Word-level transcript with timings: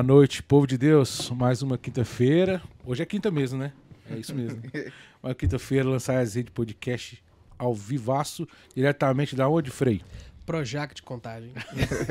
Boa 0.00 0.14
noite, 0.14 0.42
povo 0.42 0.66
de 0.66 0.78
Deus. 0.78 1.28
Mais 1.28 1.60
uma 1.60 1.76
quinta-feira. 1.76 2.62
Hoje 2.86 3.02
é 3.02 3.04
quinta 3.04 3.30
mesmo, 3.30 3.58
né? 3.58 3.70
É 4.10 4.16
isso 4.16 4.34
mesmo. 4.34 4.62
uma 5.22 5.34
quinta-feira, 5.34 5.86
lançar 5.86 6.16
a 6.16 6.24
de 6.24 6.44
podcast 6.44 7.22
ao 7.58 7.74
vivaço, 7.74 8.48
diretamente 8.74 9.36
da 9.36 9.46
onde, 9.46 9.70
Frei? 9.70 10.00
Projac 10.46 10.94
de 10.94 11.02
Contagem. 11.02 11.52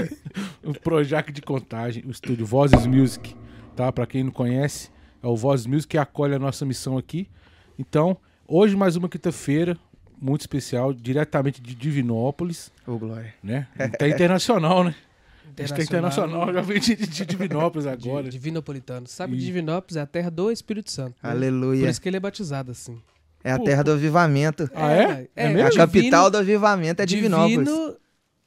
o 0.64 0.72
Projac 0.72 1.32
de 1.32 1.42
Contagem, 1.42 2.04
o 2.06 2.12
estúdio 2.12 2.46
Vozes 2.46 2.86
Music, 2.86 3.36
tá? 3.76 3.92
Para 3.92 4.06
quem 4.06 4.24
não 4.24 4.32
conhece, 4.32 4.92
é 5.24 5.26
o 5.26 5.36
Vozes 5.36 5.66
Music 5.66 5.88
que 5.88 5.98
acolhe 5.98 6.36
a 6.36 6.40
nossa 6.40 6.64
missão 6.68 6.96
aqui. 6.96 7.28
Então, 7.76 8.16
hoje 8.48 8.76
mais 8.76 8.98
uma 8.98 9.10
quinta-feira, 9.10 9.76
muito 10.22 10.42
especial, 10.42 10.94
diretamente 10.94 11.60
de 11.60 11.74
Divinópolis. 11.74 12.72
Ô, 12.86 12.92
oh, 12.92 13.00
Glória. 13.00 13.34
Né? 13.42 13.68
Tá 13.98 14.08
internacional, 14.08 14.84
né? 14.84 14.94
Acho 15.58 15.74
que 15.74 15.82
é 15.82 15.84
internacional, 15.84 16.54
já 16.54 16.62
vem 16.62 16.80
de, 16.80 16.96
de 16.96 17.26
Divinópolis 17.26 17.86
agora. 17.88 18.24
De, 18.24 18.32
Divinopolitano. 18.32 19.08
Sabe, 19.08 19.36
e... 19.36 19.40
Divinópolis 19.40 19.98
é 19.98 20.02
a 20.02 20.06
terra 20.06 20.30
do 20.30 20.52
Espírito 20.52 20.92
Santo. 20.92 21.16
Né? 21.22 21.30
Aleluia. 21.30 21.82
Por 21.82 21.90
isso 21.90 22.02
que 22.02 22.10
ele 22.10 22.18
é 22.18 22.20
batizado 22.20 22.72
assim. 22.72 23.02
É 23.44 23.52
a 23.52 23.58
Pô. 23.58 23.64
terra 23.64 23.84
do 23.84 23.92
avivamento. 23.92 24.70
Ah, 24.74 24.92
é? 24.92 25.28
É, 25.36 25.52
é, 25.54 25.64
a 25.64 25.72
capital 25.72 26.30
do 26.30 26.38
avivamento 26.38 27.02
é 27.02 27.06
Divinópolis. 27.06 27.58
Divino, 27.58 27.96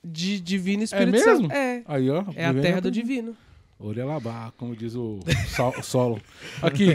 de 0.05 0.41
Divino 0.41 0.83
Espírito 0.83 1.09
é 1.09 1.13
mesmo? 1.13 1.43
Santo. 1.43 1.53
É. 1.53 1.83
Aí, 1.87 2.11
ó. 2.11 2.25
É 2.35 2.47
a 2.47 2.55
terra 2.55 2.81
do 2.81 2.91
divino. 2.91 3.37
Orelabá, 3.83 4.53
como 4.57 4.77
diz 4.77 4.95
o, 4.95 5.19
o 5.79 5.83
solo. 5.83 6.21
Aqui, 6.63 6.95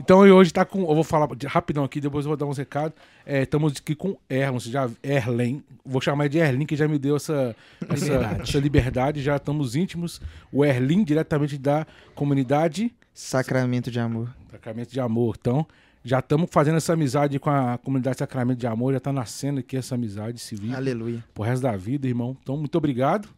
então 0.00 0.20
hoje 0.20 0.52
tá 0.52 0.64
com. 0.64 0.80
Eu 0.80 0.94
vou 0.94 1.04
falar 1.04 1.28
rapidão 1.46 1.82
aqui, 1.84 2.00
depois 2.00 2.24
eu 2.24 2.30
vou 2.30 2.36
dar 2.36 2.46
uns 2.46 2.58
recados. 2.58 2.96
É, 3.26 3.42
estamos 3.42 3.76
aqui 3.76 3.94
com 3.94 4.16
Erlon, 4.30 4.58
já, 4.60 4.88
Erlen, 5.02 5.62
vou 5.84 6.00
chamar 6.00 6.28
de 6.28 6.38
Erlin, 6.38 6.64
que 6.64 6.76
já 6.76 6.86
me 6.86 6.98
deu 6.98 7.16
essa, 7.16 7.54
essa, 7.88 8.04
liberdade. 8.04 8.42
essa 8.42 8.58
liberdade, 8.58 9.22
já 9.22 9.36
estamos 9.36 9.74
íntimos. 9.74 10.20
O 10.52 10.64
Erlin, 10.64 11.02
diretamente 11.02 11.58
da 11.58 11.86
comunidade. 12.14 12.94
Sacramento 13.12 13.90
de 13.90 13.98
Amor. 13.98 14.28
Sacramento 14.50 14.92
de 14.92 15.00
Amor. 15.00 15.36
Então, 15.40 15.66
já 16.04 16.20
estamos 16.20 16.48
fazendo 16.50 16.76
essa 16.76 16.92
amizade 16.92 17.38
com 17.38 17.50
a 17.50 17.76
comunidade 17.78 18.18
Sacramento 18.18 18.58
de 18.58 18.66
Amor, 18.66 18.92
já 18.92 18.98
está 18.98 19.12
nascendo 19.12 19.58
aqui 19.58 19.76
essa 19.76 19.96
amizade 19.96 20.38
civil. 20.38 20.74
Aleluia. 20.74 21.24
Pro 21.34 21.42
resto 21.42 21.62
da 21.62 21.76
vida, 21.76 22.06
irmão. 22.06 22.36
Então, 22.40 22.56
muito 22.56 22.78
obrigado 22.78 23.28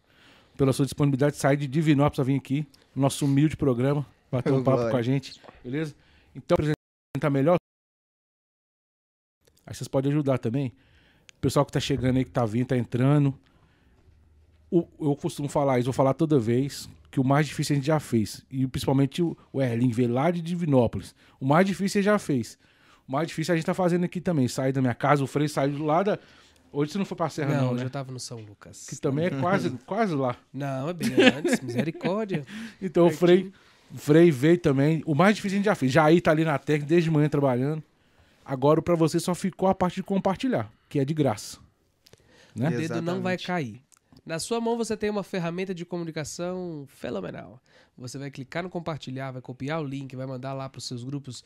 pela 0.61 0.73
sua 0.73 0.85
disponibilidade 0.85 1.33
de 1.33 1.41
sair 1.41 1.57
de 1.57 1.67
Divinópolis 1.67 2.17
para 2.17 2.23
vir 2.23 2.37
aqui 2.37 2.67
nosso 2.95 3.25
humilde 3.25 3.57
programa, 3.57 4.05
bater 4.31 4.53
um 4.53 4.63
papo 4.63 4.91
com 4.91 4.95
a 4.95 5.01
gente, 5.01 5.41
beleza? 5.63 5.95
Então, 6.35 6.53
apresentar 6.53 7.31
melhor. 7.31 7.55
Aí 9.65 9.73
vocês 9.73 9.87
podem 9.87 10.11
ajudar 10.11 10.37
também. 10.37 10.71
O 11.35 11.39
pessoal 11.41 11.65
que 11.65 11.71
tá 11.71 11.79
chegando 11.79 12.17
aí, 12.17 12.23
que 12.23 12.29
tá 12.29 12.45
vindo, 12.45 12.67
tá 12.67 12.77
entrando. 12.77 13.33
O, 14.69 14.87
eu 14.99 15.15
costumo 15.15 15.49
falar 15.49 15.79
isso, 15.79 15.87
vou 15.87 15.93
falar 15.93 16.13
toda 16.13 16.37
vez, 16.37 16.87
que 17.09 17.19
o 17.19 17.23
mais 17.23 17.47
difícil 17.47 17.73
a 17.73 17.77
gente 17.77 17.87
já 17.87 17.99
fez. 17.99 18.45
E 18.51 18.67
principalmente 18.67 19.23
o, 19.23 19.35
o 19.51 19.59
Erling 19.59 19.89
veio 19.89 20.13
lá 20.13 20.29
de 20.29 20.43
Divinópolis. 20.43 21.15
O 21.39 21.45
mais 21.47 21.65
difícil 21.65 22.01
ele 22.01 22.05
já 22.05 22.19
fez. 22.19 22.55
O 23.07 23.11
mais 23.11 23.27
difícil 23.27 23.51
a 23.55 23.57
gente 23.57 23.65
tá 23.65 23.73
fazendo 23.73 24.03
aqui 24.03 24.21
também. 24.21 24.47
Sair 24.47 24.71
da 24.71 24.79
minha 24.79 24.93
casa, 24.93 25.23
o 25.23 25.27
Frei 25.27 25.47
saiu 25.47 25.73
do 25.73 25.83
lado 25.83 26.11
da 26.11 26.19
Hoje 26.71 26.91
você 26.93 26.97
não 26.97 27.05
foi 27.05 27.17
pra 27.17 27.29
Serra, 27.29 27.55
não, 27.55 27.61
não 27.61 27.71
hoje 27.73 27.79
né? 27.81 27.85
eu 27.87 27.89
tava 27.89 28.11
no 28.11 28.19
São 28.19 28.39
Lucas. 28.39 28.87
Que 28.87 28.95
também 28.95 29.25
é 29.25 29.29
quase, 29.29 29.69
quase 29.85 30.15
lá. 30.15 30.37
Não, 30.53 30.89
é 30.89 30.93
bem 30.93 31.09
antes, 31.21 31.59
misericórdia. 31.59 32.45
então 32.81 33.07
o 33.07 33.11
Frei, 33.11 33.51
Frei 33.93 34.31
veio 34.31 34.57
também. 34.57 35.03
O 35.05 35.13
mais 35.13 35.35
difícil 35.35 35.57
a 35.57 35.59
gente 35.59 35.65
já 35.65 35.75
fez. 35.75 35.91
Jair 35.91 36.21
tá 36.21 36.31
ali 36.31 36.45
na 36.45 36.57
técnica 36.57 36.87
desde 36.87 37.11
manhã 37.11 37.27
trabalhando. 37.27 37.83
Agora 38.45 38.81
para 38.81 38.95
você 38.95 39.19
só 39.19 39.35
ficou 39.35 39.67
a 39.67 39.75
parte 39.75 39.95
de 39.95 40.03
compartilhar, 40.03 40.71
que 40.87 40.97
é 40.99 41.05
de 41.05 41.13
graça. 41.13 41.59
Né? 42.55 42.69
O 42.69 42.77
dedo 42.77 43.01
não 43.01 43.21
vai 43.21 43.37
cair. 43.37 43.81
Na 44.25 44.39
sua 44.39 44.61
mão 44.61 44.77
você 44.77 44.95
tem 44.95 45.09
uma 45.09 45.23
ferramenta 45.23 45.73
de 45.73 45.85
comunicação 45.85 46.85
fenomenal. 46.87 47.59
Você 47.97 48.17
vai 48.17 48.31
clicar 48.31 48.63
no 48.63 48.69
compartilhar, 48.69 49.31
vai 49.31 49.41
copiar 49.41 49.81
o 49.81 49.85
link, 49.85 50.15
vai 50.15 50.25
mandar 50.25 50.53
lá 50.53 50.69
para 50.69 50.79
os 50.79 50.85
seus 50.85 51.03
grupos 51.03 51.43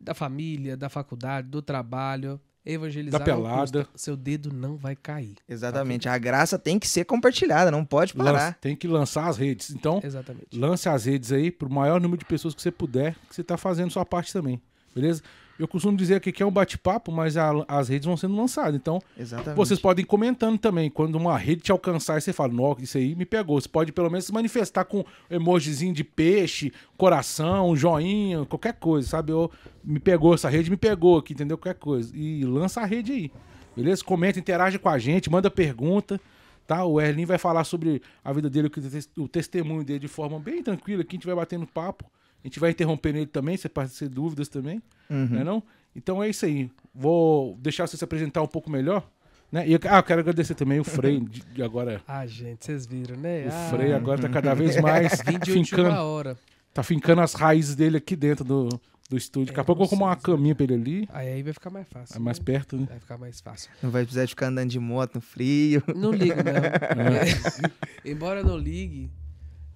da 0.00 0.14
família, 0.14 0.76
da 0.76 0.88
faculdade, 0.88 1.48
do 1.48 1.60
trabalho 1.60 2.40
evangelizar 2.64 3.18
da 3.18 3.24
pelada. 3.24 3.86
seu 3.94 4.16
dedo 4.16 4.52
não 4.52 4.76
vai 4.76 4.94
cair. 4.94 5.36
Exatamente. 5.48 6.04
Tá? 6.04 6.14
A 6.14 6.18
graça 6.18 6.58
tem 6.58 6.78
que 6.78 6.86
ser 6.86 7.04
compartilhada, 7.04 7.70
não 7.70 7.84
pode 7.84 8.14
parar. 8.14 8.32
Lança, 8.32 8.56
tem 8.60 8.76
que 8.76 8.86
lançar 8.86 9.28
as 9.28 9.36
redes. 9.36 9.70
Então, 9.70 10.00
Exatamente. 10.02 10.58
lance 10.58 10.88
as 10.88 11.04
redes 11.04 11.32
aí 11.32 11.50
para 11.50 11.68
o 11.68 11.72
maior 11.72 12.00
número 12.00 12.18
de 12.18 12.24
pessoas 12.24 12.54
que 12.54 12.62
você 12.62 12.70
puder, 12.70 13.14
que 13.28 13.34
você 13.34 13.40
está 13.40 13.56
fazendo 13.56 13.90
sua 13.90 14.04
parte 14.04 14.32
também. 14.32 14.60
Beleza? 14.94 15.22
Eu 15.58 15.68
costumo 15.68 15.96
dizer 15.96 16.16
aqui 16.16 16.32
que 16.32 16.42
é 16.42 16.46
um 16.46 16.50
bate-papo, 16.50 17.12
mas 17.12 17.36
a, 17.36 17.52
as 17.68 17.88
redes 17.88 18.06
vão 18.06 18.16
sendo 18.16 18.36
lançadas. 18.36 18.74
Então, 18.74 19.00
Exatamente. 19.16 19.56
vocês 19.56 19.78
podem 19.78 20.02
ir 20.02 20.06
comentando 20.06 20.58
também. 20.58 20.90
Quando 20.90 21.14
uma 21.16 21.36
rede 21.36 21.62
te 21.62 21.72
alcançar, 21.72 22.20
você 22.20 22.32
fala, 22.32 22.52
nossa, 22.52 22.82
isso 22.82 22.98
aí 22.98 23.14
me 23.14 23.24
pegou. 23.24 23.60
Você 23.60 23.68
pode 23.68 23.92
pelo 23.92 24.10
menos 24.10 24.24
se 24.24 24.32
manifestar 24.32 24.84
com 24.84 25.04
emojizinho 25.30 25.92
de 25.92 26.02
peixe, 26.02 26.72
coração, 26.96 27.76
joinha, 27.76 28.44
qualquer 28.46 28.74
coisa, 28.74 29.08
sabe? 29.08 29.32
Ou 29.32 29.50
me 29.84 30.00
pegou, 30.00 30.34
essa 30.34 30.48
rede 30.48 30.70
me 30.70 30.76
pegou 30.76 31.18
aqui, 31.18 31.32
entendeu? 31.32 31.56
Qualquer 31.58 31.78
coisa. 31.78 32.10
E 32.16 32.44
lança 32.44 32.80
a 32.80 32.84
rede 32.84 33.12
aí. 33.12 33.32
Beleza? 33.76 34.04
Comenta, 34.04 34.38
interage 34.38 34.78
com 34.78 34.88
a 34.88 34.98
gente, 34.98 35.30
manda 35.30 35.50
pergunta. 35.50 36.20
Tá? 36.66 36.84
O 36.84 37.00
Erlin 37.00 37.24
vai 37.24 37.38
falar 37.38 37.64
sobre 37.64 38.00
a 38.24 38.32
vida 38.32 38.48
dele, 38.48 38.70
o 39.16 39.28
testemunho 39.28 39.84
dele 39.84 39.98
de 39.98 40.08
forma 40.08 40.38
bem 40.38 40.62
tranquila, 40.62 41.04
que 41.04 41.14
a 41.14 41.16
gente 41.16 41.26
vai 41.26 41.34
batendo 41.34 41.66
papo. 41.66 42.04
A 42.42 42.48
gente 42.48 42.58
vai 42.58 42.70
interromper 42.70 43.12
nele 43.12 43.26
também, 43.26 43.56
se 43.56 43.66
aparecer 43.66 44.08
dúvidas 44.08 44.48
também. 44.48 44.82
Uhum. 45.08 45.26
Né, 45.26 45.44
não? 45.44 45.62
Então 45.94 46.22
é 46.22 46.28
isso 46.28 46.44
aí. 46.44 46.70
Vou 46.94 47.56
deixar 47.60 47.86
você 47.86 47.96
se 47.96 48.04
apresentar 48.04 48.42
um 48.42 48.46
pouco 48.46 48.70
melhor. 48.70 49.06
Né? 49.50 49.68
E, 49.68 49.74
ah, 49.74 49.98
eu 49.98 50.02
quero 50.02 50.20
agradecer 50.20 50.54
também 50.54 50.80
o 50.80 50.84
Frei 50.84 51.20
de, 51.20 51.42
de 51.42 51.62
agora. 51.62 52.00
Ah, 52.08 52.26
gente, 52.26 52.64
vocês 52.64 52.86
viram, 52.86 53.16
né? 53.16 53.44
O 53.44 53.48
ah, 53.48 53.68
Frei 53.70 53.92
agora 53.92 54.20
tá 54.22 54.28
cada 54.28 54.54
vez 54.54 54.80
mais 54.80 55.20
fincando. 55.44 55.90
Hora. 55.90 56.38
Tá 56.72 56.82
fincando 56.82 57.20
as 57.20 57.34
raízes 57.34 57.74
dele 57.74 57.98
aqui 57.98 58.16
dentro 58.16 58.46
do, 58.46 58.68
do 59.10 59.16
estúdio. 59.16 59.48
Daqui 59.48 59.60
a 59.60 59.64
pouco 59.64 59.82
eu 59.82 59.86
vou 59.86 59.98
uma 59.98 60.16
caminha 60.16 60.54
pra 60.54 60.64
ele 60.64 60.74
ali. 60.74 61.08
Aí, 61.12 61.28
aí 61.28 61.42
vai 61.42 61.52
ficar 61.52 61.68
mais 61.68 61.86
fácil. 61.86 62.16
É 62.16 62.18
mais 62.18 62.38
né? 62.38 62.44
perto, 62.46 62.78
né? 62.78 62.86
Vai 62.88 62.98
ficar 62.98 63.18
mais 63.18 63.40
fácil. 63.42 63.70
Não 63.82 63.90
vai 63.90 64.02
precisar 64.04 64.24
de 64.24 64.30
ficar 64.30 64.46
andando 64.46 64.70
de 64.70 64.78
moto 64.78 65.16
no 65.16 65.20
frio. 65.20 65.82
Não 65.94 66.12
liga, 66.12 66.36
não. 66.42 66.52
É. 67.12 68.10
Embora 68.10 68.42
não 68.42 68.56
ligue, 68.56 69.10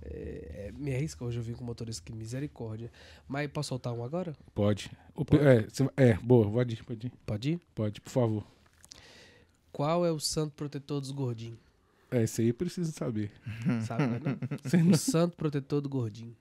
é, 0.08 0.72
me 0.76 0.94
arrisca 0.94 1.24
hoje 1.24 1.38
eu 1.38 1.42
vim 1.42 1.54
com 1.54 1.64
motorista 1.64 2.02
que 2.04 2.12
misericórdia. 2.12 2.90
Mas 3.26 3.50
posso 3.50 3.70
soltar 3.70 3.92
um 3.92 4.04
agora? 4.04 4.34
Pode. 4.54 4.90
O, 5.14 5.24
pode? 5.24 5.42
É, 5.44 5.66
é, 5.96 6.14
boa, 6.14 6.50
pode 6.50 6.74
ir, 6.74 6.84
pode 6.84 7.06
ir. 7.06 7.12
Pode 7.24 7.50
ir? 7.50 7.60
Pode, 7.74 8.00
por 8.00 8.10
favor. 8.10 8.44
Qual 9.72 10.06
é 10.06 10.12
o 10.12 10.18
santo 10.18 10.54
protetor 10.54 11.00
dos 11.00 11.10
gordinhos? 11.10 11.58
É, 12.10 12.22
esse 12.22 12.42
aí 12.42 12.52
precisa 12.52 12.90
saber. 12.92 13.30
Sabe, 13.86 14.04
não? 14.22 14.90
o 14.90 14.96
santo 14.96 15.36
protetor 15.36 15.80
do 15.80 15.88
gordinho 15.88 16.36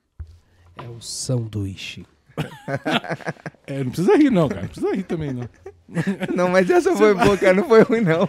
é 0.76 0.88
o 0.88 1.02
sanduíche. 1.02 2.06
é, 3.66 3.84
não 3.84 3.92
precisa 3.92 4.16
rir 4.18 4.30
não, 4.30 4.48
cara. 4.48 4.62
Não 4.62 4.68
precisa 4.70 4.96
rir 4.96 5.04
também, 5.04 5.34
não. 5.34 5.50
Não, 6.36 6.50
mas 6.50 6.70
essa 6.70 6.96
foi 6.96 7.14
boa, 7.14 7.38
cara. 7.38 7.54
Não 7.54 7.68
foi 7.68 7.82
ruim, 7.84 8.02
não. 8.02 8.28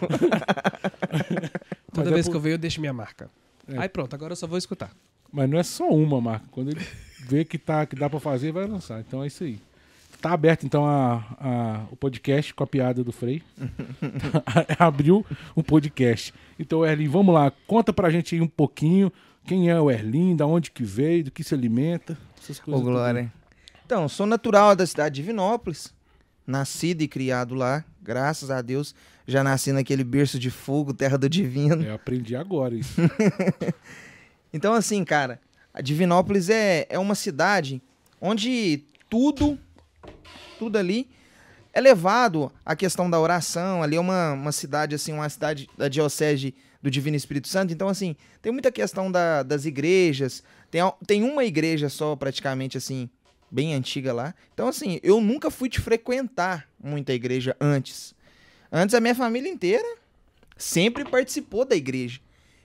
Toda 1.93 2.11
mas 2.11 2.15
vez 2.15 2.21
é 2.21 2.23
por... 2.23 2.31
que 2.31 2.37
eu 2.37 2.41
venho, 2.41 2.55
eu 2.55 2.59
deixo 2.59 2.81
minha 2.81 2.93
marca. 2.93 3.29
É. 3.69 3.79
Aí 3.79 3.89
pronto, 3.89 4.15
agora 4.15 4.33
eu 4.33 4.37
só 4.37 4.47
vou 4.47 4.59
escutar. 4.59 4.93
Mas 5.37 5.51
não 5.51 5.59
é 5.59 5.63
só 5.63 5.87
uma 5.91 6.19
marca. 6.19 6.47
Quando 6.51 6.71
ele 6.71 6.81
vê 7.29 7.45
que, 7.45 7.59
tá, 7.59 7.85
que 7.85 7.95
dá 7.95 8.09
para 8.09 8.19
fazer, 8.19 8.53
vai 8.53 8.67
lançar. 8.67 9.01
Então 9.01 9.23
é 9.23 9.27
isso 9.27 9.45
aí. 9.45 9.61
Tá 10.19 10.33
aberto 10.33 10.65
então 10.65 10.87
a, 10.87 11.17
a, 11.39 11.85
o 11.91 11.97
podcast 11.97 12.55
com 12.55 12.65
a 12.65 12.67
piada 12.67 13.05
do 13.05 13.13
Frei. 13.13 13.43
Abriu 14.81 15.27
o 15.55 15.63
podcast. 15.63 16.33
Então, 16.59 16.87
Erlin, 16.87 17.09
vamos 17.09 17.35
lá. 17.35 17.53
Conta 17.67 17.93
pra 17.93 18.09
gente 18.09 18.35
aí 18.35 18.41
um 18.41 18.49
pouquinho 18.49 19.13
quem 19.45 19.69
é 19.69 19.79
o 19.79 19.91
Erlin, 19.91 20.35
da 20.35 20.47
onde 20.47 20.71
que 20.71 20.83
veio, 20.83 21.25
do 21.25 21.31
que 21.31 21.45
se 21.45 21.53
alimenta. 21.53 22.17
Essas 22.43 22.59
coisas. 22.59 22.81
Ô, 22.81 22.83
Glória. 22.83 23.31
Então, 23.85 24.09
sou 24.09 24.25
natural 24.25 24.75
da 24.75 24.87
cidade 24.87 25.17
de 25.17 25.23
Vinópolis. 25.23 25.93
Nascido 26.47 27.03
e 27.03 27.09
criado 27.09 27.55
lá. 27.55 27.85
Graças 28.03 28.51
a 28.51 28.63
Deus. 28.63 28.95
Já 29.27 29.45
nasci 29.45 29.71
naquele 29.71 30.03
berço 30.03 30.39
de 30.39 30.51
fogo, 30.51 30.95
terra 30.95 31.19
do 31.19 31.29
divino. 31.29 31.83
Eu 31.83 31.95
aprendi 31.95 32.35
agora 32.35 32.75
isso. 32.75 32.99
Então, 34.53 34.75
assim, 34.75 35.05
cara, 35.05 35.41
a 35.73 35.81
Divinópolis 35.81 36.49
é, 36.49 36.87
é 36.89 36.99
uma 36.99 37.15
cidade 37.15 37.83
onde 38.21 38.85
tudo, 39.09 39.59
tudo 40.59 40.79
ali 40.79 41.09
é 41.77 41.81
levado 41.81 42.51
à 42.65 42.75
questão 42.75 43.11
da 43.11 43.21
oração. 43.21 43.83
Ali 43.83 43.97
é 43.97 44.01
uma, 44.01 44.33
uma 44.33 44.53
cidade, 44.53 44.95
assim, 44.95 45.13
uma 45.13 45.29
cidade 45.29 45.69
da 45.77 45.89
diocese 45.89 46.55
do 46.83 46.91
Divino 46.91 47.17
Espírito 47.17 47.49
Santo. 47.49 47.73
Então, 47.73 47.89
assim, 47.89 48.17
tem 48.41 48.51
muita 48.51 48.73
questão 48.73 49.13
da, 49.13 49.43
das 49.43 49.67
igrejas. 49.67 50.43
Tem, 50.71 50.81
tem 51.07 51.23
uma 51.23 51.45
igreja 51.45 51.91
só, 51.91 52.17
praticamente, 52.17 52.79
assim, 52.79 53.11
bem 53.51 53.75
antiga 53.75 54.15
lá. 54.15 54.35
Então, 54.55 54.69
assim, 54.69 54.99
eu 55.03 55.21
nunca 55.21 55.51
fui 55.51 55.69
te 55.69 55.79
frequentar 55.79 56.67
muita 56.83 57.13
igreja 57.13 57.55
antes. 57.61 58.15
Antes, 58.73 58.95
a 58.95 59.01
minha 59.01 59.15
família 59.15 59.51
inteira 59.51 59.99
sempre 60.57 61.05
participou 61.05 61.67
da 61.67 61.77
igreja. 61.77 62.21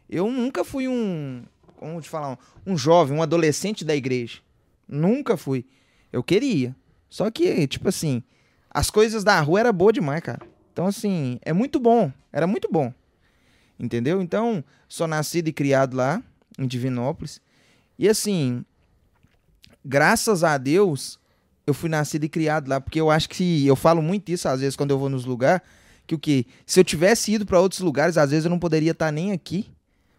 Eu 0.10 0.32
nunca 0.32 0.64
fui 0.64 0.88
um, 0.88 1.44
vamos 1.88 2.06
te 2.06 2.10
falar, 2.10 2.32
um, 2.66 2.74
um 2.74 2.78
jovem, 2.78 3.18
um 3.18 3.22
adolescente 3.22 3.84
da 3.84 3.96
igreja. 3.96 4.40
Nunca 4.88 5.36
fui. 5.36 5.66
Eu 6.12 6.24
queria. 6.24 6.76
Só 7.10 7.30
que, 7.30 7.68
tipo 7.68 7.90
assim, 7.90 8.24
as 8.70 8.90
coisas 8.90 9.24
da 9.24 9.40
rua 9.42 9.60
era 9.60 9.74
boa 9.74 9.92
demais, 9.92 10.22
cara. 10.22 10.46
Então, 10.72 10.88
assim, 10.88 11.40
é 11.42 11.52
muito 11.52 11.80
bom. 11.80 12.12
Era 12.32 12.48
muito 12.48 12.70
bom. 12.72 12.94
Entendeu? 13.80 14.22
Então, 14.22 14.64
sou 14.88 15.08
nascido 15.08 15.48
e 15.48 15.54
criado 15.54 15.96
lá, 15.96 16.22
em 16.58 16.68
Divinópolis. 16.68 17.42
E 17.98 18.08
assim, 18.08 18.64
graças 19.84 20.44
a 20.44 20.58
Deus, 20.58 21.20
eu 21.66 21.74
fui 21.74 21.90
nascido 21.90 22.24
e 22.24 22.30
criado 22.30 22.68
lá, 22.68 22.80
porque 22.80 23.00
eu 23.00 23.10
acho 23.10 23.30
que 23.30 23.66
eu 23.66 23.76
falo 23.76 24.02
muito 24.02 24.30
isso 24.30 24.48
às 24.48 24.60
vezes 24.60 24.76
quando 24.76 24.92
eu 24.92 25.00
vou 25.00 25.10
nos 25.10 25.26
lugares, 25.26 25.62
que 26.08 26.16
o 26.16 26.20
que 26.20 26.46
se 26.66 26.80
eu 26.80 26.84
tivesse 26.84 27.34
ido 27.34 27.46
para 27.46 27.60
outros 27.60 27.82
lugares, 27.82 28.18
às 28.18 28.32
vezes 28.32 28.46
eu 28.46 28.50
não 28.50 28.60
poderia 28.60 28.92
estar 28.92 29.12
nem 29.12 29.32
aqui, 29.32 29.72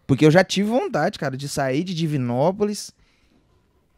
porque 0.05 0.25
eu 0.25 0.31
já 0.31 0.43
tive 0.43 0.69
vontade, 0.69 1.17
cara, 1.17 1.37
de 1.37 1.47
sair 1.47 1.83
de 1.83 1.93
Divinópolis 1.93 2.91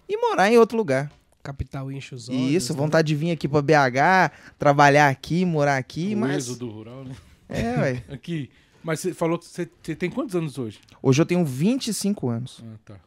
e 0.07 0.18
morar 0.18 0.52
em 0.52 0.57
outro 0.57 0.78
lugar. 0.78 1.12
Capital 1.44 1.92
enche 1.92 2.16
os 2.16 2.28
olhos. 2.28 2.52
Isso, 2.52 2.74
né? 2.74 2.80
vontade 2.80 3.07
de 3.07 3.16
vir 3.16 3.31
aqui 3.31 3.48
pra 3.48 3.62
BH, 3.62 4.31
trabalhar 4.57 5.10
aqui, 5.10 5.46
morar 5.46 5.78
aqui, 5.78 6.16
o 6.16 6.18
mas 6.18 6.46
êxodo 6.46 6.69
rural, 6.69 7.04
né? 7.04 7.16
é, 7.50 7.80
ué. 7.80 8.04
Aqui. 8.10 8.50
Mas 8.84 9.00
você 9.00 9.13
falou 9.13 9.40
que 9.40 9.46
você, 9.46 9.68
você 9.81 9.96
tem 9.96 10.10
quantos 10.12 10.36
anos 10.36 10.57
hoje? 10.60 10.80
Hoje 11.02 11.19
eu 11.22 11.25
tenho 11.25 11.44
25 11.44 12.30
anos. 12.30 12.63
Ah, 12.63 12.78
tá. 12.86 13.00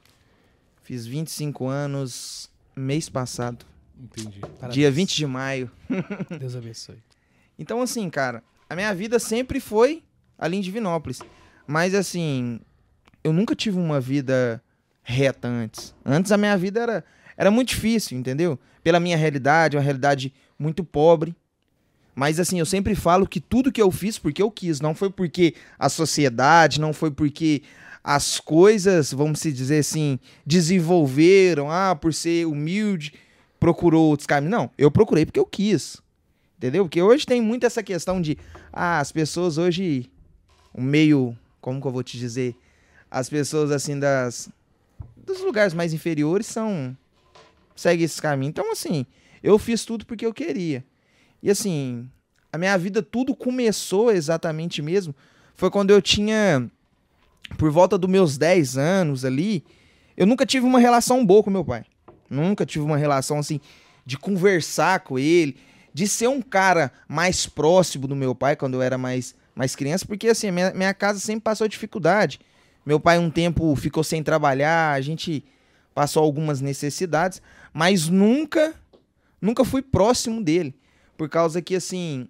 Fiz 0.83 1.06
25 1.06 1.67
anos 1.69 2.50
mês 2.75 3.09
passado, 3.09 3.65
Entendi. 3.99 4.41
Parabéns. 4.41 4.75
dia 4.75 4.91
20 4.91 5.17
de 5.17 5.27
maio. 5.27 5.71
Deus 6.39 6.55
abençoe. 6.55 6.99
Então, 7.59 7.83
assim, 7.83 8.09
cara, 8.09 8.43
a 8.71 8.75
minha 8.75 8.95
vida 8.95 9.19
sempre 9.19 9.61
foi 9.61 10.03
ali 10.39 10.56
em 10.56 10.61
Divinópolis. 10.61 11.21
Mas, 11.67 11.95
assim, 11.95 12.61
eu 13.28 13.32
nunca 13.32 13.54
tive 13.54 13.78
uma 13.78 14.00
vida 14.00 14.62
reta 15.02 15.48
antes. 15.48 15.94
Antes 16.04 16.32
a 16.32 16.36
minha 16.36 16.56
vida 16.56 16.80
era, 16.80 17.04
era 17.36 17.50
muito 17.50 17.69
difícil, 17.69 18.19
entendeu? 18.19 18.58
Pela 18.82 18.98
minha 18.98 19.16
realidade, 19.16 19.76
uma 19.76 19.82
realidade 19.82 20.32
muito 20.58 20.82
pobre. 20.82 21.34
Mas, 22.14 22.40
assim, 22.40 22.58
eu 22.58 22.66
sempre 22.66 22.94
falo 22.94 23.28
que 23.28 23.40
tudo 23.40 23.70
que 23.70 23.80
eu 23.80 23.90
fiz 23.90 24.19
porque 24.19 24.42
eu 24.42 24.50
quis. 24.50 24.80
Não 24.80 24.94
foi 24.94 25.08
porque 25.08 25.54
a 25.78 25.88
sociedade, 25.88 26.80
não 26.80 26.92
foi 26.92 27.10
porque 27.10 27.62
as 28.02 28.40
coisas, 28.40 29.12
vamos 29.12 29.38
se 29.38 29.52
dizer 29.52 29.78
assim, 29.78 30.19
desenvolveram. 30.44 31.70
Ah, 31.70 31.94
por 31.94 32.12
ser 32.12 32.46
humilde, 32.46 33.12
procurou 33.60 34.08
outros 34.08 34.26
caminhos. 34.26 34.50
Não, 34.50 34.70
eu 34.76 34.90
procurei 34.90 35.25
porque 35.25 35.38
eu 35.38 35.46
quis. 35.46 36.02
Entendeu? 36.56 36.84
Porque 36.84 37.00
hoje 37.00 37.25
tem 37.25 37.40
muito 37.40 37.64
essa 37.64 37.82
questão 37.84 38.20
de. 38.20 38.36
Ah, 38.72 38.98
as 38.98 39.12
pessoas 39.12 39.58
hoje. 39.58 40.10
O 40.75 40.82
meio. 40.82 41.36
Como 41.60 41.80
que 41.80 41.86
eu 41.86 41.92
vou 41.92 42.02
te 42.02 42.19
dizer? 42.19 42.56
As 43.10 43.28
pessoas 43.28 43.70
assim 43.70 43.99
das. 43.99 44.49
Dos 45.16 45.40
lugares 45.40 45.75
mais 45.75 45.93
inferiores 45.93 46.46
são. 46.46 46.96
Segue 47.75 48.05
esse 48.05 48.20
caminho. 48.20 48.50
Então, 48.50 48.72
assim, 48.72 49.06
eu 49.43 49.58
fiz 49.58 49.84
tudo 49.84 50.05
porque 50.05 50.26
eu 50.26 50.34
queria. 50.34 50.84
E 51.43 51.50
assim, 51.50 52.08
a 52.52 52.58
minha 52.58 52.76
vida 52.76 53.02
tudo 53.02 53.34
começou 53.34 54.10
exatamente 54.10 54.82
mesmo. 54.82 55.14
Foi 55.55 55.70
quando 55.70 55.90
eu 55.90 56.02
tinha. 56.02 56.70
Por 57.56 57.70
volta 57.70 57.96
dos 57.96 58.10
meus 58.10 58.37
10 58.37 58.76
anos 58.76 59.25
ali. 59.25 59.64
Eu 60.16 60.26
nunca 60.26 60.44
tive 60.44 60.66
uma 60.66 60.81
relação 60.81 61.25
boa 61.25 61.43
com 61.43 61.50
meu 61.50 61.64
pai. 61.64 61.84
Nunca 62.28 62.66
tive 62.66 62.84
uma 62.84 62.96
relação 62.96 63.38
assim. 63.38 63.61
De 64.04 64.19
conversar 64.19 65.00
com 65.00 65.19
ele 65.19 65.56
de 65.99 66.06
ser 66.06 66.28
um 66.28 66.40
cara 66.40 66.93
mais 67.08 67.46
próximo 67.46 68.06
do 68.06 68.14
meu 68.14 68.32
pai 68.32 68.54
quando 68.54 68.75
eu 68.75 68.82
era 68.82 68.96
mais, 68.96 69.34
mais 69.52 69.75
criança, 69.75 70.06
porque 70.06 70.28
assim, 70.28 70.49
minha, 70.50 70.72
minha 70.72 70.94
casa 70.94 71.19
sempre 71.19 71.40
passou 71.40 71.66
dificuldade. 71.66 72.38
Meu 72.88 72.99
pai 72.99 73.19
um 73.19 73.29
tempo 73.29 73.76
ficou 73.76 74.02
sem 74.02 74.23
trabalhar, 74.23 74.94
a 74.94 75.00
gente 75.02 75.44
passou 75.94 76.25
algumas 76.25 76.62
necessidades, 76.62 77.43
mas 77.70 78.08
nunca, 78.08 78.73
nunca 79.43 79.62
fui 79.62 79.82
próximo 79.82 80.43
dele, 80.43 80.75
por 81.14 81.29
causa 81.29 81.61
que 81.61 81.76
assim, 81.76 82.26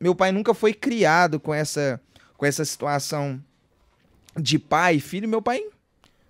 meu 0.00 0.14
pai 0.14 0.32
nunca 0.32 0.54
foi 0.54 0.72
criado 0.72 1.38
com 1.38 1.52
essa, 1.52 2.00
com 2.38 2.46
essa 2.46 2.64
situação 2.64 3.38
de 4.34 4.58
pai 4.58 4.96
e 4.96 5.00
filho, 5.00 5.28
meu 5.28 5.42
pai 5.42 5.62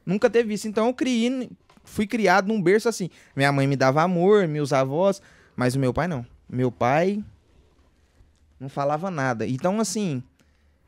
nunca 0.05 0.29
teve 0.29 0.55
isso, 0.55 0.67
então 0.67 0.89
eu 0.89 0.95
criei, 0.95 1.49
fui 1.85 2.05
criado 2.05 2.49
num 2.49 2.61
berço 2.61 2.89
assim. 2.89 3.11
Minha 3.37 3.53
mãe 3.53 3.69
me 3.69 3.77
dava 3.77 4.03
amor, 4.03 4.49
meus 4.49 4.73
avós, 4.73 5.23
mas 5.55 5.77
o 5.77 5.79
meu 5.79 5.95
pai 5.95 6.09
não. 6.09 6.27
Meu 6.51 6.73
pai 6.73 7.25
não 8.59 8.69
falava 8.69 9.09
nada. 9.09 9.47
Então, 9.47 9.79
assim, 9.79 10.21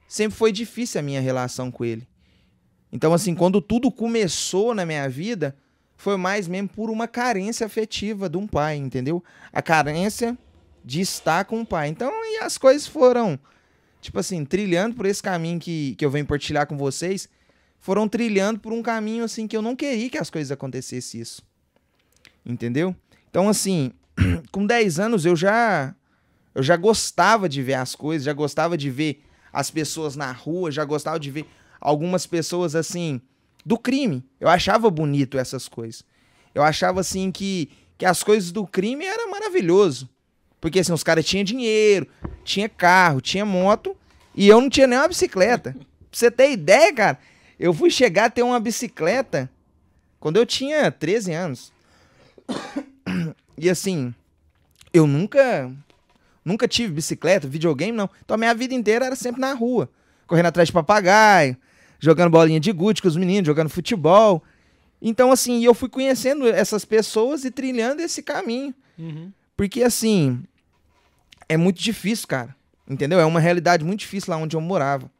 sempre 0.08 0.36
foi 0.36 0.50
difícil 0.50 0.98
a 0.98 1.04
minha 1.04 1.20
relação 1.20 1.70
com 1.70 1.84
ele. 1.84 2.12
Então, 2.94 3.12
assim, 3.12 3.34
quando 3.34 3.60
tudo 3.60 3.90
começou 3.90 4.72
na 4.72 4.86
minha 4.86 5.08
vida, 5.08 5.56
foi 5.96 6.16
mais 6.16 6.46
mesmo 6.46 6.68
por 6.68 6.90
uma 6.90 7.08
carência 7.08 7.66
afetiva 7.66 8.28
de 8.28 8.36
um 8.36 8.46
pai, 8.46 8.76
entendeu? 8.76 9.20
A 9.52 9.60
carência 9.60 10.38
de 10.84 11.00
estar 11.00 11.44
com 11.44 11.60
o 11.60 11.66
pai. 11.66 11.88
Então, 11.88 12.08
e 12.24 12.38
as 12.38 12.56
coisas 12.56 12.86
foram, 12.86 13.36
tipo 14.00 14.20
assim, 14.20 14.44
trilhando 14.44 14.94
por 14.94 15.06
esse 15.06 15.20
caminho 15.20 15.58
que, 15.58 15.96
que 15.96 16.06
eu 16.06 16.10
venho 16.10 16.24
partilhar 16.24 16.68
com 16.68 16.76
vocês, 16.76 17.28
foram 17.80 18.08
trilhando 18.08 18.60
por 18.60 18.72
um 18.72 18.80
caminho, 18.80 19.24
assim, 19.24 19.48
que 19.48 19.56
eu 19.56 19.62
não 19.62 19.74
queria 19.74 20.08
que 20.08 20.16
as 20.16 20.30
coisas 20.30 20.52
acontecessem 20.52 21.20
isso. 21.20 21.42
Entendeu? 22.46 22.94
Então, 23.28 23.48
assim, 23.48 23.90
com 24.52 24.64
10 24.64 25.00
anos 25.00 25.26
eu 25.26 25.34
já 25.34 25.92
eu 26.54 26.62
já 26.62 26.76
gostava 26.76 27.48
de 27.48 27.60
ver 27.60 27.74
as 27.74 27.96
coisas, 27.96 28.24
já 28.24 28.32
gostava 28.32 28.78
de 28.78 28.88
ver 28.88 29.24
as 29.52 29.68
pessoas 29.68 30.14
na 30.14 30.30
rua, 30.30 30.70
já 30.70 30.84
gostava 30.84 31.18
de 31.18 31.28
ver 31.28 31.44
algumas 31.84 32.26
pessoas 32.26 32.74
assim 32.74 33.20
do 33.64 33.78
crime. 33.78 34.24
Eu 34.40 34.48
achava 34.48 34.90
bonito 34.90 35.38
essas 35.38 35.68
coisas. 35.68 36.02
Eu 36.54 36.62
achava 36.62 37.00
assim 37.00 37.30
que, 37.30 37.70
que 37.98 38.06
as 38.06 38.22
coisas 38.22 38.50
do 38.50 38.66
crime 38.66 39.04
era 39.04 39.28
maravilhoso. 39.28 40.08
Porque 40.60 40.80
assim, 40.80 40.92
os 40.92 41.04
caras 41.04 41.26
tinham 41.26 41.44
dinheiro, 41.44 42.08
tinha 42.42 42.68
carro, 42.68 43.20
tinha 43.20 43.44
moto, 43.44 43.94
e 44.34 44.48
eu 44.48 44.60
não 44.60 44.70
tinha 44.70 44.86
nem 44.86 44.98
uma 44.98 45.08
bicicleta. 45.08 45.72
pra 45.78 45.86
você 46.10 46.30
ter 46.30 46.52
ideia, 46.52 46.92
cara, 46.92 47.18
eu 47.60 47.74
fui 47.74 47.90
chegar 47.90 48.24
a 48.24 48.30
ter 48.30 48.42
uma 48.42 48.58
bicicleta 48.58 49.50
quando 50.18 50.38
eu 50.38 50.46
tinha 50.46 50.90
13 50.90 51.32
anos. 51.32 51.72
E 53.56 53.70
assim, 53.70 54.12
eu 54.92 55.06
nunca 55.06 55.70
nunca 56.44 56.66
tive 56.66 56.94
bicicleta, 56.94 57.46
videogame 57.46 57.92
não. 57.92 58.10
Então 58.24 58.34
a 58.34 58.38
minha 58.38 58.52
vida 58.52 58.74
inteira 58.74 59.06
era 59.06 59.14
sempre 59.14 59.40
na 59.40 59.52
rua, 59.52 59.88
correndo 60.26 60.46
atrás 60.46 60.66
de 60.66 60.72
papagaio, 60.72 61.56
jogando 61.98 62.30
bolinha 62.30 62.60
de 62.60 62.72
gude 62.72 63.02
com 63.02 63.08
os 63.08 63.16
meninos, 63.16 63.46
jogando 63.46 63.68
futebol. 63.68 64.42
Então 65.00 65.30
assim, 65.30 65.64
eu 65.64 65.74
fui 65.74 65.88
conhecendo 65.88 66.46
essas 66.46 66.84
pessoas 66.84 67.44
e 67.44 67.50
trilhando 67.50 68.02
esse 68.02 68.22
caminho. 68.22 68.74
Uhum. 68.98 69.32
Porque 69.56 69.82
assim, 69.82 70.42
é 71.48 71.56
muito 71.56 71.80
difícil, 71.80 72.26
cara. 72.26 72.54
Entendeu? 72.88 73.18
É 73.18 73.24
uma 73.24 73.40
realidade 73.40 73.84
muito 73.84 74.00
difícil 74.00 74.30
lá 74.30 74.36
onde 74.36 74.56
eu 74.56 74.60
morava, 74.60 75.10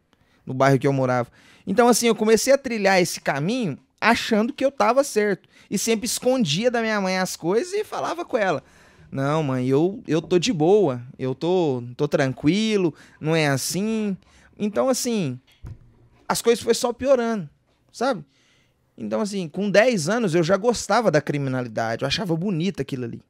no 0.45 0.53
bairro 0.53 0.79
que 0.79 0.87
eu 0.87 0.93
morava. 0.93 1.31
Então 1.67 1.89
assim, 1.89 2.07
eu 2.07 2.15
comecei 2.15 2.53
a 2.53 2.59
trilhar 2.59 3.01
esse 3.01 3.21
caminho 3.21 3.79
achando 4.01 4.53
que 4.53 4.65
eu 4.65 4.71
tava 4.71 5.03
certo. 5.03 5.49
E 5.71 5.79
sempre 5.79 6.07
escondia 6.07 6.71
da 6.71 6.81
minha 6.81 7.01
mãe 7.01 7.19
as 7.19 7.37
coisas 7.37 7.73
e 7.73 7.85
falava 7.85 8.25
com 8.25 8.37
ela. 8.37 8.63
Não, 9.11 9.43
mãe, 9.45 9.67
eu, 9.67 10.03
eu 10.07 10.21
tô 10.21 10.39
de 10.39 10.53
boa. 10.53 11.01
Eu 11.19 11.35
tô, 11.35 11.83
tô 11.97 12.07
tranquilo, 12.09 12.93
não 13.21 13.35
é 13.35 13.47
assim. 13.47 14.17
Então, 14.59 14.89
assim, 14.89 15.41
as 16.35 16.43
coisas 16.43 16.63
foi 16.65 16.75
só 16.75 16.93
piorando, 16.93 17.49
sabe? 17.93 18.25
Então, 18.99 19.21
assim, 19.21 19.49
com 19.49 19.71
10 19.71 20.09
anos 20.09 20.35
eu 20.35 20.43
já 20.43 20.57
gostava 20.57 21.09
da 21.09 21.21
criminalidade, 21.21 22.03
eu 22.03 22.09
achava 22.09 22.37
bonita 22.37 22.83
aquilo 22.83 23.05
ali. 23.05 23.23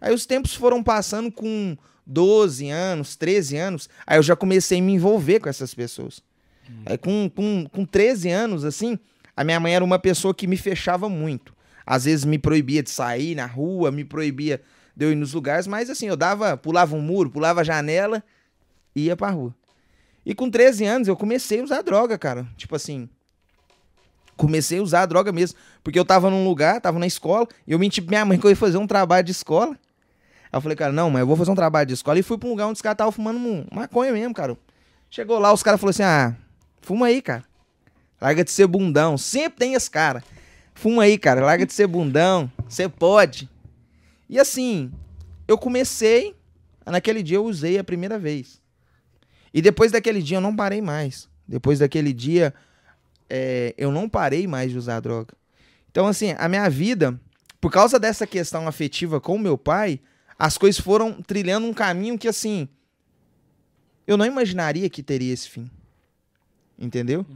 Aí 0.00 0.12
os 0.12 0.26
tempos 0.26 0.52
foram 0.52 0.82
passando 0.82 1.30
com 1.30 1.76
12 2.04 2.68
anos, 2.68 3.14
13 3.14 3.56
anos, 3.56 3.88
aí 4.04 4.18
eu 4.18 4.22
já 4.22 4.34
comecei 4.34 4.80
a 4.80 4.82
me 4.82 4.92
envolver 4.92 5.38
com 5.38 5.48
essas 5.48 5.72
pessoas. 5.72 6.20
Aí 6.86 6.98
com, 6.98 7.30
com, 7.32 7.66
com 7.70 7.84
13 7.84 8.30
anos, 8.30 8.64
assim, 8.64 8.98
a 9.36 9.44
minha 9.44 9.60
mãe 9.60 9.74
era 9.74 9.84
uma 9.84 9.98
pessoa 9.98 10.34
que 10.34 10.48
me 10.48 10.56
fechava 10.56 11.08
muito. 11.08 11.54
Às 11.86 12.04
vezes 12.04 12.24
me 12.24 12.38
proibia 12.38 12.82
de 12.82 12.90
sair 12.90 13.36
na 13.36 13.46
rua, 13.46 13.92
me 13.92 14.04
proibia 14.04 14.60
de 14.96 15.06
eu 15.06 15.12
ir 15.12 15.16
nos 15.16 15.34
lugares, 15.34 15.68
mas 15.68 15.88
assim, 15.88 16.06
eu 16.06 16.16
dava, 16.16 16.56
pulava 16.56 16.96
um 16.96 17.00
muro, 17.00 17.30
pulava 17.30 17.60
a 17.60 17.64
janela 17.64 18.24
e 18.94 19.04
ia 19.04 19.16
pra 19.16 19.30
rua. 19.30 19.54
E 20.24 20.34
com 20.34 20.50
13 20.50 20.84
anos 20.84 21.08
eu 21.08 21.16
comecei 21.16 21.60
a 21.60 21.64
usar 21.64 21.82
droga, 21.82 22.18
cara. 22.18 22.46
Tipo 22.56 22.76
assim, 22.76 23.08
comecei 24.36 24.78
a 24.78 24.82
usar 24.82 25.06
droga 25.06 25.32
mesmo. 25.32 25.58
Porque 25.82 25.98
eu 25.98 26.04
tava 26.04 26.30
num 26.30 26.44
lugar, 26.46 26.80
tava 26.80 26.98
na 26.98 27.06
escola, 27.06 27.46
e 27.66 27.72
eu 27.72 27.78
menti 27.78 28.00
pra 28.02 28.10
minha 28.10 28.24
mãe 28.24 28.38
que 28.38 28.46
eu 28.46 28.50
ia 28.50 28.56
fazer 28.56 28.78
um 28.78 28.86
trabalho 28.86 29.24
de 29.24 29.32
escola. 29.32 29.72
Aí 30.52 30.56
eu 30.56 30.60
falei, 30.60 30.76
cara, 30.76 30.92
não, 30.92 31.10
mas 31.10 31.20
eu 31.20 31.26
vou 31.26 31.36
fazer 31.36 31.50
um 31.50 31.54
trabalho 31.54 31.86
de 31.86 31.94
escola. 31.94 32.18
E 32.18 32.22
fui 32.22 32.36
pra 32.36 32.48
um 32.48 32.50
lugar 32.52 32.66
onde 32.66 32.74
os 32.74 32.82
caras 32.82 32.94
estavam 32.94 33.12
fumando 33.12 33.38
um- 33.38 33.64
maconha 33.72 34.12
mesmo, 34.12 34.34
cara. 34.34 34.56
Chegou 35.10 35.38
lá, 35.38 35.52
os 35.52 35.62
caras 35.62 35.80
falaram 35.80 35.90
assim, 35.90 36.02
ah, 36.02 36.36
fuma 36.80 37.06
aí, 37.06 37.22
cara. 37.22 37.44
Larga 38.20 38.44
de 38.44 38.50
ser 38.50 38.66
bundão. 38.66 39.16
Sempre 39.16 39.58
tem 39.58 39.74
esse 39.74 39.90
cara. 39.90 40.22
Fuma 40.74 41.04
aí, 41.04 41.16
cara. 41.18 41.44
Larga 41.44 41.64
de 41.64 41.72
ser 41.72 41.86
bundão. 41.86 42.50
Você 42.68 42.88
pode. 42.88 43.48
E 44.28 44.38
assim, 44.38 44.92
eu 45.48 45.56
comecei. 45.56 46.34
Naquele 46.86 47.22
dia 47.22 47.36
eu 47.38 47.44
usei 47.44 47.78
a 47.78 47.84
primeira 47.84 48.18
vez. 48.18 48.59
E 49.52 49.60
depois 49.60 49.92
daquele 49.92 50.22
dia 50.22 50.36
eu 50.36 50.40
não 50.40 50.54
parei 50.54 50.80
mais. 50.80 51.28
Depois 51.46 51.78
daquele 51.80 52.12
dia 52.12 52.54
é, 53.28 53.74
eu 53.78 53.90
não 53.90 54.08
parei 54.08 54.46
mais 54.46 54.70
de 54.70 54.78
usar 54.78 55.00
droga. 55.00 55.34
Então, 55.90 56.06
assim, 56.06 56.34
a 56.38 56.48
minha 56.48 56.68
vida, 56.68 57.18
por 57.60 57.70
causa 57.70 57.98
dessa 57.98 58.26
questão 58.26 58.68
afetiva 58.68 59.20
com 59.20 59.34
o 59.34 59.38
meu 59.38 59.58
pai, 59.58 60.00
as 60.38 60.56
coisas 60.56 60.80
foram 60.80 61.20
trilhando 61.20 61.66
um 61.66 61.74
caminho 61.74 62.18
que, 62.18 62.28
assim, 62.28 62.68
eu 64.06 64.16
não 64.16 64.24
imaginaria 64.24 64.88
que 64.88 65.02
teria 65.02 65.32
esse 65.32 65.48
fim. 65.48 65.70
Entendeu? 66.78 67.26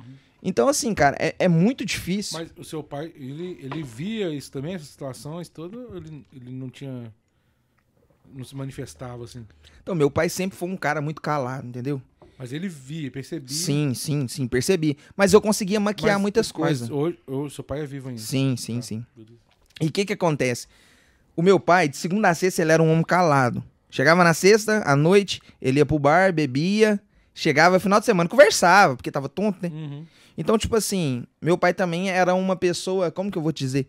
Então, 0.43 0.69
assim, 0.69 0.95
cara, 0.95 1.17
é, 1.19 1.35
é 1.39 1.49
muito 1.49 1.85
difícil. 1.85 2.39
Mas 2.39 2.53
o 2.57 2.65
seu 2.65 2.83
pai, 2.83 3.13
ele, 3.17 3.59
ele 3.61 3.83
via 3.83 4.31
isso 4.31 4.51
também, 4.51 4.75
essas 4.75 4.89
situações 4.89 5.49
todas, 5.49 5.81
ele, 5.95 6.25
ele 6.33 6.51
não 6.51 6.69
tinha. 6.69 7.13
Não 8.35 8.45
se 8.45 8.55
manifestava 8.57 9.25
assim? 9.25 9.47
Então, 9.83 9.95
meu 9.95 10.11
pai 10.11 10.29
sempre 10.29 10.57
foi 10.59 10.69
um 10.69 10.77
cara 10.77 11.01
muito 11.01 11.21
calado, 11.23 11.67
entendeu? 11.67 12.01
Mas 12.39 12.53
ele 12.53 12.69
via, 12.69 13.11
percebia. 13.11 13.55
Sim, 13.57 13.95
sim, 13.95 14.27
sim, 14.27 14.49
percebi. 14.49 14.99
Mas 15.17 15.33
eu 15.33 15.41
conseguia 15.41 15.79
maquiar 15.79 16.15
Mas- 16.15 16.23
muitas 16.23 16.47
mas 16.49 16.53
coisas. 16.53 16.91
hoje, 16.91 17.19
hoje 17.27 17.55
seu 17.55 17.63
pai 17.65 17.81
é 17.83 17.87
vivo 17.87 18.09
ainda. 18.09 18.21
Sim, 18.21 18.57
sim, 18.57 18.77
Tá, 18.77 18.83
sim. 18.83 19.07
beleza. 19.17 19.39
E 19.81 19.87
o 19.87 19.93
que 19.93 20.05
que 20.05 20.13
acontece? 20.13 20.67
O 21.37 21.43
meu 21.43 21.59
pai, 21.61 21.89
de 21.89 21.97
segunda 21.97 22.29
a 22.29 22.35
sexta, 22.35 22.63
ele 22.63 22.73
era 22.73 22.83
um 22.83 22.91
homem 22.91 23.05
calado. 23.05 23.63
Chegava 23.91 24.25
na 24.25 24.35
sexta, 24.35 24.83
à 24.85 24.97
noite, 24.97 25.41
ele 25.63 25.79
ia 25.79 25.87
pro 25.87 25.99
bar, 25.99 26.33
bebia. 26.33 27.01
Chegava 27.33 27.79
final 27.81 27.99
de 28.01 28.07
semana, 28.07 28.29
conversava, 28.29 28.97
porque 28.97 29.11
tava 29.11 29.29
tonto, 29.29 29.59
né? 29.63 29.69
Uhum. 29.73 30.05
Então, 30.39 30.57
tipo 30.59 30.75
assim, 30.77 31.25
meu 31.41 31.57
pai 31.59 31.73
também 31.75 32.11
era 32.11 32.35
uma 32.35 32.57
pessoa, 32.57 33.11
como 33.11 33.31
que 33.31 33.39
eu 33.39 33.43
vou 33.43 33.53
te 33.53 33.65
dizer? 33.65 33.87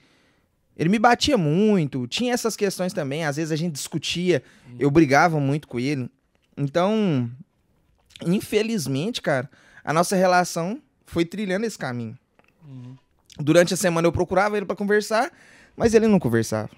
Ele 0.77 0.89
me 0.89 0.99
batia 0.99 1.37
muito, 1.37 2.05
tinha 2.07 2.33
essas 2.33 2.55
questões 2.55 2.91
também, 2.93 3.25
às 3.25 3.37
vezes 3.37 3.51
a 3.51 3.55
gente 3.55 3.73
discutia, 3.73 4.43
eu 4.77 4.91
brigava 4.91 5.39
muito 5.39 5.67
com 5.67 5.79
ele. 5.79 6.09
Então, 6.57 7.29
infelizmente, 8.25 9.21
cara, 9.21 9.49
a 9.83 9.93
nossa 9.93 10.15
relação 10.15 10.81
foi 11.05 11.25
trilhando 11.25 11.65
esse 11.65 11.77
caminho. 11.77 12.17
Uhum. 12.67 12.95
Durante 13.39 13.73
a 13.73 13.77
semana 13.77 14.07
eu 14.07 14.11
procurava 14.11 14.57
ele 14.57 14.65
pra 14.65 14.75
conversar, 14.75 15.31
mas 15.75 15.93
ele 15.93 16.07
não 16.07 16.19
conversava. 16.19 16.69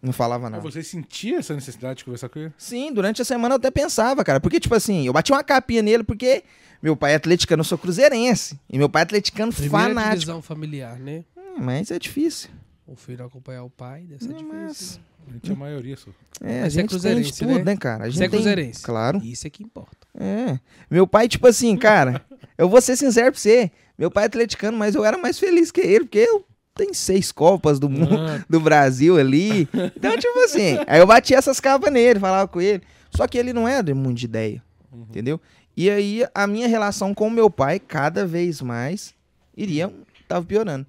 Não 0.00 0.12
falava 0.12 0.44
Mas 0.44 0.52
nada. 0.52 0.62
você 0.62 0.80
sentia 0.82 1.38
essa 1.38 1.52
necessidade 1.54 1.98
de 1.98 2.04
conversar 2.04 2.28
com 2.28 2.38
ele? 2.38 2.52
Sim, 2.56 2.92
durante 2.92 3.20
a 3.20 3.24
semana 3.24 3.54
eu 3.54 3.56
até 3.56 3.68
pensava, 3.68 4.22
cara. 4.22 4.38
Porque, 4.38 4.60
tipo 4.60 4.72
assim, 4.74 5.04
eu 5.06 5.12
bati 5.12 5.32
uma 5.32 5.42
capinha 5.42 5.82
nele 5.82 6.04
porque 6.04 6.44
meu 6.80 6.96
pai 6.96 7.12
é 7.12 7.16
atleticano, 7.16 7.62
eu 7.62 7.64
sou 7.64 7.76
cruzeirense. 7.76 8.56
E 8.70 8.78
meu 8.78 8.88
pai 8.88 9.02
é 9.02 9.04
atleticano 9.04 9.52
Primeira 9.52 9.88
fanático. 9.88 10.14
divisão 10.14 10.40
familiar, 10.40 11.00
né? 11.00 11.24
Hum, 11.36 11.56
Mas 11.58 11.90
é 11.90 11.98
difícil. 11.98 12.48
O 12.90 12.96
filho 12.96 13.24
acompanhar 13.24 13.64
o 13.64 13.70
pai, 13.70 14.02
deve 14.08 14.24
ser 14.24 14.30
Não, 14.30 14.38
difícil. 14.38 14.54
mas-? 14.62 15.00
A 15.28 15.32
gente 15.32 15.50
é 15.50 15.52
a 15.54 15.56
maioria, 15.58 15.96
só. 15.96 16.10
É, 16.40 16.62
a 16.62 16.66
é 16.66 16.70
gente 16.70 16.74
tem 16.76 16.82
de 16.84 16.88
cruzeirense, 16.88 17.38
tudo, 17.40 17.54
né? 17.58 17.64
né, 17.64 17.76
cara? 17.76 18.04
A 18.04 18.06
gente 18.08 18.16
Você 18.18 18.24
é 18.24 18.28
tem... 18.28 18.38
cruzeirense. 18.38 18.82
Claro. 18.82 19.20
Isso 19.22 19.46
é 19.46 19.50
que 19.50 19.62
importa. 19.62 20.06
É. 20.18 20.58
Meu 20.90 21.06
pai, 21.06 21.28
tipo 21.28 21.46
assim, 21.46 21.76
cara, 21.76 22.24
eu 22.56 22.66
vou 22.68 22.80
ser 22.80 22.96
sincero 22.96 23.30
pra 23.30 23.38
você. 23.38 23.70
Meu 23.98 24.10
pai 24.10 24.24
é 24.24 24.26
atleticano, 24.26 24.78
mas 24.78 24.94
eu 24.94 25.04
era 25.04 25.18
mais 25.18 25.38
feliz 25.38 25.70
que 25.70 25.82
ele, 25.82 26.04
porque 26.06 26.18
eu 26.20 26.44
tenho 26.74 26.94
seis 26.94 27.30
Copas 27.30 27.78
do 27.78 27.90
mundo, 27.90 28.16
Ah, 28.16 28.42
do 28.48 28.58
Brasil 28.58 29.18
ali. 29.18 29.68
Então, 29.94 30.16
tipo 30.16 30.38
assim, 30.44 30.78
aí 30.86 30.98
eu 30.98 31.06
bati 31.06 31.34
essas 31.34 31.60
capas 31.60 31.92
nele, 31.92 32.18
falava 32.18 32.48
com 32.48 32.60
ele. 32.60 32.82
Só 33.10 33.26
que 33.26 33.36
ele 33.36 33.52
não 33.52 33.68
é 33.68 33.82
de 33.82 33.92
muito 33.92 34.18
de 34.18 34.24
ideia, 34.24 34.62
Uhum. 34.90 35.02
entendeu? 35.10 35.38
E 35.76 35.90
aí 35.90 36.24
a 36.34 36.46
minha 36.46 36.66
relação 36.68 37.12
com 37.14 37.26
o 37.28 37.30
meu 37.30 37.50
pai, 37.50 37.78
cada 37.78 38.24
vez 38.26 38.62
mais, 38.62 39.12
iria, 39.54 39.92
tava 40.26 40.46
piorando. 40.46 40.86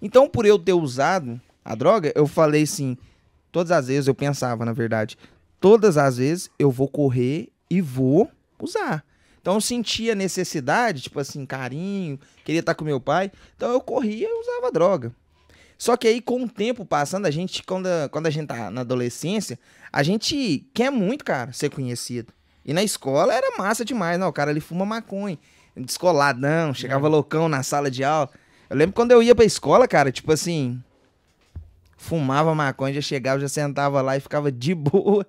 Então, 0.00 0.28
por 0.28 0.46
eu 0.46 0.58
ter 0.58 0.72
usado 0.72 1.40
a 1.64 1.74
droga, 1.74 2.12
eu 2.14 2.26
falei 2.26 2.62
assim, 2.62 2.96
todas 3.50 3.70
as 3.70 3.88
vezes 3.88 4.06
eu 4.06 4.14
pensava, 4.14 4.64
na 4.64 4.72
verdade, 4.72 5.16
todas 5.60 5.96
as 5.96 6.16
vezes 6.18 6.50
eu 6.58 6.70
vou 6.70 6.88
correr 6.88 7.48
e 7.70 7.80
vou 7.80 8.30
usar. 8.60 9.04
Então 9.40 9.54
eu 9.54 9.60
sentia 9.60 10.14
necessidade, 10.14 11.02
tipo 11.02 11.20
assim, 11.20 11.46
carinho, 11.46 12.18
queria 12.44 12.60
estar 12.60 12.74
com 12.74 12.84
meu 12.84 13.00
pai. 13.00 13.30
Então 13.56 13.70
eu 13.72 13.80
corria 13.80 14.28
e 14.28 14.40
usava 14.40 14.72
droga. 14.72 15.12
Só 15.78 15.96
que 15.96 16.08
aí, 16.08 16.20
com 16.20 16.42
o 16.42 16.48
tempo 16.48 16.84
passando, 16.84 17.26
a 17.26 17.30
gente, 17.30 17.62
quando 17.62 17.86
a, 17.86 18.08
quando 18.08 18.26
a 18.26 18.30
gente 18.30 18.48
tá 18.48 18.70
na 18.70 18.80
adolescência, 18.80 19.58
a 19.92 20.02
gente 20.02 20.66
quer 20.72 20.90
muito, 20.90 21.24
cara, 21.24 21.52
ser 21.52 21.70
conhecido. 21.70 22.32
E 22.64 22.72
na 22.72 22.82
escola 22.82 23.32
era 23.32 23.56
massa 23.56 23.84
demais, 23.84 24.18
não, 24.18 24.28
o 24.28 24.32
cara 24.32 24.50
ali 24.50 24.60
fuma 24.60 24.84
maconha, 24.84 25.38
descoladão, 25.76 26.74
chegava 26.74 27.06
loucão 27.06 27.48
na 27.48 27.62
sala 27.62 27.90
de 27.90 28.02
aula. 28.02 28.30
Eu 28.68 28.76
lembro 28.76 28.94
quando 28.94 29.12
eu 29.12 29.22
ia 29.22 29.34
pra 29.34 29.44
escola, 29.44 29.86
cara, 29.86 30.10
tipo 30.10 30.32
assim, 30.32 30.82
fumava 31.96 32.54
maconha, 32.54 32.94
já 32.94 33.00
chegava, 33.00 33.40
já 33.40 33.48
sentava 33.48 34.00
lá 34.02 34.16
e 34.16 34.20
ficava 34.20 34.50
de 34.50 34.74
boa. 34.76 35.26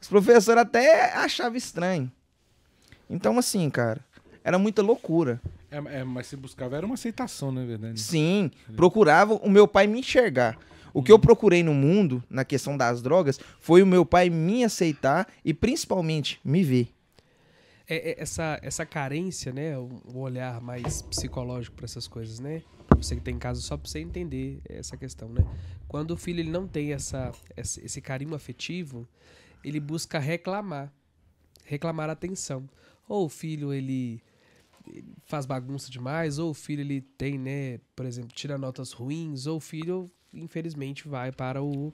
Os 0.00 0.08
professores 0.08 0.60
até 0.62 1.12
achavam 1.14 1.56
estranho. 1.56 2.10
Então, 3.08 3.38
assim, 3.38 3.68
cara, 3.70 4.00
era 4.42 4.58
muita 4.58 4.82
loucura. 4.82 5.40
é, 5.70 6.00
é, 6.00 6.04
mas 6.04 6.26
se 6.26 6.36
buscava 6.36 6.76
era 6.76 6.84
uma 6.86 6.94
aceitação, 6.94 7.50
não 7.52 7.62
é 7.62 7.66
verdade? 7.66 8.00
Sim, 8.00 8.50
procurava 8.76 9.34
o 9.34 9.50
meu 9.50 9.66
pai 9.66 9.86
me 9.86 10.00
enxergar. 10.00 10.58
O 10.92 11.02
que 11.02 11.10
eu 11.10 11.18
procurei 11.18 11.62
no 11.62 11.74
mundo, 11.74 12.22
na 12.30 12.44
questão 12.44 12.76
das 12.76 13.02
drogas, 13.02 13.40
foi 13.58 13.82
o 13.82 13.86
meu 13.86 14.06
pai 14.06 14.30
me 14.30 14.62
aceitar 14.62 15.26
e 15.44 15.52
principalmente 15.52 16.40
me 16.44 16.62
ver. 16.62 16.88
É, 17.86 18.12
é, 18.12 18.22
essa, 18.22 18.58
essa 18.62 18.86
carência, 18.86 19.52
né? 19.52 19.78
O, 19.78 19.88
o 20.14 20.18
olhar 20.18 20.60
mais 20.60 21.02
psicológico 21.02 21.76
para 21.76 21.84
essas 21.84 22.08
coisas, 22.08 22.38
né? 22.38 22.62
Você 22.96 23.16
que 23.16 23.22
tem 23.22 23.38
caso 23.38 23.60
só 23.60 23.76
para 23.76 23.88
você 23.88 24.00
entender 24.00 24.60
essa 24.68 24.96
questão, 24.96 25.28
né? 25.28 25.44
Quando 25.88 26.12
o 26.12 26.16
filho 26.16 26.40
ele 26.40 26.50
não 26.50 26.66
tem 26.66 26.92
essa, 26.92 27.32
esse, 27.56 28.00
carinho 28.00 28.34
afetivo, 28.34 29.06
ele 29.62 29.78
busca 29.80 30.18
reclamar, 30.18 30.92
reclamar 31.64 32.08
atenção. 32.08 32.68
Ou 33.06 33.26
o 33.26 33.28
filho 33.28 33.72
ele 33.72 34.22
faz 35.26 35.46
bagunça 35.46 35.90
demais, 35.90 36.38
ou 36.38 36.50
o 36.50 36.54
filho 36.54 36.80
ele 36.80 37.00
tem, 37.00 37.38
né, 37.38 37.78
por 37.94 38.06
exemplo, 38.06 38.30
tira 38.34 38.58
notas 38.58 38.92
ruins, 38.92 39.46
ou 39.46 39.56
o 39.58 39.60
filho 39.60 40.10
infelizmente 40.32 41.06
vai 41.08 41.30
para 41.30 41.62
o 41.62 41.92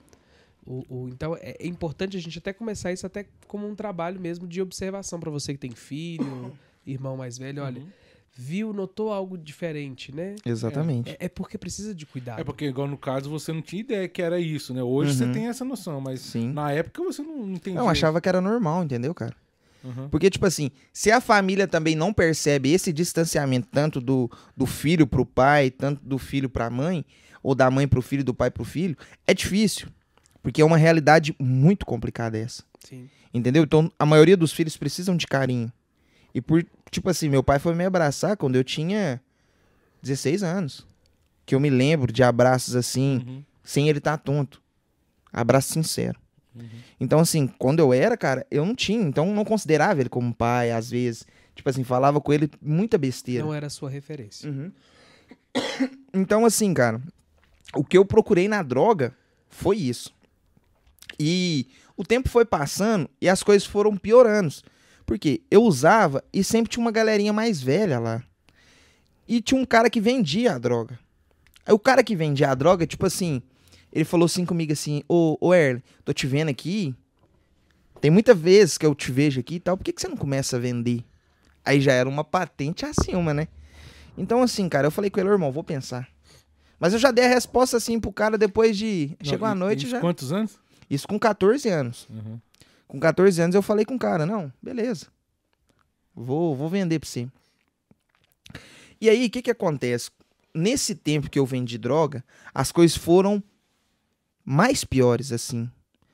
o, 0.66 0.84
o- 0.88 1.08
então 1.08 1.36
é, 1.40 1.56
é 1.58 1.66
importante 1.66 2.16
a 2.16 2.20
gente 2.20 2.38
até 2.38 2.52
começar 2.52 2.92
isso 2.92 3.06
até 3.06 3.26
como 3.46 3.66
um 3.68 3.74
trabalho 3.74 4.20
mesmo 4.20 4.46
de 4.46 4.60
observação 4.60 5.18
para 5.18 5.30
você 5.30 5.52
que 5.52 5.58
tem 5.58 5.72
filho, 5.72 6.52
irmão 6.86 7.16
mais 7.16 7.38
velho, 7.38 7.62
olha, 7.62 7.80
Uhum. 7.80 7.88
viu, 8.36 8.72
notou 8.72 9.12
algo 9.12 9.36
diferente, 9.36 10.14
né? 10.14 10.36
Exatamente. 10.46 11.10
É, 11.10 11.26
é 11.26 11.28
porque 11.28 11.58
precisa 11.58 11.94
de 11.94 12.06
cuidado. 12.06 12.40
É 12.40 12.44
porque, 12.44 12.64
igual 12.66 12.86
no 12.88 12.96
caso, 12.96 13.28
você 13.28 13.52
não 13.52 13.60
tinha 13.62 13.80
ideia 13.80 14.08
que 14.08 14.22
era 14.22 14.38
isso, 14.40 14.72
né? 14.72 14.82
Hoje 14.82 15.14
você 15.14 15.24
Uhum. 15.24 15.32
tem 15.32 15.46
essa 15.48 15.64
noção, 15.64 16.00
mas 16.00 16.20
Sim. 16.20 16.52
na 16.52 16.70
época 16.72 17.02
você 17.02 17.22
não 17.22 17.50
entendia. 17.52 17.80
Eu 17.80 17.88
achava 17.88 18.20
que 18.20 18.28
era 18.28 18.40
normal, 18.40 18.84
entendeu, 18.84 19.14
cara? 19.14 19.34
Uhum. 19.82 20.08
Porque, 20.10 20.28
tipo 20.30 20.44
assim, 20.46 20.70
se 20.92 21.10
a 21.10 21.20
família 21.22 21.66
também 21.66 21.94
não 21.96 22.12
percebe 22.12 22.70
esse 22.70 22.92
distanciamento 22.92 23.66
tanto 23.72 24.00
do, 24.00 24.30
do 24.56 24.66
filho 24.66 25.06
pro 25.06 25.24
pai, 25.24 25.70
tanto 25.70 26.02
do 26.04 26.18
filho 26.18 26.48
pra 26.50 26.68
mãe, 26.70 27.04
ou 27.42 27.54
da 27.54 27.70
mãe 27.70 27.88
pro 27.88 28.02
filho, 28.02 28.22
do 28.22 28.34
pai 28.34 28.50
pro 28.50 28.62
filho, 28.64 28.96
é 29.26 29.32
difícil. 29.32 29.88
Porque 30.42 30.62
é 30.62 30.64
uma 30.64 30.76
realidade 30.76 31.34
muito 31.38 31.84
complicada 31.84 32.38
essa. 32.38 32.62
Sim. 32.80 33.08
Entendeu? 33.32 33.62
Então, 33.62 33.90
a 33.98 34.06
maioria 34.06 34.36
dos 34.36 34.52
filhos 34.52 34.76
precisam 34.76 35.16
de 35.16 35.26
carinho. 35.26 35.72
E 36.34 36.40
por, 36.40 36.64
tipo 36.90 37.08
assim, 37.10 37.28
meu 37.28 37.42
pai 37.42 37.58
foi 37.58 37.74
me 37.74 37.84
abraçar 37.84 38.36
quando 38.36 38.56
eu 38.56 38.64
tinha 38.64 39.20
16 40.02 40.42
anos. 40.42 40.86
Que 41.44 41.54
eu 41.54 41.60
me 41.60 41.68
lembro 41.70 42.12
de 42.12 42.22
abraços 42.22 42.74
assim, 42.76 43.24
Uhum. 43.26 43.44
sem 43.62 43.88
ele 43.88 43.98
estar 43.98 44.16
tonto. 44.16 44.62
Abraço 45.32 45.72
sincero. 45.72 46.18
Uhum. 46.54 46.68
Então, 46.98 47.20
assim, 47.20 47.46
quando 47.46 47.80
eu 47.80 47.92
era, 47.92 48.16
cara, 48.16 48.46
eu 48.50 48.64
não 48.64 48.74
tinha. 48.74 49.02
Então, 49.02 49.28
eu 49.28 49.34
não 49.34 49.44
considerava 49.44 50.00
ele 50.00 50.08
como 50.08 50.34
pai, 50.34 50.70
às 50.72 50.90
vezes. 50.90 51.26
Tipo 51.54 51.68
assim, 51.68 51.84
falava 51.84 52.20
com 52.20 52.32
ele 52.32 52.50
muita 52.62 52.96
besteira. 52.98 53.44
Não 53.44 53.54
era 53.54 53.66
a 53.66 53.70
sua 53.70 53.90
referência. 53.90 54.48
Uhum. 54.50 54.72
Então, 56.12 56.44
assim, 56.44 56.74
cara, 56.74 57.00
o 57.74 57.84
que 57.84 57.96
eu 57.96 58.04
procurei 58.04 58.48
na 58.48 58.62
droga 58.62 59.14
foi 59.48 59.76
isso. 59.76 60.12
E 61.22 61.66
o 61.98 62.02
tempo 62.02 62.30
foi 62.30 62.46
passando 62.46 63.10
e 63.20 63.28
as 63.28 63.42
coisas 63.42 63.68
foram 63.68 63.94
piorando. 63.94 64.54
Porque 65.04 65.42
eu 65.50 65.62
usava 65.62 66.24
e 66.32 66.42
sempre 66.42 66.70
tinha 66.70 66.82
uma 66.82 66.90
galerinha 66.90 67.30
mais 67.30 67.60
velha 67.60 67.98
lá. 67.98 68.22
E 69.28 69.42
tinha 69.42 69.60
um 69.60 69.66
cara 69.66 69.90
que 69.90 70.00
vendia 70.00 70.54
a 70.54 70.58
droga. 70.58 70.98
Aí 71.66 71.74
o 71.74 71.78
cara 71.78 72.02
que 72.02 72.16
vendia 72.16 72.50
a 72.50 72.54
droga, 72.54 72.86
tipo 72.86 73.04
assim, 73.04 73.42
ele 73.92 74.06
falou 74.06 74.24
assim 74.24 74.46
comigo 74.46 74.72
assim, 74.72 75.02
ô, 75.06 75.36
ô 75.40 75.52
Erle, 75.52 75.82
tô 76.02 76.12
te 76.14 76.26
vendo 76.26 76.48
aqui. 76.48 76.94
Tem 78.00 78.10
muitas 78.10 78.38
vezes 78.38 78.78
que 78.78 78.86
eu 78.86 78.94
te 78.94 79.12
vejo 79.12 79.40
aqui 79.40 79.56
e 79.56 79.60
tal, 79.60 79.76
por 79.76 79.84
que, 79.84 79.92
que 79.92 80.00
você 80.00 80.08
não 80.08 80.16
começa 80.16 80.56
a 80.56 80.60
vender? 80.60 81.04
Aí 81.62 81.82
já 81.82 81.92
era 81.92 82.08
uma 82.08 82.24
patente 82.24 82.86
acima, 82.86 83.34
né? 83.34 83.46
Então, 84.16 84.42
assim, 84.42 84.68
cara, 84.70 84.86
eu 84.86 84.90
falei 84.90 85.10
com 85.10 85.20
ele, 85.20 85.28
"Ô, 85.28 85.32
irmão, 85.32 85.52
vou 85.52 85.62
pensar. 85.62 86.08
Mas 86.78 86.94
eu 86.94 86.98
já 86.98 87.10
dei 87.10 87.26
a 87.26 87.28
resposta 87.28 87.76
assim 87.76 88.00
pro 88.00 88.10
cara 88.10 88.38
depois 88.38 88.76
de. 88.76 89.10
Não, 89.22 89.28
Chegou 89.30 89.46
a 89.46 89.52
e- 89.52 89.54
noite 89.54 89.86
e 89.86 89.90
já. 89.90 90.00
Quantos 90.00 90.32
anos? 90.32 90.58
Isso 90.90 91.06
com 91.06 91.18
14 91.18 91.68
anos. 91.68 92.08
Uhum. 92.10 92.40
Com 92.88 92.98
14 92.98 93.40
anos 93.40 93.54
eu 93.54 93.62
falei 93.62 93.84
com 93.84 93.94
o 93.94 93.98
cara, 93.98 94.26
não, 94.26 94.52
beleza. 94.60 95.06
Vou, 96.14 96.56
vou 96.56 96.68
vender 96.68 96.98
pra 96.98 97.08
você. 97.08 97.28
E 99.00 99.08
aí, 99.08 99.26
o 99.26 99.30
que 99.30 99.40
que 99.40 99.50
acontece? 99.50 100.10
Nesse 100.52 100.94
tempo 100.94 101.30
que 101.30 101.38
eu 101.38 101.46
vendi 101.46 101.78
droga, 101.78 102.24
as 102.52 102.72
coisas 102.72 102.96
foram 102.96 103.42
mais 104.44 104.84
piores, 104.84 105.32
assim. 105.32 105.70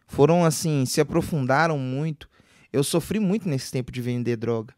Foram, 0.06 0.44
assim, 0.44 0.84
se 0.84 1.00
aprofundaram 1.00 1.78
muito. 1.78 2.28
Eu 2.72 2.84
sofri 2.84 3.18
muito 3.18 3.48
nesse 3.48 3.72
tempo 3.72 3.90
de 3.90 4.00
vender 4.00 4.36
droga. 4.36 4.74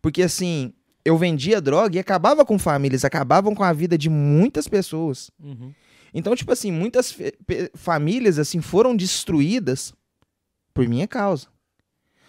Porque, 0.00 0.22
assim, 0.22 0.72
eu 1.04 1.18
vendia 1.18 1.60
droga 1.60 1.96
e 1.96 1.98
acabava 1.98 2.44
com 2.44 2.58
famílias, 2.58 3.04
acabavam 3.04 3.54
com 3.54 3.64
a 3.64 3.72
vida 3.72 3.98
de 3.98 4.08
muitas 4.08 4.68
pessoas. 4.68 5.30
Uhum. 5.38 5.74
Então, 6.14 6.36
tipo 6.36 6.52
assim, 6.52 6.70
muitas 6.70 7.16
famílias 7.74 8.38
assim 8.38 8.60
foram 8.60 8.94
destruídas 8.94 9.94
por 10.74 10.86
minha 10.86 11.08
causa. 11.08 11.46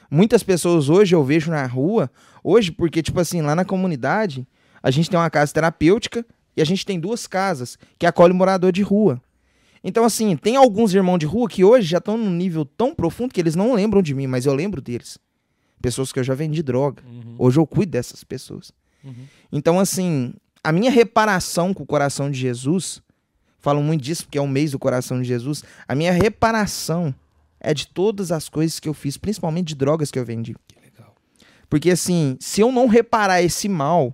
Muitas 0.10 0.44
pessoas 0.44 0.90
hoje 0.90 1.16
eu 1.16 1.24
vejo 1.24 1.50
na 1.50 1.66
rua, 1.66 2.10
hoje 2.44 2.72
porque 2.72 3.02
tipo 3.02 3.20
assim, 3.20 3.42
lá 3.42 3.56
na 3.56 3.66
comunidade, 3.66 4.48
a 4.82 4.92
gente 4.92 5.10
tem 5.10 5.20
uma 5.20 5.30
casa 5.30 5.54
terapêutica 5.54 6.26
e 6.56 6.62
a 6.62 6.66
gente 6.66 6.86
tem 6.86 7.00
duas 7.00 7.26
casas 7.28 7.78
que 7.98 8.06
acolhe 8.06 8.34
morador 8.34 8.72
de 8.72 8.82
rua. 8.82 9.22
Então, 9.84 10.06
assim, 10.06 10.38
tem 10.38 10.56
alguns 10.56 10.94
irmãos 10.94 11.18
de 11.18 11.26
rua 11.26 11.50
que 11.50 11.64
hoje 11.64 11.88
já 11.88 11.98
estão 11.98 12.18
num 12.18 12.30
nível 12.30 12.64
tão 12.64 12.96
profundo 12.96 13.34
que 13.34 13.42
eles 13.42 13.56
não 13.56 13.74
lembram 13.74 14.02
de 14.02 14.16
mim, 14.16 14.28
mas 14.28 14.46
eu 14.46 14.54
lembro 14.54 14.82
deles. 14.82 15.18
Pessoas 15.82 16.14
que 16.14 16.20
eu 16.20 16.24
já 16.24 16.34
vendi 16.34 16.64
droga. 16.64 17.04
Uhum. 17.06 17.36
Hoje 17.38 17.60
eu 17.60 17.68
cuido 17.68 17.92
dessas 17.92 18.24
pessoas. 18.24 18.72
Uhum. 19.04 19.26
Então, 19.52 19.80
assim, 19.80 20.34
a 20.64 20.72
minha 20.72 20.90
reparação 20.90 21.74
com 21.74 21.84
o 21.84 21.86
coração 21.86 22.32
de 22.32 22.40
Jesus, 22.40 23.02
falam 23.64 23.82
muito 23.82 24.02
disso 24.02 24.26
porque 24.26 24.38
é 24.38 24.42
o 24.42 24.48
mês 24.48 24.72
do 24.72 24.78
coração 24.78 25.22
de 25.22 25.28
Jesus, 25.28 25.64
a 25.88 25.96
minha 25.96 26.12
reparação 26.12 27.16
é 27.62 27.74
de 27.74 27.88
todas 27.88 28.30
as 28.30 28.50
coisas 28.50 28.78
que 28.78 28.90
eu 28.90 28.94
fiz, 28.94 29.16
principalmente 29.16 29.70
de 29.70 29.76
drogas 29.76 30.12
que 30.12 30.20
eu 30.20 30.26
vendi. 30.26 30.54
Que 30.68 30.78
legal. 30.82 31.16
Porque 31.70 31.90
assim, 31.90 32.36
se 32.42 32.60
eu 32.60 32.74
não 32.74 32.88
reparar 32.88 33.42
esse 33.42 33.70
mal, 33.70 34.14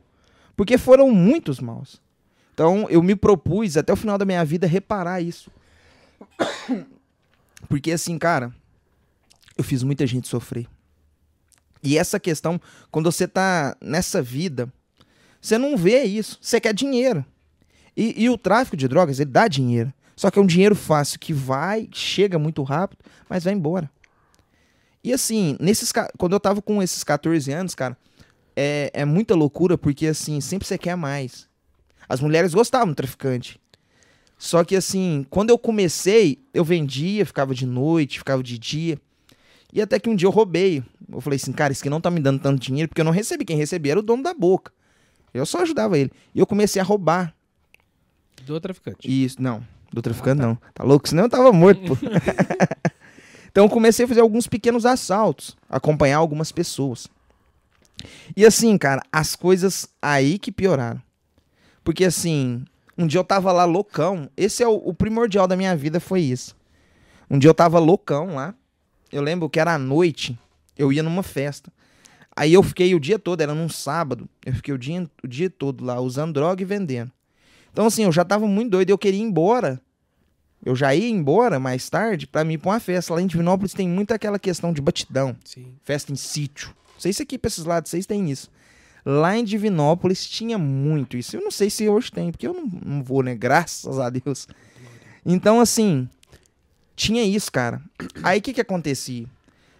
porque 0.56 0.78
foram 0.78 1.10
muitos 1.10 1.60
maus. 1.60 2.00
Então 2.54 2.86
eu 2.92 3.02
me 3.02 3.16
propus 3.16 3.76
até 3.76 3.92
o 3.92 3.96
final 3.96 4.20
da 4.20 4.26
minha 4.26 4.46
vida 4.46 4.68
reparar 4.68 5.20
isso. 5.20 5.50
Porque 7.68 7.92
assim, 7.92 8.18
cara, 8.18 8.54
eu 9.58 9.64
fiz 9.64 9.84
muita 9.84 10.06
gente 10.06 10.28
sofrer. 10.28 10.68
E 11.82 11.98
essa 11.98 12.20
questão, 12.20 12.60
quando 12.92 13.12
você 13.12 13.28
tá 13.28 13.76
nessa 13.82 14.22
vida, 14.22 14.72
você 15.42 15.58
não 15.58 15.78
vê 15.78 16.04
isso. 16.04 16.38
Você 16.42 16.60
quer 16.60 16.74
dinheiro. 16.74 17.26
E, 18.00 18.24
e 18.24 18.30
o 18.30 18.38
tráfico 18.38 18.78
de 18.78 18.88
drogas, 18.88 19.20
ele 19.20 19.30
dá 19.30 19.50
dinheiro. 19.50 19.94
Só 20.16 20.32
que 20.32 20.40
é 20.40 20.42
um 20.42 20.46
dinheiro 20.46 20.74
fácil 20.74 21.20
que 21.20 21.34
vai, 21.34 21.90
chega 21.92 22.40
muito 22.40 22.64
rápido, 22.64 23.00
mas 23.28 23.44
vai 23.44 23.54
embora. 23.54 23.92
E 25.04 25.12
assim, 25.12 25.58
nesses, 25.60 25.92
quando 26.18 26.32
eu 26.32 26.40
tava 26.40 26.62
com 26.62 26.82
esses 26.82 27.04
14 27.04 27.52
anos, 27.52 27.76
cara, 27.76 27.98
é, 28.56 28.90
é 28.94 29.04
muita 29.04 29.36
loucura, 29.36 29.78
porque 29.78 30.08
assim, 30.08 30.40
sempre 30.40 30.66
você 30.66 30.78
quer 30.78 30.96
mais. 30.96 31.50
As 32.08 32.22
mulheres 32.22 32.54
gostavam 32.54 32.88
do 32.88 32.96
traficante. 32.96 33.60
Só 34.38 34.64
que 34.64 34.78
assim, 34.78 35.26
quando 35.30 35.50
eu 35.50 35.58
comecei, 35.58 36.42
eu 36.54 36.64
vendia, 36.64 37.26
ficava 37.26 37.54
de 37.54 37.66
noite, 37.66 38.20
ficava 38.20 38.42
de 38.42 38.58
dia. 38.58 38.98
E 39.74 39.82
até 39.82 40.00
que 40.00 40.10
um 40.10 40.16
dia 40.16 40.28
eu 40.28 40.32
roubei. 40.32 40.82
Eu 41.12 41.20
falei 41.20 41.36
assim, 41.36 41.52
cara, 41.52 41.74
isso 41.74 41.82
aqui 41.82 41.90
não 41.90 42.00
tá 42.00 42.10
me 42.10 42.22
dando 42.22 42.40
tanto 42.40 42.62
dinheiro, 42.62 42.88
porque 42.88 43.02
eu 43.02 43.06
não 43.06 43.12
recebi. 43.12 43.44
Quem 43.44 43.58
recebia 43.58 43.92
era 43.92 44.00
o 44.00 44.04
dono 44.04 44.24
da 44.24 44.34
boca. 44.34 44.72
Eu 45.34 45.46
só 45.46 45.64
ajudava 45.64 45.98
ele. 45.98 46.12
E 46.34 46.40
eu 46.40 46.48
comecei 46.48 46.82
a 46.82 46.86
roubar. 46.86 47.36
Do 48.50 48.60
traficante. 48.60 49.08
Isso, 49.08 49.40
não. 49.40 49.64
Do 49.94 50.02
traficante 50.02 50.42
não. 50.42 50.58
Tá 50.74 50.84
louco? 50.84 51.08
Senão 51.08 51.26
eu 51.26 51.30
tava 51.30 51.54
morto, 51.54 51.82
pô. 51.84 51.96
então 53.46 53.66
eu 53.66 53.70
comecei 53.70 54.06
a 54.06 54.08
fazer 54.08 54.22
alguns 54.22 54.48
pequenos 54.48 54.88
assaltos. 54.88 55.56
Acompanhar 55.70 56.18
algumas 56.18 56.52
pessoas. 56.52 57.08
E 58.36 58.44
assim, 58.44 58.76
cara, 58.76 59.04
as 59.12 59.36
coisas 59.36 59.88
aí 60.02 60.40
que 60.40 60.52
pioraram. 60.52 61.00
Porque 61.84 62.04
assim, 62.04 62.66
um 62.98 63.06
dia 63.06 63.20
eu 63.20 63.24
tava 63.24 63.52
lá 63.52 63.66
loucão. 63.66 64.28
Esse 64.36 64.64
é 64.64 64.68
o, 64.68 64.78
o 64.78 64.96
primordial 64.96 65.48
da 65.48 65.56
minha 65.56 65.76
vida, 65.76 66.00
foi 66.00 66.22
isso. 66.22 66.58
Um 67.30 67.38
dia 67.38 67.52
eu 67.52 67.54
tava 67.54 67.78
loucão 67.78 68.34
lá. 68.34 68.56
Eu 69.12 69.22
lembro 69.22 69.48
que 69.48 69.60
era 69.60 69.76
à 69.76 69.78
noite. 69.78 70.36
Eu 70.76 70.92
ia 70.92 71.04
numa 71.04 71.22
festa. 71.22 71.72
Aí 72.36 72.54
eu 72.54 72.64
fiquei 72.64 72.96
o 72.96 73.00
dia 73.00 73.20
todo, 73.20 73.42
era 73.42 73.54
num 73.54 73.70
sábado. 73.70 74.28
Eu 74.44 74.56
fiquei 74.56 74.74
o 74.74 74.78
dia, 74.78 75.08
o 75.24 75.28
dia 75.28 75.52
todo 75.52 75.86
lá 75.86 76.00
usando 76.02 76.34
droga 76.34 76.64
e 76.64 76.66
vendendo. 76.66 77.12
Então, 77.72 77.86
assim, 77.86 78.04
eu 78.04 78.12
já 78.12 78.26
tava 78.26 78.48
muito 78.48 78.72
doido, 78.72 78.90
eu 78.90 78.98
queria 78.98 79.20
ir 79.20 79.24
embora. 79.24 79.82
Eu 80.66 80.76
já 80.76 80.94
ia 80.94 81.10
embora 81.10 81.60
mais 81.60 81.90
tarde 81.90 82.28
pra 82.28 82.44
mim 82.44 82.54
ir 82.54 82.58
pra 82.58 82.72
uma 82.72 82.80
festa. 82.80 83.14
Lá 83.14 83.22
em 83.22 83.28
Divinópolis 83.28 83.74
tem 83.74 83.88
muito 83.88 84.14
aquela 84.14 84.38
questão 84.38 84.74
de 84.74 84.82
batidão, 84.82 85.36
Sim. 85.46 85.74
festa 85.84 86.12
em 86.12 86.16
sítio. 86.16 86.70
Não 86.94 87.00
sei 87.02 87.14
se 87.14 87.24
aqui 87.24 87.38
pra 87.38 87.48
esses 87.48 87.64
lados 87.64 87.90
vocês 87.90 88.06
têm 88.06 88.30
isso. 88.30 88.52
Lá 89.06 89.38
em 89.38 89.44
Divinópolis 89.44 90.28
tinha 90.28 90.58
muito 90.58 91.16
isso. 91.16 91.38
Eu 91.38 91.42
não 91.42 91.52
sei 91.52 91.70
se 91.70 91.88
hoje 91.88 92.12
tem, 92.12 92.32
porque 92.32 92.46
eu 92.46 92.54
não, 92.54 92.66
não 92.86 93.04
vou, 93.04 93.24
né? 93.24 93.36
Graças 93.36 93.98
a 93.98 94.10
Deus. 94.10 94.48
Então, 95.26 95.62
assim, 95.62 96.10
tinha 96.96 97.24
isso, 97.24 97.50
cara. 97.52 97.82
Aí 98.22 98.40
o 98.40 98.42
que 98.42 98.54
que 98.54 98.62
acontecia? 98.62 99.26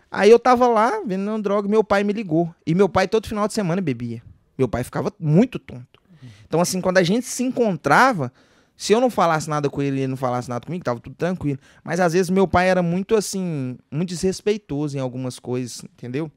Aí 0.10 0.32
eu 0.32 0.40
tava 0.40 0.68
lá 0.68 1.02
vendendo 1.06 1.42
droga, 1.42 1.68
meu 1.68 1.84
pai 1.84 2.04
me 2.04 2.14
ligou. 2.14 2.54
E 2.66 2.74
meu 2.74 2.88
pai 2.88 3.08
todo 3.08 3.28
final 3.28 3.48
de 3.48 3.54
semana 3.54 3.82
bebia. 3.82 4.24
Meu 4.58 4.68
pai 4.68 4.84
ficava 4.84 5.14
muito 5.20 5.60
tonto. 5.60 5.99
Então, 6.48 6.60
assim, 6.60 6.82
quando 6.82 6.98
a 6.98 7.04
gente 7.04 7.26
se 7.26 7.44
encontrava, 7.44 8.32
se 8.76 8.94
eu 8.94 9.02
não 9.02 9.10
falasse 9.10 9.50
nada 9.50 9.70
com 9.70 9.82
ele 9.82 9.98
e 9.98 10.00
ele 10.02 10.08
não 10.08 10.18
falasse 10.18 10.50
nada 10.50 10.66
comigo, 10.66 10.84
tava 10.84 11.00
tudo 11.00 11.16
tranquilo. 11.16 11.60
Mas 11.84 12.00
às 12.00 12.14
vezes 12.14 12.30
meu 12.30 12.48
pai 12.48 12.70
era 12.70 12.82
muito, 12.82 13.16
assim, 13.16 13.78
muito 13.92 14.10
desrespeitoso 14.10 14.98
em 14.98 15.00
algumas 15.00 15.38
coisas, 15.38 15.84
entendeu? 15.84 16.32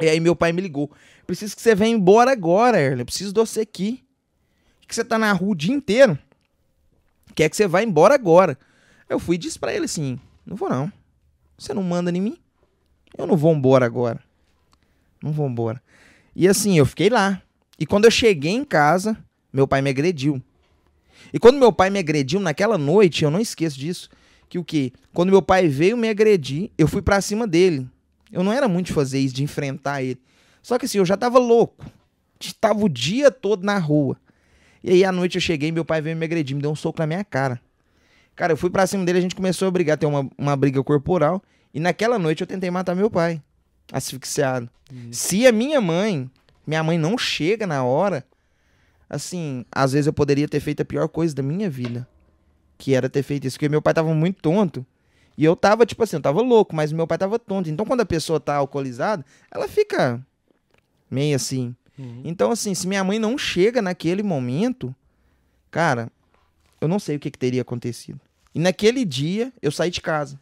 E 0.00 0.08
aí 0.08 0.20
meu 0.20 0.34
pai 0.34 0.52
me 0.52 0.62
ligou. 0.62 0.90
Preciso 1.26 1.54
que 1.54 1.62
você 1.62 1.74
venha 1.74 1.94
embora 1.94 2.32
agora, 2.32 2.80
Erlen. 2.80 3.00
Eu 3.00 3.04
preciso 3.04 3.32
de 3.32 3.40
você 3.40 3.60
aqui. 3.60 4.02
Que 4.86 4.94
você 4.94 5.04
tá 5.04 5.18
na 5.18 5.32
rua 5.32 5.52
o 5.52 5.54
dia 5.54 5.74
inteiro. 5.74 6.18
Quer 7.34 7.48
que 7.48 7.56
você 7.56 7.66
vá 7.66 7.82
embora 7.82 8.14
agora. 8.14 8.58
Eu 9.08 9.18
fui 9.18 9.36
e 9.36 9.38
disse 9.38 9.58
pra 9.58 9.72
ele 9.72 9.84
assim: 9.84 10.18
Não 10.46 10.56
vou 10.56 10.68
não. 10.68 10.92
Você 11.58 11.72
não 11.72 11.82
manda 11.82 12.10
em 12.10 12.20
mim? 12.20 12.38
Eu 13.16 13.26
não 13.26 13.36
vou 13.36 13.52
embora 13.52 13.84
agora. 13.86 14.20
Não 15.22 15.32
vou 15.32 15.48
embora. 15.48 15.82
E 16.34 16.48
assim, 16.48 16.78
eu 16.78 16.86
fiquei 16.86 17.08
lá. 17.08 17.42
E 17.82 17.86
quando 17.86 18.04
eu 18.04 18.12
cheguei 18.12 18.52
em 18.52 18.64
casa, 18.64 19.18
meu 19.52 19.66
pai 19.66 19.82
me 19.82 19.90
agrediu. 19.90 20.40
E 21.34 21.38
quando 21.40 21.58
meu 21.58 21.72
pai 21.72 21.90
me 21.90 21.98
agrediu 21.98 22.38
naquela 22.38 22.78
noite, 22.78 23.24
eu 23.24 23.30
não 23.30 23.40
esqueço 23.40 23.76
disso, 23.76 24.08
que 24.48 24.56
o 24.56 24.62
quê? 24.62 24.92
Quando 25.12 25.30
meu 25.30 25.42
pai 25.42 25.66
veio 25.66 25.96
me 25.96 26.08
agredir, 26.08 26.70
eu 26.78 26.86
fui 26.86 27.02
pra 27.02 27.20
cima 27.20 27.44
dele. 27.44 27.88
Eu 28.30 28.44
não 28.44 28.52
era 28.52 28.68
muito 28.68 28.86
de 28.86 28.92
fazer 28.92 29.18
isso, 29.18 29.34
de 29.34 29.42
enfrentar 29.42 30.00
ele. 30.00 30.20
Só 30.62 30.78
que 30.78 30.84
assim, 30.84 30.98
eu 30.98 31.04
já 31.04 31.16
tava 31.16 31.40
louco. 31.40 31.84
Tava 32.60 32.84
o 32.84 32.88
dia 32.88 33.32
todo 33.32 33.64
na 33.64 33.78
rua. 33.78 34.16
E 34.84 34.92
aí 34.92 35.04
à 35.04 35.10
noite 35.10 35.34
eu 35.34 35.40
cheguei, 35.40 35.72
meu 35.72 35.84
pai 35.84 36.00
veio 36.00 36.16
me 36.16 36.24
agredir, 36.24 36.54
me 36.54 36.62
deu 36.62 36.70
um 36.70 36.76
soco 36.76 37.00
na 37.00 37.06
minha 37.08 37.24
cara. 37.24 37.60
Cara, 38.36 38.52
eu 38.52 38.56
fui 38.56 38.70
pra 38.70 38.86
cima 38.86 39.04
dele, 39.04 39.18
a 39.18 39.22
gente 39.22 39.34
começou 39.34 39.66
a 39.66 39.72
brigar, 39.72 39.98
ter 39.98 40.06
uma, 40.06 40.30
uma 40.38 40.54
briga 40.54 40.80
corporal. 40.84 41.42
E 41.74 41.80
naquela 41.80 42.16
noite 42.16 42.42
eu 42.42 42.46
tentei 42.46 42.70
matar 42.70 42.94
meu 42.94 43.10
pai, 43.10 43.42
asfixiado. 43.90 44.70
Se 45.10 45.48
a 45.48 45.50
minha 45.50 45.80
mãe, 45.80 46.30
minha 46.66 46.82
mãe 46.82 46.98
não 46.98 47.16
chega 47.18 47.66
na 47.66 47.84
hora, 47.84 48.24
assim, 49.08 49.64
às 49.70 49.92
vezes 49.92 50.06
eu 50.06 50.12
poderia 50.12 50.48
ter 50.48 50.60
feito 50.60 50.82
a 50.82 50.84
pior 50.84 51.08
coisa 51.08 51.34
da 51.34 51.42
minha 51.42 51.68
vida. 51.68 52.08
Que 52.78 52.94
era 52.94 53.08
ter 53.08 53.22
feito 53.22 53.46
isso, 53.46 53.56
porque 53.56 53.68
meu 53.68 53.82
pai 53.82 53.94
tava 53.94 54.12
muito 54.14 54.40
tonto. 54.40 54.84
E 55.36 55.44
eu 55.44 55.56
tava, 55.56 55.86
tipo 55.86 56.02
assim, 56.02 56.16
eu 56.16 56.22
tava 56.22 56.40
louco, 56.40 56.74
mas 56.74 56.92
meu 56.92 57.06
pai 57.06 57.18
tava 57.18 57.38
tonto. 57.38 57.70
Então 57.70 57.86
quando 57.86 58.00
a 58.00 58.06
pessoa 58.06 58.40
tá 58.40 58.56
alcoolizada, 58.56 59.24
ela 59.50 59.68
fica 59.68 60.24
meio 61.10 61.36
assim. 61.36 61.74
Uhum. 61.98 62.22
Então, 62.24 62.50
assim, 62.50 62.74
se 62.74 62.88
minha 62.88 63.04
mãe 63.04 63.18
não 63.18 63.36
chega 63.36 63.82
naquele 63.82 64.22
momento, 64.22 64.94
cara, 65.70 66.10
eu 66.80 66.88
não 66.88 66.98
sei 66.98 67.16
o 67.16 67.20
que, 67.20 67.30
que 67.30 67.38
teria 67.38 67.62
acontecido. 67.62 68.20
E 68.54 68.58
naquele 68.58 69.04
dia, 69.04 69.52
eu 69.62 69.70
saí 69.70 69.90
de 69.90 70.00
casa. 70.00 70.38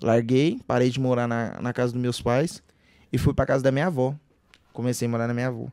Larguei, 0.00 0.60
parei 0.66 0.90
de 0.90 1.00
morar 1.00 1.26
na, 1.28 1.60
na 1.60 1.72
casa 1.72 1.92
dos 1.92 2.00
meus 2.00 2.20
pais 2.20 2.62
e 3.12 3.18
fui 3.18 3.34
pra 3.34 3.46
casa 3.46 3.62
da 3.62 3.70
minha 3.70 3.86
avó. 3.86 4.14
Comecei 4.72 5.06
a 5.06 5.10
morar 5.10 5.26
na 5.28 5.34
minha 5.34 5.48
avó. 5.48 5.66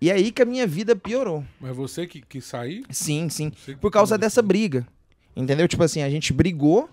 E 0.00 0.10
aí 0.10 0.30
que 0.30 0.42
a 0.42 0.44
minha 0.44 0.66
vida 0.66 0.94
piorou. 0.94 1.44
Mas 1.60 1.74
você 1.76 2.06
que, 2.06 2.20
que 2.20 2.40
sair? 2.40 2.84
Sim, 2.90 3.28
sim. 3.28 3.50
Por 3.80 3.90
causa 3.90 4.18
dessa 4.18 4.42
briga. 4.42 4.86
Entendeu? 5.34 5.66
Tipo 5.68 5.82
assim, 5.84 6.02
a 6.02 6.10
gente 6.10 6.32
brigou, 6.32 6.88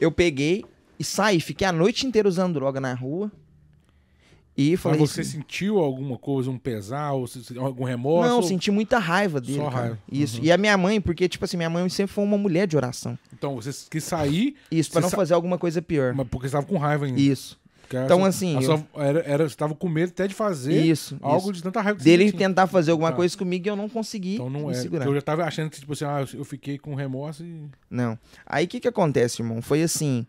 eu 0.00 0.10
peguei 0.12 0.64
e 0.98 1.04
saí. 1.04 1.40
Fiquei 1.40 1.66
a 1.66 1.72
noite 1.72 2.06
inteira 2.06 2.28
usando 2.28 2.54
droga 2.54 2.80
na 2.80 2.92
rua. 2.94 3.30
E 4.56 4.76
falei 4.76 4.98
Mas 5.00 5.10
você 5.10 5.20
assim, 5.20 5.32
sentiu 5.38 5.78
alguma 5.78 6.18
coisa, 6.18 6.50
um 6.50 6.58
pesar, 6.58 7.12
ou 7.12 7.26
algum 7.58 7.84
remorso? 7.84 8.28
Não, 8.28 8.36
ou- 8.38 8.42
senti 8.42 8.72
muita 8.72 8.98
raiva 8.98 9.40
dele. 9.40 9.58
Só 9.58 9.70
cara. 9.70 9.76
raiva. 9.82 9.98
Isso. 10.10 10.38
Uhum. 10.38 10.44
E 10.46 10.50
a 10.50 10.56
minha 10.58 10.76
mãe, 10.76 11.00
porque, 11.00 11.28
tipo 11.28 11.44
assim, 11.44 11.56
minha 11.56 11.70
mãe 11.70 11.88
sempre 11.88 12.12
foi 12.12 12.24
uma 12.24 12.36
mulher 12.36 12.66
de 12.66 12.76
oração. 12.76 13.16
Então, 13.32 13.54
você 13.54 13.70
quis 13.88 14.02
sair, 14.02 14.56
Isso, 14.68 14.90
pra 14.90 15.00
Você 15.00 15.04
não 15.04 15.10
sa- 15.10 15.16
fazer 15.16 15.34
alguma 15.34 15.58
coisa 15.58 15.80
pior. 15.80 16.12
mas 16.12 16.26
porque 16.26 16.46
você 16.48 16.56
estava 16.56 16.66
com 16.66 16.76
raiva 16.76 17.06
ainda. 17.06 17.20
Isso. 17.20 17.56
Então, 17.90 18.24
assim, 18.24 18.54
eu- 18.56 18.62
sua- 18.62 18.84
era, 18.96 19.20
era, 19.20 19.48
você 19.48 19.54
estava 19.54 19.74
com 19.74 19.88
medo 19.88 20.10
até 20.10 20.26
de 20.26 20.34
fazer 20.34 20.78
Isso. 20.84 21.16
algo 21.22 21.44
isso. 21.44 21.52
de 21.54 21.62
tanta 21.62 21.80
raiva 21.80 21.96
que 21.96 22.02
você 22.04 22.10
Dele 22.10 22.30
tinha. 22.30 22.48
tentar 22.48 22.66
fazer 22.66 22.90
alguma 22.90 23.10
Tá. 23.10 23.16
coisa 23.16 23.36
comigo 23.36 23.66
e 23.66 23.70
eu 23.70 23.76
não 23.76 23.88
consegui 23.88 24.34
Então 24.34 24.50
não 24.50 24.70
é. 24.70 24.74
segurar. 24.74 25.00
porque 25.04 25.10
Eu 25.10 25.14
já 25.14 25.22
tava 25.22 25.44
achando 25.44 25.70
que, 25.70 25.80
tipo 25.80 25.92
assim, 25.92 26.04
ah, 26.04 26.24
eu 26.34 26.44
fiquei 26.44 26.76
com 26.78 26.94
remorso 26.94 27.42
e. 27.44 27.62
Não. 27.90 28.18
Aí 28.46 28.66
o 28.66 28.68
que 28.68 28.80
que 28.80 28.88
acontece, 28.88 29.40
irmão? 29.42 29.62
Foi 29.62 29.82
assim. 29.82 30.26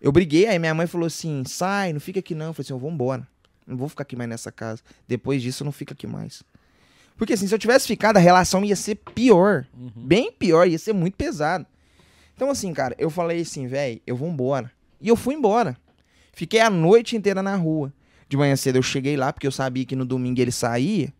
Eu 0.00 0.12
briguei, 0.12 0.46
aí 0.46 0.58
minha 0.58 0.74
mãe 0.74 0.86
falou 0.86 1.06
assim: 1.06 1.42
sai, 1.44 1.92
não 1.92 2.00
fica 2.00 2.20
aqui 2.20 2.34
não. 2.34 2.46
Eu 2.46 2.52
falei 2.54 2.64
assim: 2.66 2.72
eu 2.72 2.78
vou 2.78 2.90
embora. 2.90 3.26
Não 3.66 3.76
vou 3.76 3.88
ficar 3.88 4.02
aqui 4.02 4.16
mais 4.16 4.30
nessa 4.30 4.50
casa. 4.50 4.80
Depois 5.06 5.42
disso, 5.42 5.62
eu 5.62 5.66
não 5.66 5.72
fico 5.72 5.92
aqui 5.92 6.06
mais. 6.06 6.42
Porque 7.18 7.32
assim, 7.34 7.46
se 7.48 7.54
eu 7.54 7.58
tivesse 7.58 7.86
ficado, 7.86 8.16
a 8.16 8.20
relação 8.20 8.64
ia 8.64 8.76
ser 8.76 8.94
pior. 8.94 9.66
Uhum. 9.76 9.90
Bem 9.94 10.30
pior, 10.32 10.66
ia 10.68 10.78
ser 10.78 10.92
muito 10.94 11.16
pesado. 11.16 11.66
Então, 12.34 12.48
assim, 12.48 12.72
cara, 12.72 12.94
eu 12.96 13.10
falei 13.10 13.40
assim, 13.40 13.66
velho, 13.66 14.00
eu 14.06 14.14
vou 14.16 14.28
embora. 14.28 14.70
E 15.00 15.08
eu 15.08 15.16
fui 15.16 15.34
embora. 15.34 15.76
Fiquei 16.38 16.60
a 16.60 16.70
noite 16.70 17.16
inteira 17.16 17.42
na 17.42 17.56
rua. 17.56 17.92
De 18.28 18.36
manhã 18.36 18.54
cedo 18.54 18.76
eu 18.76 18.82
cheguei 18.82 19.16
lá, 19.16 19.32
porque 19.32 19.44
eu 19.44 19.50
sabia 19.50 19.84
que 19.84 19.96
no 19.96 20.04
domingo 20.04 20.40
ele 20.40 20.52
saía. 20.52 21.12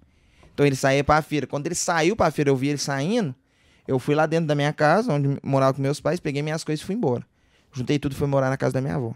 Então 0.55 0.65
ele 0.65 0.77
saía 0.77 1.03
pra 1.03 1.21
feira. 1.21 1.45
Quando 1.45 1.67
ele 1.67 1.75
saiu 1.75 2.15
pra 2.15 2.31
feira, 2.31 2.51
eu 2.51 2.57
vi 2.57 2.69
ele 2.69 2.79
saindo. 2.79 3.35
Eu 3.85 3.99
fui 3.99 4.15
lá 4.15 4.27
dentro 4.27 4.47
da 4.47 4.55
minha 4.55 4.73
casa, 4.73 5.13
onde 5.13 5.37
morava 5.43 5.75
com 5.75 5.83
meus 5.83 6.01
pais, 6.01 6.21
peguei 6.21 6.41
minhas 6.41 6.63
coisas 6.63 6.85
e 6.85 6.87
fui 6.87 6.95
embora. 6.95 7.27
Juntei 7.73 7.99
tudo 7.99 8.13
e 8.13 8.15
fui 8.15 8.29
morar 8.29 8.49
na 8.49 8.57
casa 8.57 8.75
da 8.75 8.81
minha 8.81 8.95
avó. 8.95 9.13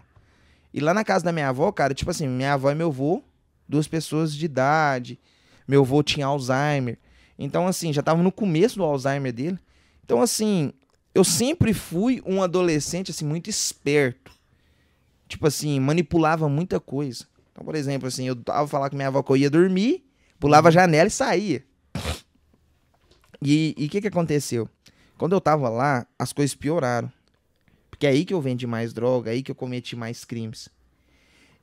E 0.73 0.81
lá 0.81 0.93
na 0.93 1.05
casa 1.05 1.23
da 1.23 1.31
minha 1.31 1.47
avó, 1.47 1.71
cara, 1.71 1.93
tipo 1.93 2.11
assim, 2.11 2.27
minha 2.27 2.51
avó 2.51 2.69
e 2.69 2.75
meu 2.75 2.89
avô, 2.89 3.23
duas 3.65 3.87
pessoas 3.87 4.35
de 4.35 4.43
idade, 4.43 5.17
Meu 5.65 5.83
avô 5.83 6.03
tinha 6.03 6.25
Alzheimer. 6.25 6.97
Então, 7.39 7.65
assim, 7.65 7.93
já 7.93 8.03
tava 8.03 8.21
no 8.21 8.29
começo 8.29 8.75
do 8.75 8.83
Alzheimer 8.83 9.31
dele. 9.31 9.57
Então, 10.03 10.21
assim, 10.21 10.73
eu 11.15 11.23
sempre 11.23 11.73
fui 11.73 12.21
um 12.25 12.43
adolescente, 12.43 13.09
assim, 13.09 13.23
muito 13.23 13.49
esperto. 13.49 14.33
Tipo 15.33 15.47
assim, 15.47 15.79
manipulava 15.79 16.47
muita 16.47 16.79
coisa. 16.79 17.25
Então, 17.51 17.65
por 17.65 17.73
exemplo, 17.73 18.07
assim, 18.07 18.27
eu 18.27 18.35
tava 18.35 18.67
falando 18.67 18.91
com 18.91 18.95
minha 18.95 19.07
avó 19.07 19.23
que 19.23 19.31
eu 19.31 19.37
ia 19.37 19.49
dormir, 19.49 20.05
pulava 20.39 20.67
a 20.67 20.71
janela 20.71 21.07
e 21.07 21.11
saía. 21.11 21.65
E 23.41 23.73
o 23.79 23.89
que 23.89 23.99
que 23.99 24.07
aconteceu? 24.07 24.69
Quando 25.17 25.33
eu 25.33 25.41
tava 25.41 25.69
lá, 25.69 26.05
as 26.19 26.31
coisas 26.31 26.53
pioraram. 26.55 27.11
Porque 27.89 28.05
é 28.05 28.11
aí 28.11 28.25
que 28.25 28.33
eu 28.33 28.39
vendi 28.39 28.67
mais 28.67 28.93
droga, 28.93 29.31
é 29.31 29.33
aí 29.33 29.41
que 29.41 29.49
eu 29.49 29.55
cometi 29.55 29.95
mais 29.95 30.23
crimes. 30.23 30.69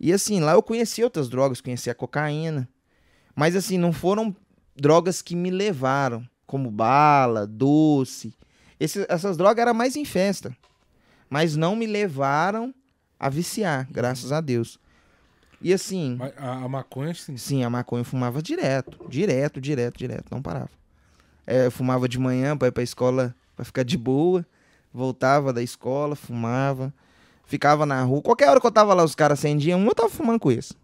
E 0.01 0.13
assim, 0.13 0.41
lá 0.41 0.55
eu 0.55 0.63
conheci 0.65 1.05
outras 1.05 1.29
drogas, 1.29 1.61
conheci 1.61 1.89
a 1.89 1.95
cocaína. 1.95 2.69
Mas 3.37 3.55
assim, 3.55 3.79
não 3.79 3.93
foram 3.93 4.35
drogas 4.75 5.23
que 5.23 5.37
me 5.37 5.49
levaram, 5.49 6.29
como 6.45 6.73
bala, 6.73 7.47
doce. 7.47 8.35
Esse- 8.81 9.07
essas 9.09 9.37
drogas 9.37 9.63
eram 9.63 9.75
mais 9.75 9.95
em 9.95 10.05
festa. 10.05 10.53
Mas 11.29 11.55
não 11.55 11.77
me 11.77 11.87
levaram 11.87 12.75
a 13.21 13.29
viciar, 13.29 13.87
graças 13.91 14.33
a 14.33 14.41
Deus. 14.41 14.81
E 15.61 15.75
assim, 15.75 16.19
a, 16.39 16.65
a 16.65 16.69
maconha, 16.69 17.13
sim. 17.13 17.37
sim, 17.37 17.63
a 17.63 17.69
maconha 17.69 18.01
eu 18.01 18.05
fumava 18.05 18.43
direto, 18.43 19.07
direto, 19.11 19.61
direto, 19.61 19.99
direto, 19.99 20.25
não 20.31 20.41
parava. 20.41 20.71
É, 21.47 21.67
eu 21.67 21.71
fumava 21.71 22.09
de 22.09 22.19
manhã 22.19 22.57
pra 22.57 22.69
ir 22.69 22.73
pra 22.73 22.83
escola 22.83 23.35
pra 23.55 23.65
ficar 23.65 23.83
de 23.83 23.99
boa, 23.99 24.47
voltava 24.91 25.53
da 25.53 25.63
escola, 25.63 26.17
fumava, 26.17 26.95
ficava 27.45 27.85
na 27.85 28.03
rua. 28.03 28.23
Qualquer 28.23 28.49
hora 28.49 28.59
que 28.59 28.67
eu 28.67 28.73
tava 28.73 28.95
lá, 28.95 29.05
os 29.05 29.15
caras 29.15 29.39
acendiam 29.39 29.79
um, 29.79 29.87
eu 29.87 29.95
tava 29.95 30.09
fumando 30.09 30.41
com 30.41 30.51
isso. 30.51 30.75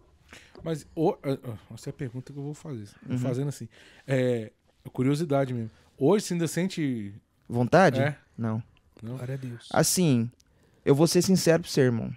Mas 0.63 0.85
o, 0.95 1.15
ah, 1.23 1.37
essa 1.73 1.89
é 1.89 1.91
a 1.91 1.93
pergunta 1.93 2.31
que 2.31 2.37
eu 2.37 2.43
vou 2.43 2.53
fazer. 2.53 2.87
Vou 3.03 3.13
Uhum. 3.13 3.17
Fazendo 3.17 3.47
assim. 3.47 3.67
É, 4.05 4.51
curiosidade 4.93 5.53
mesmo. 5.53 5.71
Hoje 5.97 6.25
você 6.25 6.33
ainda 6.35 6.47
sente. 6.47 7.13
Vontade? 7.49 7.99
É. 7.99 8.15
Não. 8.37 8.61
Glória 9.01 9.33
a 9.33 9.37
Deus. 9.37 9.69
Assim, 9.71 10.29
eu 10.85 10.93
vou 10.93 11.07
ser 11.07 11.21
sincero 11.23 11.63
pro 11.63 11.71
seu 11.71 11.83
irmão. 11.85 12.11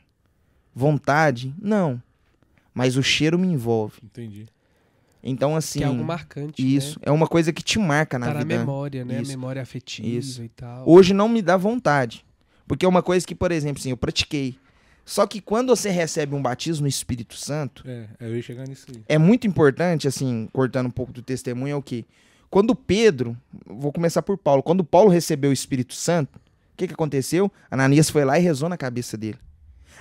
Vontade? 0.80 1.54
Não. 1.60 2.02
Mas 2.74 2.96
o 2.96 3.02
cheiro 3.02 3.38
me 3.38 3.46
envolve. 3.46 3.98
Entendi. 4.02 4.46
Então, 5.22 5.54
assim. 5.54 5.80
que 5.80 5.84
é 5.84 5.88
algo 5.88 6.02
marcante, 6.02 6.76
Isso. 6.76 6.98
É 7.02 7.10
uma 7.10 7.26
coisa 7.26 7.52
que 7.52 7.62
te 7.62 7.78
marca 7.78 8.18
né? 8.18 8.24
na 8.26 8.32
Tá 8.32 8.38
na 8.38 8.44
vida. 8.44 8.58
memória, 8.60 9.04
né? 9.04 9.20
Isso. 9.20 9.30
A 9.30 9.36
memória 9.36 9.60
afetiva 9.60 10.08
Isso. 10.08 10.42
e 10.42 10.48
tal. 10.48 10.82
Hoje 10.88 11.12
não 11.12 11.28
me 11.28 11.42
dá 11.42 11.58
vontade. 11.58 12.24
Porque 12.66 12.86
é 12.86 12.88
uma 12.88 13.02
coisa 13.02 13.26
que, 13.26 13.34
por 13.34 13.52
exemplo, 13.52 13.78
assim, 13.80 13.90
eu 13.90 13.96
pratiquei. 13.98 14.56
Só 15.04 15.26
que 15.26 15.40
quando 15.40 15.68
você 15.76 15.90
recebe 15.90 16.34
um 16.34 16.40
batismo 16.40 16.82
no 16.84 16.88
Espírito 16.88 17.34
Santo, 17.36 17.82
É, 17.86 18.06
eu 18.20 18.34
ia 18.36 18.42
chegar 18.42 18.66
nisso 18.66 18.86
aí. 18.88 19.02
é 19.08 19.18
muito 19.18 19.46
importante, 19.46 20.08
assim, 20.08 20.48
cortando 20.52 20.86
um 20.86 20.90
pouco 20.90 21.12
do 21.12 21.20
testemunho, 21.20 21.72
é 21.72 21.76
o 21.76 21.82
quê? 21.82 22.04
Quando 22.48 22.74
Pedro, 22.74 23.36
vou 23.66 23.92
começar 23.92 24.22
por 24.22 24.38
Paulo, 24.38 24.62
quando 24.62 24.82
Paulo 24.84 25.10
recebeu 25.10 25.50
o 25.50 25.52
Espírito 25.52 25.94
Santo, 25.94 26.36
o 26.36 26.76
que, 26.76 26.86
que 26.86 26.94
aconteceu? 26.94 27.50
Ananias 27.70 28.08
foi 28.08 28.24
lá 28.24 28.38
e 28.38 28.42
rezou 28.42 28.68
na 28.68 28.76
cabeça 28.78 29.16
dele. 29.18 29.38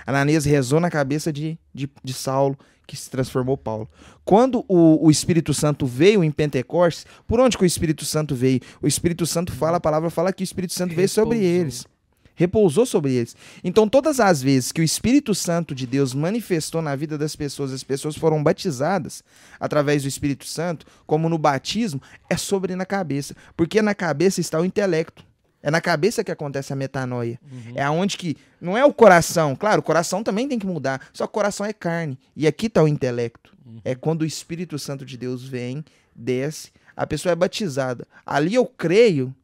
Ananias 0.06 0.44
rezou 0.44 0.80
na 0.80 0.90
cabeça 0.90 1.32
de, 1.32 1.58
de, 1.74 1.90
de 2.02 2.12
Saulo, 2.12 2.58
que 2.86 2.96
se 2.96 3.08
transformou 3.08 3.56
Paulo. 3.56 3.88
Quando 4.24 4.64
o, 4.66 5.06
o 5.06 5.10
Espírito 5.10 5.54
Santo 5.54 5.86
veio 5.86 6.24
em 6.24 6.30
Pentecostes, 6.30 7.06
por 7.26 7.38
onde 7.38 7.56
que 7.56 7.62
o 7.62 7.66
Espírito 7.66 8.04
Santo 8.04 8.34
veio? 8.34 8.60
O 8.82 8.88
Espírito 8.88 9.24
Santo 9.26 9.52
fala, 9.52 9.76
a 9.76 9.80
palavra 9.80 10.10
fala 10.10 10.32
que 10.32 10.42
o 10.42 10.44
Espírito 10.44 10.72
Santo 10.72 10.94
veio 10.94 11.08
sobre 11.08 11.38
Repousou. 11.38 11.60
eles. 11.60 11.86
Repousou 12.34 12.86
sobre 12.86 13.12
eles. 13.12 13.36
Então, 13.62 13.88
todas 13.88 14.18
as 14.18 14.42
vezes 14.42 14.72
que 14.72 14.80
o 14.80 14.84
Espírito 14.84 15.34
Santo 15.34 15.74
de 15.74 15.86
Deus 15.86 16.14
manifestou 16.14 16.82
na 16.82 16.96
vida 16.96 17.16
das 17.16 17.36
pessoas, 17.36 17.70
as 17.70 17.84
pessoas 17.84 18.16
foram 18.16 18.42
batizadas 18.42 19.22
através 19.60 20.02
do 20.02 20.08
Espírito 20.08 20.46
Santo, 20.46 20.84
como 21.06 21.28
no 21.28 21.38
batismo, 21.38 22.00
é 22.28 22.36
sobre 22.36 22.74
na 22.74 22.86
cabeça. 22.86 23.36
Porque 23.56 23.80
na 23.80 23.94
cabeça 23.94 24.40
está 24.40 24.58
o 24.58 24.64
intelecto. 24.64 25.29
É 25.62 25.70
na 25.70 25.80
cabeça 25.80 26.24
que 26.24 26.30
acontece 26.30 26.72
a 26.72 26.76
metanoia. 26.76 27.38
É 27.74 27.82
aonde 27.82 28.16
que. 28.16 28.36
Não 28.60 28.76
é 28.76 28.84
o 28.84 28.92
coração. 28.92 29.54
Claro, 29.54 29.80
o 29.80 29.84
coração 29.84 30.22
também 30.22 30.48
tem 30.48 30.58
que 30.58 30.66
mudar. 30.66 31.08
Só 31.12 31.26
que 31.26 31.30
o 31.30 31.34
coração 31.34 31.66
é 31.66 31.72
carne. 31.72 32.18
E 32.34 32.46
aqui 32.46 32.66
está 32.66 32.82
o 32.82 32.88
intelecto. 32.88 33.54
É 33.84 33.94
quando 33.94 34.22
o 34.22 34.26
Espírito 34.26 34.78
Santo 34.78 35.04
de 35.04 35.16
Deus 35.16 35.44
vem, 35.44 35.84
desce, 36.14 36.70
a 36.96 37.06
pessoa 37.06 37.32
é 37.32 37.36
batizada. 37.36 38.06
Ali 38.26 38.54
eu 38.54 38.66
creio, 38.66 39.34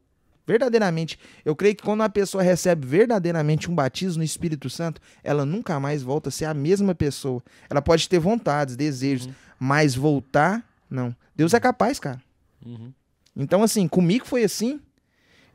verdadeiramente, 0.46 1.18
eu 1.44 1.54
creio 1.54 1.76
que 1.76 1.82
quando 1.82 2.02
a 2.02 2.08
pessoa 2.08 2.42
recebe 2.42 2.86
verdadeiramente 2.86 3.70
um 3.70 3.74
batismo 3.74 4.18
no 4.18 4.24
Espírito 4.24 4.68
Santo, 4.68 5.00
ela 5.22 5.44
nunca 5.44 5.78
mais 5.78 6.02
volta 6.02 6.28
a 6.28 6.32
ser 6.32 6.46
a 6.46 6.54
mesma 6.54 6.94
pessoa. 6.94 7.42
Ela 7.70 7.80
pode 7.80 8.08
ter 8.08 8.18
vontades, 8.18 8.76
desejos, 8.76 9.28
mas 9.58 9.94
voltar, 9.94 10.64
não. 10.90 11.14
Deus 11.34 11.54
é 11.54 11.60
capaz, 11.60 11.98
cara. 11.98 12.20
Uhum. 12.64 12.92
Então, 13.34 13.62
assim, 13.62 13.86
comigo 13.86 14.26
foi 14.26 14.44
assim. 14.44 14.80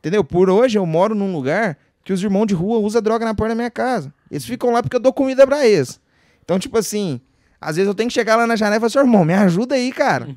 Entendeu? 0.02 0.24
Por 0.24 0.50
hoje 0.50 0.78
eu 0.78 0.86
moro 0.86 1.14
num 1.16 1.32
lugar 1.32 1.78
que 2.04 2.12
os 2.12 2.22
irmãos 2.22 2.48
de 2.48 2.54
rua 2.56 2.80
usam 2.80 3.02
droga 3.02 3.24
na 3.24 3.34
porta 3.36 3.50
da 3.52 3.56
minha 3.56 3.70
casa. 3.72 4.12
Eles 4.30 4.44
ficam 4.46 4.72
lá 4.72 4.82
porque 4.82 4.96
eu 4.96 5.00
dou 5.00 5.14
comida 5.14 5.46
pra 5.46 5.66
eles. 5.68 6.00
Então, 6.44 6.58
tipo 6.58 6.76
assim, 6.78 7.22
às 7.60 7.76
vezes 7.76 7.88
eu 7.88 7.94
tenho 7.94 8.08
que 8.10 8.14
chegar 8.14 8.36
lá 8.36 8.48
na 8.48 8.56
janela 8.56 8.78
e 8.78 8.80
falar, 8.80 8.90
seu 8.90 9.02
irmão, 9.02 9.24
me 9.24 9.34
ajuda 9.34 9.76
aí, 9.76 9.92
cara. 9.92 10.28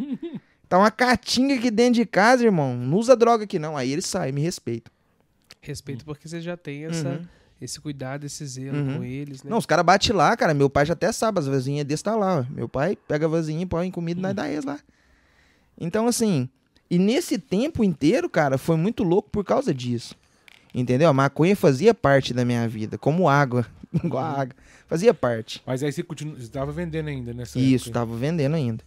Tá 0.66 0.79
uma 0.79 0.90
caatinga 0.90 1.55
aqui 1.55 1.70
dentro 1.70 1.94
de 1.94 2.07
casa, 2.07 2.42
irmão. 2.42 2.74
Não 2.74 2.96
usa 2.96 3.14
droga 3.14 3.44
aqui, 3.44 3.59
não. 3.59 3.77
Aí 3.77 3.92
eles 3.92 4.07
saem, 4.07 4.33
me 4.33 4.40
respeitam. 4.40 4.90
Respeito 5.61 6.05
porque 6.07 6.27
você 6.27 6.40
já 6.40 6.57
tem 6.57 6.87
essa, 6.87 7.09
Uhum. 7.11 7.22
esse 7.61 7.79
cuidado, 7.81 8.24
esse 8.24 8.44
zelo 8.46 8.79
Uhum. 8.79 8.96
com 8.96 9.05
eles, 9.05 9.42
né? 9.42 9.50
Não, 9.50 9.59
os 9.59 9.66
caras 9.66 9.85
batem 9.85 10.16
lá, 10.16 10.35
cara. 10.37 10.55
Meu 10.55 10.70
pai 10.70 10.87
já 10.87 10.94
até 10.94 11.12
sabe, 11.12 11.38
as 11.38 11.46
vasinhas 11.46 11.85
desse 11.87 12.03
tá 12.03 12.16
lá. 12.16 12.40
ó. 12.40 12.44
Meu 12.53 12.66
pai 12.68 12.96
pega 13.07 13.27
a 13.27 13.29
vasinha 13.29 13.62
e 13.62 13.66
põe 13.66 13.87
em 13.87 13.90
comida 13.90 14.18
e 14.18 14.22
nós 14.22 14.35
dá 14.35 14.48
eles 14.48 14.64
lá. 14.64 14.79
Então, 15.79 16.07
assim, 16.09 16.48
e 16.90 16.98
nesse 16.98 17.38
tempo 17.38 17.82
inteiro, 17.82 18.28
cara, 18.28 18.58
foi 18.58 18.76
muito 18.76 19.02
louco 19.02 19.30
por 19.30 19.44
causa 19.44 19.72
disso. 19.72 20.14
Entendeu? 20.74 21.08
A 21.08 21.12
maconha 21.12 21.54
fazia 21.54 21.94
parte 21.94 22.34
da 22.34 22.44
minha 22.44 22.66
vida, 22.68 22.98
como 22.98 23.28
água. 23.28 23.64
Igual 24.04 24.24
a 24.24 24.40
água. 24.40 24.56
Fazia 24.88 25.14
parte. 25.14 25.62
Mas 25.64 25.82
aí 25.82 25.92
você 25.92 26.02
continua. 26.02 26.36
Você 26.38 26.48
tava 26.48 26.72
vendendo 26.72 27.08
ainda 27.08 27.32
nessa 27.32 27.58
Isso, 27.58 27.86
época. 27.86 28.00
tava 28.00 28.16
vendendo 28.16 28.54
ainda. 28.54 28.82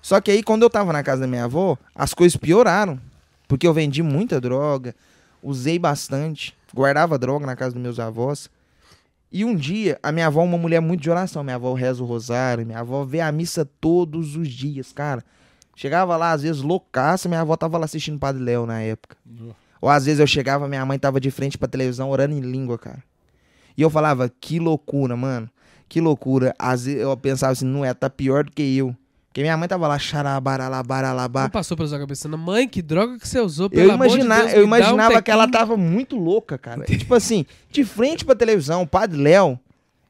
Só 0.00 0.20
que 0.20 0.30
aí, 0.30 0.42
quando 0.42 0.62
eu 0.62 0.70
tava 0.70 0.92
na 0.92 1.02
casa 1.02 1.22
da 1.22 1.26
minha 1.26 1.44
avó, 1.44 1.76
as 1.94 2.14
coisas 2.14 2.36
pioraram. 2.36 3.00
Porque 3.48 3.66
eu 3.66 3.74
vendi 3.74 4.02
muita 4.02 4.40
droga, 4.40 4.94
usei 5.42 5.78
bastante, 5.78 6.54
guardava 6.72 7.18
droga 7.18 7.44
na 7.44 7.54
casa 7.54 7.74
dos 7.74 7.82
meus 7.82 8.00
avós. 8.00 8.48
E 9.30 9.44
um 9.44 9.54
dia, 9.54 9.98
a 10.02 10.10
minha 10.12 10.26
avó 10.26 10.40
é 10.42 10.44
uma 10.44 10.58
mulher 10.58 10.80
muito 10.80 11.02
de 11.02 11.10
oração. 11.10 11.42
Minha 11.44 11.56
avó 11.56 11.74
reza 11.74 12.02
o 12.02 12.06
rosário, 12.06 12.64
minha 12.64 12.78
avó 12.78 13.04
vê 13.04 13.20
a 13.20 13.30
missa 13.32 13.64
todos 13.80 14.36
os 14.36 14.48
dias, 14.48 14.92
cara. 14.92 15.24
Chegava 15.74 16.16
lá, 16.16 16.32
às 16.32 16.42
vezes, 16.42 16.60
loucaça, 16.62 17.28
minha 17.28 17.40
avó 17.40 17.56
tava 17.56 17.78
lá 17.78 17.84
assistindo 17.86 18.16
o 18.16 18.18
Padre 18.20 18.42
Léo 18.42 18.66
na 18.66 18.80
época. 18.80 19.16
No- 19.24 19.54
Ou 19.80 19.88
às 19.88 20.04
vezes 20.04 20.20
eu 20.20 20.26
chegava, 20.26 20.68
minha 20.68 20.84
mãe 20.86 20.98
tava 20.98 21.18
de 21.20 21.30
frente 21.30 21.56
pra 21.58 21.66
televisão 21.66 22.10
orando 22.10 22.34
em 22.34 22.40
língua, 22.40 22.78
cara. 22.78 23.02
E 23.76 23.82
eu 23.82 23.90
falava, 23.90 24.28
que 24.40 24.58
loucura, 24.58 25.16
mano. 25.16 25.48
Que 25.88 26.00
loucura. 26.00 26.54
Às 26.58 26.84
vezes 26.84 27.00
eu 27.00 27.16
pensava 27.16 27.52
assim, 27.52 27.64
não 27.64 27.84
é, 27.84 27.92
tá 27.94 28.08
pior 28.08 28.44
do 28.44 28.52
que 28.52 28.76
eu. 28.76 28.94
Porque 29.28 29.40
minha 29.40 29.56
mãe 29.56 29.66
tava 29.66 29.88
lá, 29.88 29.98
xarabaralabaralabá. 29.98 31.44
Não 31.44 31.50
passou 31.50 31.76
pela 31.76 31.88
sua 31.88 31.98
cabeça, 31.98 32.28
mãe, 32.28 32.68
que 32.68 32.82
droga 32.82 33.18
que 33.18 33.26
você 33.26 33.40
usou, 33.40 33.68
pelo 33.70 33.88
Eu, 33.88 33.92
amor 33.92 34.08
de 34.08 34.14
imagina, 34.20 34.36
Deus, 34.40 34.50
eu 34.50 34.56
dá 34.56 34.60
um 34.60 34.66
imaginava 34.66 35.22
que 35.22 35.30
ela 35.30 35.48
tava 35.50 35.76
muito 35.76 36.16
louca, 36.16 36.58
cara. 36.58 36.84
E, 36.88 36.98
tipo 36.98 37.14
assim, 37.14 37.46
de 37.70 37.82
frente 37.84 38.24
pra 38.26 38.34
televisão, 38.34 38.82
o 38.82 38.86
Padre 38.86 39.20
Léo, 39.20 39.58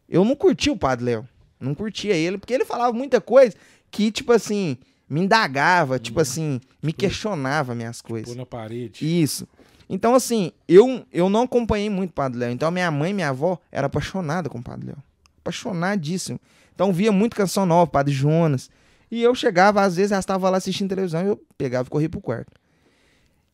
eu 0.08 0.24
não 0.24 0.34
curtia 0.34 0.72
o 0.72 0.76
Padre 0.76 1.04
Léo. 1.04 1.28
Não 1.60 1.72
curtia 1.74 2.14
ele, 2.14 2.36
porque 2.36 2.52
ele 2.52 2.64
falava 2.64 2.92
muita 2.92 3.20
coisa 3.20 3.54
que, 3.90 4.10
tipo 4.10 4.32
assim, 4.32 4.76
me 5.12 5.20
indagava, 5.20 5.98
tipo 5.98 6.18
assim, 6.20 6.58
me 6.82 6.90
questionava 6.90 7.74
minhas 7.74 8.00
coisas. 8.00 8.30
Pôr 8.30 8.36
na 8.36 8.46
parede. 8.46 9.22
Isso. 9.22 9.46
Então, 9.86 10.14
assim, 10.14 10.52
eu, 10.66 11.04
eu 11.12 11.28
não 11.28 11.42
acompanhei 11.42 11.90
muito 11.90 12.10
o 12.10 12.14
Padre 12.14 12.38
Léo. 12.38 12.50
Então, 12.50 12.70
minha 12.70 12.90
mãe 12.90 13.10
e 13.10 13.12
minha 13.12 13.28
avó 13.28 13.58
eram 13.70 13.88
apaixonadas 13.88 14.50
com 14.50 14.58
o 14.58 14.62
Padre 14.62 14.86
Léo. 14.86 14.96
Apaixonadíssimo. 15.40 16.40
Então, 16.74 16.94
via 16.94 17.12
muito 17.12 17.36
canção 17.36 17.66
nova, 17.66 17.90
Padre 17.90 18.14
Jonas. 18.14 18.70
E 19.10 19.22
eu 19.22 19.34
chegava, 19.34 19.82
às 19.82 19.96
vezes, 19.96 20.12
ela 20.12 20.20
estava 20.20 20.48
lá 20.48 20.56
assistindo 20.56 20.88
televisão, 20.88 21.20
eu 21.20 21.38
pegava 21.58 21.86
e 21.86 21.90
corria 21.90 22.08
pro 22.08 22.18
quarto. 22.18 22.52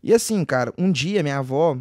E 0.01 0.15
assim, 0.15 0.45
cara, 0.45 0.73
um 0.79 0.93
dia 0.93 1.25
minha 1.25 1.39
avó, 1.39 1.77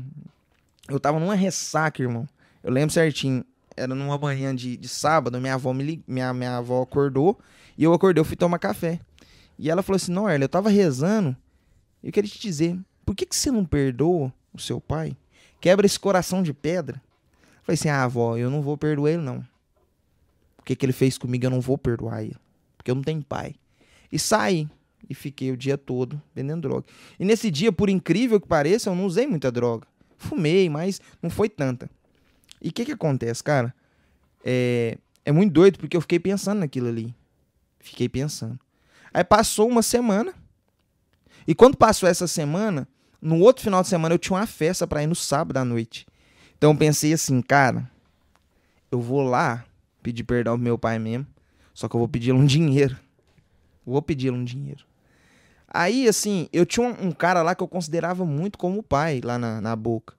eu 0.90 1.00
tava 1.00 1.20
numa 1.20 1.36
ressaca, 1.36 2.02
irmão. 2.02 2.28
Eu 2.64 2.72
lembro 2.72 2.92
certinho, 2.92 3.46
era 3.76 3.94
numa 3.94 4.18
manhã 4.18 4.56
de, 4.56 4.76
de 4.76 4.88
sábado, 4.88 5.40
minha 5.40 5.54
avó 5.54 5.72
me 5.72 5.84
lig... 5.84 6.04
minha, 6.08 6.34
minha 6.34 6.58
avó 6.58 6.82
acordou 6.82 7.38
e 7.78 7.84
eu 7.84 7.94
acordei, 7.94 8.20
eu 8.20 8.26
fui 8.26 8.36
tomar 8.36 8.58
café. 8.58 9.00
E 9.58 9.70
ela 9.70 9.82
falou 9.82 9.98
assim: 9.98 10.12
"Não, 10.12 10.30
Erle, 10.30 10.46
eu 10.46 10.50
tava 10.50 10.70
rezando. 10.70 11.36
Eu 12.04 12.12
queria 12.12 12.30
te 12.30 12.40
dizer, 12.40 12.78
por 13.06 13.16
que 13.16 13.26
que 13.26 13.36
você 13.36 13.52
não 13.52 13.66
perdoa 13.66 14.32
o 14.54 14.60
seu 14.60 14.80
pai? 14.80 15.16
Quebra 15.60 15.86
esse 15.86 16.00
coração 16.00 16.44
de 16.44 16.54
pedra?" 16.54 17.02
Eu 17.58 17.64
falei 17.64 17.74
assim: 17.76 17.90
"Ah, 17.90 18.04
avó, 18.04 18.38
eu 18.38 18.50
não 18.50 18.62
vou 18.62 18.78
perdoar 18.78 19.12
ele 19.12 19.22
não. 19.22 19.46
O 20.58 20.64
que 20.64 20.76
que 20.76 20.86
ele 20.86 20.94
fez 20.94 21.18
comigo, 21.18 21.46
eu 21.46 21.50
não 21.50 21.62
vou 21.62 21.78
perdoar 21.78 22.24
ele, 22.24 22.36
porque 22.78 22.92
eu 22.92 22.96
não 22.96 23.04
tenho 23.04 23.24
pai." 23.24 23.56
E 24.12 24.18
saí 24.18 24.70
e 25.10 25.14
fiquei 25.14 25.52
o 25.52 25.58
dia 25.58 25.78
todo 25.78 26.22
vendendo 26.34 26.62
droga. 26.62 26.86
E 27.20 27.26
nesse 27.26 27.50
dia, 27.50 27.72
por 27.72 27.90
incrível 27.90 28.40
que 28.40 28.48
pareça, 28.48 28.90
eu 28.90 28.96
não 28.96 29.06
usei 29.06 29.28
muita 29.28 29.52
droga. 29.52 29.88
Fumei, 30.18 30.70
mas 30.70 31.00
não 31.22 31.30
foi 31.30 31.50
tanta. 31.50 31.90
E 32.62 32.70
o 32.70 32.74
que 32.74 32.86
que 32.86 32.92
acontece, 32.92 33.44
cara? 33.44 33.74
É, 34.44 34.98
é 35.24 35.32
muito 35.32 35.54
doido 35.54 35.78
porque 35.78 35.96
eu 35.96 36.02
fiquei 36.02 36.20
pensando 36.20 36.60
naquilo 36.60 36.88
ali. 36.88 37.14
Fiquei 37.80 38.10
pensando. 38.10 38.60
Aí 39.18 39.24
passou 39.24 39.68
uma 39.68 39.82
semana, 39.82 40.32
E 41.48 41.56
quando 41.56 41.76
passou 41.76 42.08
essa 42.08 42.28
semana, 42.28 42.88
no 43.20 43.40
outro 43.40 43.64
final 43.64 43.82
de 43.82 43.88
semana 43.88 44.14
eu 44.14 44.20
tinha 44.20 44.38
uma 44.38 44.46
festa 44.46 44.86
pra 44.86 45.02
ir 45.02 45.08
no 45.08 45.16
sábado 45.16 45.58
à 45.58 45.66
noite. 45.66 46.06
Então 46.56 46.72
eu 46.72 46.78
pensei 46.78 47.12
assim, 47.14 47.42
cara, 47.42 47.90
eu 48.92 49.02
vou 49.02 49.24
lá 49.24 49.66
pedir 50.04 50.24
perdão 50.24 50.54
pro 50.54 50.64
meu 50.64 50.78
pai 50.78 51.00
mesmo, 51.00 51.26
só 51.74 51.90
que 51.90 51.96
eu 51.96 52.00
vou 52.00 52.08
pedir 52.08 52.32
um 52.32 52.46
dinheiro. 52.46 52.96
Vou 53.84 54.04
pedir 54.04 54.32
um 54.32 54.44
dinheiro. 54.44 54.86
Aí, 55.68 56.08
assim, 56.08 56.48
eu 56.54 56.64
tinha 56.64 56.88
um, 56.88 57.12
cara 57.12 57.42
lá 57.42 57.56
que 57.56 57.64
eu 57.64 57.68
considerava 57.68 58.24
muito 58.24 58.56
como 58.56 58.84
pai 58.84 59.20
lá 59.24 59.40
na, 59.40 59.60
na 59.60 59.76
boca. 59.76 60.14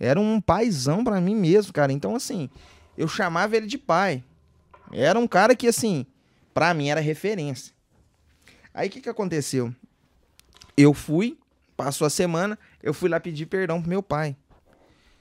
Era 0.00 0.18
um 0.18 0.40
paizão 0.40 1.04
pra 1.04 1.20
mim 1.20 1.36
mesmo, 1.36 1.72
cara. 1.72 1.92
Então, 1.92 2.16
assim, 2.16 2.50
eu 2.98 3.06
chamava 3.06 3.56
ele 3.56 3.68
de 3.68 3.78
pai. 3.78 4.24
Era 4.90 5.16
um 5.16 5.28
cara 5.28 5.54
que, 5.54 5.68
assim, 5.68 6.04
pra 6.52 6.74
mim 6.74 6.88
era 6.88 7.00
referência. 7.00 7.72
Aí 8.74 8.88
o 8.88 8.90
que, 8.90 9.00
que 9.00 9.08
aconteceu? 9.08 9.74
Eu 10.76 10.94
fui, 10.94 11.38
passou 11.76 12.06
a 12.06 12.10
semana, 12.10 12.58
eu 12.82 12.94
fui 12.94 13.08
lá 13.08 13.20
pedir 13.20 13.46
perdão 13.46 13.80
pro 13.80 13.90
meu 13.90 14.02
pai. 14.02 14.36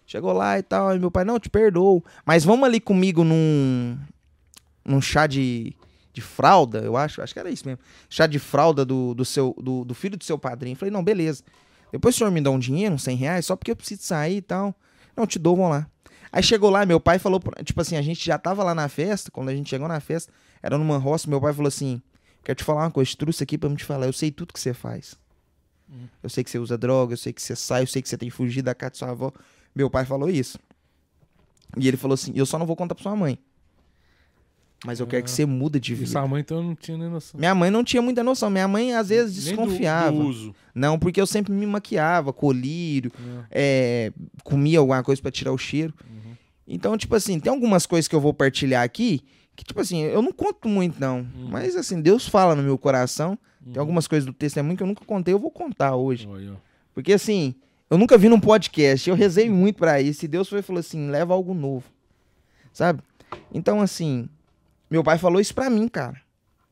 Chegou 0.06 0.34
lá 0.34 0.58
e 0.60 0.64
tal, 0.64 0.96
e 0.96 1.00
meu 1.00 1.12
pai, 1.12 1.24
não, 1.24 1.40
te 1.40 1.50
perdoo. 1.50 2.04
Mas 2.26 2.44
vamos 2.44 2.66
ali 2.66 2.80
comigo 2.80 3.24
num, 3.24 3.98
num 4.84 5.02
chá 5.02 5.28
de, 5.28 5.76
de 6.14 6.22
fralda, 6.22 6.80
eu 6.80 6.98
acho, 6.98 7.22
acho 7.22 7.34
que 7.34 7.40
era 7.40 7.50
isso 7.50 7.66
mesmo. 7.66 7.82
Chá 8.10 8.28
de 8.28 8.40
fralda 8.40 8.84
do, 8.84 9.14
do, 9.14 9.24
seu, 9.24 9.56
do, 9.58 9.86
do 9.86 9.94
filho 9.94 10.18
do 10.18 10.24
seu 10.24 10.38
padrinho. 10.38 10.76
Falei, 10.76 10.92
não, 10.92 11.04
beleza. 11.04 11.44
Depois 11.92 12.16
o 12.16 12.18
senhor 12.18 12.32
me 12.32 12.42
dá 12.42 12.50
um 12.50 12.60
dinheiro, 12.60 12.96
uns 12.96 13.04
100 13.04 13.16
reais, 13.18 13.46
só 13.46 13.56
porque 13.56 13.72
eu 13.72 13.76
preciso 13.76 14.04
sair 14.04 14.38
e 14.38 14.42
tal. 14.42 14.74
Não, 15.16 15.28
te 15.28 15.38
dou, 15.38 15.56
vamos 15.56 15.72
lá. 15.72 15.88
Aí 16.32 16.42
chegou 16.42 16.70
lá, 16.70 16.86
meu 16.86 17.00
pai 17.00 17.20
falou, 17.20 17.42
tipo 17.64 17.82
assim, 17.82 17.98
a 17.98 18.02
gente 18.02 18.26
já 18.26 18.38
tava 18.38 18.64
lá 18.64 18.74
na 18.74 18.88
festa, 18.88 19.30
quando 19.30 19.50
a 19.50 19.56
gente 19.56 19.70
chegou 19.70 19.88
na 19.88 20.00
festa, 20.00 20.32
era 20.64 20.78
numa 20.78 20.98
roça, 20.98 21.30
meu 21.30 21.42
pai 21.42 21.52
falou 21.52 21.68
assim, 21.68 22.02
quero 22.44 22.56
te 22.58 22.64
falar 22.64 22.84
uma 22.86 22.92
coisa, 22.92 23.12
trouxe 23.18 23.44
aqui 23.44 23.58
pra 23.58 23.70
me 23.70 23.76
te 23.76 23.84
falar, 23.86 24.06
eu 24.08 24.14
sei 24.14 24.32
tudo 24.32 24.54
que 24.54 24.60
você 24.60 24.74
faz. 24.74 25.16
Eu 26.24 26.30
sei 26.30 26.42
que 26.44 26.50
você 26.50 26.58
usa 26.58 26.78
droga, 26.78 27.14
eu 27.14 27.18
sei 27.18 27.34
que 27.34 27.42
você 27.42 27.54
sai, 27.56 27.82
eu 27.84 27.88
sei 27.88 28.02
que 28.02 28.08
você 28.08 28.18
tem 28.18 28.30
fugido 28.30 28.66
da 28.68 28.74
casa 28.76 28.92
de 28.92 28.98
sua 29.00 29.10
avó. 29.10 29.32
Meu 29.76 29.90
pai 29.90 30.06
falou 30.06 30.30
isso. 30.30 30.58
E 31.78 31.86
ele 31.88 31.98
falou 31.98 32.14
assim, 32.14 32.32
eu 32.34 32.46
só 32.46 32.58
não 32.58 32.66
vou 32.66 32.76
contar 32.78 32.96
pra 32.96 33.04
sua 33.04 33.16
mãe. 33.16 33.38
Mas 34.86 35.00
eu 35.00 35.06
quero 35.06 35.24
que 35.24 35.30
Ah. 35.30 35.34
você 35.34 35.46
muda 35.46 35.80
de 35.80 35.92
E 35.92 35.96
vida. 35.96 36.10
sua 36.10 36.28
mãe 36.28 36.42
então 36.42 36.64
não 36.64 36.76
tinha 36.76 36.98
nem 36.98 37.10
noção. 37.10 37.38
Minha 37.40 37.54
mãe 37.54 37.70
não 37.70 37.84
tinha 37.84 38.02
muita 38.02 38.24
noção. 38.24 38.50
Minha 38.50 38.68
mãe 38.68 38.96
às 38.96 39.10
vezes 39.10 39.46
Nem 39.46 39.56
desconfiava. 39.56 40.12
Do, 40.12 40.26
uso. 40.28 40.56
Não, 40.74 40.98
porque 40.98 41.22
eu 41.22 41.28
sempre 41.28 41.54
me 41.54 41.66
maquiava, 41.68 42.34
colírio, 42.34 43.12
É. 43.52 44.12
é, 44.12 44.14
comia 44.44 44.80
alguma 44.80 45.04
coisa 45.04 45.22
pra 45.22 45.30
tirar 45.30 45.52
o 45.52 45.58
cheiro. 45.58 45.94
Uhum. 46.10 46.36
Então, 46.68 46.98
tipo 46.98 47.14
assim, 47.16 47.40
tem 47.40 47.52
algumas 47.52 47.86
coisas 47.86 48.08
que 48.08 48.16
eu 48.16 48.22
vou 48.22 48.34
partilhar 48.34 48.84
aqui 48.84 49.22
que, 49.56 49.64
tipo 49.64 49.80
assim, 49.80 50.02
eu 50.02 50.22
não 50.22 50.32
conto 50.32 50.68
muito, 50.68 51.00
não. 51.00 51.20
Uhum. 51.20 51.50
Mas, 51.50 51.76
assim, 51.76 52.02
Deus 52.02 52.28
fala 52.28 52.56
no 52.56 52.64
meu 52.64 52.78
coração. 52.78 53.38
Tem 53.64 53.80
algumas 53.80 54.08
coisas 54.08 54.26
do 54.26 54.34
testemunho 54.34 54.76
que 54.76 54.82
eu 54.82 54.88
nunca 54.88 55.06
contei, 55.06 55.34
eu 55.34 55.40
vou 55.40 55.52
contar 55.52 55.96
hoje. 55.96 56.28
Olha. 56.28 56.56
Porque, 56.94 57.14
assim, 57.14 57.54
eu 57.90 57.98
nunca 57.98 58.18
vi 58.18 58.28
num 58.28 58.40
podcast, 58.40 59.10
eu 59.10 59.16
rezei 59.16 59.50
muito 59.50 59.78
pra 59.78 60.02
isso. 60.02 60.26
E 60.26 60.28
Deus 60.28 60.50
foi 60.50 60.60
e 60.60 60.64
falou 60.64 60.80
assim: 60.80 61.10
leva 61.10 61.34
algo 61.34 61.54
novo. 61.54 61.86
Sabe? 62.74 63.04
Então, 63.54 63.82
assim, 63.82 64.28
meu 64.90 65.04
pai 65.04 65.18
falou 65.18 65.40
isso 65.40 65.54
pra 65.54 65.70
mim, 65.70 65.88
cara. 65.88 66.20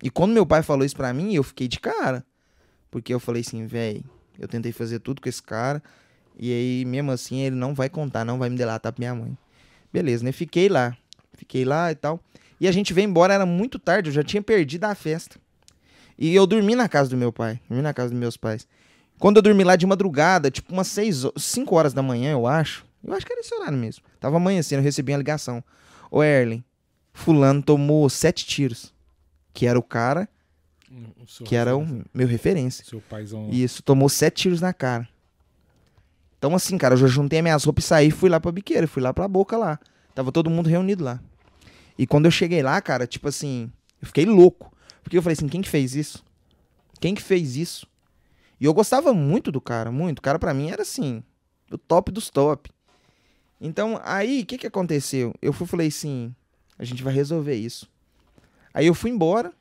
E 0.02 0.10
quando 0.10 0.32
meu 0.32 0.46
pai 0.46 0.64
falou 0.64 0.86
isso 0.86 0.96
pra 0.96 1.14
mim, 1.14 1.34
eu 1.34 1.44
fiquei 1.44 1.68
de 1.68 1.80
cara. 1.80 2.26
Porque 2.90 3.14
eu 3.14 3.20
falei 3.20 3.42
assim, 3.42 3.66
velho, 3.66 4.04
eu 4.40 4.48
tentei 4.48 4.72
fazer 4.72 5.00
tudo 5.00 5.22
com 5.22 5.30
esse 5.30 5.44
cara. 5.44 5.84
E 6.38 6.52
aí, 6.52 6.86
mesmo 6.86 7.12
assim, 7.12 7.40
ele 7.42 7.56
não 7.56 7.74
vai 7.74 7.90
contar, 7.90 8.24
não 8.24 8.40
vai 8.40 8.50
me 8.50 8.58
delatar 8.58 8.94
pra 8.94 9.00
minha 9.02 9.14
mãe. 9.14 9.38
Beleza, 9.92 10.24
né? 10.24 10.32
Fiquei 10.32 10.70
lá. 10.70 10.96
Fiquei 11.34 11.66
lá 11.66 11.92
e 11.92 11.96
tal. 11.96 12.20
E 12.60 12.68
a 12.68 12.72
gente 12.72 12.94
veio 12.94 13.08
embora, 13.10 13.34
era 13.34 13.46
muito 13.46 13.80
tarde, 13.80 14.10
eu 14.10 14.14
já 14.14 14.24
tinha 14.24 14.42
perdido 14.42 14.86
a 14.86 14.94
festa. 14.96 15.38
E 16.18 16.34
eu 16.36 16.46
dormi 16.46 16.76
na 16.76 16.90
casa 16.90 17.10
do 17.10 17.16
meu 17.18 17.32
pai, 17.32 17.60
dormi 17.70 17.82
na 17.82 17.94
casa 17.94 18.10
dos 18.10 18.20
meus 18.20 18.36
pais. 18.36 18.68
Quando 19.18 19.38
eu 19.38 19.42
dormi 19.42 19.64
lá 19.64 19.76
de 19.76 19.86
madrugada, 19.86 20.52
tipo 20.52 20.74
umas 20.74 20.88
6, 20.88 21.24
5 21.38 21.76
horas 21.76 21.94
da 21.94 22.02
manhã, 22.02 22.32
eu 22.32 22.46
acho. 22.48 22.86
Eu 23.04 23.14
acho 23.14 23.26
que 23.26 23.32
era 23.32 23.40
esse 23.42 23.54
horário 23.56 23.78
mesmo. 23.78 24.04
Tava 24.20 24.38
amanhecendo, 24.38 24.80
eu 24.80 24.84
recebi 24.84 25.12
uma 25.14 25.18
ligação. 25.18 25.64
Ô, 26.12 26.22
Erlen, 26.22 26.64
fulano 27.14 27.62
tomou 27.62 28.10
sete 28.10 28.46
tiros. 28.46 28.94
Que 29.54 29.66
era 29.66 29.80
o 29.80 29.84
cara 29.84 30.28
O 31.22 31.28
seu- 31.28 31.46
que 31.46 31.56
era 31.56 31.76
o 31.78 32.04
meu 32.14 32.28
referência. 32.28 32.84
Seu 32.86 33.00
paizão. 33.02 33.50
Isso, 33.52 33.82
tomou 33.84 34.10
sete 34.10 34.44
tiros 34.44 34.60
na 34.62 34.74
cara. 34.74 35.08
Então, 36.38 36.56
assim, 36.56 36.78
cara, 36.78 36.94
eu 36.94 36.98
já 36.98 37.08
juntei 37.08 37.42
minhas 37.42 37.64
roupas 37.64 37.84
e 37.84 37.88
saí 37.88 38.08
e 38.08 38.12
fui 38.12 38.30
lá 38.30 38.40
pra 38.40 38.52
biqueira, 38.52 38.88
fui 38.88 39.02
lá 39.04 39.14
pra 39.14 39.28
boca 39.28 39.58
lá. 39.58 39.80
Tava 40.16 40.32
todo 40.32 40.50
mundo 40.50 40.68
reunido 40.68 41.04
lá. 41.04 41.20
E 42.00 42.08
quando 42.08 42.24
eu 42.24 42.32
cheguei 42.32 42.64
lá, 42.64 42.82
cara, 42.82 43.06
tipo 43.06 43.28
assim, 43.28 43.70
eu 44.02 44.08
fiquei 44.08 44.26
louco. 44.26 44.74
Porque 45.04 45.18
eu 45.18 45.22
falei 45.22 45.34
assim, 45.34 45.50
quem 45.50 45.62
que 45.62 45.68
fez 45.68 45.96
isso? 45.96 46.24
Quem 46.98 47.14
que 47.14 47.22
fez 47.22 47.58
isso? 47.58 47.86
E 48.58 48.64
eu 48.64 48.74
gostava 48.74 49.14
muito 49.14 49.52
do 49.52 49.60
cara, 49.60 49.92
muito. 49.92 50.20
O 50.20 50.22
cara 50.22 50.40
pra 50.40 50.54
mim 50.54 50.70
era 50.70 50.84
assim, 50.84 51.22
o 51.70 51.78
top 51.78 52.10
dos 52.10 52.30
top. 52.30 52.70
Então, 53.60 54.00
aí, 54.02 54.44
o 54.44 54.46
que 54.46 54.58
que 54.58 54.68
aconteceu? 54.68 55.36
Eu 55.42 55.52
fui 55.52 55.68
falei 55.68 55.90
assim, 55.90 56.34
a 56.78 56.86
gente 56.86 57.04
vai 57.04 57.14
resolver 57.14 57.56
isso. 57.56 57.86
Aí 58.74 58.88
eu 58.88 58.94
fui 58.94 59.12
embora, 59.12 59.52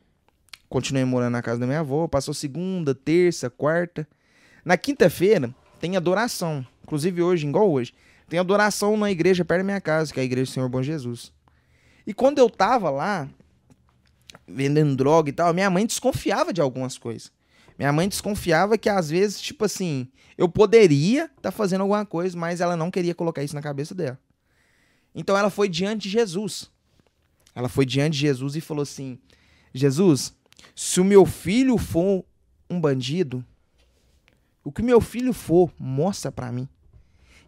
continuei 0.68 1.04
morando 1.04 1.32
na 1.32 1.42
casa 1.42 1.58
da 1.58 1.66
minha 1.66 1.80
avó, 1.80 2.06
passou 2.06 2.32
segunda, 2.32 2.94
terça, 2.94 3.50
quarta. 3.50 4.06
Na 4.64 4.76
quinta-feira 4.76 5.52
tem 5.80 5.96
adoração. 5.96 6.64
Inclusive 6.84 7.20
hoje, 7.20 7.48
igual 7.48 7.68
hoje, 7.68 7.92
tem 8.28 8.38
adoração 8.38 8.96
na 8.96 9.10
igreja 9.10 9.44
perto 9.44 9.62
da 9.62 9.64
minha 9.64 9.80
casa, 9.80 10.14
que 10.14 10.20
é 10.20 10.22
a 10.22 10.24
igreja 10.24 10.52
do 10.52 10.54
Senhor 10.54 10.68
Bom 10.68 10.84
Jesus. 10.84 11.36
E 12.08 12.14
quando 12.14 12.38
eu 12.38 12.48
tava 12.48 12.88
lá, 12.88 13.28
vendendo 14.46 14.96
droga 14.96 15.28
e 15.28 15.32
tal, 15.34 15.52
minha 15.52 15.68
mãe 15.68 15.84
desconfiava 15.84 16.54
de 16.54 16.60
algumas 16.62 16.96
coisas. 16.96 17.30
Minha 17.78 17.92
mãe 17.92 18.08
desconfiava 18.08 18.78
que 18.78 18.88
às 18.88 19.10
vezes, 19.10 19.38
tipo 19.38 19.66
assim, 19.66 20.08
eu 20.38 20.48
poderia 20.48 21.24
estar 21.24 21.42
tá 21.42 21.50
fazendo 21.50 21.82
alguma 21.82 22.06
coisa, 22.06 22.34
mas 22.34 22.62
ela 22.62 22.78
não 22.78 22.90
queria 22.90 23.14
colocar 23.14 23.44
isso 23.44 23.54
na 23.54 23.60
cabeça 23.60 23.94
dela. 23.94 24.18
Então 25.14 25.36
ela 25.36 25.50
foi 25.50 25.68
diante 25.68 26.04
de 26.04 26.08
Jesus. 26.08 26.70
Ela 27.54 27.68
foi 27.68 27.84
diante 27.84 28.14
de 28.14 28.20
Jesus 28.20 28.56
e 28.56 28.62
falou 28.62 28.84
assim: 28.84 29.18
Jesus, 29.74 30.34
se 30.74 31.02
o 31.02 31.04
meu 31.04 31.26
filho 31.26 31.76
for 31.76 32.24
um 32.70 32.80
bandido, 32.80 33.44
o 34.64 34.72
que 34.72 34.80
meu 34.80 35.02
filho 35.02 35.34
for, 35.34 35.70
mostra 35.78 36.32
pra 36.32 36.50
mim. 36.50 36.66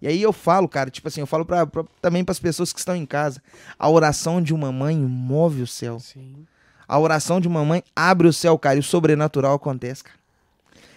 E 0.02 0.06
aí 0.08 0.22
eu 0.22 0.32
falo, 0.32 0.66
cara, 0.68 0.90
tipo 0.90 1.08
assim, 1.08 1.20
eu 1.20 1.26
falo 1.26 1.44
pra, 1.44 1.66
pra- 1.66 1.84
também 2.00 2.24
pras 2.24 2.38
pessoas 2.38 2.72
que 2.72 2.78
estão 2.78 2.96
em 2.96 3.04
casa. 3.04 3.42
A 3.78 3.88
oração 3.88 4.40
de 4.40 4.54
uma 4.54 4.72
mãe 4.72 4.96
move 4.96 5.62
o 5.62 5.66
céu. 5.66 5.98
Sim. 6.00 6.46
A 6.88 6.98
oração 6.98 7.40
de 7.40 7.46
uma 7.46 7.64
mãe 7.64 7.82
abre 7.94 8.26
o 8.26 8.32
céu, 8.32 8.58
cara, 8.58 8.76
e 8.76 8.80
o 8.80 8.82
sobrenatural 8.82 9.54
acontece, 9.54 10.02
cara. 10.04 10.18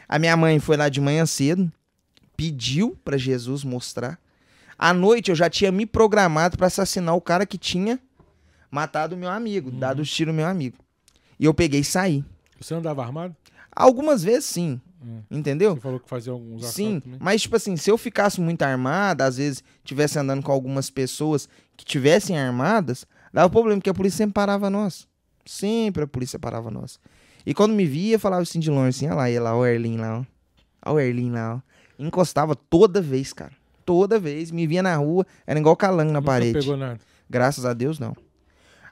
A 0.08 0.18
minha 0.18 0.36
mãe 0.38 0.60
foi 0.60 0.78
lá 0.78 0.90
de 0.90 1.02
manhã 1.02 1.26
cedo, 1.26 1.72
pediu 2.36 2.98
pra 3.04 3.18
Jesus 3.18 3.64
mostrar. 3.64 4.18
À 4.78 4.94
noite 4.94 5.30
eu 5.30 5.36
já 5.36 5.50
tinha 5.50 5.72
me 5.72 5.86
programado 5.86 6.58
pra 6.58 6.68
assassinar 6.68 7.16
o 7.16 7.22
cara 7.22 7.46
que 7.46 7.58
tinha 7.58 8.00
matado 8.72 9.16
o 9.16 9.18
meu 9.18 9.30
amigo, 9.30 9.70
dado 9.72 10.02
os 10.02 10.10
tiros 10.12 10.34
no 10.34 10.38
meu 10.38 10.48
amigo. 10.48 10.78
E 11.40 11.46
eu 11.46 11.54
peguei 11.54 11.82
e 11.82 11.86
saí. 11.86 12.24
Você 12.60 12.74
andava 12.74 13.04
armado? 13.04 13.36
Algumas 13.76 14.24
vezes 14.24 14.46
sim, 14.46 14.80
Hum. 15.04 15.22
entendeu? 15.30 15.76
Você 15.76 15.82
falou 15.82 16.00
que 16.00 16.08
fazia 16.10 16.32
alguns 16.32 16.66
Sim, 16.68 17.00
também. 17.00 17.20
mas 17.22 17.42
tipo 17.42 17.56
assim, 17.56 17.76
se 17.76 17.92
eu 17.92 17.98
ficasse 17.98 18.40
muito 18.40 18.62
armada, 18.62 19.26
às 19.26 19.38
vezes 19.38 19.64
tivesse 19.84 20.18
andando 20.18 20.42
com 20.42 20.52
algumas 20.52 20.90
pessoas 20.90 21.50
que 21.76 21.84
tivessem 21.84 22.40
armadas, 22.40 23.06
dava 23.34 23.50
problema, 23.50 23.80
porque 23.80 23.90
a 23.90 23.94
polícia 23.94 24.18
sempre 24.18 24.34
parava 24.34 24.70
nós. 24.70 25.08
Sempre 25.46 26.04
a 26.04 26.08
polícia 26.08 26.40
parava 26.40 26.72
nós. 26.72 27.00
E 27.46 27.54
quando 27.54 27.74
me 27.74 27.86
via, 27.86 28.18
falava 28.18 28.42
assim 28.44 28.60
de 28.60 28.70
longe, 28.72 28.90
assim, 28.98 29.08
olha 29.08 29.16
lá, 29.16 29.30
ia 29.30 29.42
lá, 29.42 29.58
o 29.58 29.66
Erlin 29.66 29.98
lá, 29.98 30.20
ó. 30.20 30.26
Olha 30.86 30.96
o 30.96 31.00
Erlin 31.00 31.32
lá, 31.32 31.56
ó. 31.56 31.74
Encostava 32.00 32.56
toda 32.56 33.02
vez, 33.02 33.34
cara. 33.34 33.52
Toda 33.86 34.18
vez. 34.18 34.50
Me 34.52 34.66
via 34.66 34.82
na 34.82 34.96
rua, 34.96 35.26
era 35.46 35.60
igual 35.60 35.76
calango 35.76 36.12
na 36.14 36.20
Nunca 36.22 36.32
parede. 36.32 36.60
pegou 36.60 36.78
nada. 36.78 37.00
Graças 37.30 37.66
a 37.66 37.74
Deus, 37.74 38.00
não. 38.00 38.16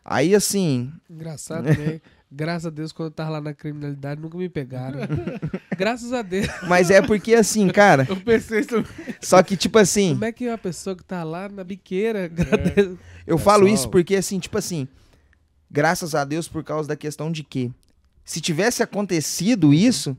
Aí, 0.04 0.36
assim, 0.36 0.92
Engraçado, 1.10 1.64
né? 1.64 2.02
Graças 2.34 2.66
a 2.68 2.70
Deus, 2.70 2.94
quando 2.94 3.08
eu 3.08 3.12
tava 3.12 3.30
lá 3.32 3.42
na 3.42 3.54
criminalidade, 3.54 4.22
nunca 4.22 4.38
me 4.38 4.48
pegaram. 4.48 5.00
Graças 5.78 6.14
a 6.14 6.22
Deus. 6.22 6.48
mas 6.68 6.90
é 6.90 7.02
porque 7.02 7.34
assim, 7.36 7.68
cara, 7.68 8.06
Eu 8.10 8.16
pensei 8.22 8.62
isso. 8.62 8.86
só 9.22 9.44
que 9.44 9.58
tipo 9.58 9.78
assim, 9.78 10.14
Como 10.14 10.24
é 10.26 10.32
que 10.32 10.48
uma 10.48 10.58
pessoa 10.58 10.96
que 10.96 11.04
tá 11.04 11.24
lá 11.26 11.50
na 11.50 11.64
biqueira 11.64 12.26
agradece? 12.26 12.98
Eu 13.28 13.38
falo 13.38 13.64
Pessoal. 13.64 13.76
isso 13.76 13.90
porque, 13.90 14.16
assim, 14.16 14.40
tipo 14.40 14.58
assim, 14.58 14.88
graças 15.70 16.16
a 16.16 16.24
Deus 16.24 16.48
por 16.48 16.64
causa 16.64 16.88
da 16.88 16.96
questão 16.96 17.30
de 17.32 17.44
que 17.44 17.70
se 18.24 18.40
tivesse 18.40 18.82
acontecido 18.82 19.74
isso, 19.74 20.16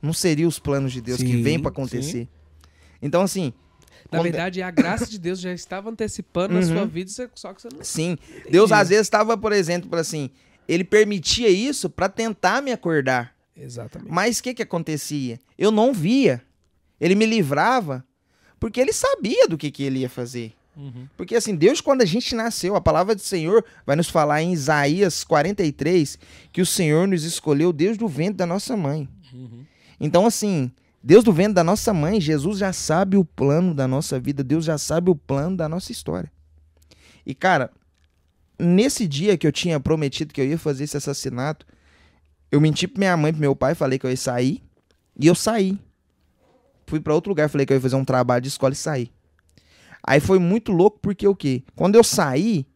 não 0.00 0.12
seria 0.12 0.46
os 0.46 0.58
planos 0.60 0.92
de 0.92 1.00
Deus 1.00 1.18
que 1.20 1.26
Sim, 1.26 1.42
vem 1.42 1.58
pra 1.58 1.70
acontecer. 1.70 2.28
Então, 3.00 3.22
assim, 3.22 3.52
Na 4.10 4.18
Quando- 4.18 4.24
verdade, 4.24 4.60
a 4.62 4.70
graça 4.70 5.06
de 5.06 5.18
Deus 5.18 5.40
já 5.40 5.52
estava 5.54 5.88
antecipando 5.88 6.52
na 6.54 6.60
Uhum. 6.60 6.66
sua 6.66 6.86
vida, 6.86 7.10
você- 7.10 7.30
só 7.34 7.54
que 7.54 7.62
você 7.62 7.68
não 7.72 7.82
sim, 7.82 8.16
Deus 8.50 8.66
entendia. 8.66 8.76
às 8.76 8.88
vezes 8.90 9.06
estava, 9.06 9.38
por 9.38 9.52
exemplo, 9.52 9.98
assim, 9.98 10.28
ele 10.68 10.84
permitia 10.84 11.48
isso 11.48 11.90
pra 11.90 12.08
tentar 12.08 12.62
me 12.62 12.72
acordar. 12.72 13.34
Exatamente. 13.56 14.10
Mas 14.10 14.38
o 14.38 14.42
que 14.42 14.54
que 14.54 14.62
acontecia? 14.62 15.38
Eu 15.58 15.70
não 15.70 15.92
via. 15.92 16.42
Ele 17.00 17.14
me 17.14 17.26
livrava 17.26 18.04
porque 18.58 18.80
ele 18.80 18.92
sabia 18.92 19.48
do 19.48 19.58
que 19.58 19.70
que 19.70 19.82
ele 19.82 20.00
ia 20.00 20.08
fazer. 20.08 20.54
Uhum. 20.76 21.06
Porque 21.16 21.34
assim, 21.34 21.54
Deus, 21.54 21.80
quando 21.80 22.02
a 22.02 22.06
gente 22.06 22.34
nasceu, 22.34 22.74
a 22.74 22.80
palavra 22.80 23.14
do 23.14 23.20
Senhor 23.20 23.64
vai 23.84 23.96
nos 23.96 24.08
falar 24.08 24.42
em 24.42 24.52
Isaías 24.52 25.22
43 25.24 26.18
que 26.52 26.62
o 26.62 26.66
Senhor 26.66 27.06
nos 27.06 27.24
escolheu 27.24 27.72
desde 27.72 28.02
o 28.02 28.08
ventre 28.08 28.34
da 28.34 28.46
nossa 28.46 28.76
mãe. 28.76 29.08
Uhum. 29.32 29.64
Então, 30.00 30.26
assim, 30.26 30.72
Deus 31.02 31.24
do 31.24 31.32
ventre 31.32 31.54
da 31.54 31.64
nossa 31.64 31.92
mãe, 31.92 32.20
Jesus 32.20 32.58
já 32.58 32.72
sabe 32.72 33.16
o 33.16 33.24
plano 33.24 33.74
da 33.74 33.86
nossa 33.88 34.18
vida, 34.18 34.42
Deus 34.42 34.64
já 34.64 34.78
sabe 34.78 35.10
o 35.10 35.16
plano 35.16 35.56
da 35.56 35.68
nossa 35.68 35.92
história. 35.92 36.30
E 37.26 37.34
cara, 37.34 37.70
nesse 38.62 39.06
dia 39.06 39.36
que 39.36 39.46
eu 39.46 39.52
tinha 39.52 39.78
prometido 39.80 40.32
que 40.32 40.40
eu 40.40 40.46
ia 40.46 40.58
fazer 40.58 40.84
esse 40.84 40.96
assassinato, 40.96 41.66
eu 42.50 42.60
menti 42.60 42.86
pra 42.86 42.98
minha 42.98 43.16
mãe 43.16 43.32
pro 43.32 43.40
meu 43.40 43.56
pai, 43.56 43.74
falei 43.74 43.98
que 43.98 44.06
eu 44.06 44.10
ia 44.10 44.16
sair, 44.16 44.62
e 45.18 45.26
eu 45.26 45.34
saí. 45.34 45.78
Fui 46.86 47.00
para 47.00 47.14
outro 47.14 47.30
lugar, 47.30 47.48
falei 47.48 47.66
que 47.66 47.72
eu 47.72 47.76
ia 47.76 47.80
fazer 47.80 47.96
um 47.96 48.04
trabalho 48.04 48.42
de 48.42 48.48
escola 48.48 48.72
e 48.72 48.76
saí. 48.76 49.10
Aí 50.02 50.20
foi 50.20 50.38
muito 50.38 50.72
louco 50.72 50.98
porque 51.00 51.26
o 51.26 51.34
quê? 51.34 51.62
Quando 51.74 51.94
eu 51.94 52.04
saí, 52.04 52.66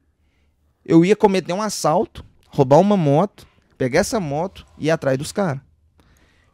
eu 0.85 1.05
ia 1.05 1.17
cometer 1.17 1.53
um 1.53 1.61
assalto, 1.61 2.25
roubar 2.49 2.79
uma 2.79 2.97
moto, 2.97 3.47
pegar 3.77 4.01
essa 4.01 4.21
moto 4.21 4.67
e 4.79 4.87
ir 4.87 4.91
atrás 4.91 5.19
dos 5.19 5.33
caras. 5.33 5.61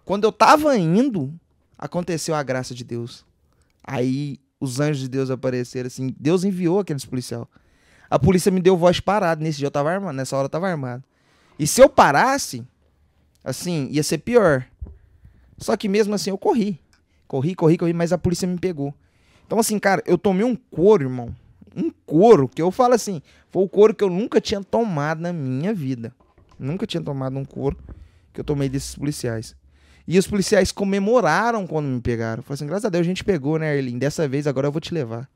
Quando 0.05 0.25
eu 0.25 0.33
tava 0.33 0.77
indo, 0.77 1.33
aconteceu 1.79 2.35
a 2.35 2.42
graça 2.42 2.75
de 2.75 2.83
Deus. 2.83 3.25
Aí 3.85 4.40
os 4.59 4.81
anjos 4.81 5.03
de 5.03 5.09
Deus 5.09 5.31
apareceram 5.31 5.87
assim, 5.87 6.14
Deus 6.18 6.45
enviou 6.45 6.81
aqueles 6.81 7.05
policial. 7.05 7.49
A 8.12 8.18
polícia 8.18 8.53
me 8.53 8.61
deu 8.61 8.77
voz 8.77 9.01
parada, 9.01 9.42
nesse 9.42 9.57
dia 9.57 9.68
eu 9.68 9.70
tava 9.70 9.90
armado, 9.90 10.14
nessa 10.14 10.37
hora 10.37 10.44
eu 10.44 10.51
tava 10.51 10.68
armado. 10.68 11.03
E 11.59 11.66
se 11.66 11.81
eu 11.81 11.88
parasse, 11.88 12.62
assim, 13.42 13.88
ia 13.90 14.03
ser 14.03 14.18
pior. 14.18 14.66
Só 15.57 15.79
que 15.79 15.88
mesmo 15.88 16.12
assim 16.12 16.29
eu 16.29 16.37
corri. 16.37 16.79
Corri, 17.27 17.55
corri, 17.55 17.79
corri, 17.79 17.94
mas 17.94 18.12
a 18.12 18.18
polícia 18.18 18.46
me 18.46 18.59
pegou. 18.59 18.92
Então 19.46 19.59
assim, 19.59 19.79
cara, 19.79 20.03
eu 20.05 20.18
tomei 20.18 20.44
um 20.44 20.55
couro, 20.55 21.05
irmão. 21.05 21.35
Um 21.75 21.90
couro, 22.05 22.48
que 22.48 22.61
eu 22.61 22.70
falo 22.70 22.92
assim, 22.92 23.22
foi 23.48 23.62
o 23.62 23.68
couro 23.68 23.94
que 23.94 24.05
eu 24.05 24.11
nunca 24.11 24.42
tinha 24.42 24.62
tomado 24.62 25.22
na 25.22 25.33
minha 25.33 25.72
vida. 25.72 26.12
Nunca 26.59 26.87
tinha 26.87 27.03
tomado 27.03 27.38
um 27.38 27.46
couro 27.46 27.79
que 28.31 28.40
eu 28.40 28.44
tomei 28.44 28.68
desses 28.68 28.94
policiais. 28.94 29.57
E 30.07 30.18
os 30.18 30.27
policiais 30.27 30.70
comemoraram 30.70 31.66
quando 31.66 31.87
me 31.87 32.01
pegaram. 32.03 32.42
Falaram 32.42 32.55
assim, 32.57 32.66
graças 32.66 32.85
a 32.85 32.90
Deus 32.90 33.07
a 33.07 33.09
gente 33.09 33.25
pegou, 33.25 33.59
né, 33.59 33.75
Erlin? 33.75 33.96
Dessa 33.96 34.29
vez 34.29 34.46
agora 34.46 34.66
eu 34.66 34.72
vou 34.72 34.83
te 34.83 34.92
levar. 34.92 35.27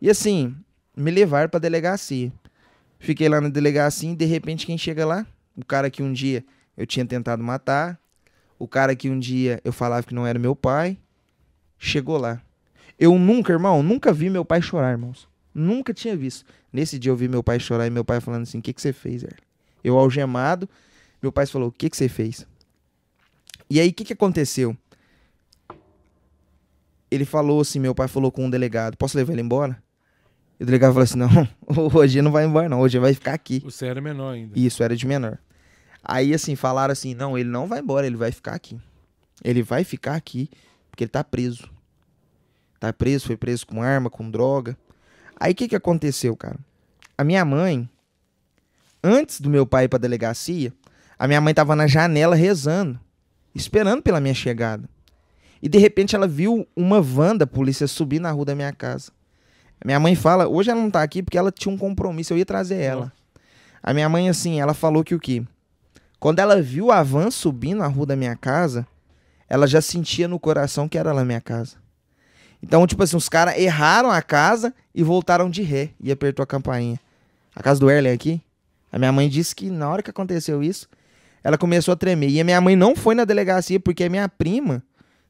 E 0.00 0.08
assim, 0.08 0.54
me 0.96 1.10
levaram 1.10 1.48
pra 1.48 1.60
delegacia. 1.60 2.32
Fiquei 2.98 3.28
lá 3.28 3.40
na 3.40 3.48
delegacia 3.48 4.10
e 4.10 4.16
de 4.16 4.24
repente 4.24 4.66
quem 4.66 4.76
chega 4.76 5.06
lá? 5.06 5.26
O 5.56 5.64
cara 5.64 5.90
que 5.90 6.02
um 6.02 6.12
dia 6.12 6.44
eu 6.76 6.86
tinha 6.86 7.04
tentado 7.04 7.42
matar, 7.42 7.98
o 8.58 8.68
cara 8.68 8.94
que 8.94 9.08
um 9.08 9.18
dia 9.18 9.60
eu 9.64 9.72
falava 9.72 10.06
que 10.06 10.14
não 10.14 10.26
era 10.26 10.38
meu 10.38 10.54
pai, 10.54 10.98
chegou 11.78 12.18
lá. 12.18 12.40
Eu 12.98 13.18
nunca, 13.18 13.52
irmão, 13.52 13.82
nunca 13.82 14.12
vi 14.12 14.28
meu 14.28 14.44
pai 14.44 14.60
chorar, 14.60 14.90
irmãos. 14.90 15.26
Nunca 15.54 15.94
tinha 15.94 16.14
visto. 16.16 16.44
Nesse 16.72 16.98
dia 16.98 17.10
eu 17.10 17.16
vi 17.16 17.26
meu 17.26 17.42
pai 17.42 17.58
chorar 17.58 17.86
e 17.86 17.90
meu 17.90 18.04
pai 18.04 18.20
falando 18.20 18.42
assim: 18.42 18.58
O 18.58 18.62
que, 18.62 18.72
que 18.72 18.80
você 18.80 18.92
fez, 18.92 19.22
Erlin? 19.22 19.36
Eu 19.82 19.98
algemado, 19.98 20.68
meu 21.22 21.32
pai 21.32 21.46
falou: 21.46 21.68
O 21.68 21.72
que, 21.72 21.88
que 21.88 21.96
você 21.96 22.08
fez? 22.08 22.46
E 23.68 23.80
aí, 23.80 23.88
o 23.88 23.92
que, 23.94 24.04
que 24.04 24.12
aconteceu? 24.12 24.76
Ele 27.10 27.24
falou 27.24 27.62
assim: 27.62 27.80
Meu 27.80 27.94
pai 27.94 28.06
falou 28.06 28.30
com 28.30 28.44
um 28.44 28.50
delegado: 28.50 28.96
Posso 28.96 29.16
levar 29.16 29.32
ele 29.32 29.42
embora? 29.42 29.82
E 30.60 30.62
o 30.62 30.66
delegado 30.66 30.92
falou 30.92 31.04
assim: 31.04 31.18
Não, 31.18 31.48
hoje 31.96 32.20
não 32.20 32.30
vai 32.30 32.44
embora, 32.44 32.68
não. 32.68 32.80
Hoje 32.80 32.98
vai 32.98 33.14
ficar 33.14 33.32
aqui. 33.32 33.60
Você 33.64 33.86
era 33.86 33.98
menor 33.98 34.34
ainda. 34.34 34.52
Isso, 34.58 34.82
era 34.82 34.94
de 34.94 35.06
menor. 35.06 35.38
Aí, 36.04 36.34
assim, 36.34 36.54
falaram 36.54 36.92
assim: 36.92 37.14
Não, 37.14 37.38
ele 37.38 37.48
não 37.48 37.66
vai 37.66 37.80
embora, 37.80 38.06
ele 38.06 38.16
vai 38.16 38.30
ficar 38.30 38.54
aqui. 38.54 38.78
Ele 39.42 39.62
vai 39.62 39.84
ficar 39.84 40.16
aqui 40.16 40.50
porque 40.90 41.04
ele 41.04 41.10
tá 41.10 41.24
preso. 41.24 41.70
Tá 42.78 42.92
preso, 42.92 43.26
foi 43.26 43.38
preso 43.38 43.66
com 43.66 43.82
arma, 43.82 44.10
com 44.10 44.30
droga. 44.30 44.76
Aí, 45.38 45.52
o 45.52 45.54
que, 45.54 45.66
que 45.66 45.76
aconteceu, 45.76 46.36
cara? 46.36 46.58
A 47.16 47.24
minha 47.24 47.44
mãe, 47.44 47.88
antes 49.02 49.40
do 49.40 49.48
meu 49.48 49.66
pai 49.66 49.84
ir 49.84 49.88
pra 49.88 49.98
delegacia, 49.98 50.72
a 51.18 51.26
minha 51.26 51.40
mãe 51.40 51.54
tava 51.54 51.74
na 51.74 51.86
janela 51.86 52.36
rezando, 52.36 53.00
esperando 53.54 54.02
pela 54.02 54.20
minha 54.20 54.34
chegada. 54.34 54.86
E 55.62 55.68
de 55.68 55.78
repente 55.78 56.14
ela 56.14 56.26
viu 56.26 56.66
uma 56.74 57.00
van 57.00 57.36
da 57.36 57.46
polícia 57.46 57.86
subir 57.86 58.18
na 58.18 58.30
rua 58.30 58.46
da 58.46 58.54
minha 58.54 58.72
casa. 58.72 59.12
A 59.80 59.86
minha 59.86 59.98
mãe 59.98 60.14
fala, 60.14 60.46
hoje 60.46 60.70
ela 60.70 60.80
não 60.80 60.90
tá 60.90 61.02
aqui 61.02 61.22
porque 61.22 61.38
ela 61.38 61.50
tinha 61.50 61.74
um 61.74 61.78
compromisso, 61.78 62.32
eu 62.32 62.38
ia 62.38 62.44
trazer 62.44 62.80
ela. 62.80 63.12
A 63.82 63.94
minha 63.94 64.08
mãe, 64.08 64.28
assim, 64.28 64.60
ela 64.60 64.74
falou 64.74 65.02
que 65.02 65.14
o 65.14 65.18
quê? 65.18 65.42
Quando 66.18 66.38
ela 66.38 66.60
viu 66.60 66.90
a 66.92 67.02
van 67.02 67.30
subindo 67.30 67.78
na 67.78 67.86
rua 67.86 68.04
da 68.04 68.16
minha 68.16 68.36
casa, 68.36 68.86
ela 69.48 69.66
já 69.66 69.80
sentia 69.80 70.28
no 70.28 70.38
coração 70.38 70.86
que 70.86 70.98
era 70.98 71.12
lá 71.12 71.24
minha 71.24 71.40
casa. 71.40 71.76
Então, 72.62 72.86
tipo 72.86 73.02
assim, 73.02 73.16
os 73.16 73.28
caras 73.28 73.56
erraram 73.56 74.10
a 74.10 74.20
casa 74.20 74.74
e 74.94 75.02
voltaram 75.02 75.48
de 75.48 75.62
ré 75.62 75.90
e 75.98 76.12
apertou 76.12 76.42
a 76.42 76.46
campainha. 76.46 77.00
A 77.56 77.62
casa 77.62 77.80
do 77.80 77.90
Erlen 77.90 78.12
aqui. 78.12 78.42
A 78.92 78.98
minha 78.98 79.10
mãe 79.10 79.30
disse 79.30 79.54
que 79.54 79.70
na 79.70 79.88
hora 79.88 80.02
que 80.02 80.10
aconteceu 80.10 80.62
isso, 80.62 80.86
ela 81.42 81.56
começou 81.56 81.92
a 81.92 81.96
tremer. 81.96 82.28
E 82.28 82.38
a 82.38 82.44
minha 82.44 82.60
mãe 82.60 82.76
não 82.76 82.94
foi 82.94 83.14
na 83.14 83.24
delegacia 83.24 83.80
porque 83.80 84.04
a 84.04 84.10
minha 84.10 84.28
prima 84.28 84.82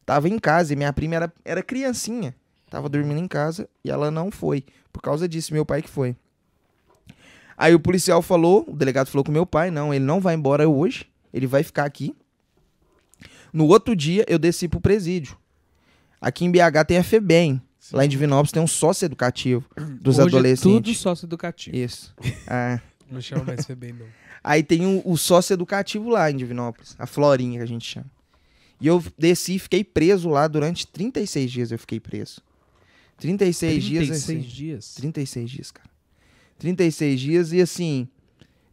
tava 0.05 0.29
em 0.29 0.41
casa 0.41 0.73
e 0.73 0.77
minha 0.77 0.93
prima 0.93 1.15
era, 1.15 1.33
era 1.45 1.63
criancinha. 1.63 2.35
Tava 2.70 2.88
dormindo 2.88 3.18
em 3.18 3.26
casa 3.28 3.68
e 3.85 3.90
ela 3.90 4.11
não 4.11 4.30
foi. 4.30 4.64
Por 4.92 5.02
causa 5.02 5.28
disso, 5.28 5.52
meu 5.52 5.66
pai 5.66 5.83
que 5.83 5.90
foi. 5.90 6.16
Aí 7.59 7.74
o 7.74 7.80
policial 7.80 8.22
falou, 8.22 8.64
o 8.66 8.74
delegado 8.74 9.09
falou 9.09 9.24
com 9.24 9.33
meu 9.33 9.44
pai, 9.44 9.70
não, 9.70 9.92
ele 9.92 10.04
não 10.04 10.20
vai 10.20 10.35
embora 10.35 10.66
hoje, 10.68 11.06
ele 11.35 11.46
vai 11.46 11.62
ficar 11.62 11.85
aqui. 11.85 12.14
No 13.52 13.66
outro 13.66 13.94
dia, 13.94 14.24
eu 14.28 14.38
desci 14.38 14.68
pro 14.68 14.80
presídio. 14.80 15.37
Aqui 16.20 16.44
em 16.44 16.50
BH 16.50 16.85
tem 16.87 16.96
a 16.96 17.02
FEBEM. 17.04 17.61
Lá 17.92 18.04
em 18.04 18.09
Divinópolis 18.09 18.52
tem 18.52 18.62
um 18.62 18.66
sócio 18.68 19.04
educativo 19.04 19.64
dos 20.00 20.16
Hoje 20.18 20.20
É 20.20 20.24
tudo 20.24 20.37
adolescentes. 20.37 20.98
sócio 20.98 21.26
educativo. 21.26 21.76
Isso. 21.76 22.14
Ah. 22.46 22.80
Não 23.11 23.20
chama 23.20 23.42
mais 23.42 23.66
FEBEM, 23.66 23.94
não. 23.94 24.06
Aí 24.44 24.62
tem 24.62 24.87
o, 24.87 25.02
o 25.04 25.16
sócio 25.18 25.52
educativo 25.52 26.09
lá 26.09 26.30
em 26.30 26.37
Divinópolis, 26.37 26.94
a 26.96 27.06
Florinha 27.06 27.59
que 27.59 27.64
a 27.64 27.66
gente 27.66 27.85
chama. 27.85 28.06
E 28.80 28.87
eu 28.87 29.02
desci 29.18 29.56
e 29.56 29.59
fiquei 29.59 29.83
preso 29.83 30.28
lá 30.28 30.46
durante 30.46 30.87
36 30.87 31.50
dias 31.50 31.72
eu 31.72 31.78
fiquei 31.78 31.98
preso. 31.98 32.40
36, 33.20 33.85
dias. 33.85 34.06
36 34.06 34.22
assim, 34.24 34.38
dias. 34.48 34.94
36 34.94 35.50
dias, 35.50 35.70
cara. 35.70 35.90
36 36.59 37.20
dias 37.20 37.52
e 37.52 37.61
assim, 37.61 38.09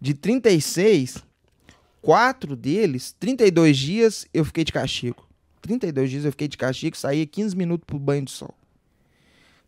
de 0.01 0.13
36, 0.13 1.23
quatro 2.01 2.55
deles, 2.55 3.15
32 3.19 3.77
dias 3.77 4.25
eu 4.33 4.43
fiquei 4.45 4.63
de 4.63 4.71
castigo. 4.71 5.27
32 5.61 6.09
dias 6.09 6.25
eu 6.25 6.31
fiquei 6.31 6.47
de 6.47 6.57
castigo, 6.57 6.95
saía 6.97 7.25
15 7.25 7.55
minutos 7.55 7.85
pro 7.85 7.99
banho 7.99 8.23
de 8.25 8.31
sol. 8.31 8.53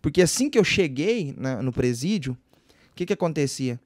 Porque 0.01 0.21
assim 0.21 0.49
que 0.49 0.57
eu 0.57 0.63
cheguei 0.63 1.33
na- 1.37 1.61
no 1.61 1.71
presídio, 1.73 2.33
o 2.91 2.95
que 2.95 3.05
que 3.05 3.13
acontecia? 3.13 3.79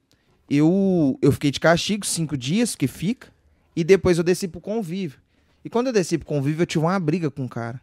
Eu, 0.48 1.18
eu 1.22 1.32
fiquei 1.32 1.50
de 1.50 1.58
castigo 1.58 2.04
cinco 2.06 2.36
dias, 2.36 2.76
que 2.76 2.86
fica, 2.86 3.32
e 3.74 3.82
depois 3.82 4.18
eu 4.18 4.24
desci 4.24 4.46
pro 4.46 4.60
convívio. 4.60 5.18
E 5.64 5.70
quando 5.70 5.88
eu 5.88 5.92
desci 5.92 6.18
pro 6.18 6.26
convívio, 6.26 6.62
eu 6.62 6.66
tive 6.66 6.84
uma 6.84 7.00
briga 7.00 7.30
com 7.30 7.44
o 7.46 7.48
cara. 7.48 7.80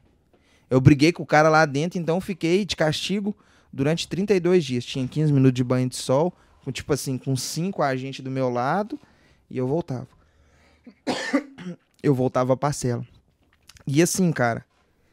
Eu 0.72 0.80
briguei 0.80 1.12
com 1.12 1.22
o 1.22 1.26
cara 1.26 1.50
lá 1.50 1.66
dentro, 1.66 2.00
então 2.00 2.22
fiquei 2.22 2.64
de 2.64 2.78
castigo 2.78 3.36
durante 3.74 4.08
32 4.08 4.64
dias. 4.64 4.86
Tinha 4.86 5.06
15 5.06 5.34
minutos 5.34 5.54
de 5.54 5.66
banho 5.66 5.90
de 5.90 5.98
sol, 5.98 6.34
com 6.64 6.72
tipo 6.72 6.94
assim, 6.94 7.18
com 7.18 7.36
cinco 7.36 7.84
agentes 7.84 8.24
do 8.24 8.32
meu 8.32 8.50
lado, 8.50 8.98
e 9.50 9.58
eu 9.58 9.68
voltava. 9.68 10.08
Eu 12.04 12.16
voltava 12.16 12.58
pra 12.58 12.72
cela. 12.72 13.06
E 13.86 14.02
assim, 14.02 14.32
cara, 14.32 14.66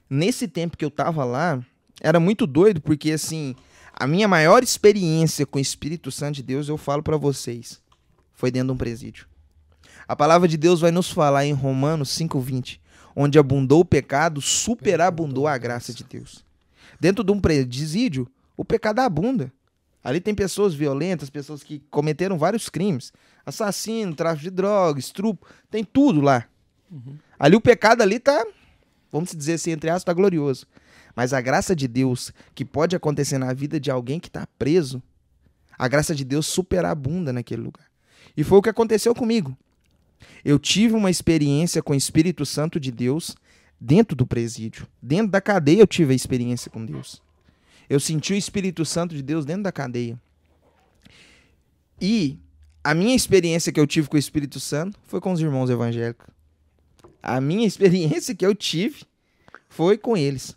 nesse 0.09 0.49
tempo 0.49 0.75
que 0.75 0.83
eu 0.83 0.91
tava 0.91 1.23
lá, 1.23 1.63
era 2.01 2.19
muito 2.19 2.47
doido, 2.47 2.81
porque 2.81 3.13
assim, 3.13 3.55
a 3.93 4.07
minha 4.07 4.27
maior 4.27 4.63
experiência 4.63 5.45
com 5.45 5.59
o 5.59 5.61
Espírito 5.61 6.11
Santo 6.11 6.37
de 6.37 6.43
Deus, 6.43 6.67
eu 6.67 6.79
falo 6.79 7.03
pra 7.03 7.19
vocês, 7.19 7.79
foi 8.33 8.51
dentro 8.51 8.69
de 8.69 8.73
um 8.73 8.77
presídio. 8.79 9.27
A 10.09 10.17
palavra 10.17 10.49
de 10.49 10.57
Deus 10.57 10.81
vai 10.81 10.91
nos 10.91 11.11
falar 11.11 11.45
em 11.45 11.53
Romanos 11.53 12.09
5:20, 12.09 12.81
onde 13.21 13.37
abundou 13.37 13.81
o 13.81 13.85
pecado, 13.85 14.41
superabundou 14.41 15.49
a 15.49 15.59
graça 15.59 15.93
de 15.93 16.05
Deus. 16.05 16.45
Dentro 17.01 17.25
de 17.25 17.33
um 17.33 17.41
presídio, 17.41 18.29
o 18.57 18.65
pecado 18.65 19.01
abunda. 19.01 19.53
Ali 20.05 20.21
tem 20.21 20.33
pessoas 20.33 20.73
violentas, 20.73 21.29
pessoas 21.29 21.65
que 21.65 21.83
cometeram 21.91 22.39
vários 22.39 22.69
crimes, 22.69 23.13
assassino, 23.45 24.15
tráfico 24.15 24.45
de 24.45 24.51
drogas, 24.51 25.07
estupro, 25.07 25.51
tem 25.69 25.83
tudo 25.83 26.21
lá. 26.21 26.47
Ali 27.37 27.57
o 27.57 27.61
pecado 27.61 28.03
ali 28.03 28.21
tá, 28.21 28.47
vamos 29.11 29.33
dizer 29.35 29.55
assim, 29.55 29.73
entre 29.73 29.91
aspas, 29.91 30.05
tá 30.05 30.13
glorioso. 30.13 30.65
Mas 31.17 31.33
a 31.33 31.41
graça 31.41 31.75
de 31.75 31.89
Deus 31.89 32.33
que 32.55 32.65
pode 32.65 32.95
acontecer 32.95 33.37
na 33.37 33.53
vida 33.53 33.81
de 33.81 33.91
alguém 33.91 34.21
que 34.21 34.31
tá 34.31 34.47
preso, 34.57 35.03
a 35.77 35.89
graça 35.89 36.15
de 36.15 36.25
Deus 36.25 36.47
superabunda 36.47 37.33
naquele 37.33 37.63
lugar. 37.63 37.87
E 38.37 38.45
foi 38.45 38.59
o 38.59 38.63
que 38.63 38.71
aconteceu 38.71 39.13
comigo. 39.13 39.59
Eu 40.45 40.59
tive 40.59 40.95
uma 40.95 41.11
experiência 41.11 41.83
com 41.83 41.93
o 41.93 41.97
Espírito 41.97 42.45
Santo 42.47 42.79
de 42.79 42.91
Deus 42.91 43.37
dentro 43.81 44.17
do 44.17 44.27
presídio. 44.27 44.87
Dentro 45.03 45.33
da 45.33 45.41
cadeia 45.41 45.81
eu 45.81 45.87
tive 45.87 46.13
a 46.13 46.17
experiência 46.17 46.71
com 46.71 46.85
Deus. 46.85 47.23
Eu 47.89 47.99
senti 47.99 48.33
o 48.33 48.37
Espírito 48.37 48.85
Santo 48.85 49.15
de 49.15 49.23
Deus 49.23 49.45
dentro 49.45 49.63
da 49.63 49.73
cadeia. 49.73 50.19
E 52.01 52.39
a 52.83 52.95
minha 52.95 53.15
experiência 53.15 53.73
que 53.73 53.81
eu 53.81 53.87
tive 53.87 54.09
com 54.09 54.17
o 54.17 54.21
Espírito 54.21 54.61
Santo 54.61 54.99
foi 55.05 55.21
com 55.21 55.33
os 55.33 55.41
irmãos 55.41 55.71
evangélicos. 55.71 56.27
A 57.23 57.41
minha 57.41 57.67
experiência 57.69 58.35
que 58.35 58.47
eu 58.47 58.55
tive 58.55 59.03
foi 59.69 59.99
com 59.99 60.17
eles. 60.17 60.57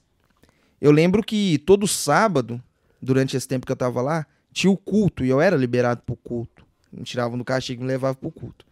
Eu 0.80 0.92
lembro 0.92 1.24
que 1.24 1.60
todo 1.60 1.88
sábado, 1.88 2.62
durante 3.02 3.38
esse 3.38 3.48
tempo 3.48 3.66
que 3.66 3.72
eu 3.72 3.78
tava 3.78 4.02
lá, 4.02 4.26
tinha 4.52 4.72
o 4.72 4.78
culto 4.78 5.24
e 5.24 5.30
eu 5.30 5.40
era 5.40 5.56
liberado 5.56 6.02
pro 6.02 6.16
culto. 6.16 6.66
Me 6.92 7.04
tiravam 7.04 7.38
do 7.38 7.46
castigo 7.46 7.82
e 7.82 7.86
me 7.86 7.92
levavam 7.92 8.16
pro 8.16 8.32
culto. 8.32 8.66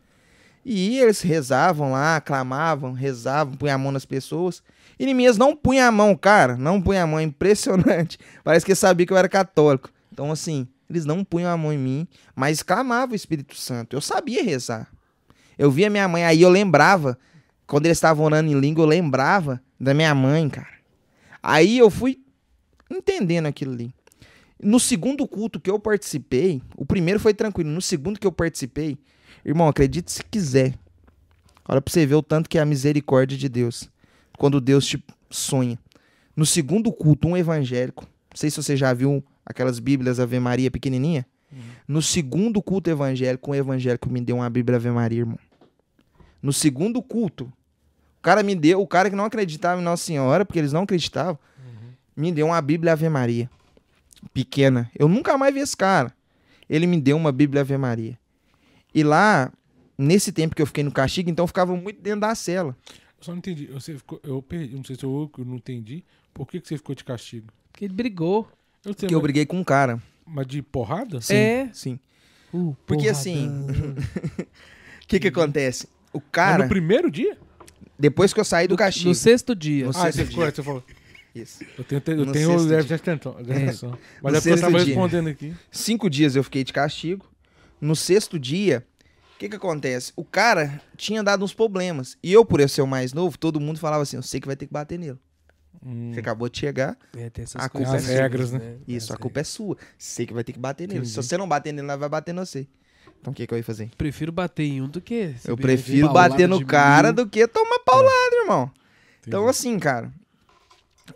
E 0.66 0.99
eles 0.99 1.22
rezavam 1.22 1.91
lá, 1.91 2.20
clamavam, 2.20 2.93
rezavam, 2.93 3.55
punham 3.55 3.76
a 3.76 3.78
mão 3.78 3.91
nas 3.91 4.05
pessoas. 4.05 4.62
E 4.99 5.05
Neemias 5.05 5.38
não 5.38 5.55
punha 5.55 5.88
a 5.88 5.91
mão, 5.91 6.16
cara, 6.16 6.57
não 6.57 6.82
punha 6.82 7.03
a 7.03 7.07
mão, 7.07 7.22
impressionante. 7.22 8.18
Parece 8.43 8.66
que 8.66 8.76
sabia 8.76 9.05
que 9.05 9.14
eu 9.14 9.18
era 9.18 9.30
católico. 9.30 9.89
Então, 10.12 10.32
assim, 10.32 10.68
eles 10.89 11.05
não 11.05 11.24
punham 11.24 11.49
a 11.49 11.55
mão 11.55 11.72
em 11.72 11.78
mim, 11.78 12.07
mas 12.36 12.62
clamavam 12.62 13.14
o 13.14 13.16
Espírito 13.16 13.55
Santo. 13.55 13.95
Eu 13.95 14.01
sabia 14.01 14.43
rezar. 14.43 14.89
Eu 15.57 15.72
via 15.72 15.89
minha 15.89 16.07
mãe, 16.07 16.26
aí 16.26 16.41
eu 16.41 16.49
lembrava, 16.49 17.18
quando 17.66 17.86
eles 17.86 17.97
estavam 17.97 18.26
orando 18.26 18.51
em 18.51 18.60
língua, 18.60 18.84
eu 18.84 18.88
lembrava 18.88 19.62
da 19.80 19.93
minha 19.93 20.14
mãe, 20.14 20.49
cara. 20.49 20.80
Aí 21.41 21.78
eu 21.78 21.89
fui 21.89 22.20
entendendo 22.89 23.45
aquilo 23.45 23.74
ali. 23.74 23.93
No 24.62 24.80
segundo 24.80 25.26
culto 25.26 25.60
que 25.60 25.70
eu 25.70 25.80
participei, 25.80 26.62
o 26.76 26.86
primeiro 26.86 27.20
foi 27.20 27.34
tranquilo. 27.34 27.70
No 27.70 27.82
segundo 27.82 28.20
que 28.20 28.28
eu 28.28 28.32
participei, 28.32 28.97
irmão, 29.45 29.67
acredite 29.67 30.11
se 30.11 30.23
quiser. 30.23 30.73
Olha 31.67 31.82
pra 31.82 31.91
você 31.91 32.05
ver 32.05 32.15
o 32.15 32.23
tanto 32.23 32.49
que 32.49 32.57
é 32.57 32.61
a 32.61 32.65
misericórdia 32.65 33.38
de 33.38 33.47
Deus. 33.47 33.89
Quando 34.38 34.59
Deus 34.59 34.86
te 34.86 35.03
sonha. 35.30 35.77
No 36.36 36.45
segundo 36.45 36.91
culto, 36.91 37.27
um 37.27 37.38
evangélico. 37.38 38.03
Não 38.03 38.38
sei 38.38 38.49
se 38.49 38.61
você 38.61 38.75
já 38.75 38.93
viu 38.93 39.23
aquelas 39.45 39.80
Bíblias 39.80 40.19
Ave 40.19 40.39
Maria 40.39 40.71
pequenininha. 40.71 41.25
No 41.88 42.01
segundo 42.01 42.61
culto 42.61 42.89
evangélico, 42.89 43.51
um 43.51 43.55
evangélico 43.55 44.09
me 44.09 44.21
deu 44.21 44.38
uma 44.38 44.49
Bíblia 44.49 44.77
Ave 44.77 44.91
Maria, 44.91 45.19
irmão. 45.19 45.39
No 46.41 46.53
segundo 46.53 47.01
culto, 47.01 47.45
o 47.45 48.21
cara 48.21 48.43
me 48.43 48.55
deu, 48.55 48.80
o 48.80 48.88
cara 48.88 49.09
que 49.09 49.15
não 49.15 49.25
acreditava 49.25 49.82
em 49.82 49.84
Nossa 49.84 50.03
Senhora, 50.05 50.45
porque 50.45 50.59
eles 50.59 50.71
não 50.71 50.84
acreditavam, 50.84 51.38
me 52.15 52.32
deu 52.32 52.47
uma 52.47 52.61
Bíblia 52.61 52.93
Ave 52.93 53.09
Maria. 53.09 53.49
Pequena. 54.34 54.91
Eu 54.97 55.07
nunca 55.07 55.38
mais 55.38 55.53
vi 55.53 55.61
esse 55.61 55.75
cara. 55.75 56.13
Ele 56.69 56.86
me 56.86 56.99
deu 57.01 57.17
uma 57.17 57.32
Bíblia 57.32 57.61
Ave 57.61 57.77
Maria. 57.77 58.19
E 58.94 59.04
lá, 59.04 59.52
nesse 59.98 60.32
tempo 60.32 60.56
que 60.56 60.62
eu 60.62 60.66
fiquei 60.66 60.84
no 60.84 60.92
castigo, 60.92 61.30
então 61.30 61.44
eu 61.44 61.48
ficava 61.48 61.76
muito 61.76 62.02
dentro 62.02 62.22
da 62.22 62.34
cela. 62.36 62.76
Eu 63.18 63.24
só 63.24 63.32
não 63.32 63.40
entendi. 63.40 63.68
Você 63.68 63.96
ficou, 63.98 64.20
eu 64.24 64.42
perdi, 64.42 64.76
não 64.76 64.84
sei 64.84 64.96
se 64.96 65.04
eu, 65.04 65.30
eu 65.38 65.46
não 65.46 65.56
entendi. 65.56 66.04
Por 66.34 66.48
que, 66.48 66.60
que 66.60 66.68
você 66.68 66.78
ficou 66.78 66.96
de 66.96 67.04
castigo? 67.04 67.48
Porque 67.72 67.86
ele 67.86 67.94
brigou. 67.94 68.48
Eu 68.86 68.94
sei, 68.94 68.94
Porque 68.94 69.14
eu 69.16 69.20
mas, 69.20 69.24
briguei 69.24 69.46
com 69.46 69.58
um 69.60 69.64
cara. 69.64 70.02
mas 70.26 70.48
de 70.48 70.62
porrada? 70.62 71.20
Sim, 71.22 71.34
É. 71.36 71.70
sim. 71.74 72.00
Uh, 72.54 72.76
Porque 72.88 73.04
porradão. 73.04 73.12
assim, 73.12 73.48
O 75.04 75.08
que 75.08 75.20
que 75.20 75.28
acontece? 75.28 75.88
O 76.14 76.18
Mas 76.20 76.28
cara, 76.32 76.64
no 76.64 76.70
primeiro 76.70 77.12
dia? 77.12 77.38
depois 77.98 78.34
que 78.34 78.40
eu 78.40 78.46
saí 78.46 78.68
do 78.68 78.78
castigo. 78.78 79.10
No 79.10 79.16
sexto 79.16 79.54
dia. 79.54 79.84
No 79.86 79.90
Ah, 79.92 79.94
sexto 79.94 80.16
você 80.18 80.26
ficou, 80.26 80.44
dia. 80.46 80.56
você 80.56 80.64
falou. 80.64 80.84
Isso. 81.36 81.64
Eu 81.78 81.84
tenho, 81.84 82.02
eu 82.08 82.26
No 82.26 82.32
tenho 82.32 82.50
sexto 82.52 82.68
déficit 82.70 82.88
de 82.88 82.94
atenção. 82.96 83.44
de 83.44 83.52
atenção. 83.52 83.90
Mas 83.92 83.98
No 84.00 84.00
é 84.00 84.22
porque 84.22 84.36
eu 84.38 84.42
sexto 84.42 84.62
tava 84.62 84.78
dia. 84.78 84.86
respondendo 84.88 85.28
aqui. 85.30 85.54
Cinco 85.72 86.10
dias 86.10 86.36
eu 86.36 86.44
fiquei 86.44 86.64
de 86.64 86.72
castigo. 86.74 87.26
No 87.82 87.95
sexto 87.95 88.38
dia, 88.39 88.86
o 89.36 89.39
que 89.39 89.49
que 89.49 89.55
acontece? 89.55 90.11
O 90.15 90.23
cara 90.25 90.82
tinha 90.97 91.23
dado 91.23 91.43
uns 91.45 91.53
problemas. 91.53 92.17
E 92.21 92.32
eu, 92.34 92.43
por 92.45 92.59
eu 92.59 92.67
ser 92.67 92.82
o 92.82 92.88
mais 92.88 93.13
novo, 93.13 93.38
todo 93.38 93.59
mundo 93.59 93.80
falava 93.80 94.03
assim, 94.03 94.17
eu 94.17 94.23
sei 94.23 94.39
que 94.39 94.47
vai 94.47 94.55
ter 94.55 94.67
que 94.67 94.73
bater 94.73 94.99
nele. 94.99 95.17
Hum. 95.86 96.11
Você 96.13 96.19
acabou 96.19 96.49
de 96.49 96.59
chegar, 96.59 96.97
É, 97.15 97.30
tem 97.30 97.43
essas 97.43 97.63
A 97.63 97.69
culpa 97.69 97.93
é 97.93 97.97
assim, 97.97 98.11
regras, 98.13 98.51
né? 98.51 98.75
isso, 98.86 99.13
a 99.13 99.17
culpa 99.17 99.39
é 99.39 99.43
sua. 99.45 99.77
Sei 99.97 100.25
que 100.25 100.34
vai 100.34 100.43
ter 100.43 100.51
que 100.51 100.59
bater 100.59 100.88
nele. 100.88 101.05
Se 101.05 101.13
Entendi. 101.13 101.27
você 101.27 101.38
não 101.38 101.47
bater 101.47 101.71
nele, 101.71 101.88
nós 101.88 101.97
vai 101.99 102.09
bater 102.09 102.34
em 102.34 102.36
você. 102.36 102.67
Então 103.21 103.32
o 103.32 103.36
que 103.36 103.47
que 103.47 103.53
eu 103.53 103.57
ia 103.57 103.63
fazer? 103.63 103.89
Prefiro 103.97 104.32
bater 104.32 104.63
em 104.63 104.82
um 104.82 104.89
do 104.89 104.99
que. 104.99 105.36
Eu 105.45 105.55
prefiro 105.57 106.11
bater 106.11 106.47
no 106.47 106.65
cara 106.65 107.09
mil. 107.13 107.23
do 107.23 107.30
que 107.30 107.47
tomar 107.47 107.80
paulada, 107.80 108.36
irmão. 108.41 108.71
Então, 109.25 109.41
Entendi. 109.43 109.49
assim, 109.51 109.80
cara, 109.80 110.11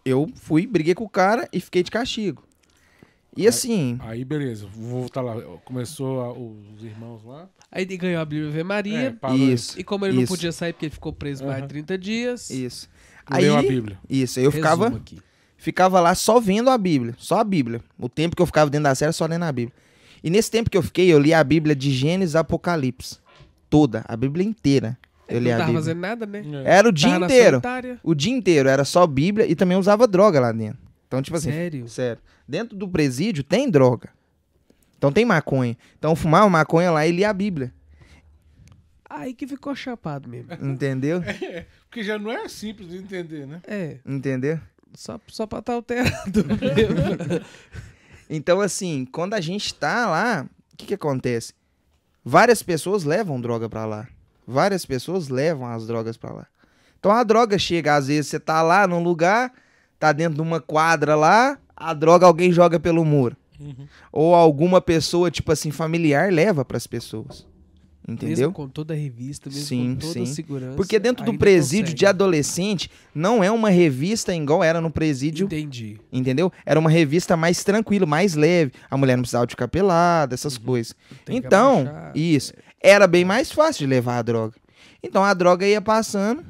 eu 0.05 0.29
fui, 0.35 0.65
briguei 0.67 0.93
com 0.95 1.03
o 1.03 1.09
cara 1.09 1.47
e 1.51 1.59
fiquei 1.59 1.83
de 1.83 1.91
castigo. 1.91 2.43
E 3.35 3.47
assim, 3.47 3.97
Aí, 4.01 4.23
beleza. 4.23 4.67
Vou 4.75 5.01
voltar 5.01 5.21
lá. 5.21 5.35
Começou 5.65 6.21
a- 6.21 6.31
os 6.33 6.83
irmãos 6.83 7.23
lá. 7.25 7.49
Aí 7.71 7.83
ele 7.83 7.97
ganhou 7.97 8.21
a 8.21 8.25
Bíblia 8.25 8.49
Ave 8.49 8.59
É, 8.59 8.63
Maria. 8.63 9.17
parou 9.19 9.37
isso, 9.37 9.79
E 9.79 9.83
como 9.83 10.05
ele 10.05 10.15
não 10.15 10.23
Isso. 10.23 10.33
podia 10.33 10.51
sair 10.51 10.73
porque 10.73 10.85
ele 10.85 10.93
ficou 10.93 11.11
preso 11.11 11.43
mais 11.43 11.55
de 11.57 11.61
Aham. 11.63 11.67
30 11.69 11.97
dias. 11.97 12.49
isso. 12.51 12.87
Aí, 13.25 13.43
leu 13.45 13.57
a 13.57 13.61
Bíblia. 13.61 13.97
isso, 14.09 14.37
aí 14.37 14.45
eu 14.45 14.51
resumo 14.51 14.69
ficava, 14.75 14.97
aqui. 14.97 15.17
ficava 15.57 15.99
lá 15.99 16.13
só 16.13 16.39
vendo 16.39 16.69
a 16.69 16.77
Bíblia, 16.77 17.15
só 17.17 17.39
a 17.39 17.43
Bíblia. 17.43 17.81
O 17.97 18.07
tempo 18.09 18.35
que 18.35 18.41
eu 18.41 18.45
ficava 18.45 18.69
dentro 18.69 18.83
da 18.83 18.93
série, 18.93 19.11
só 19.13 19.25
lendo 19.25 19.43
a 19.43 19.51
Bíblia. 19.51 19.73
E 20.23 20.29
nesse 20.29 20.51
tempo 20.51 20.69
que 20.69 20.77
eu 20.77 20.83
fiquei, 20.83 21.11
eu 21.11 21.17
li 21.19 21.33
a 21.33 21.43
Bíblia 21.43 21.75
de 21.75 21.89
Gênesis 21.91 22.35
a 22.35 22.41
Apocalipse. 22.41 23.17
Toda, 23.69 24.03
a 24.07 24.15
Bíblia 24.15 24.45
inteira. 24.45 24.95
Eu 25.27 25.39
li 25.39 25.45
não 25.49 25.55
a 25.55 25.57
tava 25.57 25.67
Bíblia. 25.71 25.81
fazendo 25.83 25.99
nada, 25.99 26.25
né? 26.27 26.43
É. 26.65 26.77
Era 26.77 26.87
o 26.89 26.91
dia 26.91 27.09
Tava 27.11 27.25
inteiro. 27.25 27.61
O 28.03 28.13
dia 28.13 28.31
inteiro, 28.31 28.69
era 28.69 28.85
só 28.85 29.07
Bíblia 29.07 29.47
e 29.47 29.55
também 29.55 29.77
usava 29.77 30.05
droga 30.07 30.39
lá 30.39 30.51
dentro. 30.51 30.82
Então, 31.13 31.21
tipo 31.21 31.37
assim, 31.37 31.51
Sério? 31.51 31.87
Sério. 31.87 32.23
Dentro 32.47 32.75
do 32.75 32.89
presídio 32.89 33.43
tem 33.43 33.69
droga. 33.69 34.09
Então 34.97 35.11
tem 35.11 35.23
maconha. 35.23 35.77
Então 35.99 36.15
fumava 36.15 36.49
maconha 36.49 36.89
lá 36.89 37.05
e 37.05 37.11
lia 37.11 37.29
a 37.29 37.33
Bíblia. 37.33 37.71
Aí 39.07 39.31
que 39.31 39.45
ficou 39.45 39.75
chapado 39.75 40.27
mesmo. 40.27 40.51
Entendeu? 40.59 41.21
Porque 41.87 42.03
já 42.03 42.17
não 42.17 42.31
é 42.31 42.49
simples 42.49 42.89
de 42.89 42.97
entender, 42.97 43.45
né? 43.45 43.61
É, 43.67 43.99
Entendeu? 44.03 44.59
só, 44.95 45.19
só 45.27 45.45
pra 45.45 45.59
estar 45.59 45.73
alterado 45.73 46.43
mesmo. 46.59 47.45
Então, 48.27 48.59
assim, 48.59 49.05
quando 49.05 49.35
a 49.35 49.39
gente 49.41 49.71
tá 49.75 50.09
lá, 50.09 50.49
o 50.73 50.77
que 50.77 50.87
que 50.87 50.93
acontece? 50.95 51.53
Várias 52.25 52.63
pessoas 52.63 53.03
levam 53.03 53.39
droga 53.39 53.69
pra 53.69 53.85
lá. 53.85 54.07
Várias 54.47 54.83
pessoas 54.83 55.29
levam 55.29 55.67
as 55.67 55.85
drogas 55.85 56.17
pra 56.17 56.31
lá. 56.33 56.47
Então 56.99 57.11
a 57.11 57.23
droga 57.23 57.59
chega, 57.59 57.93
às 57.97 58.07
vezes 58.07 58.31
você 58.31 58.39
tá 58.39 58.63
lá 58.63 58.87
num 58.87 59.03
lugar, 59.03 59.53
tá 60.07 60.11
dentro 60.13 60.35
de 60.35 60.41
uma 60.41 60.59
quadra 60.59 61.15
lá, 61.15 61.57
a 61.75 61.93
droga 61.93 62.25
alguém 62.25 62.51
joga 62.51 62.79
pelo 62.79 63.03
muro. 63.05 63.37
Uhum. 63.59 63.87
Ou 64.11 64.35
alguma 64.35 64.81
pessoa, 64.81 65.31
tipo 65.31 65.51
assim, 65.51 65.71
familiar 65.71 66.31
leva 66.31 66.65
pras 66.65 66.85
pessoas. 66.87 67.45
Entendeu? 68.05 68.37
Mesmo 68.49 68.51
com 68.51 68.67
toda 68.67 68.93
a 68.93 68.97
revista, 68.97 69.49
mesmo 69.49 69.63
Sim, 69.65 69.93
com 69.93 70.01
toda 70.01 70.13
sim. 70.13 70.25
segurança. 70.25 70.75
Porque 70.75 70.99
dentro 70.99 71.23
do 71.23 71.37
presídio 71.37 71.85
consegue. 71.85 71.99
de 71.99 72.05
adolescente 72.05 72.91
não 73.15 73.41
é 73.41 73.49
uma 73.49 73.69
revista 73.69 74.35
igual 74.35 74.61
era 74.61 74.81
no 74.81 74.91
presídio, 74.91 75.45
Entendi. 75.45 75.97
entendeu? 76.11 76.51
Era 76.65 76.77
uma 76.77 76.89
revista 76.89 77.37
mais 77.37 77.63
tranquila, 77.63 78.05
mais 78.05 78.33
leve. 78.35 78.73
A 78.91 78.97
mulher 78.97 79.15
não 79.15 79.21
precisava 79.21 79.47
de 79.47 79.51
ficar 79.51 79.69
pelada, 79.69 80.33
essas 80.33 80.57
coisas. 80.57 80.93
Uhum. 81.09 81.17
Que 81.27 81.33
Então, 81.35 81.79
abaixar. 81.87 82.11
isso. 82.13 82.51
Era 82.81 83.07
bem 83.07 83.23
mais 83.23 83.49
fácil 83.53 83.79
de 83.79 83.87
levar 83.87 84.17
a 84.17 84.21
droga. 84.21 84.55
Então 85.01 85.23
a 85.23 85.33
droga 85.33 85.65
ia 85.65 85.81
passando 85.81 86.43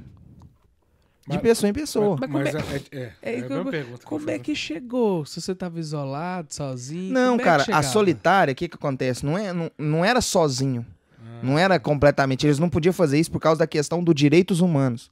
de 1.27 1.35
Mas- 1.35 1.41
pessoa 1.41 1.69
em 1.69 1.73
pessoa. 1.73 2.17
Mas 2.19 2.29
como 2.31 2.43
Mas 2.43 2.53
é- 2.55 2.57
é, 2.57 2.61
é, 2.61 2.99
é, 2.99 3.13
É, 3.21 3.35
é 3.35 3.39
a 3.39 3.43
como- 3.43 3.55
mesma 3.55 3.71
pergunta. 3.71 3.97
que 3.99 4.03
eu 4.05 4.09
Como 4.09 4.29
é 4.29 4.33
faço. 4.33 4.43
que 4.43 4.55
chegou? 4.55 5.25
Se 5.25 5.39
você 5.41 5.55
tava 5.55 5.79
isolado, 5.79 6.53
sozinho? 6.53 7.13
Não, 7.13 7.37
como 7.37 7.49
é 7.49 7.57
que 7.57 7.65
cara, 7.65 7.77
a 7.77 7.83
solitária, 7.83 8.51
o 8.51 8.55
que 8.55 8.67
que 8.67 8.75
acontece? 8.75 9.25
Não, 9.25 9.37
é, 9.37 9.53
não, 9.53 9.71
não 9.77 10.03
era 10.05 10.19
sozinho. 10.19 10.85
Ah. 11.19 11.39
Não 11.41 11.57
era 11.57 11.79
completamente. 11.79 12.45
Eles 12.45 12.59
não 12.59 12.69
podiam 12.69 12.91
fazer 12.91 13.19
isso 13.19 13.31
por 13.31 13.39
causa 13.39 13.59
da 13.59 13.67
questão 13.67 14.03
dos 14.03 14.13
direitos 14.15 14.59
humanos. 14.59 15.09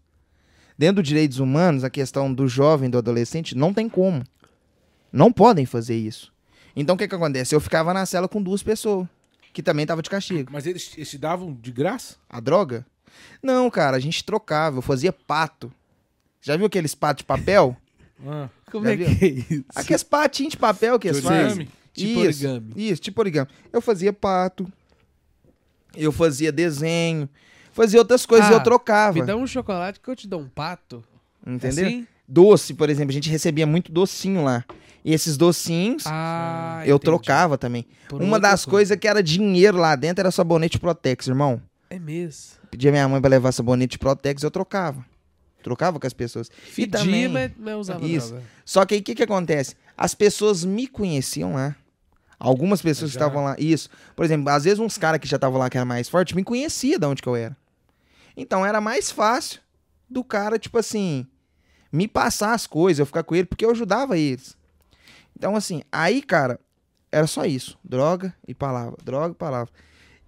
Dentro 0.78 1.02
dos 1.02 1.08
direitos 1.08 1.40
humanos, 1.40 1.84
a 1.84 1.90
questão 1.90 2.34
do 2.34 2.48
jovem, 2.48 2.90
do 2.90 2.98
adolescente, 2.98 3.56
não 3.56 3.74
tem 3.74 3.88
como. 3.88 4.24
Não 5.14 5.32
podem 5.32 5.66
fazer 5.66 5.96
isso. 5.96 6.32
Então 6.76 6.96
o 6.96 6.98
que 6.98 7.08
que 7.08 7.16
acontece? 7.16 7.54
Eu 7.54 7.60
ficava 7.60 7.94
na 7.94 8.06
cela 8.06 8.28
com 8.28 8.42
duas 8.42 8.64
pessoas, 8.64 9.08
que 9.54 9.62
também 9.62 9.86
tava 9.86 10.02
de 10.02 10.10
castigo. 10.10 10.50
Mas 10.52 10.66
eles, 10.66 10.92
eles 10.98 11.10
te 11.10 11.18
davam 11.18 11.54
de 11.54 11.72
graça? 11.72 12.16
A 12.30 12.40
droga? 12.40 12.86
Não, 13.44 13.70
cara, 13.70 13.98
a 13.98 14.00
gente 14.00 14.24
trocava, 14.24 14.78
eu 14.78 14.82
fazia 14.82 15.12
pato. 15.14 15.72
Já 16.42 16.58
viu 16.58 16.66
aqueles 16.66 16.96
patos 16.96 17.22
de 17.22 17.26
papel? 17.26 17.76
Ah, 18.26 18.50
Como 18.72 18.86
Já 18.86 18.92
é 18.94 18.96
viu? 18.96 19.06
que 19.16 19.26
é 19.26 19.28
isso? 19.30 19.66
Aqueles 19.76 20.04
patinhos 20.04 20.52
de 20.52 20.58
papel 20.58 20.98
que 21.00 21.08
eles 21.08 21.22
de 21.22 21.28
fazem. 21.28 21.44
origami? 21.46 21.70
Tipo 21.94 22.26
isso, 22.26 22.48
origami. 22.48 22.74
Isso, 22.76 23.02
tipo 23.02 23.22
origami. 23.22 23.50
Eu 23.74 23.82
fazia 23.82 24.14
pato, 24.14 24.72
eu 25.96 26.12
fazia 26.12 26.52
desenho, 26.52 27.28
fazia 27.74 28.00
outras 28.00 28.26
coisas 28.26 28.50
e 28.50 28.54
Ah, 28.54 28.56
eu 28.58 28.64
trocava. 28.64 29.20
Me 29.20 29.26
dá 29.26 29.36
um 29.36 29.46
chocolate 29.46 30.00
que 30.00 30.10
eu 30.10 30.16
te 30.16 30.28
dou 30.28 30.40
um 30.42 30.48
pato. 30.48 31.04
Entendeu? 31.46 31.88
Assim? 31.88 32.08
Doce, 32.28 32.74
por 32.74 32.90
exemplo, 32.90 33.10
a 33.12 33.14
gente 33.14 33.30
recebia 33.30 33.68
muito 33.68 33.92
docinho 33.92 34.44
lá. 34.44 34.64
E 35.04 35.14
esses 35.14 35.36
docinhos 35.36 36.04
Ah, 36.06 36.82
eu 36.86 36.96
entendi. 36.96 37.06
trocava 37.06 37.58
também. 37.58 37.86
Por 38.08 38.22
Uma 38.22 38.40
das 38.40 38.64
coisa. 38.64 38.70
coisas 38.72 38.98
que 39.00 39.08
era 39.08 39.22
dinheiro 39.22 39.78
lá 39.78 39.96
dentro 39.96 40.22
era 40.22 40.32
sabonete 40.32 40.80
Protex, 40.80 41.28
irmão. 41.28 41.62
É 41.90 42.00
mesmo. 42.00 42.58
Pedia 42.70 42.92
minha 42.92 43.08
mãe 43.10 43.20
pra 43.20 43.30
levar 43.30 43.52
sabonete 43.52 43.98
Protex, 44.00 44.44
eu 44.44 44.52
trocava. 44.52 45.04
Trocava 45.62 46.00
com 46.00 46.08
as 46.08 46.14
pessoas. 46.14 46.50
Fedia, 46.52 47.00
também- 47.00 47.28
mas, 47.28 47.52
mas 47.58 47.76
usava 47.76 48.06
Isso. 48.06 48.30
droga. 48.30 48.44
Só 48.66 48.86
que 48.86 48.94
aí 48.96 49.00
o 49.00 49.04
que, 49.04 49.16
que 49.16 49.24
acontece? 49.24 49.76
As 49.98 50.14
pessoas 50.16 50.64
me 50.66 50.88
conheciam 50.88 51.54
lá. 51.54 51.76
Algumas 52.40 52.82
pessoas 52.82 53.12
que 53.12 53.20
Já. 53.20 53.26
estavam 53.26 53.44
lá. 53.44 53.56
Isso. 53.60 53.90
Por 54.16 54.26
exemplo, 54.26 54.50
às 54.50 54.64
vezes 54.64 54.80
uns 54.80 54.98
caras 54.98 55.20
que 55.20 55.28
já 55.28 55.38
estavam 55.38 55.60
lá 55.60 55.70
que 55.70 55.78
era 55.78 55.86
mais 55.86 56.10
forte 56.10 56.36
me 56.36 56.44
conhecia 56.44 56.98
de 56.98 57.06
onde 57.06 57.22
que 57.22 57.30
eu 57.30 57.36
era. 57.36 57.56
Então 58.36 58.66
era 58.66 58.82
mais 58.82 59.12
fácil 59.12 59.60
do 60.10 60.24
cara, 60.24 60.58
tipo 60.58 60.78
assim, 60.78 61.28
me 61.92 62.08
passar 62.08 62.54
as 62.54 62.66
coisas, 62.66 63.00
eu 63.00 63.06
ficar 63.06 63.24
com 63.24 63.36
ele, 63.36 63.46
porque 63.46 63.64
eu 63.64 63.72
ajudava 63.72 64.18
eles. 64.18 64.58
Então, 65.38 65.56
assim, 65.56 65.82
aí, 65.92 66.22
cara, 66.22 66.60
era 67.12 67.28
só 67.28 67.46
isso. 67.46 67.78
Droga 67.84 68.34
e 68.48 68.54
palavra. 68.54 68.98
Droga 69.04 69.34
e 69.34 69.36
palavra. 69.36 69.72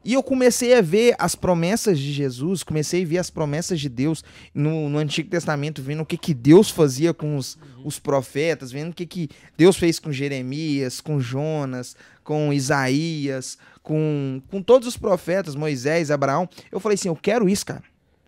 E 0.06 0.14
eu 0.14 0.22
comecei 0.22 0.74
a 0.74 0.82
ver 0.82 1.16
as 1.18 1.34
promessas 1.34 1.98
de 1.98 2.12
Jesus, 2.12 2.62
comecei 2.62 3.04
a 3.04 3.08
ver 3.08 3.18
as 3.20 3.30
promessas 3.30 3.80
de 3.80 3.88
Deus 3.88 4.24
no, 4.54 4.90
no 4.90 4.98
Antigo 4.98 5.30
Testamento, 5.30 5.82
vendo 5.82 6.02
o 6.02 6.06
que, 6.06 6.18
que 6.18 6.34
Deus 6.34 6.70
fazia 6.70 7.14
com 7.14 7.38
os, 7.38 7.58
os 7.86 8.00
profetas, 8.00 8.72
vendo 8.72 8.92
o 8.92 8.94
que, 8.94 9.06
que 9.06 9.30
Deus 9.58 9.78
fez 9.78 10.00
com 10.00 10.12
Jeremias, 10.12 11.00
com 11.00 11.22
Jonas, 11.22 11.96
com 12.22 12.52
Isaías, 12.52 13.58
com, 13.82 14.42
com 14.50 14.62
todos 14.62 14.88
os 14.88 14.98
profetas, 14.98 15.56
Moisés, 15.56 16.12
Abraão. 16.12 16.50
Eu 16.70 16.82
falei 16.82 16.96
assim: 16.96 17.08
eu 17.08 17.16
quero 17.16 17.48
isso, 17.48 17.66
cara. 17.66 17.84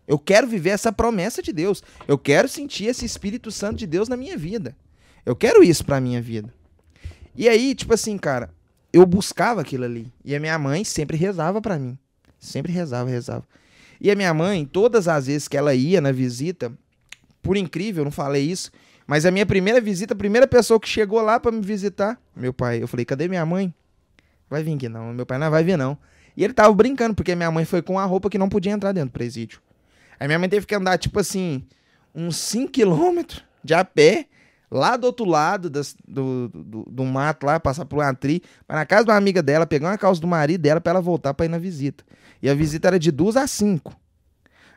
Eu 0.07 0.19
quero 0.19 0.47
viver 0.47 0.69
essa 0.69 0.93
promessa 0.93 1.41
de 1.41 1.51
Deus. 1.51 1.83
Eu 2.07 2.17
quero 2.17 2.47
sentir 2.47 2.85
esse 2.85 3.05
Espírito 3.05 3.51
Santo 3.51 3.77
de 3.77 3.87
Deus 3.87 4.07
na 4.07 4.15
minha 4.15 4.37
vida. 4.37 4.75
Eu 5.25 5.35
quero 5.35 5.63
isso 5.63 5.83
pra 5.83 5.99
minha 5.99 6.21
vida. 6.21 6.53
E 7.35 7.49
aí, 7.49 7.75
tipo 7.75 7.93
assim, 7.93 8.17
cara, 8.17 8.53
eu 8.95 9.05
buscava 9.05 9.59
aquilo 9.59 9.83
ali. 9.83 10.07
E 10.23 10.33
a 10.33 10.39
minha 10.39 10.57
mãe 10.57 10.85
sempre 10.85 11.17
rezava 11.17 11.61
para 11.61 11.77
mim. 11.77 11.97
Sempre 12.39 12.71
rezava, 12.71 13.09
rezava. 13.09 13.43
E 13.99 14.09
a 14.09 14.15
minha 14.15 14.33
mãe, 14.33 14.65
todas 14.65 15.09
as 15.09 15.27
vezes 15.27 15.49
que 15.49 15.57
ela 15.57 15.75
ia 15.75 15.99
na 15.99 16.13
visita, 16.13 16.71
por 17.41 17.57
incrível, 17.57 18.01
eu 18.01 18.05
não 18.05 18.11
falei 18.11 18.43
isso, 18.43 18.71
mas 19.05 19.25
a 19.25 19.31
minha 19.31 19.45
primeira 19.45 19.81
visita, 19.81 20.13
a 20.13 20.17
primeira 20.17 20.47
pessoa 20.47 20.79
que 20.79 20.87
chegou 20.87 21.21
lá 21.21 21.41
para 21.41 21.51
me 21.51 21.59
visitar, 21.59 22.17
meu 22.33 22.53
pai, 22.53 22.81
eu 22.81 22.87
falei, 22.87 23.03
cadê 23.03 23.27
minha 23.27 23.45
mãe? 23.45 23.73
Vai 24.49 24.63
vir 24.63 24.75
aqui 24.75 24.87
não, 24.87 25.13
meu 25.13 25.25
pai 25.25 25.37
não 25.37 25.51
vai 25.51 25.61
vir 25.61 25.77
não. 25.77 25.97
E 26.37 26.45
ele 26.45 26.53
tava 26.53 26.73
brincando, 26.73 27.13
porque 27.13 27.35
minha 27.35 27.51
mãe 27.51 27.65
foi 27.65 27.81
com 27.81 27.99
a 27.99 28.05
roupa 28.05 28.29
que 28.29 28.37
não 28.37 28.47
podia 28.47 28.71
entrar 28.71 28.93
dentro 28.93 29.09
do 29.09 29.13
presídio. 29.13 29.59
Aí 30.17 30.25
minha 30.25 30.39
mãe 30.39 30.47
teve 30.47 30.65
que 30.65 30.73
andar, 30.73 30.97
tipo 30.97 31.19
assim, 31.19 31.65
uns 32.13 32.37
5 32.37 32.71
quilômetros 32.71 33.43
de 33.61 33.73
a 33.73 33.83
pé, 33.83 34.27
lá 34.69 34.97
do 34.97 35.05
outro 35.05 35.25
lado 35.25 35.69
das, 35.69 35.95
do, 36.07 36.49
do, 36.49 36.83
do, 36.89 37.05
mato, 37.05 37.45
lá, 37.45 37.59
passar 37.59 37.85
por 37.85 37.99
uma 37.99 38.13
tri, 38.13 38.41
para 38.67 38.77
na 38.77 38.85
casa 38.85 39.05
de 39.05 39.11
uma 39.11 39.17
amiga 39.17 39.41
dela, 39.41 39.65
pegar 39.65 39.89
uma 39.89 39.97
calça 39.97 40.19
do 40.19 40.27
marido 40.27 40.61
dela 40.61 40.81
para 40.81 40.91
ela 40.91 41.01
voltar 41.01 41.33
para 41.33 41.45
ir 41.45 41.49
na 41.49 41.57
visita. 41.57 42.03
E 42.41 42.49
a 42.49 42.53
visita 42.53 42.87
era 42.87 42.99
de 42.99 43.11
duas 43.11 43.35
a 43.37 43.47
cinco. 43.47 43.95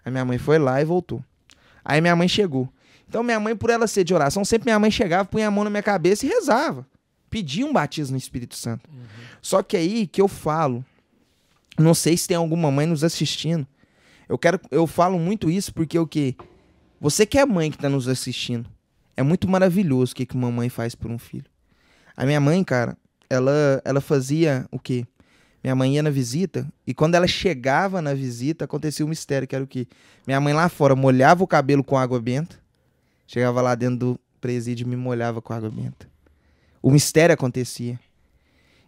Aí 0.04 0.10
minha 0.10 0.24
mãe 0.24 0.38
foi 0.38 0.58
lá 0.58 0.80
e 0.80 0.84
voltou. 0.84 1.22
Aí 1.84 2.00
minha 2.00 2.14
mãe 2.14 2.28
chegou. 2.28 2.68
Então 3.08 3.22
minha 3.22 3.40
mãe, 3.40 3.56
por 3.56 3.70
ela 3.70 3.86
ser 3.86 4.04
de 4.04 4.14
oração, 4.14 4.44
sempre 4.44 4.66
minha 4.66 4.78
mãe 4.78 4.90
chegava, 4.90 5.24
punha 5.24 5.48
a 5.48 5.50
mão 5.50 5.64
na 5.64 5.70
minha 5.70 5.82
cabeça 5.82 6.26
e 6.26 6.28
rezava. 6.28 6.86
Pedia 7.30 7.66
um 7.66 7.72
batismo 7.72 8.12
no 8.12 8.18
Espírito 8.18 8.56
Santo. 8.56 8.88
Uhum. 8.90 9.04
Só 9.40 9.62
que 9.62 9.76
aí 9.76 10.06
que 10.06 10.20
eu 10.20 10.28
falo, 10.28 10.84
não 11.78 11.94
sei 11.94 12.16
se 12.16 12.28
tem 12.28 12.36
alguma 12.36 12.70
mãe 12.70 12.86
nos 12.86 13.04
assistindo. 13.04 13.66
Eu 14.28 14.36
quero, 14.36 14.60
eu 14.70 14.86
falo 14.86 15.18
muito 15.18 15.50
isso 15.50 15.72
porque 15.72 15.98
o 15.98 16.06
que 16.06 16.36
você 17.00 17.24
que 17.24 17.38
é 17.38 17.46
mãe 17.46 17.70
que 17.70 17.76
está 17.76 17.88
nos 17.88 18.08
assistindo, 18.08 18.68
é 19.18 19.22
muito 19.24 19.48
maravilhoso 19.48 20.12
o 20.12 20.14
que, 20.14 20.24
que 20.24 20.36
uma 20.36 20.48
mãe 20.48 20.68
faz 20.68 20.94
por 20.94 21.10
um 21.10 21.18
filho. 21.18 21.50
A 22.16 22.24
minha 22.24 22.40
mãe, 22.40 22.62
cara, 22.62 22.96
ela, 23.28 23.82
ela 23.84 24.00
fazia 24.00 24.64
o 24.70 24.78
quê? 24.78 25.04
Minha 25.60 25.74
mãe 25.74 25.96
ia 25.96 26.04
na 26.04 26.10
visita 26.10 26.64
e 26.86 26.94
quando 26.94 27.16
ela 27.16 27.26
chegava 27.26 28.00
na 28.00 28.14
visita, 28.14 28.64
acontecia 28.64 29.04
um 29.04 29.08
mistério, 29.08 29.48
que 29.48 29.56
era 29.56 29.64
o 29.64 29.66
quê? 29.66 29.88
Minha 30.24 30.40
mãe 30.40 30.54
lá 30.54 30.68
fora 30.68 30.94
molhava 30.94 31.42
o 31.42 31.48
cabelo 31.48 31.82
com 31.82 31.98
água 31.98 32.20
benta, 32.20 32.60
chegava 33.26 33.60
lá 33.60 33.74
dentro 33.74 33.96
do 33.96 34.20
presídio 34.40 34.86
e 34.86 34.88
me 34.88 34.94
molhava 34.94 35.42
com 35.42 35.52
água 35.52 35.68
benta. 35.68 36.08
O 36.80 36.88
mistério 36.88 37.34
acontecia. 37.34 37.98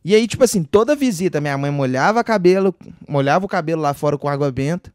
E 0.05 0.15
aí, 0.15 0.29
tipo 0.29 0.45
assim, 0.45 0.63
toda 0.63 0.95
visita, 0.95 1.41
minha 1.41 1.59
mãe 1.59 1.73
molhava, 1.73 2.23
cabelo, 2.23 2.73
molhava 3.09 3.47
o 3.47 3.49
cabelo 3.49 3.83
lá 3.83 3.93
fora 3.95 4.17
com 4.17 4.29
água 4.29 4.53
benta, 4.53 4.95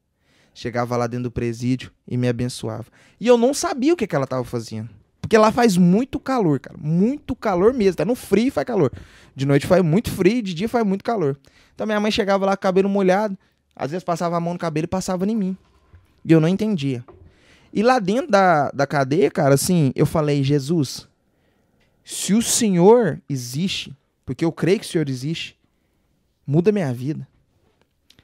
chegava 0.53 0.95
lá 0.95 1.07
dentro 1.07 1.23
do 1.23 1.31
presídio 1.31 1.91
e 2.07 2.15
me 2.15 2.29
abençoava. 2.29 2.86
E 3.19 3.27
eu 3.27 3.38
não 3.38 3.53
sabia 3.53 3.91
o 3.91 3.97
que, 3.97 4.07
que 4.07 4.15
ela 4.15 4.23
estava 4.23 4.45
fazendo. 4.45 4.95
Porque 5.26 5.39
lá 5.39 5.51
faz 5.51 5.76
muito 5.76 6.19
calor, 6.19 6.59
cara. 6.59 6.78
Muito 6.80 7.36
calor 7.36 7.73
mesmo. 7.73 7.95
Tá 7.95 8.05
no 8.05 8.13
frio 8.13 8.51
faz 8.51 8.63
calor. 8.63 8.91
De 9.36 9.43
noite 9.43 9.65
faz 9.65 9.84
muito 9.84 10.11
frio, 10.11 10.39
de 10.39 10.53
dia 10.53 10.69
faz 10.69 10.86
muito 10.86 11.03
calor. 11.03 11.36
Então 11.73 11.88
minha 11.88 11.99
mãe 11.99 12.11
chegava 12.11 12.45
lá 12.45 12.55
com 12.55 12.59
o 12.59 12.61
cabelo 12.61 12.88
molhado, 12.88 13.36
às 13.76 13.89
vezes 13.89 14.03
passava 14.03 14.38
a 14.38 14.39
mão 14.39 14.53
no 14.53 14.59
cabelo 14.59 14.86
e 14.86 14.88
passava 14.88 15.26
em 15.26 15.36
mim. 15.36 15.57
E 16.23 16.32
eu 16.32 16.39
não 16.39 16.47
entendia. 16.47 17.03
E 17.73 17.82
lá 17.82 17.97
dentro 17.97 18.30
da, 18.30 18.69
da 18.69 18.86
cadeia, 18.86 19.32
cara, 19.32 19.55
assim, 19.55 19.91
eu 19.95 20.05
falei, 20.05 20.43
Jesus, 20.43 21.07
se 22.03 22.36
o 22.36 22.41
Senhor 22.43 23.19
existe, 23.28 23.97
porque 24.28 24.45
eu 24.45 24.51
creio 24.51 24.80
que 24.80 24.86
o 24.86 24.89
Senhor 24.89 25.09
existe, 25.09 25.57
muda 26.45 26.71
minha 26.71 26.93
vida. 26.93 27.28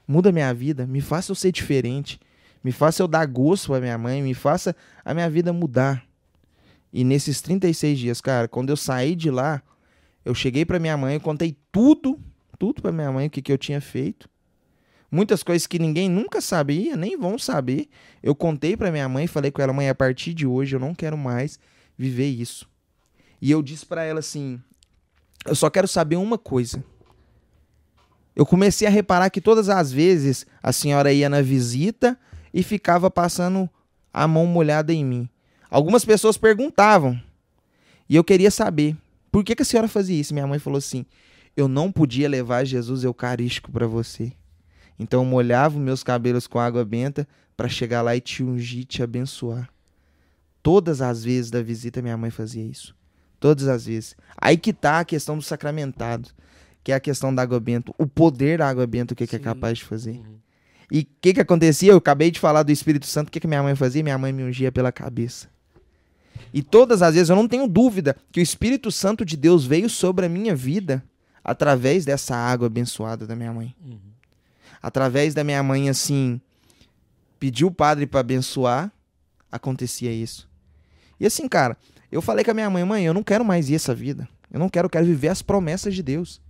Muda 0.07 0.31
minha 0.31 0.53
vida, 0.53 0.85
me 0.85 1.01
faça 1.01 1.31
eu 1.31 1.35
ser 1.35 1.51
diferente, 1.51 2.19
me 2.63 2.71
faça 2.71 3.01
eu 3.01 3.07
dar 3.07 3.25
gosto 3.25 3.69
pra 3.71 3.81
minha 3.81 3.97
mãe, 3.97 4.21
me 4.21 4.35
faça 4.35 4.75
a 5.03 5.15
minha 5.15 5.29
vida 5.31 5.51
mudar. 5.51 6.10
E 6.93 7.03
nesses 7.03 7.41
36 7.41 7.99
dias, 7.99 8.21
cara, 8.21 8.47
quando 8.47 8.69
eu 8.69 8.77
saí 8.77 9.15
de 9.15 9.31
lá, 9.31 9.61
eu 10.25 10.35
cheguei 10.35 10.65
para 10.65 10.79
minha 10.79 10.97
mãe, 10.97 11.15
eu 11.15 11.21
contei 11.21 11.57
tudo, 11.71 12.19
tudo 12.59 12.81
para 12.81 12.91
minha 12.91 13.11
mãe 13.11 13.27
o 13.27 13.29
que, 13.29 13.41
que 13.41 13.51
eu 13.51 13.57
tinha 13.57 13.79
feito. 13.79 14.29
Muitas 15.09 15.43
coisas 15.43 15.67
que 15.67 15.77
ninguém 15.79 16.09
nunca 16.09 16.39
sabia, 16.39 16.95
nem 16.95 17.17
vão 17.17 17.37
saber. 17.37 17.89
Eu 18.23 18.33
contei 18.33 18.77
para 18.77 18.91
minha 18.91 19.09
mãe 19.09 19.27
falei 19.27 19.51
com 19.51 19.61
ela, 19.61 19.73
mãe, 19.73 19.89
a 19.89 19.95
partir 19.95 20.33
de 20.33 20.47
hoje 20.47 20.75
eu 20.75 20.79
não 20.79 20.95
quero 20.95 21.17
mais 21.17 21.59
viver 21.97 22.29
isso. 22.29 22.69
E 23.41 23.51
eu 23.51 23.61
disse 23.61 23.85
para 23.85 24.03
ela 24.03 24.19
assim: 24.19 24.61
eu 25.45 25.55
só 25.55 25.69
quero 25.69 25.87
saber 25.87 26.15
uma 26.15 26.37
coisa. 26.37 26.83
Eu 28.35 28.45
comecei 28.45 28.87
a 28.87 28.91
reparar 28.91 29.29
que 29.29 29.41
todas 29.41 29.67
as 29.67 29.91
vezes 29.91 30.45
a 30.63 30.71
senhora 30.71 31.11
ia 31.11 31.27
na 31.27 31.41
visita 31.41 32.17
e 32.53 32.63
ficava 32.63 33.09
passando 33.09 33.69
a 34.13 34.27
mão 34.27 34.45
molhada 34.45 34.93
em 34.93 35.03
mim. 35.03 35.29
Algumas 35.71 36.03
pessoas 36.03 36.37
perguntavam. 36.37 37.17
E 38.09 38.15
eu 38.17 38.25
queria 38.25 38.51
saber, 38.51 38.97
por 39.31 39.41
que, 39.41 39.55
que 39.55 39.61
a 39.61 39.65
senhora 39.65 39.87
fazia 39.87 40.19
isso? 40.19 40.33
Minha 40.33 40.45
mãe 40.45 40.59
falou 40.59 40.77
assim: 40.77 41.05
eu 41.55 41.69
não 41.69 41.89
podia 41.89 42.27
levar 42.27 42.65
Jesus 42.65 43.05
eucarístico 43.05 43.71
para 43.71 43.87
você. 43.87 44.33
Então 44.99 45.21
eu 45.21 45.25
molhava 45.25 45.79
meus 45.79 46.03
cabelos 46.03 46.45
com 46.45 46.59
água 46.59 46.83
benta 46.83 47.27
para 47.55 47.69
chegar 47.69 48.01
lá 48.01 48.15
e 48.15 48.21
te 48.21 48.43
ungir, 48.43 48.85
te 48.85 49.01
abençoar. 49.01 49.69
Todas 50.61 51.01
as 51.01 51.23
vezes 51.23 51.49
da 51.49 51.61
visita 51.61 52.01
minha 52.01 52.17
mãe 52.17 52.29
fazia 52.29 52.63
isso. 52.63 52.95
Todas 53.39 53.67
as 53.67 53.85
vezes. 53.85 54.15
Aí 54.37 54.57
que 54.57 54.73
tá 54.73 54.99
a 54.99 55.05
questão 55.05 55.37
do 55.37 55.41
sacramentado, 55.41 56.29
que 56.83 56.91
é 56.91 56.95
a 56.95 56.99
questão 56.99 57.33
da 57.33 57.41
água 57.41 57.59
benta, 57.59 57.91
o 57.97 58.05
poder 58.05 58.59
da 58.59 58.67
água 58.67 58.85
benta, 58.85 59.13
o 59.13 59.17
que, 59.17 59.25
que 59.25 59.35
é 59.35 59.39
capaz 59.39 59.79
de 59.79 59.85
fazer. 59.85 60.17
Uhum. 60.17 60.37
E 60.91 60.99
o 60.99 61.07
que, 61.21 61.33
que 61.33 61.41
acontecia? 61.41 61.91
Eu 61.93 61.97
acabei 61.97 62.29
de 62.29 62.39
falar 62.39 62.63
do 62.63 62.71
Espírito 62.71 63.07
Santo, 63.07 63.29
o 63.29 63.31
que, 63.31 63.39
que 63.39 63.47
minha 63.47 63.63
mãe 63.63 63.75
fazia? 63.75 64.03
Minha 64.03 64.17
mãe 64.17 64.31
me 64.31 64.43
ungia 64.43 64.71
pela 64.71 64.91
cabeça. 64.91 65.49
E 66.53 66.61
todas 66.61 67.01
as 67.01 67.13
vezes 67.13 67.29
eu 67.29 67.35
não 67.35 67.47
tenho 67.47 67.67
dúvida 67.67 68.15
que 68.31 68.39
o 68.39 68.43
Espírito 68.43 68.91
Santo 68.91 69.23
de 69.23 69.37
Deus 69.37 69.65
veio 69.65 69.89
sobre 69.89 70.25
a 70.25 70.29
minha 70.29 70.55
vida 70.55 71.03
através 71.43 72.05
dessa 72.05 72.35
água 72.35 72.67
abençoada 72.67 73.25
da 73.25 73.35
minha 73.35 73.53
mãe. 73.53 73.75
Uhum. 73.83 73.99
Através 74.81 75.33
da 75.33 75.43
minha 75.43 75.61
mãe, 75.63 75.89
assim, 75.89 76.41
pediu 77.39 77.67
o 77.67 77.71
padre 77.71 78.05
para 78.05 78.19
abençoar, 78.19 78.91
acontecia 79.51 80.11
isso. 80.11 80.49
E 81.19 81.25
assim, 81.25 81.47
cara, 81.47 81.77
eu 82.11 82.21
falei 82.21 82.43
com 82.43 82.51
a 82.51 82.53
minha 82.53 82.69
mãe, 82.69 82.83
mãe, 82.83 83.05
eu 83.05 83.13
não 83.13 83.23
quero 83.23 83.45
mais 83.45 83.69
ir 83.69 83.75
essa 83.75 83.93
vida. 83.93 84.27
Eu 84.51 84.59
não 84.59 84.67
quero, 84.67 84.87
eu 84.87 84.89
quero 84.89 85.05
viver 85.05 85.29
as 85.29 85.41
promessas 85.41 85.95
de 85.95 86.03
Deus. 86.03 86.41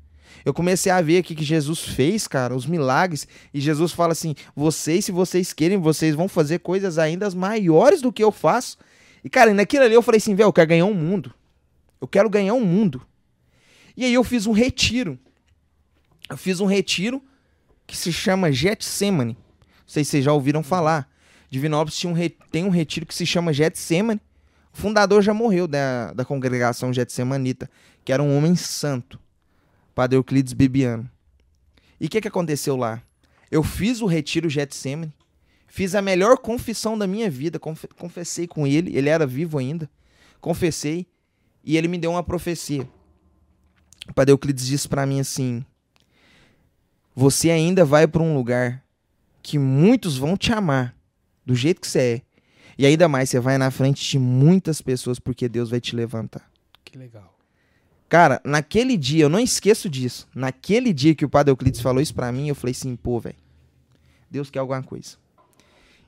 Eu 0.43 0.53
comecei 0.53 0.91
a 0.91 1.01
ver 1.01 1.19
aqui 1.19 1.35
que 1.35 1.43
Jesus 1.43 1.81
fez, 1.81 2.27
cara, 2.27 2.55
os 2.55 2.65
milagres. 2.65 3.27
E 3.53 3.59
Jesus 3.59 3.91
fala 3.91 4.13
assim: 4.13 4.35
vocês, 4.55 5.05
se 5.05 5.11
vocês 5.11 5.53
querem, 5.53 5.77
vocês 5.77 6.15
vão 6.15 6.27
fazer 6.27 6.59
coisas 6.59 6.97
ainda 6.97 7.29
maiores 7.31 8.01
do 8.01 8.11
que 8.11 8.23
eu 8.23 8.31
faço. 8.31 8.77
E, 9.23 9.29
cara, 9.29 9.53
naquilo 9.53 9.83
ali 9.83 9.93
eu 9.93 10.01
falei 10.01 10.17
assim, 10.17 10.35
velho, 10.35 10.47
eu 10.47 10.53
quero 10.53 10.69
ganhar 10.69 10.85
um 10.85 10.93
mundo. 10.93 11.33
Eu 11.99 12.07
quero 12.07 12.29
ganhar 12.29 12.53
um 12.53 12.65
mundo. 12.65 13.05
E 13.95 14.05
aí 14.05 14.13
eu 14.13 14.23
fiz 14.23 14.47
um 14.47 14.51
retiro. 14.51 15.19
Eu 16.29 16.37
fiz 16.37 16.59
um 16.59 16.65
retiro 16.65 17.21
que 17.85 17.95
se 17.95 18.11
chama 18.11 18.51
Getsemane. 18.51 19.33
Não 19.33 19.85
sei 19.85 20.03
se 20.03 20.11
vocês 20.11 20.25
já 20.25 20.33
ouviram 20.33 20.63
falar. 20.63 21.09
Divinópolis 21.49 21.97
tinha 21.97 22.09
um 22.09 22.15
re... 22.15 22.29
tem 22.29 22.63
um 22.63 22.69
retiro 22.69 23.05
que 23.05 23.13
se 23.13 23.25
chama 23.25 23.53
Getsemane. 23.53 24.21
O 24.73 24.77
fundador 24.77 25.21
já 25.21 25.33
morreu 25.33 25.67
da, 25.67 26.13
da 26.13 26.23
congregação 26.23 26.93
Getsemanita, 26.93 27.69
que 28.05 28.13
era 28.13 28.23
um 28.23 28.35
homem 28.37 28.55
santo. 28.55 29.19
Padre 29.93 30.17
Euclides 30.17 30.53
Bibiano. 30.53 31.09
E 31.99 32.05
o 32.05 32.09
que, 32.09 32.21
que 32.21 32.27
aconteceu 32.27 32.77
lá? 32.77 33.03
Eu 33.51 33.61
fiz 33.61 34.01
o 34.01 34.05
retiro 34.05 34.49
Getsemane. 34.49 35.13
Fiz 35.73 35.95
a 35.95 36.01
melhor 36.01 36.37
confissão 36.37 36.97
da 36.97 37.07
minha 37.07 37.29
vida. 37.29 37.57
Confessei 37.57 38.45
com 38.45 38.67
ele, 38.67 38.93
ele 38.93 39.07
era 39.07 39.25
vivo 39.25 39.57
ainda. 39.57 39.89
Confessei 40.41 41.07
e 41.63 41.77
ele 41.77 41.87
me 41.87 41.97
deu 41.97 42.11
uma 42.11 42.21
profecia. 42.21 42.85
O 44.05 44.13
Padre 44.13 44.33
Euclides 44.33 44.67
disse 44.67 44.85
para 44.89 45.05
mim 45.05 45.21
assim: 45.21 45.65
Você 47.15 47.49
ainda 47.49 47.85
vai 47.85 48.05
para 48.05 48.21
um 48.21 48.35
lugar 48.35 48.83
que 49.41 49.57
muitos 49.57 50.17
vão 50.17 50.35
te 50.35 50.51
amar 50.51 50.93
do 51.45 51.55
jeito 51.55 51.79
que 51.79 51.87
você 51.87 51.99
é. 51.99 52.21
E 52.77 52.85
ainda 52.85 53.07
mais, 53.07 53.29
você 53.29 53.39
vai 53.39 53.57
na 53.57 53.71
frente 53.71 54.03
de 54.03 54.19
muitas 54.19 54.81
pessoas 54.81 55.19
porque 55.19 55.47
Deus 55.47 55.69
vai 55.69 55.79
te 55.79 55.95
levantar. 55.95 56.51
Que 56.83 56.97
legal. 56.97 57.33
Cara, 58.09 58.41
naquele 58.43 58.97
dia, 58.97 59.23
eu 59.23 59.29
não 59.29 59.39
esqueço 59.39 59.89
disso. 59.89 60.27
Naquele 60.35 60.91
dia 60.91 61.15
que 61.15 61.23
o 61.23 61.29
Padre 61.29 61.51
Euclides 61.51 61.79
falou 61.79 62.01
isso 62.01 62.13
para 62.13 62.29
mim, 62.29 62.49
eu 62.49 62.55
falei 62.55 62.71
assim, 62.71 62.93
pô, 62.93 63.21
velho. 63.21 63.37
Deus 64.29 64.49
quer 64.49 64.59
alguma 64.59 64.83
coisa. 64.83 65.20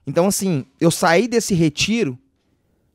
Então, 0.05 0.27
assim, 0.27 0.65
eu 0.79 0.91
saí 0.91 1.27
desse 1.27 1.53
retiro, 1.53 2.17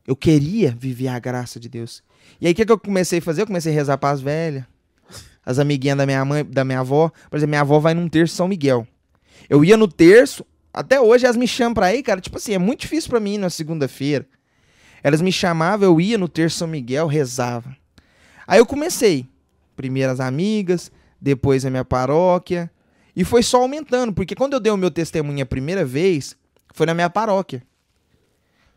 eu 0.06 0.14
queria 0.14 0.70
viver 0.78 1.09
a 1.09 1.18
graça 1.18 1.59
de 1.59 1.68
Deus. 1.68 2.02
E 2.40 2.46
aí, 2.46 2.52
o 2.52 2.56
que, 2.56 2.64
que 2.64 2.72
eu 2.72 2.78
comecei 2.78 3.18
a 3.18 3.22
fazer? 3.22 3.42
Eu 3.42 3.46
comecei 3.46 3.72
a 3.72 3.74
rezar 3.74 3.98
para 3.98 4.11
as 4.11 4.20
velhas, 4.20 4.64
as 5.44 5.59
amiguinhas 5.59 5.96
da 5.96 6.06
minha 6.06 6.24
mãe, 6.24 6.44
da 6.44 6.64
minha 6.64 6.80
avó. 6.80 7.11
Por 7.30 7.36
exemplo, 7.36 7.50
minha 7.50 7.62
avó 7.62 7.78
vai 7.78 7.94
num 7.94 8.09
terço 8.09 8.34
São 8.34 8.48
Miguel. 8.48 8.86
Eu 9.48 9.64
ia 9.64 9.76
no 9.76 9.88
terço, 9.88 10.44
até 10.72 11.00
hoje 11.00 11.24
elas 11.24 11.36
me 11.36 11.48
chamam 11.48 11.74
pra 11.74 11.94
ir, 11.94 12.02
cara. 12.02 12.20
Tipo 12.20 12.36
assim, 12.36 12.52
é 12.52 12.59
muito 12.59 12.80
difícil 12.80 13.11
pra 13.11 13.20
mim 13.20 13.34
ir 13.34 13.38
na 13.38 13.50
segunda-feira. 13.50 14.26
Elas 15.02 15.22
me 15.22 15.32
chamavam, 15.32 15.88
eu 15.88 16.00
ia 16.00 16.18
no 16.18 16.28
terço 16.28 16.59
São 16.59 16.68
Miguel, 16.68 17.06
rezava. 17.06 17.76
Aí 18.46 18.59
eu 18.59 18.66
comecei. 18.66 19.26
Primeiro 19.76 20.12
as 20.12 20.20
amigas, 20.20 20.90
depois 21.20 21.64
a 21.64 21.70
minha 21.70 21.84
paróquia. 21.84 22.70
E 23.14 23.24
foi 23.24 23.42
só 23.42 23.62
aumentando, 23.62 24.12
porque 24.12 24.34
quando 24.34 24.52
eu 24.54 24.61
dei 24.61 24.72
o 24.72 24.76
meu 24.76 24.90
testemunho 24.90 25.42
a 25.42 25.46
primeira 25.46 25.84
vez, 25.84 26.36
foi 26.73 26.87
na 26.87 26.95
minha 26.95 27.11
paróquia. 27.11 27.62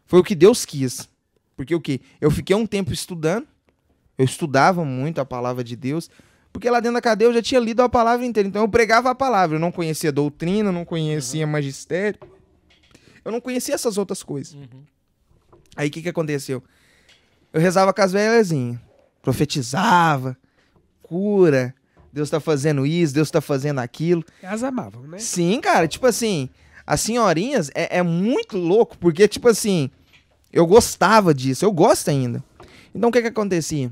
Foi 0.06 0.20
o 0.20 0.24
que 0.24 0.36
Deus 0.36 0.66
quis. 0.66 1.08
Porque 1.56 1.74
o 1.76 1.82
quê? 1.82 2.02
Eu 2.20 2.32
fiquei 2.32 2.56
um 2.56 2.66
tempo 2.66 2.92
estudando. 2.92 3.48
Eu 4.18 4.26
estudava 4.26 4.84
muito 4.84 5.22
a 5.22 5.26
palavra 5.26 5.64
de 5.64 5.76
Deus. 5.76 6.10
Porque 6.52 6.70
lá 6.70 6.80
dentro 6.80 6.96
da 6.96 7.02
cadeia 7.02 7.28
eu 7.30 7.34
já 7.34 7.42
tinha 7.42 7.60
lido 7.60 7.82
a 7.82 7.90
palavra 7.90 8.26
inteira. 8.26 8.50
Então 8.50 8.62
eu 8.62 8.70
pregava 8.70 9.10
a 9.10 9.16
palavra. 9.16 9.56
Eu 9.56 9.60
não 9.60 9.72
conhecia 9.72 10.12
doutrina, 10.12 10.72
não 10.72 10.84
conhecia 10.84 11.46
magistério. 11.48 12.20
Eu 13.24 13.32
não 13.32 13.40
conhecia 13.40 13.76
essas 13.76 13.98
outras 13.98 14.24
coisas. 14.24 14.58
Aí 15.76 15.88
o 15.88 15.92
que, 15.92 16.02
que 16.02 16.10
aconteceu? 16.10 16.64
Eu 17.54 17.62
rezava 17.62 17.94
com 17.94 18.02
as 18.02 18.12
velhazinhas. 18.12 18.80
Profetizava. 19.22 20.38
Cura. 21.02 21.74
Deus 22.12 22.30
tá 22.30 22.40
fazendo 22.40 22.86
isso, 22.86 23.14
Deus 23.14 23.32
tá 23.32 23.40
fazendo 23.40 23.80
aquilo. 23.80 24.24
Elas 24.42 24.64
amavam, 24.64 25.04
né? 25.04 25.18
Sim, 25.20 25.62
cara, 25.62 25.88
tipo 25.88 26.06
assim, 26.06 26.50
as 26.86 27.02
senhorinhas 27.02 27.70
é, 27.76 27.98
é 28.00 28.04
muito 28.04 28.58
louco, 28.58 28.98
porque, 28.98 29.28
tipo 29.28 29.48
assim, 29.50 29.90
eu 30.52 30.66
gostava 30.66 31.34
disso, 31.34 31.64
eu 31.66 31.72
gosto 31.72 32.10
ainda. 32.10 32.44
Então 32.94 33.10
o 33.10 33.14
que 33.14 33.22
que 33.22 33.28
acontecia? 33.28 33.92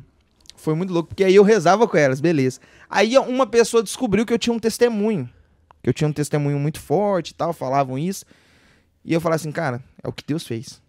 Foi 0.56 0.76
muito 0.76 0.92
louco, 0.92 1.10
porque 1.10 1.24
aí 1.24 1.36
eu 1.36 1.44
rezava 1.44 1.88
com 1.88 1.96
elas, 1.98 2.20
beleza. 2.20 2.60
Aí 2.90 3.18
uma 3.18 3.48
pessoa 3.48 3.82
descobriu 3.82 4.26
que 4.26 4.34
eu 4.34 4.40
tinha 4.40 4.54
um 4.54 4.60
testemunho. 4.60 5.30
Que 5.82 5.90
eu 5.90 5.94
tinha 5.94 6.08
um 6.08 6.12
testemunho 6.14 6.60
muito 6.60 6.80
forte 6.82 7.30
e 7.30 7.34
tal, 7.34 7.54
falavam 7.54 7.98
isso. 7.98 8.26
E 9.06 9.14
eu 9.14 9.22
falava 9.22 9.38
assim, 9.38 9.52
cara, 9.52 9.82
é 10.04 10.08
o 10.08 10.12
que 10.12 10.24
Deus 10.28 10.46
fez. 10.46 10.82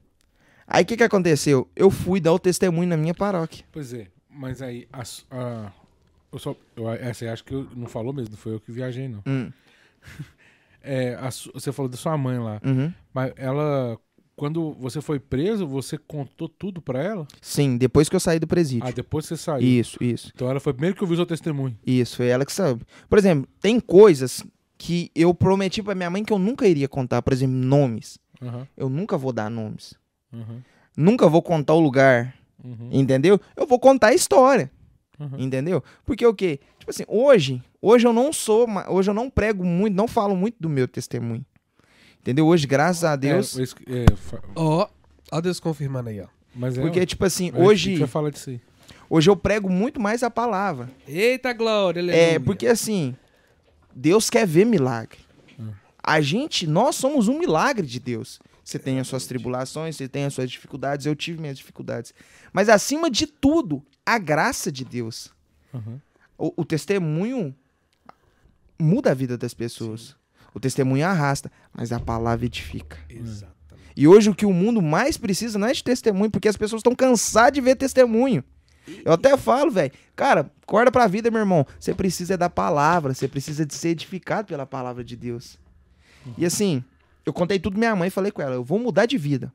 Aí 0.67 0.83
o 0.83 0.87
que 0.87 0.97
que 0.97 1.05
aconteceu? 1.05 1.69
Eu 1.77 1.91
fui 1.91 2.19
dar 2.21 2.33
o 2.33 2.39
testemunho 2.39 2.89
na 2.89 2.97
minha 2.97 3.15
paróquia. 3.15 3.65
Pois 3.71 3.93
é, 3.95 4.09
mas 4.29 4.61
aí, 4.61 4.89
a, 4.93 5.03
a- 5.31 5.73
eu 6.33 6.39
só, 6.41 6.57
eu, 6.77 6.89
essa 6.91 7.25
aí 7.25 7.31
acho 7.31 7.45
que 7.45 7.55
eu, 7.55 7.69
não 7.77 7.87
falou 7.87 8.13
mesmo, 8.13 8.31
não 8.33 8.39
foi 8.39 8.55
eu 8.55 8.61
que 8.61 8.73
viajei, 8.73 9.07
não. 9.09 9.23
Hum, 9.27 9.53
É, 10.83 11.15
a 11.15 11.31
você 11.31 11.73
falou 11.73 11.89
da 11.91 11.97
sua 11.97 12.17
mãe 12.17 12.39
lá, 12.39 12.61
uhum. 12.65 12.93
mas 13.13 13.33
ela, 13.37 13.99
quando 14.37 14.73
você 14.81 15.01
foi 15.01 15.19
preso, 15.21 15.67
você 15.67 15.99
contou 15.99 16.49
tudo 16.49 16.81
pra 16.81 17.03
ela? 17.03 17.27
Sim, 17.41 17.77
depois 17.77 18.09
que 18.09 18.17
eu 18.17 18.21
saí 18.21 18.39
do 18.39 18.47
presídio. 18.47 18.87
Ah, 18.89 18.91
depois 18.93 19.27
você 19.27 19.37
saiu. 19.37 19.67
Isso, 19.67 20.03
isso. 20.03 20.31
Então 20.35 20.49
ela 20.49 20.61
foi 20.61 20.73
primeiro 20.73 20.97
que 20.97 21.03
ouviu 21.03 21.15
o 21.15 21.19
seu 21.19 21.27
testemunho. 21.27 21.77
Isso, 21.87 22.17
foi 22.17 22.29
ela 22.29 22.45
que 22.47 22.53
sabe. 22.53 22.83
Por 23.09 23.19
exemplo, 23.19 23.49
tem 23.61 23.79
coisas 23.79 24.43
que 24.79 25.11
eu 25.15 25.35
prometi 25.35 25.83
pra 25.83 25.95
minha 25.95 26.09
mãe 26.09 26.25
que 26.25 26.33
eu 26.33 26.39
nunca 26.39 26.67
iria 26.67 26.89
contar. 26.89 27.21
Por 27.21 27.33
exemplo, 27.35 27.55
nomes. 27.55 28.19
Aham, 28.43 28.67
Eu 28.75 28.89
nunca 28.89 29.19
vou 29.19 29.33
dar 29.33 29.51
nomes. 29.51 29.95
aham, 30.33 30.63
Nunca 30.97 31.29
vou 31.29 31.43
contar 31.43 31.75
o 31.75 31.81
lugar, 31.81 32.35
uhum, 32.65 32.89
entendeu? 32.91 33.39
Eu 33.55 33.67
vou 33.67 33.79
contar 33.79 34.09
a 34.09 34.15
história, 34.15 34.71
aham. 35.21 35.37
entendeu? 35.39 35.85
Porque 36.05 36.27
o 36.27 36.35
quê? 36.35 36.59
Tipo 36.79 36.91
assim, 36.91 37.05
hoje, 37.07 37.63
hoje 37.81 38.07
eu 38.07 38.13
não 38.13 38.33
sou, 38.33 38.67
hoje 38.89 39.11
eu 39.11 39.15
não 39.15 39.29
prego 39.31 39.65
muito, 39.65 39.95
não 39.95 40.09
falo 40.09 40.35
muito 40.35 40.57
do 40.59 40.69
meu 40.69 40.89
testemunho. 40.89 41.45
Entendeu? 42.21 42.47
Hoje, 42.47 42.67
graças 42.67 43.05
a 43.05 43.17
Deus, 43.17 43.59
É, 43.59 43.65
que- 43.67 43.85
é, 43.93 44.07
Ó, 44.55 44.89
ó 45.31 45.41
Deus 45.41 45.59
confirmando 45.61 46.09
aí, 46.11 46.21
ó. 46.21 46.27
mas 46.55 46.77
é, 46.77 46.81
porque 46.81 47.05
tipo 47.07 47.25
assim, 47.25 47.47
gente 47.47 47.57
hoje, 47.59 47.95
disso 48.33 48.51
aí. 48.51 48.61
hoje 49.09 49.31
eu 49.31 49.37
prego 49.37 49.71
muito 49.71 50.01
mais 50.01 50.23
a 50.23 50.31
palavra. 50.31 50.91
Eita 51.07 51.53
glória, 51.53 52.01
aleluia. 52.03 52.21
É, 52.35 52.39
porque 52.39 52.67
assim, 52.67 53.15
Deus 53.95 54.29
quer 54.31 54.47
ver 54.47 54.65
milagre. 54.67 55.19
Hum. 55.59 55.71
A 56.03 56.21
gente, 56.21 56.67
nós 56.67 56.97
somos 56.97 57.27
um 57.29 57.39
milagre 57.39 57.87
de 57.87 57.99
Deus. 57.99 58.39
Você 58.63 58.79
tem 58.79 59.01
as 59.01 59.07
suas 59.09 59.27
tribulações, 59.27 59.97
você 59.97 60.07
tem 60.07 60.25
as 60.27 60.35
suas 60.35 60.49
dificuldades, 60.51 61.07
eu 61.07 61.17
tive 61.17 61.41
minhas 61.41 61.57
dificuldades. 61.59 62.13
Mas 62.53 62.69
acima 62.69 63.11
de 63.11 63.27
tudo, 63.27 63.83
a 64.15 64.19
graça 64.19 64.71
de 64.71 64.85
Deus. 64.85 65.33
Aham. 65.75 66.01
O, 66.37 66.63
o 66.63 66.65
testemunho 66.65 67.55
muda 68.79 69.11
a 69.11 69.15
vida 69.15 69.37
das 69.37 69.55
pessoas. 69.55 70.17
O 70.55 70.61
testemunho 70.61 71.07
arrasta, 71.07 71.51
mas 71.73 71.93
a 71.93 72.01
palavra 72.01 72.47
edifica. 72.47 72.99
Exatamente. 73.09 73.61
E 73.97 74.09
hoje 74.09 74.31
o 74.31 74.35
que 74.35 74.47
o 74.47 74.53
mundo 74.53 74.81
mais 74.81 75.17
precisa 75.17 75.59
não 75.59 75.69
é 75.69 75.73
de 75.73 75.85
testemunho, 75.85 76.31
porque 76.31 76.49
as 76.49 76.57
pessoas 76.57 76.81
estão 76.81 76.95
cansadas 76.95 77.53
de 77.53 77.61
ver 77.61 77.77
testemunho. 77.77 78.43
Eu 79.05 79.13
até 79.13 79.37
falo, 79.37 79.71
velho, 79.71 79.93
cara, 80.17 80.51
acorda 80.63 80.91
pra 80.91 81.07
vida, 81.07 81.31
meu 81.31 81.41
irmão. 81.41 81.67
Você 81.79 81.95
precisa 81.95 82.35
é 82.35 82.37
da 82.37 82.51
palavra, 82.51 83.15
você 83.15 83.29
precisa 83.29 83.65
de 83.65 83.75
ser 83.75 83.91
edificado 83.91 84.49
pela 84.49 84.67
palavra 84.67 85.05
de 85.05 85.17
Deus. 85.17 85.59
E 86.37 86.45
assim, 86.45 86.83
eu 87.25 87.33
contei 87.33 87.59
tudo 87.59 87.79
minha 87.79 87.95
mãe 87.95 88.09
e 88.09 88.11
falei 88.11 88.33
com 88.33 88.43
ela, 88.43 88.55
eu 88.55 88.65
vou 88.65 88.79
mudar 88.79 89.07
de 89.07 89.17
vida. 89.17 89.53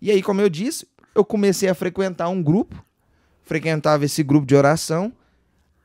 E 0.00 0.10
aí, 0.10 0.22
como 0.22 0.40
eu 0.40 0.48
disse, 0.48 0.86
eu 1.14 1.24
comecei 1.24 1.68
a 1.68 1.74
frequentar 1.74 2.28
um 2.28 2.42
grupo, 2.42 2.84
frequentava 3.44 4.04
esse 4.04 4.22
grupo 4.22 4.46
de 4.46 4.54
oração, 4.54 5.12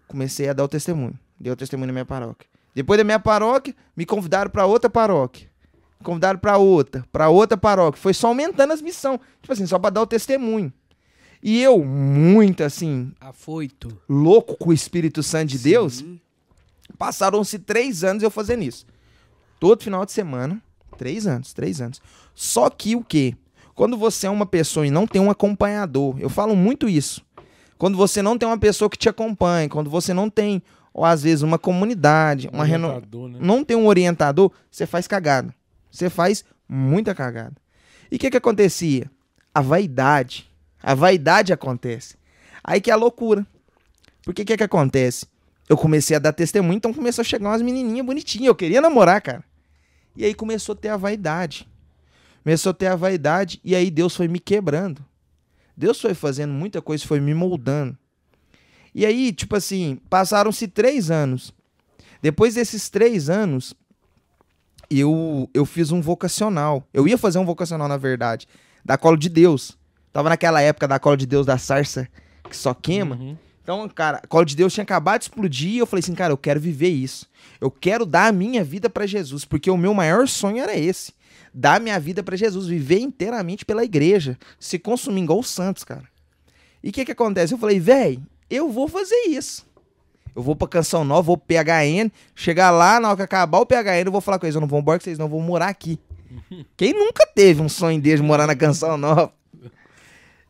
comecei 0.08 0.50
a 0.50 0.54
dar 0.54 0.64
o 0.64 0.68
testemunho. 0.68 1.18
Dei 1.40 1.52
o 1.52 1.56
testemunho 1.56 1.88
na 1.88 1.94
minha 1.94 2.06
paróquia. 2.06 2.48
Depois 2.74 2.98
da 2.98 3.04
minha 3.04 3.20
paróquia, 3.20 3.76
me 3.96 4.06
convidaram 4.06 4.50
pra 4.50 4.66
outra 4.66 4.90
paróquia. 4.90 5.48
Me 6.00 6.06
convidaram 6.06 6.40
pra 6.40 6.58
outra, 6.58 7.06
pra 7.12 7.30
outra 7.30 7.58
paróquia. 7.58 8.02
Foi 8.02 8.14
só 8.14 8.28
aumentando 8.28 8.72
as 8.74 8.82
missões. 8.82 9.20
Tipo 9.42 9.54
assim, 9.54 9.66
só 9.66 9.78
pra 9.78 9.90
dar 9.90 10.02
o 10.02 10.08
testemunho. 10.08 10.72
E 11.42 11.62
eu, 11.62 11.84
muito 11.84 12.64
assim, 12.64 13.14
Afoito. 13.20 13.98
louco 14.08 14.58
com 14.58 14.70
o 14.72 14.74
Espírito 14.74 15.24
Santo 15.24 15.48
de 15.50 15.60
Deus, 15.60 15.98
Sim. 16.00 16.20
passaram-se 16.98 17.60
três 17.60 18.04
anos 18.04 18.24
eu 18.24 18.30
fazendo 18.32 18.64
isso. 18.64 18.86
Todo 19.60 19.84
final 19.84 20.06
de 20.06 20.12
semana. 20.12 20.62
Três 20.98 21.26
anos, 21.26 21.54
três 21.54 21.80
anos. 21.80 22.02
Só 22.36 22.70
que 22.70 22.96
o 22.96 23.04
quê? 23.04 23.36
Quando 23.74 23.96
você 23.98 24.28
é 24.28 24.30
uma 24.30 24.46
pessoa 24.46 24.86
e 24.86 24.92
não 24.92 25.08
tem 25.08 25.22
um 25.22 25.32
acompanhador, 25.32 26.20
eu 26.20 26.30
falo 26.30 26.56
muito 26.58 26.90
isso. 26.90 27.22
Quando 27.80 27.98
você 27.98 28.22
não 28.22 28.38
tem 28.38 28.46
uma 28.46 28.58
pessoa 28.58 28.90
que 28.90 28.98
te 28.98 29.08
acompanha, 29.08 29.70
quando 29.70 29.90
você 29.90 30.14
não 30.14 30.30
tem, 30.30 30.62
ou 30.94 31.06
às 31.06 31.24
vezes, 31.24 31.44
uma 31.44 31.58
comunidade, 31.58 32.50
uma 32.52 32.66
reno... 32.66 33.02
Né? 33.30 33.40
não 33.40 33.64
tem 33.64 33.78
um 33.78 33.88
orientador, 33.88 34.52
você 34.70 34.86
faz 34.86 35.08
cagada. 35.08 35.56
Você 35.90 36.10
faz 36.10 36.44
muita 36.68 37.16
cagada. 37.16 37.56
E 38.12 38.18
o 38.18 38.20
que 38.20 38.30
que 38.30 38.36
acontecia? 38.36 39.10
A 39.56 39.62
vaidade. 39.62 40.52
A 40.84 40.94
vaidade 40.94 41.54
acontece. 41.54 42.18
Aí 42.62 42.82
que 42.82 42.92
é 42.92 42.94
a 42.94 42.98
loucura. 42.98 43.48
Porque 44.26 44.42
o 44.42 44.46
que 44.46 44.58
que 44.58 44.64
acontece? 44.64 45.26
Eu 45.70 45.78
comecei 45.78 46.18
a 46.18 46.20
dar 46.20 46.34
testemunho, 46.34 46.76
então 46.76 46.94
começou 46.94 47.22
a 47.22 47.26
chegar 47.26 47.48
umas 47.48 47.62
menininhas 47.62 48.06
bonitinhas. 48.06 48.48
Eu 48.48 48.56
queria 48.56 48.82
namorar, 48.82 49.22
cara. 49.22 49.44
E 50.18 50.26
aí 50.26 50.34
começou 50.34 50.74
a 50.74 50.76
ter 50.76 50.90
a 50.90 50.98
vaidade. 50.98 51.66
Começou 52.44 52.72
a 52.72 52.74
ter 52.74 52.88
a 52.88 52.96
vaidade 52.98 53.62
e 53.64 53.74
aí 53.74 53.90
Deus 53.90 54.18
foi 54.18 54.28
me 54.28 54.40
quebrando. 54.40 55.02
Deus 55.80 56.02
foi 56.02 56.14
fazendo 56.14 56.52
muita 56.52 56.82
coisa, 56.82 57.08
foi 57.08 57.22
me 57.22 57.34
moldando. 57.34 57.98
E 58.94 59.06
aí, 59.06 59.32
tipo 59.32 59.56
assim, 59.56 59.98
passaram-se 60.10 60.68
três 60.68 61.10
anos. 61.10 61.54
Depois 62.22 62.56
desses 62.56 62.90
três 62.90 63.30
anos, 63.30 63.74
eu, 64.90 65.50
eu 65.54 65.66
fiz 65.66 65.90
um 65.94 66.02
vocacional. 66.02 66.86
Eu 66.94 67.08
ia 67.08 67.18
fazer 67.18 67.40
um 67.40 67.46
vocacional, 67.46 67.88
na 67.88 67.96
verdade, 67.96 68.46
da 68.84 68.98
Colo 68.98 69.16
de 69.16 69.30
Deus. 69.30 69.78
Tava 70.12 70.28
naquela 70.28 70.62
época 70.62 70.86
da 70.86 71.00
Colo 71.00 71.16
de 71.16 71.26
Deus 71.26 71.46
da 71.46 71.58
sarça 71.58 72.10
que 72.50 72.58
só 72.58 72.74
queima. 72.74 73.16
Uhum. 73.16 73.38
Então, 73.64 73.88
cara, 73.88 74.20
a 74.22 74.28
Colo 74.28 74.44
de 74.44 74.58
Deus 74.58 74.74
tinha 74.74 74.84
acabado 74.84 75.20
de 75.20 75.26
explodir 75.26 75.76
e 75.76 75.78
eu 75.78 75.86
falei 75.86 76.02
assim, 76.02 76.14
cara, 76.14 76.34
eu 76.34 76.38
quero 76.38 76.60
viver 76.60 76.90
isso. 76.90 77.26
Eu 77.62 77.72
quero 77.72 78.06
dar 78.06 78.28
a 78.28 78.34
minha 78.34 78.66
vida 78.66 78.90
pra 78.90 79.08
Jesus, 79.08 79.46
porque 79.46 79.72
o 79.72 79.78
meu 79.78 79.94
maior 79.94 80.28
sonho 80.28 80.62
era 80.62 80.78
esse. 80.78 81.14
Dar 81.54 81.80
minha 81.80 82.00
vida 82.00 82.22
pra 82.24 82.36
Jesus, 82.36 82.68
viver 82.68 83.00
inteiramente 83.00 83.66
pela 83.66 83.84
igreja, 83.84 84.38
se 84.60 84.78
consumir 84.78 85.24
igual 85.24 85.40
os 85.40 85.50
santos, 85.50 85.84
cara. 85.84 86.06
E 86.84 86.90
o 86.90 86.92
que 86.92 87.06
que 87.06 87.12
acontece? 87.12 87.54
Eu 87.54 87.58
falei, 87.58 87.80
véi, 87.80 88.20
eu 88.50 88.70
vou 88.70 88.88
fazer 88.88 89.28
isso. 89.28 89.68
Eu 90.36 90.42
vou 90.42 90.56
pra 90.56 90.68
Canção 90.68 91.04
Nova, 91.04 91.22
vou 91.22 91.38
pro 91.38 91.48
PHN, 91.48 92.10
chegar 92.36 92.72
lá, 92.72 93.00
na 93.00 93.10
hora 93.10 93.18
que 93.18 93.24
acabar 93.24 93.60
o 93.60 93.66
PHN, 93.66 94.06
eu 94.06 94.12
vou 94.12 94.22
falar 94.22 94.40
com 94.40 94.46
eles, 94.46 94.56
eu 94.56 94.62
não 94.62 94.68
vou 94.68 94.80
embora 94.80 95.00
com 95.00 95.04
vocês 95.04 95.18
não, 95.18 95.28
vou 95.28 95.42
morar 95.42 95.68
aqui. 95.68 96.00
Quem 96.78 96.94
nunca 96.94 97.26
teve 97.26 97.62
um 97.62 97.70
sonho 97.70 98.00
dele 98.00 98.18
de 98.18 98.24
morar 98.24 98.48
na 98.48 98.56
Canção 98.56 98.98
Nova? 98.98 99.34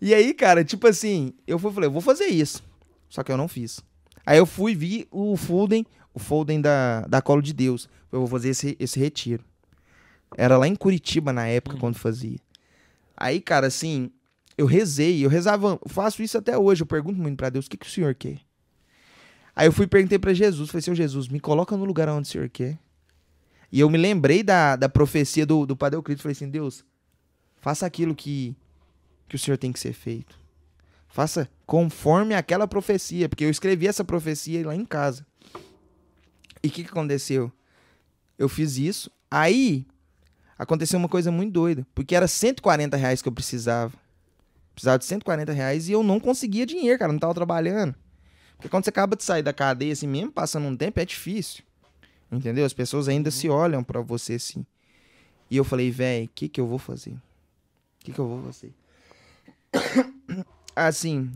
E 0.01 0.13
aí, 0.13 0.33
cara, 0.33 0.63
tipo 0.63 0.87
assim, 0.87 1.33
eu 1.45 1.59
fui, 1.59 1.71
falei, 1.71 1.87
eu 1.87 1.91
vou 1.91 2.01
fazer 2.01 2.27
isso. 2.27 2.63
Só 3.09 3.23
que 3.23 3.31
eu 3.31 3.37
não 3.37 3.47
fiz. 3.47 3.81
Aí 4.25 4.37
eu 4.37 4.45
fui 4.45 4.75
vi 4.75 5.07
o 5.11 5.35
Folden, 5.35 5.85
o 6.13 6.19
Folden 6.19 6.61
da, 6.61 7.01
da 7.01 7.21
Colo 7.21 7.41
de 7.41 7.51
Deus. 7.51 7.89
Eu 8.11 8.19
vou 8.19 8.27
fazer 8.27 8.49
esse, 8.49 8.77
esse 8.79 8.99
retiro. 8.99 9.43
Era 10.37 10.57
lá 10.57 10.67
em 10.67 10.75
Curitiba 10.75 11.33
na 11.33 11.47
época, 11.47 11.77
quando 11.77 11.95
fazia. 11.95 12.37
Aí, 13.15 13.41
cara, 13.41 13.67
assim, 13.67 14.11
eu 14.57 14.65
rezei, 14.65 15.23
eu 15.23 15.29
rezava, 15.29 15.79
eu 15.83 15.89
faço 15.89 16.21
isso 16.23 16.37
até 16.37 16.57
hoje, 16.57 16.81
eu 16.83 16.87
pergunto 16.87 17.19
muito 17.19 17.37
pra 17.37 17.49
Deus, 17.49 17.65
o 17.65 17.69
que, 17.69 17.77
que 17.77 17.85
o 17.85 17.89
senhor 17.89 18.15
quer? 18.15 18.39
Aí 19.55 19.67
eu 19.67 19.73
fui 19.73 19.85
e 19.85 19.87
perguntei 19.87 20.17
pra 20.17 20.33
Jesus, 20.33 20.69
falei, 20.69 20.81
seu 20.81 20.95
Jesus, 20.95 21.27
me 21.27 21.39
coloca 21.39 21.75
no 21.75 21.83
lugar 21.83 22.07
onde 22.09 22.27
o 22.27 22.31
senhor 22.31 22.49
quer. 22.49 22.77
E 23.71 23.79
eu 23.79 23.89
me 23.89 23.97
lembrei 23.97 24.41
da, 24.41 24.75
da 24.75 24.87
profecia 24.87 25.45
do, 25.45 25.65
do 25.65 25.75
Padre 25.75 25.97
Euclides, 25.97 26.21
falei 26.21 26.33
assim, 26.33 26.49
Deus, 26.49 26.85
faça 27.57 27.85
aquilo 27.85 28.15
que, 28.15 28.55
que 29.27 29.35
o 29.35 29.39
senhor 29.39 29.57
tem 29.57 29.71
que 29.71 29.79
ser 29.79 29.93
feito. 29.93 30.39
Faça 31.09 31.49
conforme 31.65 32.33
aquela 32.33 32.67
profecia, 32.67 33.27
porque 33.27 33.43
eu 33.43 33.49
escrevi 33.49 33.87
essa 33.87 34.03
profecia 34.03 34.65
lá 34.65 34.75
em 34.75 34.85
casa. 34.85 35.25
E 36.63 36.67
o 36.67 36.71
que, 36.71 36.83
que 36.83 36.89
aconteceu? 36.89 37.51
Eu 38.37 38.47
fiz 38.47 38.77
isso, 38.77 39.11
Aí, 39.31 39.85
aconteceu 40.59 40.99
uma 40.99 41.07
coisa 41.07 41.31
muito 41.31 41.53
doida. 41.53 41.87
Porque 41.95 42.13
era 42.13 42.27
140 42.27 42.97
reais 42.97 43.21
que 43.21 43.27
eu 43.27 43.31
precisava. 43.31 43.93
Precisava 44.75 44.99
de 44.99 45.05
140 45.05 45.51
reais 45.53 45.87
e 45.87 45.93
eu 45.93 46.03
não 46.03 46.19
conseguia 46.19 46.65
dinheiro, 46.65 46.99
cara. 46.99 47.11
Não 47.11 47.19
tava 47.19 47.33
trabalhando. 47.33 47.95
Porque 48.57 48.67
quando 48.67 48.83
você 48.83 48.89
acaba 48.89 49.15
de 49.15 49.23
sair 49.23 49.41
da 49.41 49.53
cadeia 49.53 49.93
assim 49.93 50.07
mesmo, 50.07 50.31
passando 50.33 50.67
um 50.67 50.75
tempo, 50.75 50.99
é 50.99 51.05
difícil. 51.05 51.63
Entendeu? 52.29 52.65
As 52.65 52.73
pessoas 52.73 53.07
ainda 53.07 53.31
se 53.31 53.47
olham 53.47 53.83
pra 53.83 54.01
você 54.01 54.33
assim. 54.33 54.65
E 55.49 55.57
eu 55.57 55.63
falei, 55.63 55.89
velho, 55.89 56.25
o 56.25 56.29
que 56.29 56.49
que 56.49 56.61
eu 56.61 56.67
vou 56.67 56.77
fazer? 56.77 57.11
O 57.11 57.21
que 57.99 58.11
que 58.11 58.19
eu 58.19 58.27
vou 58.27 58.43
fazer? 58.43 58.73
assim, 60.75 61.31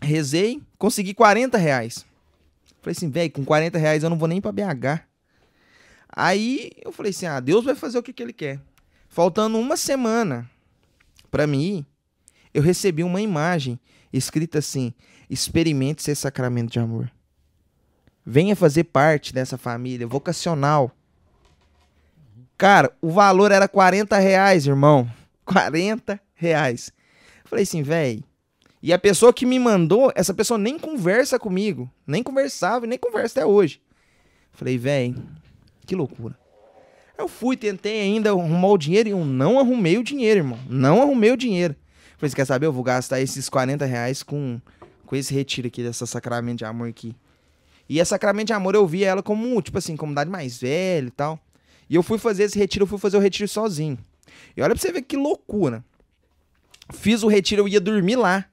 rezei, 0.00 0.62
consegui 0.76 1.14
40 1.14 1.58
reais. 1.58 2.06
Falei 2.80 2.92
assim, 2.96 3.10
velho, 3.10 3.32
com 3.32 3.44
40 3.44 3.78
reais 3.78 4.02
eu 4.04 4.10
não 4.10 4.18
vou 4.18 4.28
nem 4.28 4.40
pra 4.40 4.52
BH. 4.52 5.02
Aí 6.08 6.70
eu 6.84 6.90
falei 6.92 7.10
assim, 7.10 7.26
ah, 7.26 7.40
Deus 7.40 7.64
vai 7.64 7.74
fazer 7.74 7.98
o 7.98 8.02
que, 8.02 8.12
que 8.12 8.22
ele 8.22 8.32
quer. 8.32 8.60
Faltando 9.08 9.58
uma 9.58 9.76
semana 9.76 10.48
pra 11.30 11.46
mim 11.46 11.84
eu 12.52 12.62
recebi 12.62 13.02
uma 13.04 13.20
imagem 13.20 13.78
escrita 14.12 14.58
assim, 14.58 14.92
experimente 15.28 16.02
ser 16.02 16.14
sacramento 16.14 16.72
de 16.72 16.78
amor. 16.78 17.10
Venha 18.24 18.56
fazer 18.56 18.84
parte 18.84 19.32
dessa 19.32 19.56
família 19.56 20.06
vocacional. 20.06 20.90
Cara, 22.56 22.92
o 23.00 23.10
valor 23.10 23.52
era 23.52 23.68
40 23.68 24.18
reais, 24.18 24.66
irmão. 24.66 25.10
40 25.44 26.20
reais. 26.34 26.92
Falei 27.44 27.62
assim, 27.62 27.82
velho. 27.82 28.22
E 28.82 28.92
a 28.92 28.98
pessoa 28.98 29.32
que 29.32 29.46
me 29.46 29.58
mandou, 29.58 30.12
essa 30.14 30.34
pessoa 30.34 30.58
nem 30.58 30.78
conversa 30.78 31.38
comigo. 31.38 31.90
Nem 32.06 32.22
conversava 32.22 32.86
nem 32.86 32.98
conversa 32.98 33.40
até 33.40 33.46
hoje. 33.46 33.80
Falei, 34.52 34.76
velho, 34.76 35.22
que 35.88 35.96
loucura. 35.96 36.38
Eu 37.16 37.26
fui, 37.26 37.56
tentei 37.56 38.00
ainda 38.02 38.30
arrumar 38.30 38.68
o 38.68 38.78
dinheiro 38.78 39.08
e 39.08 39.12
eu 39.12 39.24
não 39.24 39.58
arrumei 39.58 39.96
o 39.96 40.04
dinheiro, 40.04 40.40
irmão. 40.40 40.58
Não 40.68 41.02
arrumei 41.02 41.32
o 41.32 41.36
dinheiro. 41.36 41.74
Falei, 42.18 42.32
quer 42.34 42.44
saber? 42.44 42.66
Eu 42.66 42.72
vou 42.72 42.84
gastar 42.84 43.20
esses 43.20 43.48
40 43.48 43.84
reais 43.86 44.22
com, 44.22 44.60
com 45.06 45.16
esse 45.16 45.34
retiro 45.34 45.66
aqui, 45.66 45.82
dessa 45.82 46.04
sacramento 46.06 46.58
de 46.58 46.64
amor 46.64 46.88
aqui. 46.88 47.16
E 47.88 48.00
a 48.00 48.04
sacramento 48.04 48.48
de 48.48 48.52
amor 48.52 48.74
eu 48.74 48.86
vi 48.86 49.02
ela 49.02 49.22
como, 49.22 49.60
tipo 49.62 49.78
assim, 49.78 49.96
comunidade 49.96 50.30
mais 50.30 50.58
velha 50.58 51.08
e 51.08 51.10
tal. 51.10 51.40
E 51.88 51.94
eu 51.94 52.02
fui 52.02 52.18
fazer 52.18 52.44
esse 52.44 52.58
retiro, 52.58 52.82
eu 52.82 52.86
fui 52.86 52.98
fazer 52.98 53.16
o 53.16 53.20
retiro 53.20 53.48
sozinho. 53.48 53.98
E 54.54 54.60
olha 54.60 54.74
pra 54.74 54.80
você 54.80 54.92
ver 54.92 55.02
que 55.02 55.16
loucura. 55.16 55.82
Fiz 56.92 57.22
o 57.22 57.28
retiro, 57.28 57.62
eu 57.62 57.68
ia 57.68 57.80
dormir 57.80 58.16
lá. 58.16 58.44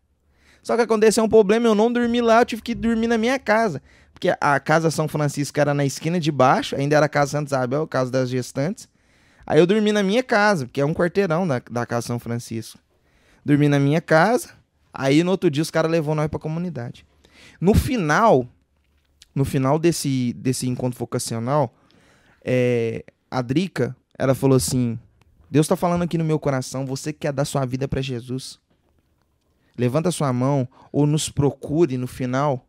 Só 0.63 0.75
que 0.75 0.81
aconteceu 0.81 1.23
um 1.23 1.29
problema, 1.29 1.67
eu 1.67 1.75
não 1.75 1.91
dormi 1.91 2.21
lá, 2.21 2.41
eu 2.41 2.45
tive 2.45 2.61
que 2.61 2.73
dormir 2.73 3.07
na 3.07 3.17
minha 3.17 3.37
casa. 3.37 3.81
Porque 4.15 4.33
a 4.39 4.59
casa 4.61 4.89
São 4.89 5.09
Francisco 5.09 5.59
era 5.59 5.73
na 5.73 5.85
esquina 5.85 6.21
de 6.21 6.31
baixo, 6.31 6.73
ainda 6.77 6.95
era 6.95 7.05
a 7.05 7.09
casa 7.09 7.31
Santa 7.31 7.49
Isabel, 7.49 7.85
casa 7.85 8.09
das 8.09 8.29
gestantes. 8.29 8.87
Aí 9.45 9.59
eu 9.59 9.67
dormi 9.67 9.91
na 9.91 10.01
minha 10.01 10.23
casa, 10.23 10.65
porque 10.65 10.79
é 10.79 10.85
um 10.85 10.93
quarteirão 10.93 11.45
da, 11.45 11.61
da 11.69 11.85
casa 11.85 12.07
São 12.07 12.17
Francisco. 12.17 12.79
Dormi 13.43 13.67
na 13.67 13.77
minha 13.77 13.99
casa, 13.99 14.51
aí 14.93 15.21
no 15.21 15.31
outro 15.31 15.51
dia 15.51 15.61
os 15.61 15.69
caras 15.69 15.91
levou 15.91 16.15
nós 16.15 16.29
pra 16.29 16.39
comunidade. 16.39 17.05
No 17.59 17.73
final, 17.73 18.47
no 19.35 19.43
final 19.43 19.77
desse, 19.77 20.31
desse 20.37 20.65
encontro 20.65 20.97
vocacional, 20.97 21.75
é, 22.41 23.03
a 23.29 23.41
Drica, 23.41 23.93
ela 24.17 24.33
falou 24.33 24.55
assim: 24.55 24.97
Deus 25.51 25.67
tá 25.67 25.75
falando 25.75 26.03
aqui 26.03 26.17
no 26.17 26.23
meu 26.23 26.39
coração, 26.39 26.85
você 26.85 27.11
quer 27.11 27.33
dar 27.33 27.43
sua 27.43 27.65
vida 27.65 27.85
para 27.85 28.01
Jesus. 28.01 28.61
Levanta 29.77 30.09
sua 30.09 30.31
mão 30.31 30.65
ou 30.89 31.05
nos 31.05 31.27
procure 31.27 31.97
no 31.97 32.07
final 32.07 32.65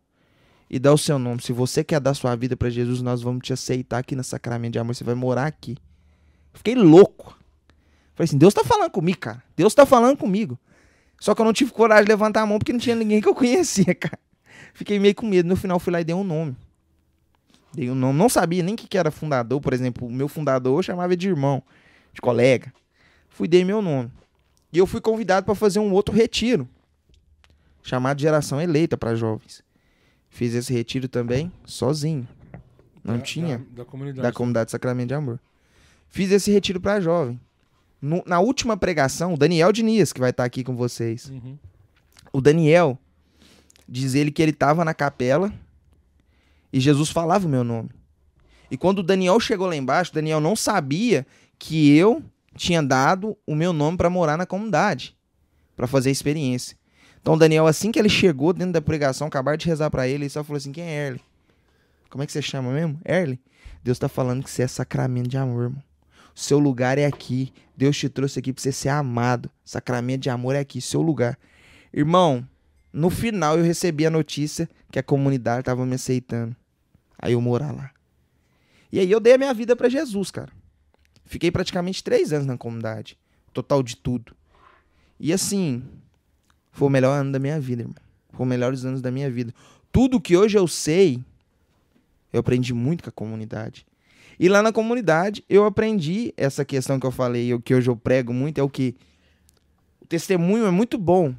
e 0.69 0.79
dá 0.79 0.93
o 0.93 0.97
seu 0.97 1.17
nome. 1.17 1.41
Se 1.41 1.53
você 1.53 1.83
quer 1.83 1.99
dar 1.99 2.13
sua 2.13 2.35
vida 2.35 2.55
para 2.57 2.69
Jesus, 2.69 3.01
nós 3.01 3.21
vamos 3.21 3.45
te 3.45 3.53
aceitar 3.53 3.99
aqui 3.99 4.15
no 4.15 4.23
sacramento 4.23 4.73
de 4.73 4.79
amor. 4.79 4.93
Você 4.93 5.03
vai 5.03 5.15
morar 5.15 5.45
aqui. 5.45 5.77
Fiquei 6.53 6.75
louco. 6.75 7.37
Falei 8.15 8.25
assim: 8.25 8.37
Deus 8.37 8.53
tá 8.53 8.63
falando 8.63 8.91
comigo, 8.91 9.19
cara. 9.19 9.43
Deus 9.55 9.73
tá 9.73 9.85
falando 9.85 10.17
comigo. 10.17 10.59
Só 11.19 11.33
que 11.33 11.41
eu 11.41 11.45
não 11.45 11.53
tive 11.53 11.71
coragem 11.71 12.05
de 12.05 12.09
levantar 12.09 12.41
a 12.41 12.45
mão 12.45 12.59
porque 12.59 12.73
não 12.73 12.79
tinha 12.79 12.95
ninguém 12.95 13.21
que 13.21 13.27
eu 13.27 13.33
conhecia, 13.35 13.95
cara. 13.95 14.19
Fiquei 14.73 14.99
meio 14.99 15.15
com 15.15 15.25
medo. 15.25 15.47
No 15.47 15.55
final, 15.55 15.79
fui 15.79 15.91
lá 15.91 16.01
e 16.01 16.03
dei 16.03 16.15
um 16.15 16.23
nome. 16.23 16.55
Dei 17.73 17.89
um 17.89 17.95
nome. 17.95 18.17
Não 18.17 18.29
sabia 18.29 18.61
nem 18.61 18.75
que, 18.75 18.87
que 18.87 18.97
era 18.97 19.09
fundador. 19.09 19.61
Por 19.61 19.73
exemplo, 19.73 20.07
o 20.07 20.11
meu 20.11 20.27
fundador 20.27 20.79
eu 20.79 20.83
chamava 20.83 21.15
de 21.15 21.27
irmão, 21.27 21.63
de 22.13 22.21
colega. 22.21 22.73
Fui 23.29 23.47
dei 23.47 23.63
meu 23.63 23.81
nome. 23.81 24.11
E 24.71 24.77
eu 24.77 24.85
fui 24.85 24.99
convidado 24.99 25.45
para 25.45 25.55
fazer 25.55 25.79
um 25.79 25.93
outro 25.93 26.13
retiro, 26.13 26.67
chamado 27.81 28.19
Geração 28.19 28.59
Eleita 28.59 28.97
para 28.97 29.15
Jovens. 29.15 29.63
Fiz 30.29 30.53
esse 30.53 30.71
retiro 30.73 31.07
também 31.07 31.51
sozinho. 31.65 32.27
Não 33.03 33.17
Da- 33.17 33.23
tinha 33.23 33.57
Da, 33.59 33.83
da 33.83 33.85
comunidade. 33.85 34.21
da 34.21 34.31
comunidade 34.31 34.71
Sacramento 34.71 35.07
de 35.07 35.13
Amor. 35.13 35.39
Fiz 36.09 36.31
esse 36.31 36.51
retiro 36.51 36.79
para 36.79 36.99
jovem. 37.01 37.39
No- 38.01 38.23
na 38.25 38.39
última 38.39 38.77
pregação, 38.77 39.33
o 39.33 39.37
Daniel 39.37 39.71
Diniz, 39.71 40.13
que 40.13 40.19
vai 40.19 40.29
estar 40.29 40.43
aqui 40.43 40.63
com 40.63 40.75
vocês. 40.75 41.29
Uhum. 41.29 41.57
O 42.31 42.41
Daniel 42.41 42.97
diz 43.87 44.13
ele 44.13 44.31
que 44.31 44.41
ele 44.41 44.51
estava 44.51 44.83
na 44.85 44.93
capela 44.93 45.51
e 46.71 46.79
Jesus 46.79 47.09
falava 47.09 47.47
o 47.47 47.49
meu 47.49 47.63
nome. 47.63 47.89
E 48.69 48.77
quando 48.77 48.99
o 48.99 49.03
Daniel 49.03 49.39
chegou 49.39 49.67
lá 49.67 49.75
embaixo, 49.75 50.11
o 50.11 50.13
Daniel 50.13 50.41
não 50.41 50.55
sabia 50.55 51.25
que 51.57 51.95
eu 51.95 52.21
tinha 52.55 52.83
dado 52.83 53.37
o 53.47 53.55
meu 53.55 53.71
nome 53.71 53.97
para 53.97 54.09
morar 54.09 54.37
na 54.37 54.45
comunidade, 54.45 55.15
para 55.75 55.87
fazer 55.87 56.09
a 56.09 56.11
experiência. 56.11 56.77
Então 57.21 57.37
Daniel, 57.37 57.67
assim 57.67 57.91
que 57.91 57.99
ele 57.99 58.09
chegou 58.09 58.53
dentro 58.53 58.73
da 58.73 58.81
pregação, 58.81 59.27
acabaram 59.27 59.57
de 59.57 59.65
rezar 59.65 59.89
para 59.89 60.07
ele, 60.07 60.23
ele 60.23 60.29
só 60.29 60.43
falou 60.43 60.57
assim: 60.57 60.71
"Quem 60.71 60.83
é 60.83 61.07
Erle? 61.07 61.21
Como 62.09 62.23
é 62.23 62.25
que 62.25 62.31
você 62.31 62.41
chama 62.41 62.71
mesmo? 62.71 62.99
Erle? 63.05 63.39
Deus 63.83 63.99
tá 63.99 64.07
falando 64.09 64.43
que 64.43 64.49
você 64.51 64.63
é 64.63 64.67
sacramento 64.67 65.29
de 65.29 65.37
amor, 65.37 65.63
irmão. 65.63 65.83
Seu 66.33 66.59
lugar 66.59 66.97
é 66.97 67.05
aqui. 67.05 67.51
Deus 67.75 67.97
te 67.97 68.09
trouxe 68.09 68.39
aqui 68.39 68.53
para 68.53 68.61
você 68.61 68.71
ser 68.71 68.89
amado. 68.89 69.49
Sacramento 69.63 70.21
de 70.21 70.29
amor 70.29 70.55
é 70.55 70.59
aqui, 70.59 70.79
seu 70.79 71.01
lugar. 71.01 71.37
Irmão, 71.93 72.47
no 72.93 73.09
final 73.09 73.57
eu 73.57 73.63
recebi 73.63 74.05
a 74.05 74.09
notícia 74.09 74.69
que 74.91 74.99
a 74.99 75.03
comunidade 75.03 75.63
tava 75.63 75.85
me 75.85 75.95
aceitando. 75.95 76.55
Aí 77.17 77.33
eu 77.33 77.41
morar 77.41 77.71
lá. 77.71 77.91
E 78.91 78.99
aí 78.99 79.09
eu 79.09 79.19
dei 79.19 79.33
a 79.33 79.37
minha 79.37 79.53
vida 79.53 79.75
para 79.75 79.89
Jesus, 79.89 80.31
cara. 80.31 80.51
Fiquei 81.25 81.51
praticamente 81.51 82.03
três 82.03 82.31
anos 82.31 82.45
na 82.45 82.57
comunidade. 82.57 83.17
Total 83.53 83.81
de 83.81 83.97
tudo. 83.97 84.35
E 85.19 85.33
assim, 85.33 85.83
foi 86.77 86.87
o 86.87 86.91
melhor 86.91 87.19
ano 87.19 87.31
da 87.31 87.39
minha 87.39 87.59
vida, 87.59 87.81
irmão. 87.81 87.95
Foi 88.31 88.45
os 88.45 88.49
melhores 88.49 88.85
anos 88.85 89.01
da 89.01 89.09
minha 89.09 89.31
vida. 89.31 89.51
Tudo 89.91 90.21
que 90.21 90.37
hoje 90.37 90.59
eu 90.59 90.67
sei, 90.67 91.19
eu 92.31 92.39
aprendi 92.39 92.71
muito 92.71 93.03
com 93.03 93.09
a 93.09 93.11
comunidade. 93.11 93.83
E 94.39 94.47
lá 94.47 94.61
na 94.61 94.71
comunidade, 94.71 95.43
eu 95.49 95.65
aprendi 95.65 96.31
essa 96.37 96.63
questão 96.63 96.99
que 96.99 97.05
eu 97.07 97.11
falei, 97.11 97.51
o 97.51 97.59
que 97.59 97.73
hoje 97.73 97.89
eu 97.89 97.95
prego 97.95 98.31
muito, 98.31 98.59
é 98.59 98.63
o 98.63 98.69
que 98.69 98.95
o 99.99 100.05
testemunho 100.05 100.67
é 100.67 100.71
muito 100.71 100.99
bom. 100.99 101.33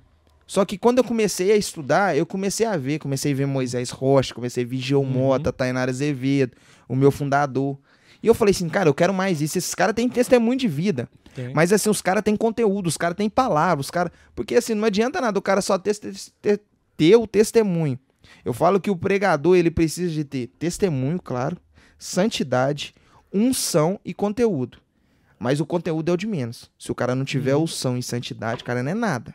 Só 0.45 0.65
que 0.65 0.77
quando 0.77 0.99
eu 0.99 1.05
comecei 1.05 1.53
a 1.53 1.57
estudar, 1.57 2.17
eu 2.17 2.27
comecei 2.27 2.67
a 2.67 2.77
ver, 2.77 2.99
comecei 2.99 3.33
a 3.33 3.37
ver 3.37 3.47
Moisés 3.47 3.91
Rocha, 3.91 4.35
comecei 4.35 4.65
a 4.65 4.67
ver 4.67 4.79
Gil 4.79 5.03
Uhum. 5.03 5.07
Mota, 5.09 5.53
Tainara 5.53 5.93
Azevedo, 5.93 6.57
o 6.89 6.97
meu 6.97 7.13
fundador. 7.13 7.79
E 8.23 8.27
eu 8.27 8.35
falei 8.35 8.51
assim, 8.53 8.69
cara, 8.69 8.89
eu 8.89 8.95
quero 8.95 9.15
mais 9.15 9.41
isso. 9.41 9.59
Esses 9.59 9.75
caras 9.75 9.95
têm 9.95 10.09
testemunho 10.09 10.59
de 10.59 10.67
vida. 10.69 11.09
Tem. 11.35 11.53
Mas 11.55 11.73
assim, 11.73 11.89
os 11.89 12.03
caras 12.03 12.23
têm 12.23 12.37
conteúdo, 12.37 12.87
os 12.89 12.97
caras 12.97 13.17
têm 13.17 13.31
palavras, 13.31 13.87
os 13.87 13.91
caras. 13.91 14.13
Porque 14.35 14.57
assim, 14.57 14.75
não 14.75 14.85
adianta 14.85 15.21
nada 15.21 15.39
o 15.39 15.43
cara 15.43 15.61
só 15.63 15.79
ter, 15.79 15.97
ter, 16.43 16.61
ter 16.97 17.17
o 17.17 17.27
testemunho. 17.27 17.99
Eu 18.45 18.53
falo 18.53 18.81
que 18.81 18.91
o 18.91 18.97
pregador, 18.97 19.57
ele 19.57 19.71
precisa 19.71 20.13
de 20.13 20.25
ter 20.25 20.49
testemunho, 20.59 21.21
claro, 21.23 21.57
santidade, 21.99 22.95
unção 23.33 24.01
e 24.05 24.13
conteúdo. 24.15 24.79
Mas 25.39 25.61
o 25.61 25.67
conteúdo 25.67 26.11
é 26.11 26.15
o 26.15 26.17
de 26.17 26.27
menos. 26.27 26.71
Se 26.79 26.91
o 26.91 26.95
cara 26.95 27.15
não 27.15 27.25
tiver 27.25 27.55
Uhum. 27.55 27.63
unção 27.63 27.97
e 27.97 28.03
santidade, 28.03 28.63
o 28.63 28.65
cara 28.65 28.83
não 28.83 28.91
é 28.91 28.95
nada. 28.95 29.35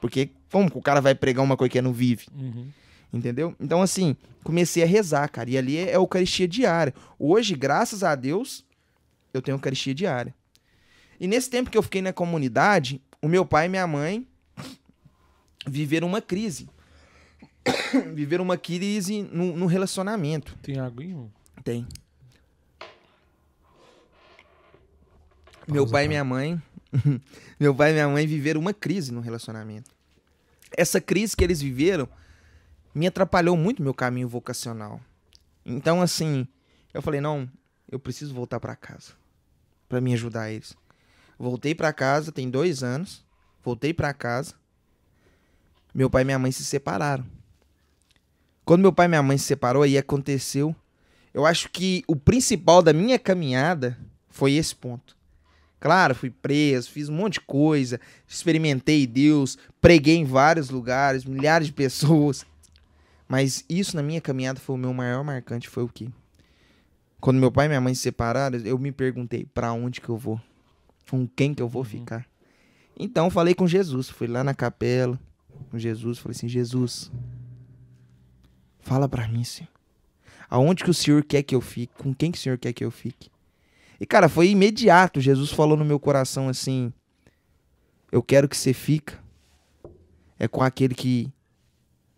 Porque 0.00 0.30
como 0.50 0.70
que 0.70 0.76
o 0.78 0.82
cara 0.82 1.00
vai 1.00 1.14
pregar 1.14 1.44
uma 1.44 1.56
coisa 1.56 1.70
que 1.70 1.80
não 1.80 1.92
vive? 1.92 2.26
Uhum. 2.34 2.66
Entendeu? 3.14 3.54
Então, 3.60 3.80
assim, 3.80 4.16
comecei 4.42 4.82
a 4.82 4.86
rezar, 4.86 5.28
cara. 5.28 5.48
E 5.48 5.56
ali 5.56 5.76
é, 5.76 5.90
é 5.90 5.96
Eucaristia 5.96 6.48
diária. 6.48 6.92
Hoje, 7.16 7.54
graças 7.54 8.02
a 8.02 8.16
Deus, 8.16 8.64
eu 9.32 9.40
tenho 9.40 9.54
Eucaristia 9.54 9.94
diária. 9.94 10.34
E 11.20 11.28
nesse 11.28 11.48
tempo 11.48 11.70
que 11.70 11.78
eu 11.78 11.82
fiquei 11.82 12.02
na 12.02 12.12
comunidade, 12.12 13.00
o 13.22 13.28
meu 13.28 13.46
pai 13.46 13.66
e 13.66 13.68
minha 13.68 13.86
mãe 13.86 14.26
viveram 15.64 16.08
uma 16.08 16.20
crise. 16.20 16.68
viveram 18.12 18.42
uma 18.42 18.58
crise 18.58 19.22
no, 19.22 19.56
no 19.56 19.66
relacionamento. 19.66 20.58
Tem 20.60 20.80
aguinha? 20.80 21.10
irmão? 21.10 21.32
Tem. 21.62 21.86
Meu 25.68 25.86
pai 25.86 26.06
e 26.06 26.08
minha 26.08 26.24
mãe. 26.24 26.60
meu 27.60 27.72
pai 27.72 27.90
e 27.90 27.92
minha 27.92 28.08
mãe 28.08 28.26
viveram 28.26 28.60
uma 28.60 28.74
crise 28.74 29.12
no 29.12 29.20
relacionamento. 29.20 29.88
Essa 30.76 31.00
crise 31.00 31.36
que 31.36 31.44
eles 31.44 31.60
viveram 31.60 32.08
me 32.94 33.06
atrapalhou 33.06 33.56
muito 33.56 33.82
meu 33.82 33.92
caminho 33.92 34.28
vocacional. 34.28 35.00
Então, 35.64 36.00
assim, 36.00 36.46
eu 36.92 37.02
falei: 37.02 37.20
não, 37.20 37.48
eu 37.90 37.98
preciso 37.98 38.34
voltar 38.34 38.60
pra 38.60 38.76
casa 38.76 39.12
pra 39.88 40.00
me 40.00 40.12
ajudar 40.14 40.50
eles. 40.50 40.76
Voltei 41.38 41.74
pra 41.74 41.92
casa, 41.92 42.32
tem 42.32 42.50
dois 42.50 42.82
anos. 42.82 43.24
Voltei 43.62 43.94
pra 43.94 44.12
casa. 44.12 44.54
Meu 45.94 46.10
pai 46.10 46.22
e 46.22 46.24
minha 46.24 46.38
mãe 46.38 46.50
se 46.50 46.64
separaram. 46.64 47.24
Quando 48.64 48.82
meu 48.82 48.92
pai 48.92 49.06
e 49.06 49.08
minha 49.08 49.22
mãe 49.22 49.38
se 49.38 49.44
separou, 49.44 49.82
aí 49.82 49.96
aconteceu. 49.96 50.74
Eu 51.32 51.44
acho 51.46 51.68
que 51.70 52.02
o 52.06 52.16
principal 52.16 52.82
da 52.82 52.92
minha 52.92 53.18
caminhada 53.18 53.98
Foi 54.28 54.54
esse 54.54 54.74
ponto. 54.74 55.16
Claro, 55.78 56.14
fui 56.14 56.30
preso, 56.30 56.90
fiz 56.90 57.08
um 57.08 57.14
monte 57.14 57.34
de 57.34 57.42
coisa, 57.42 58.00
experimentei 58.26 59.06
Deus, 59.06 59.56
preguei 59.80 60.16
em 60.16 60.24
vários 60.24 60.70
lugares, 60.70 61.24
milhares 61.24 61.68
de 61.68 61.72
pessoas. 61.72 62.44
Mas 63.28 63.64
isso 63.68 63.96
na 63.96 64.02
minha 64.02 64.20
caminhada 64.20 64.60
foi 64.60 64.74
o 64.74 64.78
meu 64.78 64.92
maior 64.92 65.24
marcante, 65.24 65.68
foi 65.68 65.82
o 65.82 65.88
quê? 65.88 66.08
Quando 67.20 67.38
meu 67.38 67.50
pai 67.50 67.66
e 67.66 67.68
minha 67.68 67.80
mãe 67.80 67.94
se 67.94 68.02
separaram, 68.02 68.58
eu 68.58 68.78
me 68.78 68.92
perguntei, 68.92 69.46
para 69.46 69.72
onde 69.72 70.00
que 70.00 70.08
eu 70.08 70.16
vou? 70.16 70.40
Com 71.08 71.26
quem 71.26 71.54
que 71.54 71.62
eu 71.62 71.68
vou 71.68 71.82
Uhum. 71.82 71.88
ficar? 71.88 72.26
Então 72.98 73.30
falei 73.30 73.54
com 73.54 73.66
Jesus, 73.66 74.08
fui 74.10 74.26
lá 74.26 74.44
na 74.44 74.54
capela, 74.54 75.18
com 75.70 75.78
Jesus, 75.78 76.18
falei 76.18 76.36
assim, 76.36 76.48
Jesus, 76.48 77.10
fala 78.80 79.08
pra 79.08 79.26
mim, 79.26 79.42
Senhor. 79.42 79.68
Aonde 80.48 80.84
que 80.84 80.90
o 80.90 80.94
Senhor 80.94 81.24
quer 81.24 81.42
que 81.42 81.54
eu 81.54 81.60
fique? 81.60 81.92
Com 81.96 82.14
quem 82.14 82.30
que 82.30 82.38
o 82.38 82.40
Senhor 82.40 82.58
quer 82.58 82.72
que 82.72 82.84
eu 82.84 82.90
fique? 82.90 83.30
E 83.98 84.06
cara, 84.06 84.28
foi 84.28 84.48
imediato. 84.50 85.20
Jesus 85.20 85.50
falou 85.50 85.76
no 85.76 85.84
meu 85.84 85.98
coração 85.98 86.48
assim: 86.48 86.92
Eu 88.12 88.22
quero 88.22 88.48
que 88.48 88.56
você 88.56 88.72
fica. 88.72 89.18
É 90.38 90.46
com 90.46 90.62
aquele 90.62 90.94
que 90.94 91.32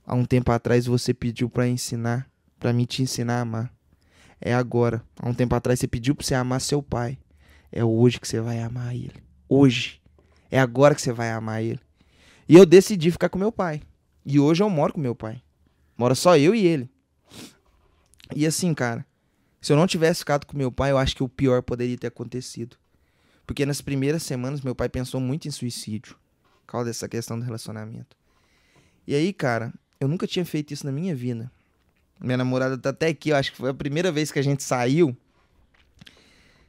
há 0.06 0.14
um 0.14 0.24
tempo 0.24 0.52
atrás 0.52 0.86
você 0.86 1.12
pediu 1.12 1.50
pra 1.50 1.66
ensinar, 1.66 2.30
pra 2.58 2.72
mim 2.72 2.84
te 2.84 3.02
ensinar 3.02 3.38
a 3.38 3.40
amar. 3.40 3.74
É 4.40 4.54
agora. 4.54 5.02
Há 5.20 5.28
um 5.28 5.34
tempo 5.34 5.54
atrás 5.54 5.80
você 5.80 5.88
pediu 5.88 6.14
pra 6.14 6.24
você 6.24 6.34
amar 6.34 6.60
seu 6.60 6.82
pai. 6.82 7.18
É 7.72 7.84
hoje 7.84 8.20
que 8.20 8.28
você 8.28 8.40
vai 8.40 8.60
amar 8.60 8.94
ele. 8.94 9.22
Hoje. 9.48 10.00
É 10.50 10.60
agora 10.60 10.94
que 10.94 11.02
você 11.02 11.12
vai 11.12 11.30
amar 11.30 11.62
ele. 11.62 11.80
E 12.48 12.54
eu 12.54 12.64
decidi 12.64 13.10
ficar 13.10 13.28
com 13.28 13.38
meu 13.38 13.50
pai. 13.50 13.82
E 14.24 14.38
hoje 14.38 14.62
eu 14.62 14.70
moro 14.70 14.92
com 14.92 15.00
meu 15.00 15.14
pai. 15.14 15.42
Mora 15.98 16.14
só 16.14 16.36
eu 16.36 16.54
e 16.54 16.64
ele. 16.64 16.88
E 18.34 18.46
assim, 18.46 18.72
cara, 18.74 19.04
se 19.60 19.72
eu 19.72 19.76
não 19.76 19.86
tivesse 19.86 20.20
ficado 20.20 20.46
com 20.46 20.56
meu 20.56 20.70
pai, 20.70 20.92
eu 20.92 20.98
acho 20.98 21.16
que 21.16 21.22
o 21.22 21.28
pior 21.28 21.62
poderia 21.62 21.96
ter 21.98 22.06
acontecido. 22.06 22.76
Porque 23.46 23.66
nas 23.66 23.80
primeiras 23.80 24.22
semanas 24.22 24.60
meu 24.60 24.74
pai 24.74 24.88
pensou 24.88 25.20
muito 25.20 25.48
em 25.48 25.50
suicídio. 25.50 26.16
Por 26.60 26.72
causa 26.72 26.86
dessa 26.86 27.08
questão 27.08 27.38
do 27.38 27.44
relacionamento. 27.44 28.16
E 29.06 29.14
aí, 29.14 29.32
cara, 29.32 29.72
eu 30.00 30.08
nunca 30.08 30.26
tinha 30.26 30.44
feito 30.44 30.72
isso 30.72 30.84
na 30.84 30.92
minha 30.92 31.14
vida. 31.14 31.50
Minha 32.20 32.38
namorada 32.38 32.78
tá 32.78 32.90
até 32.90 33.08
aqui, 33.08 33.30
eu 33.30 33.36
acho 33.36 33.52
que 33.52 33.58
foi 33.58 33.70
a 33.70 33.74
primeira 33.74 34.10
vez 34.10 34.32
que 34.32 34.38
a 34.38 34.42
gente 34.42 34.62
saiu. 34.62 35.16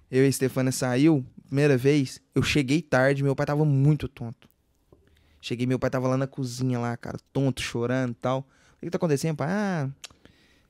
Eu 0.09 0.25
e 0.25 0.27
a 0.27 0.31
Stefania 0.31 0.71
saiu, 0.71 1.25
primeira 1.45 1.77
vez, 1.77 2.21
eu 2.33 2.41
cheguei 2.41 2.81
tarde, 2.81 3.23
meu 3.23 3.35
pai 3.35 3.45
tava 3.45 3.65
muito 3.65 4.07
tonto. 4.07 4.47
Cheguei, 5.41 5.65
meu 5.65 5.79
pai 5.79 5.89
tava 5.89 6.07
lá 6.07 6.17
na 6.17 6.27
cozinha 6.27 6.79
lá, 6.79 6.95
cara, 6.97 7.17
tonto, 7.31 7.61
chorando 7.61 8.11
e 8.11 8.15
tal. 8.15 8.39
O 8.77 8.85
que 8.85 8.89
tá 8.89 8.97
acontecendo, 8.97 9.35
pai? 9.35 9.47
Ah, 9.49 9.89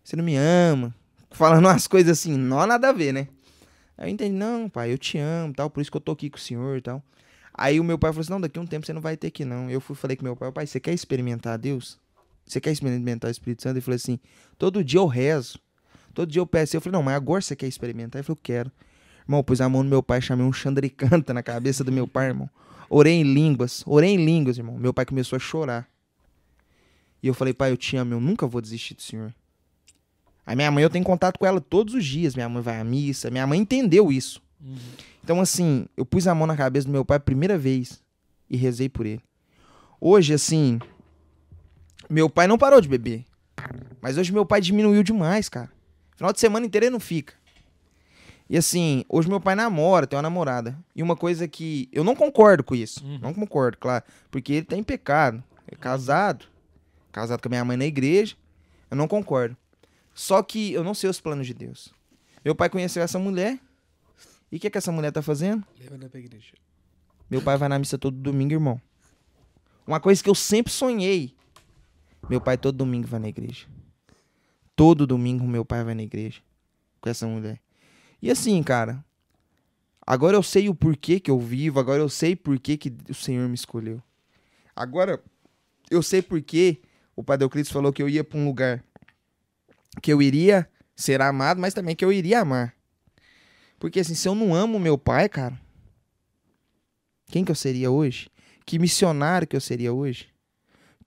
você 0.03 0.15
não 0.15 0.23
me 0.23 0.35
ama. 0.35 0.93
Falando 1.31 1.65
umas 1.65 1.87
coisas 1.87 2.19
assim, 2.19 2.37
não 2.37 2.65
nada 2.65 2.89
a 2.89 2.93
ver, 2.93 3.11
né? 3.11 3.27
Aí 3.97 4.09
eu 4.09 4.13
entendi, 4.13 4.35
não, 4.35 4.69
pai, 4.69 4.93
eu 4.93 4.97
te 4.97 5.17
amo, 5.17 5.53
tal, 5.53 5.69
por 5.69 5.81
isso 5.81 5.91
que 5.91 5.97
eu 5.97 6.01
tô 6.01 6.11
aqui 6.11 6.29
com 6.29 6.37
o 6.37 6.39
senhor 6.39 6.77
e 6.77 6.81
tal. 6.81 7.03
Aí 7.53 7.79
o 7.79 7.83
meu 7.83 7.97
pai 7.97 8.11
falou 8.11 8.21
assim, 8.21 8.31
não, 8.31 8.39
daqui 8.39 8.59
a 8.59 8.61
um 8.61 8.67
tempo 8.67 8.85
você 8.85 8.93
não 8.93 9.01
vai 9.01 9.17
ter 9.17 9.31
que 9.31 9.43
não. 9.43 9.69
Eu 9.69 9.81
fui 9.81 9.95
falei 9.95 10.15
com 10.15 10.23
meu 10.23 10.35
pai, 10.35 10.51
pai, 10.51 10.67
você 10.67 10.79
quer 10.79 10.93
experimentar 10.93 11.57
Deus? 11.57 11.99
Você 12.47 12.61
quer 12.61 12.71
experimentar 12.71 13.27
o 13.27 13.31
Espírito 13.31 13.61
Santo? 13.61 13.75
Ele 13.75 13.81
falou 13.81 13.95
assim, 13.95 14.19
todo 14.57 14.83
dia 14.83 14.99
eu 14.99 15.05
rezo, 15.05 15.59
todo 16.13 16.31
dia 16.31 16.39
eu 16.39 16.47
peço. 16.47 16.77
Eu 16.77 16.81
falei, 16.81 16.93
não, 16.93 17.03
mas 17.03 17.15
agora 17.15 17.41
você 17.41 17.55
quer 17.55 17.67
experimentar? 17.67 18.19
Ele 18.19 18.25
falou, 18.25 18.39
quero. 18.41 18.71
Irmão, 19.27 19.43
pus 19.43 19.59
a 19.59 19.67
mão 19.67 19.83
no 19.83 19.89
meu 19.89 20.01
pai, 20.01 20.21
chamei 20.21 20.45
um 20.45 20.53
chandricanta 20.53 21.31
na 21.35 21.43
cabeça 21.43 21.83
do 21.83 21.91
meu 21.91 22.07
pai, 22.07 22.27
irmão. 22.27 22.49
Orei 22.89 23.15
em 23.15 23.23
línguas, 23.23 23.83
orei 23.85 24.11
em 24.11 24.25
línguas, 24.25 24.57
irmão. 24.57 24.77
Meu 24.77 24.93
pai 24.93 25.05
começou 25.05 25.35
a 25.35 25.39
chorar. 25.39 25.89
E 27.21 27.27
eu 27.27 27.33
falei, 27.33 27.53
pai, 27.53 27.71
eu 27.71 27.77
te 27.77 27.97
amo, 27.97 28.13
eu 28.13 28.21
nunca 28.21 28.47
vou 28.47 28.61
desistir 28.61 28.93
do 28.93 29.01
senhor. 29.01 29.33
A 30.45 30.55
minha 30.55 30.71
mãe, 30.71 30.81
eu 30.81 30.89
tenho 30.89 31.03
contato 31.03 31.37
com 31.37 31.45
ela 31.45 31.59
todos 31.59 31.93
os 31.93 32.05
dias. 32.05 32.33
Minha 32.33 32.47
mãe 32.47 32.63
vai 32.63 32.79
à 32.79 32.83
missa. 32.83 33.29
Minha 33.29 33.45
mãe 33.45 33.59
entendeu 33.59 34.09
isso. 34.09 34.41
Então, 35.21 35.41
assim, 35.41 35.85
eu 35.97 36.05
pus 36.05 36.25
a 36.25 36.33
mão 36.33 36.47
na 36.47 36.55
cabeça 36.55 36.87
do 36.87 36.91
meu 36.91 37.03
pai 37.03 37.17
a 37.17 37.19
primeira 37.19 37.57
vez 37.57 38.01
e 38.49 38.55
rezei 38.55 38.87
por 38.87 39.05
ele. 39.05 39.21
Hoje, 39.99 40.33
assim, 40.33 40.79
meu 42.09 42.29
pai 42.29 42.47
não 42.47 42.57
parou 42.57 42.81
de 42.81 42.87
beber. 42.87 43.25
Mas 44.01 44.17
hoje 44.17 44.31
meu 44.31 44.45
pai 44.45 44.61
diminuiu 44.61 45.03
demais, 45.03 45.49
cara. 45.49 45.71
Final 46.15 46.31
de 46.31 46.39
semana 46.39 46.65
inteiro 46.65 46.85
ele 46.85 46.91
não 46.91 46.99
fica. 46.99 47.33
E 48.49 48.57
assim, 48.57 49.03
hoje 49.09 49.27
meu 49.27 49.41
pai 49.41 49.55
namora, 49.55 50.07
tem 50.07 50.15
uma 50.15 50.23
namorada. 50.23 50.77
E 50.95 51.03
uma 51.03 51.15
coisa 51.15 51.47
que 51.47 51.89
eu 51.91 52.03
não 52.03 52.15
concordo 52.15 52.63
com 52.63 52.73
isso. 52.73 53.05
Uhum. 53.05 53.19
Não 53.19 53.33
concordo, 53.33 53.77
claro. 53.77 54.03
Porque 54.31 54.53
ele 54.53 54.65
tá 54.65 54.77
em 54.77 54.83
pecado. 54.83 55.43
É 55.67 55.75
casado. 55.75 56.45
Casado 57.11 57.41
com 57.41 57.49
a 57.49 57.51
minha 57.51 57.65
mãe 57.65 57.75
na 57.75 57.85
igreja. 57.85 58.35
Eu 58.89 58.95
não 58.95 59.07
concordo. 59.07 59.57
Só 60.13 60.41
que 60.41 60.71
eu 60.71 60.83
não 60.83 60.93
sei 60.93 61.09
os 61.09 61.19
planos 61.19 61.45
de 61.45 61.53
Deus. 61.53 61.93
Meu 62.43 62.55
pai 62.55 62.69
conheceu 62.69 63.03
essa 63.03 63.19
mulher. 63.19 63.59
E 64.51 64.55
o 64.55 64.59
que, 64.59 64.69
que 64.69 64.77
essa 64.77 64.91
mulher 64.91 65.11
tá 65.11 65.21
fazendo? 65.21 65.65
Leva 65.77 65.97
na 65.97 66.07
pra 66.07 66.19
igreja. 66.19 66.53
Meu 67.29 67.41
pai 67.41 67.57
vai 67.57 67.67
na 67.67 67.77
missa 67.77 67.97
todo 67.97 68.15
domingo, 68.15 68.53
irmão. 68.53 68.81
Uma 69.85 69.99
coisa 69.99 70.23
que 70.23 70.29
eu 70.29 70.35
sempre 70.35 70.71
sonhei. 70.71 71.35
Meu 72.29 72.41
pai 72.41 72.57
todo 72.57 72.77
domingo 72.77 73.07
vai 73.07 73.19
na 73.19 73.29
igreja. 73.29 73.65
Todo 74.75 75.07
domingo 75.07 75.47
meu 75.47 75.63
pai 75.63 75.83
vai 75.83 75.95
na 75.95 76.03
igreja. 76.03 76.41
Com 77.01 77.09
essa 77.09 77.25
mulher. 77.25 77.59
E 78.21 78.29
assim, 78.29 78.61
cara. 78.61 79.03
Agora 80.05 80.37
eu 80.37 80.43
sei 80.43 80.69
o 80.69 80.75
porquê 80.75 81.19
que 81.19 81.31
eu 81.31 81.39
vivo. 81.39 81.79
Agora 81.79 82.01
eu 82.01 82.09
sei 82.09 82.35
porquê 82.35 82.77
que 82.77 82.93
o 83.09 83.13
Senhor 83.13 83.47
me 83.47 83.55
escolheu. 83.55 84.01
Agora 84.75 85.23
eu 85.89 86.03
sei 86.03 86.21
porquê 86.21 86.81
o 87.15 87.23
Padre 87.23 87.45
Euclides 87.45 87.71
falou 87.71 87.91
que 87.91 88.01
eu 88.01 88.09
ia 88.09 88.23
pra 88.23 88.37
um 88.37 88.45
lugar 88.45 88.83
que 90.01 90.13
eu 90.13 90.21
iria 90.21 90.69
ser 90.95 91.21
amado, 91.21 91.59
mas 91.59 91.73
também 91.73 91.95
que 91.95 92.05
eu 92.05 92.11
iria 92.11 92.41
amar. 92.41 92.75
Porque 93.79 93.99
assim, 93.99 94.15
se 94.15 94.27
eu 94.27 94.35
não 94.35 94.53
amo 94.53 94.79
meu 94.79 94.97
pai, 94.97 95.29
cara, 95.29 95.59
quem 97.27 97.43
que 97.43 97.51
eu 97.51 97.55
seria 97.55 97.91
hoje? 97.91 98.29
Que 98.65 98.79
missionário 98.79 99.47
que 99.47 99.55
eu 99.55 99.61
seria 99.61 99.93
hoje? 99.93 100.27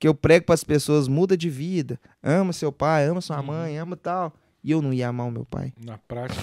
Que 0.01 0.07
eu 0.07 0.15
prego 0.15 0.47
para 0.47 0.55
as 0.55 0.63
pessoas, 0.63 1.07
muda 1.07 1.37
de 1.37 1.47
vida, 1.47 1.99
ama 2.23 2.51
seu 2.53 2.71
pai, 2.71 3.05
ama 3.05 3.21
sua 3.21 3.39
mãe, 3.43 3.77
ama 3.77 3.95
tal. 3.95 4.33
E 4.63 4.71
eu 4.71 4.81
não 4.81 4.91
ia 4.91 5.07
amar 5.07 5.27
o 5.27 5.31
meu 5.31 5.45
pai. 5.45 5.71
Na 5.77 5.95
prática, 5.95 6.41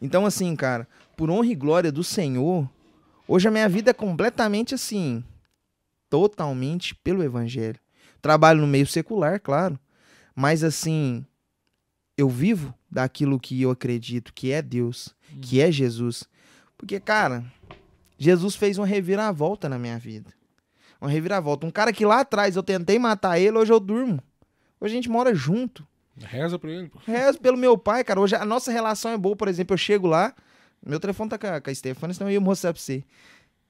Então, 0.00 0.26
assim, 0.26 0.54
cara, 0.54 0.86
por 1.16 1.30
honra 1.30 1.46
e 1.46 1.54
glória 1.54 1.90
do 1.90 2.04
Senhor, 2.04 2.68
hoje 3.26 3.48
a 3.48 3.50
minha 3.50 3.66
vida 3.66 3.92
é 3.92 3.94
completamente 3.94 4.74
assim, 4.74 5.24
totalmente 6.10 6.94
pelo 6.96 7.24
Evangelho. 7.24 7.80
Trabalho 8.20 8.60
no 8.60 8.66
meio 8.66 8.86
secular, 8.86 9.40
claro, 9.40 9.80
mas 10.34 10.62
assim, 10.62 11.24
eu 12.14 12.28
vivo 12.28 12.74
daquilo 12.90 13.40
que 13.40 13.62
eu 13.62 13.70
acredito 13.70 14.34
que 14.34 14.52
é 14.52 14.60
Deus, 14.60 15.14
que 15.40 15.62
é 15.62 15.72
Jesus. 15.72 16.24
Porque, 16.76 17.00
cara, 17.00 17.42
Jesus 18.18 18.54
fez 18.54 18.76
uma 18.76 18.86
reviravolta 18.86 19.66
na 19.66 19.78
minha 19.78 19.98
vida. 19.98 20.36
Uma 21.00 21.10
reviravolta. 21.10 21.66
Um 21.66 21.70
cara 21.70 21.92
que 21.92 22.04
lá 22.06 22.20
atrás 22.20 22.56
eu 22.56 22.62
tentei 22.62 22.98
matar 22.98 23.38
ele, 23.38 23.56
hoje 23.58 23.72
eu 23.72 23.80
durmo. 23.80 24.22
Hoje 24.80 24.92
a 24.94 24.96
gente 24.96 25.08
mora 25.10 25.34
junto. 25.34 25.86
reza 26.18 26.58
pra 26.58 26.70
ele. 26.70 26.88
pô. 26.88 26.98
Rezo 27.06 27.38
pelo 27.40 27.56
meu 27.56 27.76
pai, 27.76 28.02
cara. 28.04 28.20
Hoje 28.20 28.34
a 28.36 28.44
nossa 28.44 28.70
relação 28.72 29.10
é 29.10 29.16
boa, 29.18 29.36
por 29.36 29.48
exemplo, 29.48 29.74
eu 29.74 29.78
chego 29.78 30.06
lá, 30.06 30.34
meu 30.84 30.98
telefone 31.00 31.30
tá 31.30 31.38
com 31.38 31.46
a, 31.46 31.60
com 31.60 31.70
a 31.70 31.74
Stefania, 31.74 32.14
senão 32.14 32.30
eu 32.30 32.34
ia 32.34 32.40
mostrar 32.40 32.72
pra 32.72 32.80
você. 32.80 33.04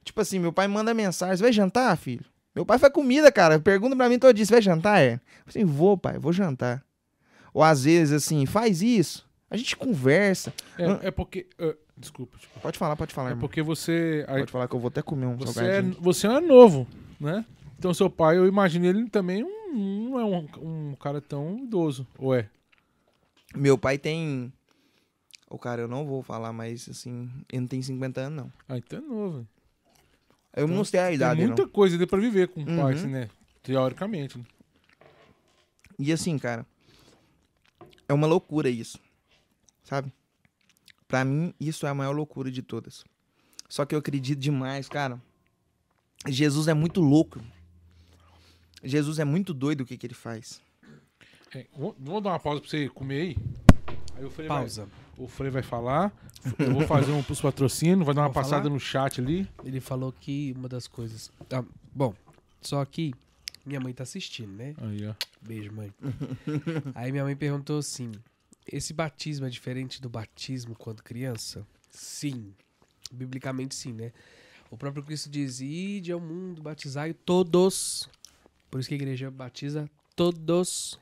Tipo 0.03 0.21
assim, 0.21 0.39
meu 0.39 0.53
pai 0.53 0.67
manda 0.67 0.93
mensagem, 0.93 1.35
"Você 1.37 1.43
vai 1.43 1.51
jantar, 1.51 1.95
filho? 1.97 2.23
Meu 2.55 2.65
pai 2.65 2.77
faz 2.79 2.91
comida, 2.93 3.31
cara. 3.31 3.59
Pergunta 3.59 3.95
pra 3.95 4.07
mim 4.09 4.17
todo 4.17 4.33
dia, 4.33 4.45
"Você 4.45 4.53
vai 4.53 4.61
jantar, 4.61 5.01
é? 5.01 5.13
Eu 5.15 5.19
assim, 5.47 5.65
vou, 5.65 5.97
pai, 5.97 6.17
vou 6.17 6.31
jantar. 6.31 6.83
Ou 7.53 7.61
às 7.63 7.83
vezes, 7.83 8.13
assim, 8.13 8.45
faz 8.45 8.81
isso. 8.81 9.27
A 9.49 9.57
gente 9.57 9.75
conversa. 9.75 10.53
É, 10.77 11.07
é 11.07 11.11
porque. 11.11 11.47
é, 11.57 11.75
desculpa, 11.97 12.37
desculpa. 12.37 12.59
Pode 12.61 12.77
falar, 12.77 12.95
pode 12.95 13.13
falar, 13.13 13.29
É 13.29 13.31
irmão. 13.31 13.41
porque 13.41 13.61
você. 13.61 14.25
Pode 14.27 14.51
falar 14.51 14.67
que 14.67 14.75
eu 14.75 14.79
vou 14.79 14.87
até 14.89 15.01
comer 15.01 15.25
um 15.25 15.37
Você 15.37 15.49
é, 15.59 15.63
salgadinho. 15.63 15.97
você 15.99 16.27
é 16.27 16.39
novo, 16.41 16.87
né? 17.19 17.45
Então 17.77 17.93
seu 17.93 18.09
pai, 18.09 18.37
eu 18.37 18.47
imagino 18.47 18.85
ele 18.85 19.09
também 19.09 19.43
um- 19.43 20.09
não 20.09 20.19
é 20.19 20.25
um, 20.25 20.47
um 20.91 20.95
cara 20.95 21.21
tão 21.21 21.57
idoso, 21.59 22.07
ou 22.17 22.33
é? 22.35 22.49
Meu 23.55 23.77
pai 23.77 23.97
tem... 23.97 24.51
O 25.49 25.57
cara, 25.57 25.81
eu 25.81 25.87
não 25.87 26.05
vou 26.05 26.21
falar, 26.21 26.51
mas 26.51 26.89
assim, 26.89 27.29
ele 27.51 27.61
não 27.61 27.67
tem 27.67 27.81
50 27.81 28.19
anos, 28.21 28.43
não. 28.43 28.53
Ah, 28.67 28.77
então 28.77 28.99
é 28.99 29.01
novo. 29.01 29.47
Eu 30.55 30.63
Então, 30.65 30.75
não 30.75 30.83
sei 30.83 30.99
a 30.99 31.05
Tem 31.05 31.15
idade, 31.15 31.39
não. 31.41 31.47
muita 31.47 31.67
coisa 31.67 31.95
ali 31.95 32.05
pra 32.05 32.19
viver 32.19 32.49
com 32.49 32.63
o 32.63 32.65
pai, 32.65 32.75
Uhum. 32.77 32.87
assim, 32.89 33.07
né? 33.07 33.29
Teoricamente. 33.63 34.37
né? 34.37 34.43
E 35.99 36.11
assim, 36.11 36.37
cara, 36.37 36.65
é 38.07 38.13
uma 38.13 38.27
loucura 38.27 38.69
isso. 38.69 38.99
Sabe? 39.83 40.11
Pra 41.07 41.23
mim, 41.23 41.53
isso 41.59 41.85
é 41.87 41.89
a 41.89 41.93
maior 41.93 42.11
loucura 42.11 42.51
de 42.51 42.61
todas. 42.61 43.05
Só 43.69 43.85
que 43.85 43.95
eu 43.95 43.99
acredito 43.99 44.39
demais, 44.39 44.89
cara. 44.89 45.21
Jesus 46.25 46.67
é 46.67 46.73
muito 46.73 47.01
louco. 47.01 47.41
Jesus 48.83 49.19
é 49.19 49.25
muito 49.25 49.53
doido 49.53 49.81
o 49.81 49.85
que, 49.85 49.97
que 49.97 50.07
ele 50.07 50.13
faz. 50.13 50.61
É, 51.53 51.65
vou, 51.75 51.95
vou 51.99 52.21
dar 52.21 52.31
uma 52.31 52.39
pausa 52.39 52.61
pra 52.61 52.69
você 52.69 52.89
comer 52.89 53.21
aí. 53.21 53.37
Aí 54.15 54.25
o 54.25 54.29
Frei, 54.29 54.47
Pausa. 54.47 54.85
Vai, 55.15 55.25
o 55.25 55.27
Frei 55.27 55.49
vai 55.49 55.63
falar. 55.63 56.11
Eu 56.57 56.73
vou 56.73 56.87
fazer 56.87 57.11
um 57.11 57.23
pros 57.23 57.39
patrocínios, 57.41 58.05
vai 58.05 58.15
dar 58.15 58.21
uma 58.21 58.27
Vou 58.27 58.33
passada 58.33 58.63
falar? 58.63 58.73
no 58.73 58.79
chat 58.79 59.21
ali. 59.21 59.47
Ele 59.63 59.79
falou 59.79 60.11
que 60.11 60.53
uma 60.57 60.67
das 60.67 60.87
coisas. 60.87 61.31
Ah, 61.51 61.63
bom, 61.93 62.13
só 62.61 62.83
que 62.85 63.13
minha 63.65 63.79
mãe 63.79 63.93
tá 63.93 64.03
assistindo, 64.03 64.51
né? 64.51 64.73
Aí, 64.77 65.07
ó. 65.07 65.13
Beijo, 65.41 65.71
mãe. 65.71 65.93
Aí 66.95 67.11
minha 67.11 67.23
mãe 67.23 67.35
perguntou 67.35 67.79
assim: 67.79 68.11
esse 68.71 68.93
batismo 68.93 69.45
é 69.45 69.49
diferente 69.49 70.01
do 70.01 70.09
batismo 70.09 70.75
quando 70.75 71.03
criança? 71.03 71.65
Sim. 71.89 72.53
Biblicamente, 73.11 73.75
sim, 73.75 73.93
né? 73.93 74.11
O 74.69 74.77
próprio 74.77 75.03
Cristo 75.03 75.29
diz: 75.29 75.59
Ide 75.59 76.11
ao 76.11 76.19
mundo, 76.19 76.61
batizai 76.61 77.13
todos. 77.13 78.09
Por 78.69 78.79
isso 78.79 78.89
que 78.89 78.95
a 78.95 78.97
igreja 78.97 79.31
batiza 79.31 79.89
todos 80.15 80.99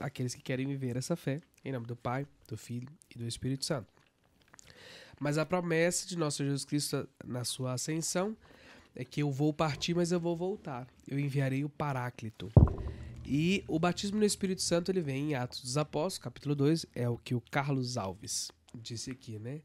aqueles 0.00 0.34
que 0.34 0.42
querem 0.42 0.66
viver 0.66 0.96
essa 0.96 1.16
fé, 1.16 1.40
em 1.64 1.72
nome 1.72 1.86
do 1.86 1.96
Pai, 1.96 2.26
do 2.48 2.56
Filho 2.56 2.88
e 3.14 3.18
do 3.18 3.26
Espírito 3.26 3.64
Santo. 3.64 3.86
Mas 5.18 5.38
a 5.38 5.46
promessa 5.46 6.06
de 6.06 6.16
nosso 6.16 6.44
Jesus 6.44 6.64
Cristo 6.64 7.08
na 7.24 7.44
sua 7.44 7.72
ascensão 7.72 8.36
é 8.94 9.04
que 9.04 9.22
eu 9.22 9.30
vou 9.30 9.52
partir, 9.52 9.94
mas 9.94 10.12
eu 10.12 10.20
vou 10.20 10.36
voltar. 10.36 10.86
Eu 11.06 11.18
enviarei 11.18 11.64
o 11.64 11.68
Paráclito. 11.68 12.50
E 13.24 13.64
o 13.66 13.78
batismo 13.78 14.18
no 14.18 14.24
Espírito 14.24 14.62
Santo 14.62 14.90
ele 14.90 15.00
vem 15.00 15.30
em 15.30 15.34
Atos 15.34 15.60
dos 15.60 15.76
Apóstolos, 15.76 16.18
capítulo 16.18 16.54
2, 16.54 16.86
é 16.94 17.08
o 17.08 17.16
que 17.16 17.34
o 17.34 17.40
Carlos 17.40 17.96
Alves 17.96 18.50
disse 18.74 19.10
aqui, 19.10 19.38
né? 19.38 19.62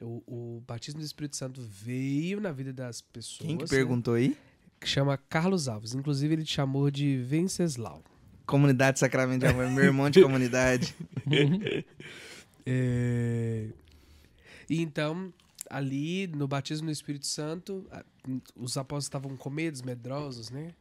O, 0.00 0.22
o 0.26 0.62
batismo 0.66 1.00
do 1.00 1.06
Espírito 1.06 1.36
Santo 1.36 1.60
veio 1.60 2.40
na 2.40 2.50
vida 2.50 2.72
das 2.72 3.00
pessoas. 3.00 3.46
Quem 3.46 3.56
que 3.56 3.64
né? 3.64 3.68
perguntou 3.68 4.14
aí? 4.14 4.36
Que 4.80 4.88
chama 4.88 5.16
Carlos 5.16 5.68
Alves. 5.68 5.94
Inclusive, 5.94 6.34
ele 6.34 6.44
te 6.44 6.54
chamou 6.54 6.90
de 6.90 7.18
Venceslau. 7.18 8.02
Comunidade 8.46 8.98
Sacramento 8.98 9.40
de 9.40 9.46
Amor, 9.46 9.70
meu 9.70 9.84
irmão 9.84 10.10
de 10.10 10.22
comunidade. 10.22 10.94
É... 12.64 13.70
E 14.70 14.80
então, 14.80 15.34
ali 15.68 16.28
no 16.28 16.46
batismo 16.46 16.86
no 16.86 16.92
Espírito 16.92 17.26
Santo, 17.26 17.84
os 18.54 18.76
apóstolos 18.76 19.04
estavam 19.06 19.36
com 19.36 19.50
medos, 19.50 19.82
medrosos, 19.82 20.48
né? 20.48 20.72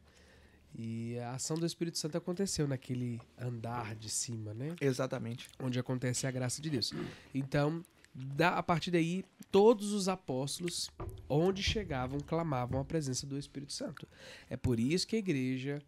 E 0.77 1.17
a 1.19 1.31
ação 1.31 1.57
do 1.57 1.65
Espírito 1.65 1.97
Santo 1.97 2.17
aconteceu 2.17 2.67
naquele 2.67 3.19
andar 3.37 3.95
de 3.95 4.09
cima, 4.09 4.53
né? 4.53 4.75
Exatamente. 4.79 5.49
Onde 5.59 5.79
acontece 5.79 6.25
a 6.25 6.31
graça 6.31 6.61
de 6.61 6.69
Deus. 6.69 6.93
Então, 7.33 7.83
da- 8.13 8.57
a 8.57 8.63
partir 8.63 8.91
daí, 8.91 9.23
todos 9.51 9.91
os 9.93 10.07
apóstolos, 10.07 10.89
onde 11.29 11.61
chegavam, 11.63 12.19
clamavam 12.19 12.79
a 12.79 12.85
presença 12.85 13.25
do 13.25 13.37
Espírito 13.37 13.73
Santo. 13.73 14.07
É 14.49 14.57
por 14.57 14.79
isso 14.79 15.07
que 15.07 15.15
a 15.15 15.19
igreja, 15.19 15.81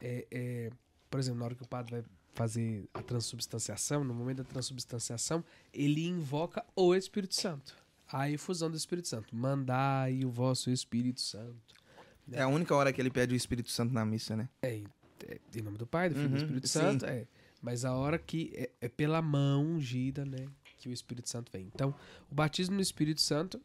é, 0.00 0.26
é, 0.30 0.70
por 1.10 1.18
exemplo, 1.20 1.38
na 1.40 1.44
hora 1.46 1.54
que 1.54 1.62
o 1.62 1.68
padre 1.68 1.92
vai 1.92 2.04
fazer 2.34 2.88
a 2.94 3.02
transubstanciação, 3.02 4.04
no 4.04 4.14
momento 4.14 4.38
da 4.38 4.44
transubstanciação, 4.44 5.44
ele 5.72 6.06
invoca 6.06 6.64
o 6.76 6.94
Espírito 6.94 7.34
Santo. 7.34 7.76
A 8.10 8.30
efusão 8.30 8.70
do 8.70 8.76
Espírito 8.76 9.06
Santo. 9.08 9.34
Mandai 9.36 10.24
o 10.24 10.30
vosso 10.30 10.70
Espírito 10.70 11.20
Santo. 11.20 11.74
É 12.32 12.40
a 12.42 12.48
única 12.48 12.74
hora 12.74 12.92
que 12.92 13.00
ele 13.00 13.10
pede 13.10 13.34
o 13.34 13.36
Espírito 13.36 13.70
Santo 13.70 13.92
na 13.92 14.04
missa, 14.04 14.34
né? 14.36 14.48
É, 14.62 14.82
é, 15.26 15.40
em 15.54 15.62
nome 15.62 15.76
do 15.78 15.86
Pai, 15.86 16.08
do 16.08 16.14
Filho 16.14 16.26
e 16.26 16.28
do 16.28 16.34
Uhum, 16.36 16.42
Espírito 16.42 16.68
sim. 16.68 16.78
Santo, 16.78 17.04
é. 17.06 17.26
Mas 17.60 17.84
a 17.84 17.92
hora 17.94 18.18
que 18.18 18.52
é, 18.54 18.70
é 18.80 18.88
pela 18.88 19.20
mão 19.20 19.64
ungida, 19.66 20.24
né, 20.24 20.46
que 20.78 20.88
o 20.88 20.92
Espírito 20.92 21.28
Santo 21.28 21.50
vem. 21.52 21.70
Então, 21.74 21.94
o 22.30 22.34
batismo 22.34 22.76
no 22.76 22.80
Espírito 22.80 23.20
Santo 23.20 23.60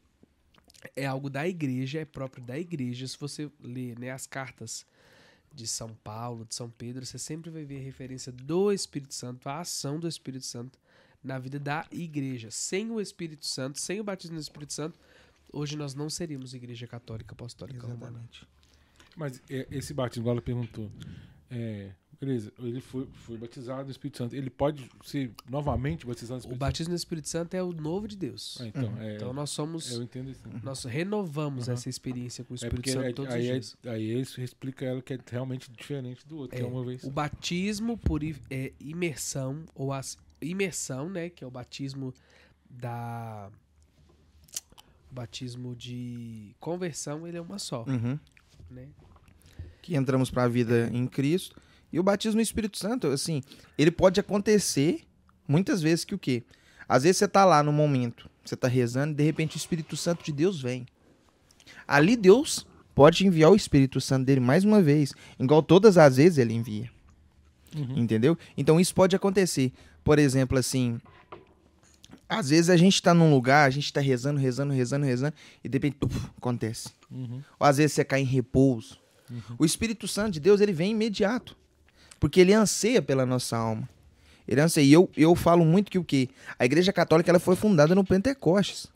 é 0.96 1.06
algo 1.06 1.30
da 1.30 1.48
igreja, 1.48 2.00
é 2.00 2.06
próprio 2.06 2.44
da 2.44 2.58
igreja. 2.58 3.08
Se 3.08 3.18
você 3.18 3.50
ler, 3.62 3.98
né, 3.98 4.12
as 4.12 4.28
cartas 4.28 4.86
de 5.54 5.68
São 5.68 5.94
Paulo, 6.04 6.46
de 6.46 6.56
São 6.56 6.70
Pedro, 6.70 7.06
você 7.06 7.18
sempre 7.18 7.50
vai 7.50 7.64
ver 7.64 7.80
a 7.80 7.84
referência 7.84 8.32
do 8.32 8.72
Espírito 8.72 9.14
Santo, 9.14 9.48
a 9.48 9.60
ação 9.60 10.00
do 10.00 10.08
Espírito 10.08 10.46
Santo 10.46 10.80
na 11.24 11.40
vida 11.40 11.60
da 11.60 11.88
igreja. 11.92 12.50
Sem 12.52 12.92
o 12.92 13.00
Espírito 13.00 13.46
Santo, 13.46 13.80
sem 13.80 14.00
o 14.00 14.04
batismo 14.04 14.36
no 14.36 14.42
Espírito 14.42 14.74
Santo, 14.74 15.00
hoje 15.52 15.78
nós 15.78 15.94
não 15.94 16.10
seríamos 16.10 16.54
igreja 16.54 16.88
católica 16.88 17.34
apostólica 17.34 17.82
romana. 17.88 18.20
Exatamente. 18.20 18.48
Mas 19.16 19.42
é, 19.50 19.68
esse 19.70 19.94
batismo, 19.94 20.30
ela 20.30 20.42
perguntou, 20.42 20.92
é, 21.50 21.92
beleza, 22.26 22.52
ele 22.60 22.80
foi, 22.82 23.08
foi 23.14 23.38
batizado 23.38 23.86
no 23.86 23.92
Espírito 23.92 24.18
Santo. 24.18 24.36
Ele 24.36 24.50
pode 24.50 24.90
ser 25.04 25.32
novamente 25.50 26.06
batizado 26.06 26.32
no 26.32 26.36
O 26.36 26.40
Espírito 26.40 26.60
batismo 26.60 26.90
no 26.92 26.96
Espírito 26.96 27.28
Santo 27.30 27.54
é 27.54 27.62
o 27.64 27.72
novo 27.74 28.08
de 28.08 28.16
Deus. 28.16 28.58
Ah, 28.62 28.68
então, 28.68 28.94
é, 29.02 29.16
Então 29.16 29.34
nós 29.34 29.50
somos, 29.50 29.92
eu 29.92 30.04
entendo 30.04 30.30
isso. 30.32 30.42
nós 30.64 30.84
renovamos 30.84 31.68
Uhum. 31.68 31.74
essa 31.74 31.90
experiência 31.90 32.44
com 32.44 32.54
o 32.54 32.56
É 32.56 32.58
Espírito 32.58 32.76
porque 32.76 32.92
Santo 32.92 33.06
é- 33.06 33.14
todos 33.14 33.34
aí, 33.34 33.42
os 33.42 33.48
é- 33.48 33.52
dias. 33.54 33.78
aí 33.86 34.20
isso 34.22 34.42
explica 34.42 34.86
ela 34.86 35.02
que 35.02 35.14
é 35.14 35.20
realmente 35.30 35.72
diferente 35.72 36.26
do 36.28 36.38
outro, 36.38 36.56
que 36.56 36.62
é 36.64 36.66
É, 36.66 36.70
uma 36.70 36.84
vez. 36.86 37.04
O 37.04 37.10
batismo 37.12 37.98
por 37.98 38.22
é, 38.24 38.72
imersão 38.80 39.64
ou 39.76 39.92
as 39.92 40.18
imersão, 40.42 41.10
né, 41.10 41.30
que 41.30 41.44
é 41.44 41.48
o 41.48 41.52
batismo 41.52 42.14
da 42.70 43.50
o 45.12 45.14
batismo 45.14 45.76
de 45.76 46.56
conversão, 46.60 47.28
ele 47.28 47.38
é 47.38 47.42
uma 47.42 47.60
só, 47.60 47.84
Uhum. 47.88 48.18
né? 48.72 48.88
Que 49.82 49.96
entramos 49.96 50.32
para 50.32 50.44
a 50.44 50.48
vida 50.48 50.90
em 50.92 51.06
Cristo. 51.06 51.56
E 51.94 52.00
o 52.00 52.04
batismo 52.04 52.38
no 52.38 52.42
Espírito 52.42 52.76
Santo, 52.80 53.06
assim, 53.08 53.44
ele 53.78 53.92
pode 53.92 54.20
acontecer 54.20 55.04
muitas 55.48 55.80
vezes 55.80 56.04
que 56.04 56.16
o 56.16 56.18
quê? 56.18 56.42
Às 56.90 57.04
vezes 57.04 57.18
você 57.18 57.28
tá 57.28 57.46
lá 57.46 57.62
no 57.62 57.72
momento, 57.72 58.28
você 58.44 58.58
tá 58.58 58.68
rezando 58.68 59.14
e 59.14 59.16
de 59.16 59.24
repente 59.24 59.56
o 59.56 59.60
Espírito 59.60 59.96
Santo 59.96 60.24
de 60.24 60.32
Deus 60.32 60.60
vem. 60.60 60.88
Ali 61.88 62.16
Deus 62.16 62.66
pode 62.96 63.28
enviar 63.28 63.52
o 63.52 63.56
Espírito 63.56 64.02
Santo 64.02 64.26
dele 64.26 64.40
mais 64.40 64.64
uma 64.64 64.82
vez, 64.82 65.14
igual 65.40 65.62
todas 65.62 65.96
as 65.96 66.18
vezes 66.18 66.40
ele 66.40 66.56
envia. 66.56 66.90
Uhum. 67.76 68.00
Entendeu? 68.00 68.36
Então 68.58 68.80
isso 68.80 68.94
pode 68.96 69.16
acontecer. 69.16 69.72
Por 70.04 70.18
exemplo, 70.18 70.58
assim, 70.58 71.00
às 72.28 72.50
vezes 72.50 72.72
a 72.72 72.76
gente 72.76 73.00
tá 73.04 73.14
num 73.14 73.32
lugar, 73.32 73.68
a 73.68 73.70
gente 73.70 73.94
tá 73.94 74.02
rezando, 74.02 74.40
rezando, 74.40 74.74
rezando, 74.74 75.06
rezando, 75.06 75.36
e 75.64 75.70
de 75.70 75.76
repente 75.76 75.98
tuf, 76.00 76.28
acontece. 76.36 76.90
Uhum. 77.12 77.44
Ou 77.60 77.68
às 77.68 77.78
vezes 77.78 77.94
você 77.94 78.04
cai 78.04 78.22
em 78.22 78.26
repouso. 78.26 79.00
O 79.58 79.66
Espírito 79.66 80.08
Santo 80.08 80.34
de 80.34 80.40
Deus, 80.40 80.60
ele 80.60 80.74
vem 80.74 80.92
imediato. 80.92 81.56
Porque 82.24 82.40
ele 82.40 82.54
anseia 82.54 83.02
pela 83.02 83.26
nossa 83.26 83.58
alma. 83.58 83.90
Ele 84.48 84.62
anseia. 84.62 84.86
E 84.86 84.94
eu, 84.94 85.10
eu 85.18 85.36
falo 85.36 85.66
muito 85.66 85.92
que 85.92 86.00
o 86.00 86.06
quê? 86.06 86.30
A 86.58 86.64
Igreja 86.64 86.94
Católica 86.94 87.30
ela 87.30 87.38
foi 87.38 87.54
fundada 87.54 87.94
no 87.94 88.02
Pentecostes. 88.02 88.88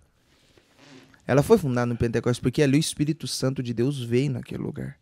Ela 1.28 1.44
foi 1.44 1.58
fundada 1.58 1.86
no 1.86 1.98
Pentecostes 1.98 2.40
porque 2.42 2.64
ali 2.64 2.78
o 2.78 2.80
Espírito 2.80 3.28
Santo 3.28 3.62
de 3.62 3.74
Deus 3.74 4.02
veio 4.02 4.32
naquele 4.32 4.64
lugar. 4.64 4.96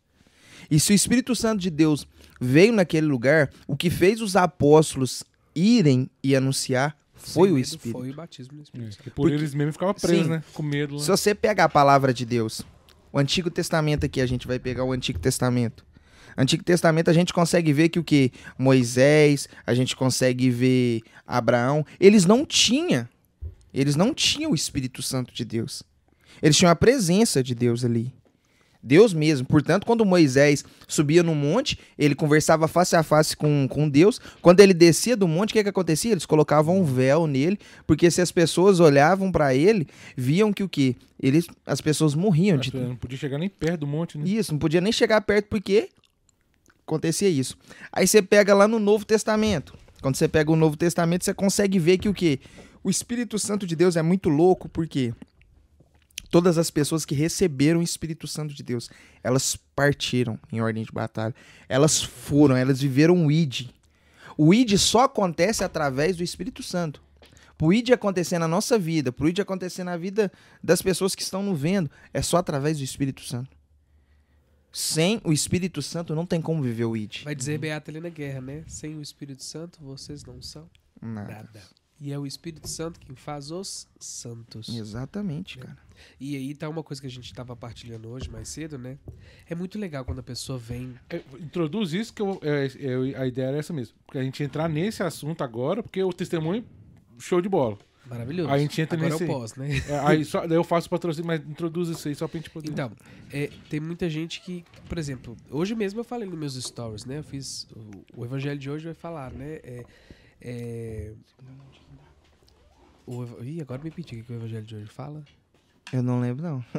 E 0.72 0.80
se 0.80 0.92
o 0.92 0.96
Espírito 0.96 1.36
Santo 1.36 1.62
de 1.62 1.70
Deus 1.70 2.08
veio 2.42 2.74
naquele 2.74 3.06
lugar, 3.06 3.52
o 3.68 3.78
que 3.78 3.92
fez 3.92 4.20
os 4.22 4.36
apóstolos 4.36 5.24
irem 5.54 6.10
e 6.24 6.36
anunciar 6.36 6.98
foi 7.14 7.52
o 7.52 7.60
Espírito. 7.60 8.00
Foi 8.00 8.10
o 8.10 8.16
batismo 8.16 8.54
no 8.56 8.62
É, 8.62 8.64
Espírito 8.64 9.04
que 9.04 9.10
por 9.12 9.22
Porque- 9.30 9.36
eles 9.36 9.54
mesmos 9.54 9.76
ficavam 9.76 9.94
presos, 9.94 10.24
Sim. 10.26 10.32
né? 10.32 10.44
Com 10.52 10.64
medo 10.64 10.96
lá. 10.96 11.00
Se 11.00 11.12
você 11.12 11.36
pegar 11.36 11.66
a 11.66 11.70
palavra 11.70 12.12
de 12.12 12.26
Deus, 12.26 12.64
o 13.14 13.20
Antigo 13.20 13.52
Testamento 13.52 14.04
aqui, 14.08 14.20
a 14.20 14.26
gente 14.26 14.48
vai 14.48 14.58
pegar 14.58 14.84
o 14.84 14.92
Antigo 14.92 15.20
Testamento. 15.20 15.86
Antigo 16.38 16.64
Testamento 16.64 17.10
a 17.10 17.14
gente 17.14 17.34
consegue 17.34 17.72
ver 17.72 17.90
que 17.90 18.00
o 18.00 18.04
que 18.04 18.32
Moisés, 18.58 19.48
a 19.66 19.74
gente 19.74 19.96
consegue 19.96 20.50
ver 20.50 21.02
Abraão, 21.26 21.86
eles 22.00 22.26
não 22.26 22.46
tinham, 22.46 23.08
eles 23.74 23.96
não 23.96 24.14
tinham 24.14 24.52
o 24.52 24.56
Espírito 24.56 25.02
Santo 25.02 25.34
de 25.34 25.46
Deus. 25.46 25.84
Eles 26.42 26.58
tinham 26.58 26.72
a 26.72 26.76
presença 26.76 27.42
de 27.42 27.56
Deus 27.56 27.86
ali. 27.86 28.14
Deus 28.86 29.16
mesmo. 29.16 29.48
Portanto, 29.48 29.84
quando 29.84 30.06
Moisés 30.06 30.64
subia 30.88 31.24
no 31.24 31.34
monte, 31.34 31.80
ele 31.98 32.14
conversava 32.14 32.68
face 32.68 32.96
a 32.96 33.02
face 33.02 33.36
com, 33.36 33.68
com 33.68 33.90
Deus. 33.90 34.22
Quando 34.44 34.60
ele 34.60 34.76
descia 34.76 35.18
do 35.18 35.28
monte, 35.28 35.50
o 35.50 35.54
que, 35.54 35.64
que 35.64 35.70
acontecia? 35.70 36.12
Eles 36.12 36.26
colocavam 36.26 36.80
um 36.80 36.84
véu 36.84 37.26
nele, 37.26 37.58
porque 37.88 38.12
se 38.12 38.22
as 38.22 38.32
pessoas 38.32 38.80
olhavam 38.80 39.32
para 39.32 39.56
ele, 39.56 39.88
viam 40.16 40.54
que 40.54 40.62
o 40.62 40.70
quê? 40.70 40.96
Eles, 41.20 41.48
as 41.66 41.82
pessoas 41.82 42.14
morriam 42.14 42.58
de 42.58 42.76
Não 42.76 42.96
podia 42.96 43.18
chegar 43.18 43.40
nem 43.40 43.50
perto 43.50 43.80
do 43.80 43.88
monte, 43.88 44.20
né? 44.20 44.26
isso, 44.28 44.52
não 44.52 44.60
podia 44.60 44.82
nem 44.82 44.92
chegar 44.92 45.20
perto 45.22 45.48
porque 45.50 45.90
acontecia 46.86 47.28
isso. 47.28 47.58
Aí 47.92 48.08
você 48.08 48.22
pega 48.22 48.54
lá 48.54 48.68
no 48.68 48.80
Novo 48.80 49.06
Testamento. 49.06 49.78
Quando 50.02 50.16
você 50.16 50.28
pega 50.28 50.52
o 50.52 50.56
Novo 50.56 50.78
Testamento, 50.78 51.26
você 51.26 51.34
consegue 51.34 51.80
ver 51.80 51.98
que 51.98 52.08
o 52.08 52.14
quê? 52.14 52.40
O 52.84 52.90
Espírito 52.90 53.40
Santo 53.40 53.66
de 53.66 53.76
Deus 53.76 53.96
é 53.96 54.02
muito 54.02 54.30
louco, 54.30 54.70
porque 54.70 55.14
todas 56.30 56.58
as 56.58 56.70
pessoas 56.70 57.06
que 57.06 57.16
receberam 57.16 57.80
o 57.80 57.84
Espírito 57.84 58.28
Santo 58.28 58.54
de 58.54 58.62
Deus, 58.62 58.90
elas 59.24 59.58
partiram 59.76 60.40
em 60.52 60.62
ordem 60.62 60.84
de 60.84 60.92
batalha. 60.92 61.34
Elas 61.68 62.04
foram, 62.04 62.56
elas 62.56 62.80
viveram 62.80 63.26
o 63.26 63.32
ID. 63.32 63.70
O 64.38 64.54
ID 64.54 64.78
só 64.78 65.06
acontece 65.06 65.64
através 65.64 66.18
do 66.18 66.24
Espírito 66.24 66.62
Santo. 66.62 67.02
Pro 67.58 67.72
ID 67.72 67.92
acontecer 67.92 68.38
na 68.38 68.50
nossa 68.50 68.78
vida, 68.78 69.14
pro 69.14 69.30
ID 69.30 69.40
acontecer 69.40 69.86
na 69.86 69.96
vida 69.96 70.32
das 70.62 70.82
pessoas 70.82 71.16
que 71.16 71.22
estão 71.22 71.42
nos 71.42 71.60
vendo, 71.60 71.90
é 72.14 72.22
só 72.22 72.38
através 72.38 72.78
do 72.78 72.84
Espírito 72.84 73.22
Santo. 73.22 73.55
Sem 74.76 75.22
o 75.24 75.32
Espírito 75.32 75.82
Santo 75.82 76.14
não 76.14 76.26
tem 76.26 76.42
como 76.42 76.62
viver 76.62 76.84
o 76.84 76.98
ID. 76.98 77.24
Vai 77.24 77.34
dizer 77.34 77.58
Beata 77.58 77.90
Helena 77.90 78.10
Guerra, 78.10 78.42
né? 78.42 78.66
Sem 78.68 78.94
o 78.98 79.02
Espírito 79.02 79.42
Santo, 79.42 79.80
vocês 79.82 80.26
não 80.26 80.42
são 80.42 80.70
Nada. 81.02 81.34
nada. 81.34 81.64
E 81.98 82.12
é 82.12 82.20
o 82.20 82.28
Espírito 82.28 82.68
Santo 82.68 83.00
quem 83.00 83.16
faz 83.16 83.52
os 83.52 83.88
santos. 83.98 84.68
Exatamente, 84.68 85.60
cara. 85.60 85.78
E 86.20 86.36
aí 86.36 86.54
tá 86.54 86.68
uma 86.68 86.84
coisa 86.84 87.00
que 87.02 87.08
a 87.08 87.10
gente 87.10 87.34
tava 87.34 87.56
partilhando 87.56 88.10
hoje 88.10 88.30
mais 88.30 88.50
cedo, 88.50 88.78
né? 88.78 88.98
É 89.50 89.56
muito 89.56 89.80
legal 89.80 90.04
quando 90.04 90.20
a 90.20 90.24
pessoa 90.24 90.60
vem. 90.60 90.94
É, 91.10 91.24
introduz 91.40 91.94
isso 91.94 92.14
que 92.14 92.22
eu, 92.22 92.38
é, 92.44 92.66
é, 92.66 93.18
a 93.18 93.26
ideia 93.26 93.48
era 93.48 93.58
essa 93.58 93.72
mesmo. 93.72 93.96
Porque 94.06 94.18
a 94.18 94.24
gente 94.24 94.44
entrar 94.44 94.68
nesse 94.68 95.02
assunto 95.02 95.42
agora, 95.42 95.82
porque 95.82 96.04
o 96.04 96.12
testemunho, 96.12 96.66
show 97.18 97.40
de 97.40 97.48
bola. 97.48 97.78
Maravilhoso. 98.08 98.50
Aí 98.50 98.56
a 98.56 98.60
gente 98.60 98.80
entra 98.82 98.98
Agora 98.98 99.12
nesse 99.12 99.24
eu 99.24 99.28
posso, 99.28 99.60
né? 99.60 99.70
É, 99.90 100.00
aí 100.00 100.26
só, 100.26 100.46
daí 100.46 100.58
eu 100.58 100.64
faço 100.64 100.90
patrocínio, 100.90 101.26
mas 101.26 101.42
introduz 101.42 101.90
isso 101.90 102.08
aí 102.08 102.14
só 102.16 102.28
pra 102.28 102.38
gente 102.40 102.50
poder. 102.52 102.70
Então, 102.72 102.92
é, 103.34 103.50
tem 103.70 103.80
muita 103.80 104.08
gente 104.10 104.42
que, 104.42 104.64
por 104.88 104.98
exemplo, 104.98 105.36
hoje 105.50 105.74
mesmo 105.74 106.00
eu 106.00 106.04
falei 106.04 106.28
nos 106.30 106.38
meus 106.38 106.54
stories, 106.64 107.06
né? 107.06 107.20
Eu 107.20 107.24
fiz. 107.24 107.68
O, 108.16 108.22
o 108.22 108.26
evangelho 108.26 108.60
de 108.60 108.70
hoje 108.70 108.86
vai 108.86 108.94
falar, 108.94 109.32
né? 109.32 109.60
É, 109.64 109.86
é, 110.42 111.14
o 113.08 113.24
Ih, 113.44 113.62
agora 113.62 113.82
me 113.84 113.90
pedi 113.92 114.20
o 114.20 114.24
que 114.24 114.32
o 114.32 114.36
evangelho 114.36 114.66
de 114.66 114.76
hoje 114.76 114.86
fala. 114.88 115.24
Eu 115.94 116.04
não 116.04 116.20
lembro, 116.20 116.44
não. 116.44 116.66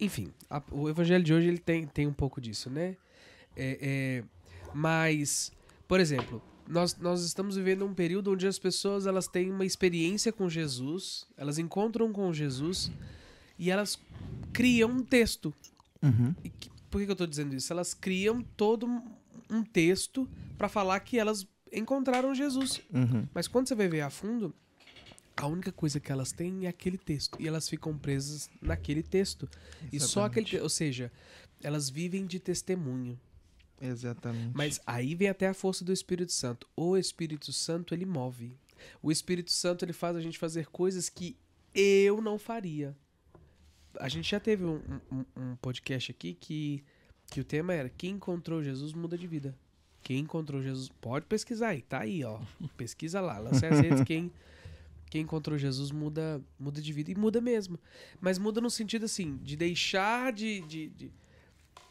Enfim, 0.00 0.32
a- 0.50 0.62
o 0.72 0.88
evangelho 0.88 1.22
de 1.22 1.32
hoje 1.32 1.48
ele 1.48 1.58
tem, 1.58 1.86
tem 1.86 2.06
um 2.06 2.12
pouco 2.12 2.40
disso, 2.40 2.68
né? 2.68 2.96
É, 3.56 3.78
é, 3.80 4.24
mas, 4.74 5.52
por 5.86 6.00
exemplo, 6.00 6.42
nós, 6.68 6.96
nós 6.96 7.22
estamos 7.24 7.56
vivendo 7.56 7.84
um 7.84 7.94
período 7.94 8.32
onde 8.32 8.46
as 8.46 8.58
pessoas 8.58 9.06
elas 9.06 9.26
têm 9.28 9.50
uma 9.50 9.64
experiência 9.64 10.32
com 10.32 10.48
Jesus, 10.48 11.26
elas 11.36 11.58
encontram 11.58 12.12
com 12.12 12.32
Jesus 12.32 12.90
e 13.58 13.70
elas 13.70 13.98
criam 14.52 14.90
um 14.90 15.02
texto. 15.02 15.52
Uhum. 16.02 16.34
E 16.42 16.48
que- 16.50 16.70
por 16.90 17.04
que, 17.04 17.10
eu 17.10 17.16
tô 17.16 17.26
dizendo 17.26 17.54
isso? 17.54 17.72
Elas 17.72 17.92
criam 17.92 18.42
todo 18.56 18.86
um- 18.86 19.62
texto 19.62 20.28
para 20.56 20.68
falar 20.68 20.98
que 21.00 21.18
elas 21.18 21.46
encontraram 21.72 22.34
Jesus. 22.34 22.80
Uhum. 22.92 23.26
Mas 23.34 23.46
quando 23.46 23.68
você 23.68 23.74
vai 23.74 23.86
ver 23.88 24.00
a 24.00 24.10
fundo, 24.10 24.54
a 25.36 25.46
única 25.46 25.70
coisa 25.72 26.00
que 26.00 26.10
elas 26.10 26.32
têm 26.32 26.66
é 26.66 26.68
aquele 26.68 26.96
texto. 26.98 27.36
E 27.40 27.46
elas 27.46 27.68
ficam 27.68 27.96
presas 27.98 28.48
naquele 28.62 29.02
texto. 29.02 29.48
E 29.92 30.00
só 30.00 30.24
aquele. 30.24 30.60
Ou 30.60 30.68
seja, 30.68 31.10
elas 31.62 31.90
vivem 31.90 32.26
de 32.26 32.38
testemunho. 32.40 33.18
Exatamente. 33.80 34.52
Mas 34.54 34.80
aí 34.86 35.14
vem 35.14 35.28
até 35.28 35.48
a 35.48 35.54
força 35.54 35.84
do 35.84 35.92
Espírito 35.92 36.32
Santo. 36.32 36.66
O 36.76 36.96
Espírito 36.96 37.52
Santo, 37.52 37.94
ele 37.94 38.06
move. 38.06 38.52
O 39.02 39.10
Espírito 39.10 39.50
Santo, 39.52 39.84
ele 39.84 39.92
faz 39.92 40.16
a 40.16 40.20
gente 40.20 40.38
fazer 40.38 40.66
coisas 40.66 41.08
que 41.08 41.36
eu 41.74 42.20
não 42.20 42.38
faria. 42.38 42.96
A 43.98 44.08
gente 44.08 44.30
já 44.30 44.40
teve 44.40 44.64
um, 44.64 44.80
um- 45.12 45.24
um 45.36 45.56
podcast 45.56 46.10
aqui 46.10 46.34
que, 46.34 46.82
que 47.30 47.40
o 47.40 47.44
tema 47.44 47.72
era 47.74 47.88
Quem 47.88 48.12
encontrou 48.12 48.62
Jesus 48.62 48.92
muda 48.92 49.16
de 49.16 49.26
vida. 49.26 49.56
Quem 50.02 50.18
encontrou 50.20 50.60
Jesus. 50.62 50.90
Pode 51.00 51.24
pesquisar 51.26 51.68
aí, 51.68 51.80
tá 51.82 52.00
aí, 52.00 52.22
ó. 52.24 52.40
Pesquisa 52.76 53.20
lá, 53.20 53.38
lança 53.38 53.66
as 53.68 53.80
redes. 53.80 54.02
Quem, 54.04 54.30
quem 55.10 55.22
encontrou 55.22 55.56
Jesus 55.56 55.90
muda, 55.90 56.42
muda 56.58 56.80
de 56.82 56.92
vida. 56.92 57.10
E 57.10 57.14
muda 57.14 57.40
mesmo. 57.40 57.78
Mas 58.20 58.38
muda 58.38 58.60
no 58.60 58.68
sentido 58.68 59.04
assim, 59.06 59.38
de 59.42 59.56
deixar 59.56 60.32
de- 60.32 60.60
de- 60.62 60.88
de 60.88 61.10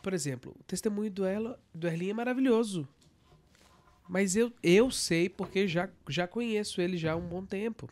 por 0.04 0.14
exemplo, 0.14 0.56
o 0.60 0.64
testemunho 0.66 1.10
do, 1.10 1.26
Ela, 1.26 1.60
do 1.74 1.88
Erlin 1.88 2.10
é 2.10 2.14
maravilhoso. 2.14 2.88
Mas 4.08 4.36
eu, 4.36 4.51
eu 4.62 4.91
sei 4.91 5.30
porque 5.30 5.68
já, 5.68 5.89
já 6.10 6.28
conheço 6.28 6.82
ele 6.82 6.97
já 6.97 7.14
há 7.14 7.16
um 7.16 7.26
bom 7.28 7.43
tempo. 7.43 7.89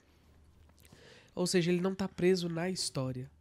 Ou 1.33 1.47
seja, 1.47 1.71
ele 1.71 1.79
não 1.81 1.95
tá 1.95 2.07
preso 2.07 2.49
na 2.49 2.69
história. 2.69 3.31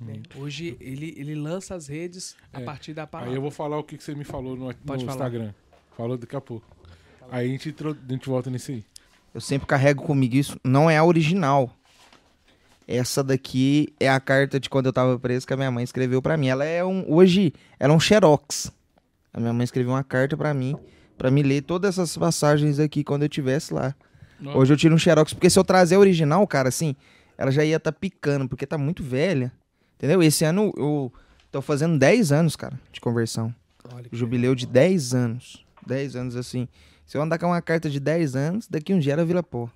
né? 0.00 0.20
Hoje 0.36 0.76
ele, 0.80 1.14
ele 1.16 1.34
lança 1.36 1.74
as 1.76 1.86
redes 1.86 2.36
a 2.52 2.60
É. 2.60 2.64
partir 2.64 2.92
da 2.92 3.06
palavra. 3.06 3.32
Aí 3.32 3.36
eu 3.36 3.40
vou 3.42 3.50
falar 3.52 3.78
o 3.78 3.84
que 3.84 3.96
que 3.96 4.02
você 4.02 4.14
me 4.14 4.24
falou 4.24 4.56
no, 4.56 4.66
no. 4.72 4.96
Instagram. 4.96 5.54
Falou 5.96 6.18
daqui 6.18 6.34
a 6.34 6.40
pouco. 6.40 6.66
Aí 7.30 7.46
a 7.46 7.50
gente, 7.50 7.74
a 8.08 8.12
gente 8.12 8.28
volta 8.28 8.50
nisso 8.50 8.72
aí. 8.72 8.84
Eu 9.32 9.40
sempre 9.40 9.68
carrego 9.68 10.02
comigo 10.02 10.34
isso. 10.34 10.58
Não 10.64 10.90
é 10.90 10.96
a 10.98 11.04
original. 11.04 11.77
Essa 12.90 13.22
daqui 13.22 13.92
é 14.00 14.08
a 14.08 14.18
carta 14.18 14.58
de 14.58 14.70
quando 14.70 14.86
eu 14.86 14.92
tava 14.94 15.18
preso 15.18 15.46
que 15.46 15.52
a 15.52 15.56
minha 15.58 15.70
mãe 15.70 15.84
escreveu 15.84 16.22
pra 16.22 16.38
mim. 16.38 16.48
Ela 16.48 16.64
é 16.64 16.82
um. 16.82 17.04
Hoje, 17.06 17.52
ela 17.78 17.92
é 17.92 17.96
um 17.96 18.00
xerox. 18.00 18.72
A 19.30 19.38
minha 19.38 19.52
mãe 19.52 19.62
escreveu 19.62 19.92
uma 19.92 20.02
carta 20.02 20.38
pra 20.38 20.54
mim, 20.54 20.74
pra 21.18 21.30
me 21.30 21.42
ler 21.42 21.60
todas 21.60 21.98
essas 21.98 22.16
passagens 22.16 22.78
aqui 22.78 23.04
quando 23.04 23.24
eu 23.24 23.28
tivesse 23.28 23.74
lá. 23.74 23.94
Hoje 24.54 24.72
eu 24.72 24.76
tiro 24.76 24.94
um 24.94 24.98
xerox, 24.98 25.34
porque 25.34 25.50
se 25.50 25.58
eu 25.58 25.64
trazer 25.64 25.96
a 25.96 25.98
original, 25.98 26.46
cara, 26.46 26.70
assim, 26.70 26.96
ela 27.36 27.50
já 27.50 27.62
ia 27.62 27.78
tá 27.78 27.92
picando, 27.92 28.48
porque 28.48 28.66
tá 28.66 28.78
muito 28.78 29.02
velha. 29.02 29.52
Entendeu? 29.96 30.22
Esse 30.22 30.44
ano 30.44 30.72
eu 30.76 31.12
tô 31.52 31.60
fazendo 31.60 31.98
10 31.98 32.32
anos, 32.32 32.56
cara, 32.56 32.80
de 32.90 33.00
conversão. 33.02 33.54
Jubileu 34.10 34.54
de 34.54 34.66
10 34.66 35.12
anos. 35.12 35.64
10 35.86 36.16
anos 36.16 36.36
assim. 36.36 36.66
Se 37.04 37.18
eu 37.18 37.22
andar 37.22 37.38
com 37.38 37.46
uma 37.46 37.60
carta 37.60 37.90
de 37.90 38.00
10 38.00 38.34
anos, 38.34 38.68
daqui 38.68 38.94
um 38.94 38.98
dia 38.98 39.12
ela 39.12 39.24
vira 39.24 39.42
pó. 39.42 39.68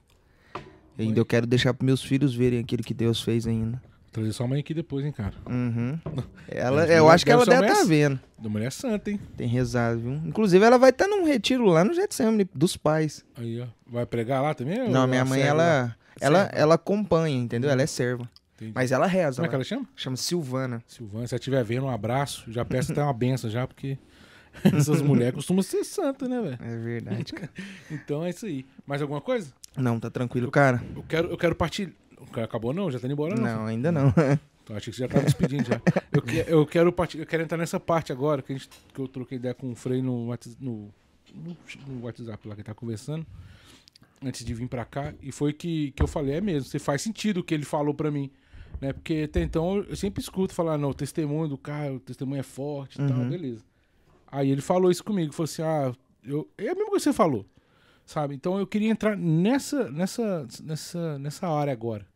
Ainda 1.03 1.21
eu 1.21 1.25
quero 1.25 1.47
deixar 1.47 1.75
pros 1.75 1.87
meus 1.87 2.03
filhos 2.03 2.35
verem 2.35 2.61
aquilo 2.61 2.83
que 2.83 2.95
Deus 2.95 3.23
fez 3.23 3.47
ainda. 3.47 3.81
Trazer 4.13 4.33
sua 4.33 4.47
mãe 4.47 4.61
aqui 4.61 4.75
depois, 4.75 5.07
hein, 5.07 5.13
cara. 5.13 5.33
Uhum. 5.49 5.99
Ela, 6.49 6.87
eu 6.87 7.09
acho 7.09 7.25
que 7.25 7.31
ela 7.31 7.47
deve 7.47 7.67
estar 7.67 7.85
vendo. 7.85 8.21
Da 8.39 8.49
mulher 8.49 8.71
santa, 8.71 9.11
hein? 9.11 9.19
Tem 9.39 9.49
rezado, 9.49 10.01
viu? 10.01 10.13
Inclusive, 10.27 10.63
ela 10.63 10.77
vai 10.77 10.91
estar 10.91 11.07
num 11.07 11.25
retiro 11.25 11.65
lá 11.65 11.83
no 11.83 11.95
Getsemane 11.95 12.47
dos 12.55 12.77
pais. 12.77 13.25
Aí, 13.37 13.59
ó. 13.59 13.67
Vai 13.87 14.05
pregar 14.05 14.43
lá 14.43 14.53
também? 14.53 14.87
Não, 14.91 15.07
minha 15.07 15.25
mãe, 15.25 15.41
lá? 15.41 15.47
ela, 15.47 15.97
ela, 16.21 16.41
Serva. 16.41 16.59
ela 16.59 16.75
acompanha, 16.75 17.39
entendeu? 17.39 17.71
Ela 17.71 17.81
é 17.81 17.87
serva. 17.87 18.29
Entendi. 18.57 18.73
Mas 18.75 18.93
ela 18.93 19.07
reza. 19.07 19.37
Como 19.37 19.47
é 19.47 19.49
que 19.49 19.55
lá. 19.55 19.57
ela 19.57 19.65
chama? 19.65 19.89
Chama 19.97 20.17
Silvana. 20.17 20.83
Silvana, 20.87 21.27
se 21.27 21.31
você 21.31 21.37
estiver 21.37 21.65
vendo, 21.65 21.87
um 21.87 21.91
abraço. 21.91 22.45
Já 22.53 22.67
peço 22.67 22.93
até 22.93 23.03
uma 23.03 23.15
benção 23.15 23.49
já, 23.49 23.67
porque 23.67 23.97
essas 24.65 25.01
mulheres 25.01 25.35
costumam 25.35 25.63
ser 25.63 25.85
santas, 25.85 26.29
né, 26.29 26.41
velho? 26.41 26.59
É 26.61 26.77
verdade. 26.77 27.33
cara. 27.33 27.51
Então 27.91 28.25
é 28.25 28.31
isso 28.31 28.45
aí. 28.45 28.67
Mais 28.87 29.01
alguma 29.01 29.21
coisa? 29.23 29.53
Não, 29.77 29.99
tá 30.01 30.11
tranquilo, 30.11 30.51
cara. 30.51 30.83
Eu 30.95 31.03
quero, 31.03 31.29
eu 31.29 31.37
quero 31.39 31.55
partilhar. 31.55 31.93
Acabou 32.43 32.73
não? 32.73 32.91
Já 32.91 32.99
tá 33.01 33.07
indo 33.07 33.13
embora 33.15 33.35
não? 33.35 33.43
Não, 33.43 33.67
ainda 33.67 33.91
não. 33.93 34.13
Então, 34.65 34.77
achei 34.77 34.93
que 34.93 34.97
você 34.97 35.03
já 35.03 35.09
tava 35.09 35.25
despedindo 35.25 35.65
já. 35.65 35.81
Eu, 36.13 36.23
que- 36.23 36.45
eu 36.47 36.65
quero 36.65 36.93
parti- 36.93 37.19
eu 37.19 37.27
quero 37.27 37.43
entrar 37.43 37.59
nessa 37.59 37.81
parte 37.81 38.13
agora, 38.13 38.41
que, 38.43 38.53
a 38.53 38.57
gente, 38.57 38.71
que 38.95 39.01
eu 39.01 39.09
troquei 39.09 39.37
ideia 39.37 39.53
com 39.53 39.73
o 39.73 39.75
Frei 39.75 40.01
no, 40.01 40.27
no, 40.61 40.93
no, 41.35 42.01
WhatsApp 42.01 42.47
lá 42.47 42.55
que 42.55 42.61
ele 42.61 42.67
tá 42.67 42.73
conversando, 42.73 43.27
antes 44.25 44.45
de 44.45 44.55
vir 44.55 44.69
pra 44.69 44.85
cá, 44.85 45.13
e 45.21 45.33
foi 45.33 45.53
que, 45.53 45.91
que 45.91 46.01
eu 46.01 46.07
falei, 46.07 46.37
é 46.37 46.41
mesmo, 46.41 46.69
você 46.69 46.79
faz 46.79 47.03
sentido 47.03 47.39
o 47.39 47.43
que 47.43 47.53
ele 47.53 47.65
falou 47.65 47.93
pra 47.93 48.09
mim. 48.09 48.31
Né? 48.81 48.93
Porque 48.93 49.23
até 49.29 49.43
então 49.43 49.79
eu 49.79 49.97
sempre 49.97 50.23
escuto 50.23 50.55
falar, 50.55 50.79
não, 50.79 50.91
o 50.91 50.95
testemunho 50.95 51.49
do 51.49 51.59
cara, 51.59 51.95
o 51.95 51.99
testemunho 51.99 52.39
é 52.39 52.45
forte 52.45 53.03
e 53.03 53.05
tal, 53.09 53.19
Uhum. 53.19 53.29
beleza. 53.31 53.65
Aí 54.31 54.49
ele 54.49 54.61
falou 54.63 54.93
isso 54.93 55.03
comigo, 55.03 55.33
falou 55.33 55.45
assim, 55.47 55.63
ah, 55.63 55.93
eu, 56.25 56.49
é 56.57 56.69
a 56.69 56.75
mesma 56.75 56.89
coisa 56.89 56.99
que 57.05 57.11
você 57.11 57.13
falou, 57.13 57.45
sabe? 58.05 58.35
Então 58.35 58.59
eu 58.59 58.67
queria 58.67 58.91
entrar 58.91 59.17
nessa, 59.17 59.91
nessa, 59.91 60.47
nessa, 60.63 61.19
nessa 61.19 61.49
área 61.49 61.73
agora, 61.73 62.07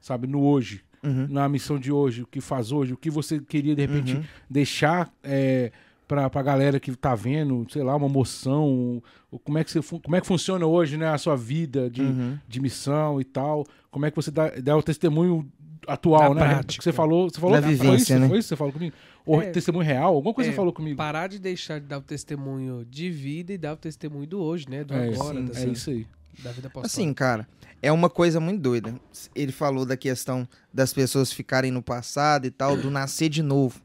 sabe? 0.00 0.26
No 0.26 0.42
hoje 0.42 0.82
Uhum. 1.00 1.28
na 1.30 1.48
missão 1.48 1.78
de 1.78 1.92
hoje, 1.92 2.22
o 2.22 2.26
que 2.26 2.40
faz 2.40 2.72
hoje, 2.72 2.92
o 2.92 2.96
que 2.96 3.08
você 3.08 3.38
queria 3.38 3.72
de 3.76 3.82
repente 3.82 4.16
Uhum. 4.16 4.24
deixar 4.50 5.08
é, 5.22 5.70
pra, 6.08 6.28
pra 6.28 6.42
galera 6.42 6.80
que 6.80 6.90
tá 6.96 7.14
vendo, 7.14 7.64
sei 7.70 7.84
lá, 7.84 7.94
uma 7.94 8.08
moção, 8.08 9.00
como 9.44 9.58
é 9.58 9.62
que, 9.62 9.70
você, 9.70 9.80
como 10.00 10.16
é 10.16 10.20
que 10.20 10.26
funciona 10.26 10.66
hoje, 10.66 10.96
né, 10.96 11.06
a 11.08 11.16
sua 11.16 11.36
vida 11.36 11.88
de, 11.88 12.02
Uhum. 12.02 12.36
de 12.48 12.60
missão 12.60 13.20
e 13.20 13.24
tal, 13.24 13.64
como 13.92 14.06
é 14.06 14.10
que 14.10 14.16
você 14.16 14.32
dá, 14.32 14.48
dá 14.60 14.76
o 14.76 14.82
testemunho 14.82 15.48
atual, 15.86 16.34
Na 16.34 16.40
né? 16.40 16.48
prática. 16.54 16.78
Que 16.78 16.84
você 16.84 16.92
falou, 16.92 17.30
você 17.30 17.40
falou 17.40 17.54
Na 17.56 17.62
foi 17.62 17.70
vivência, 17.76 18.14
isso, 18.14 18.20
né? 18.20 18.28
Foi 18.28 18.38
isso 18.38 18.46
que 18.46 18.48
você 18.48 18.56
falou 18.56 18.72
comigo? 18.72 18.96
Ou 19.26 19.42
É. 19.42 19.50
testemunho 19.50 19.84
real, 19.84 20.14
alguma 20.14 20.32
coisa 20.32 20.48
É, 20.48 20.52
você 20.52 20.56
falou 20.56 20.72
comigo. 20.72 20.96
Parar 20.96 21.28
de 21.28 21.38
deixar 21.38 21.78
de 21.80 21.86
dar 21.86 21.98
o 21.98 22.02
testemunho 22.02 22.84
de 22.84 23.10
vida 23.10 23.52
e 23.52 23.58
dar 23.58 23.74
o 23.74 23.76
testemunho 23.76 24.26
do 24.26 24.40
hoje, 24.40 24.66
né? 24.68 24.84
Do 24.84 24.94
É, 24.94 25.08
agora, 25.08 25.38
sim, 25.38 25.44
dessa- 25.46 25.66
é 25.66 25.68
isso 25.68 25.90
aí. 25.90 26.06
da 26.42 26.50
vida 26.52 26.68
apostólica. 26.68 26.86
Assim, 26.86 27.12
cara, 27.12 27.46
é 27.82 27.90
uma 27.92 28.08
coisa 28.08 28.38
muito 28.40 28.60
doida. 28.62 28.94
Ele 29.34 29.52
falou 29.52 29.84
da 29.84 29.96
questão 29.96 30.48
das 30.72 30.92
pessoas 30.92 31.32
ficarem 31.32 31.70
no 31.70 31.82
passado 31.82 32.46
e 32.46 32.50
tal, 32.50 32.76
do 32.76 32.90
nascer 32.90 33.28
de 33.28 33.42
novo. 33.42 33.80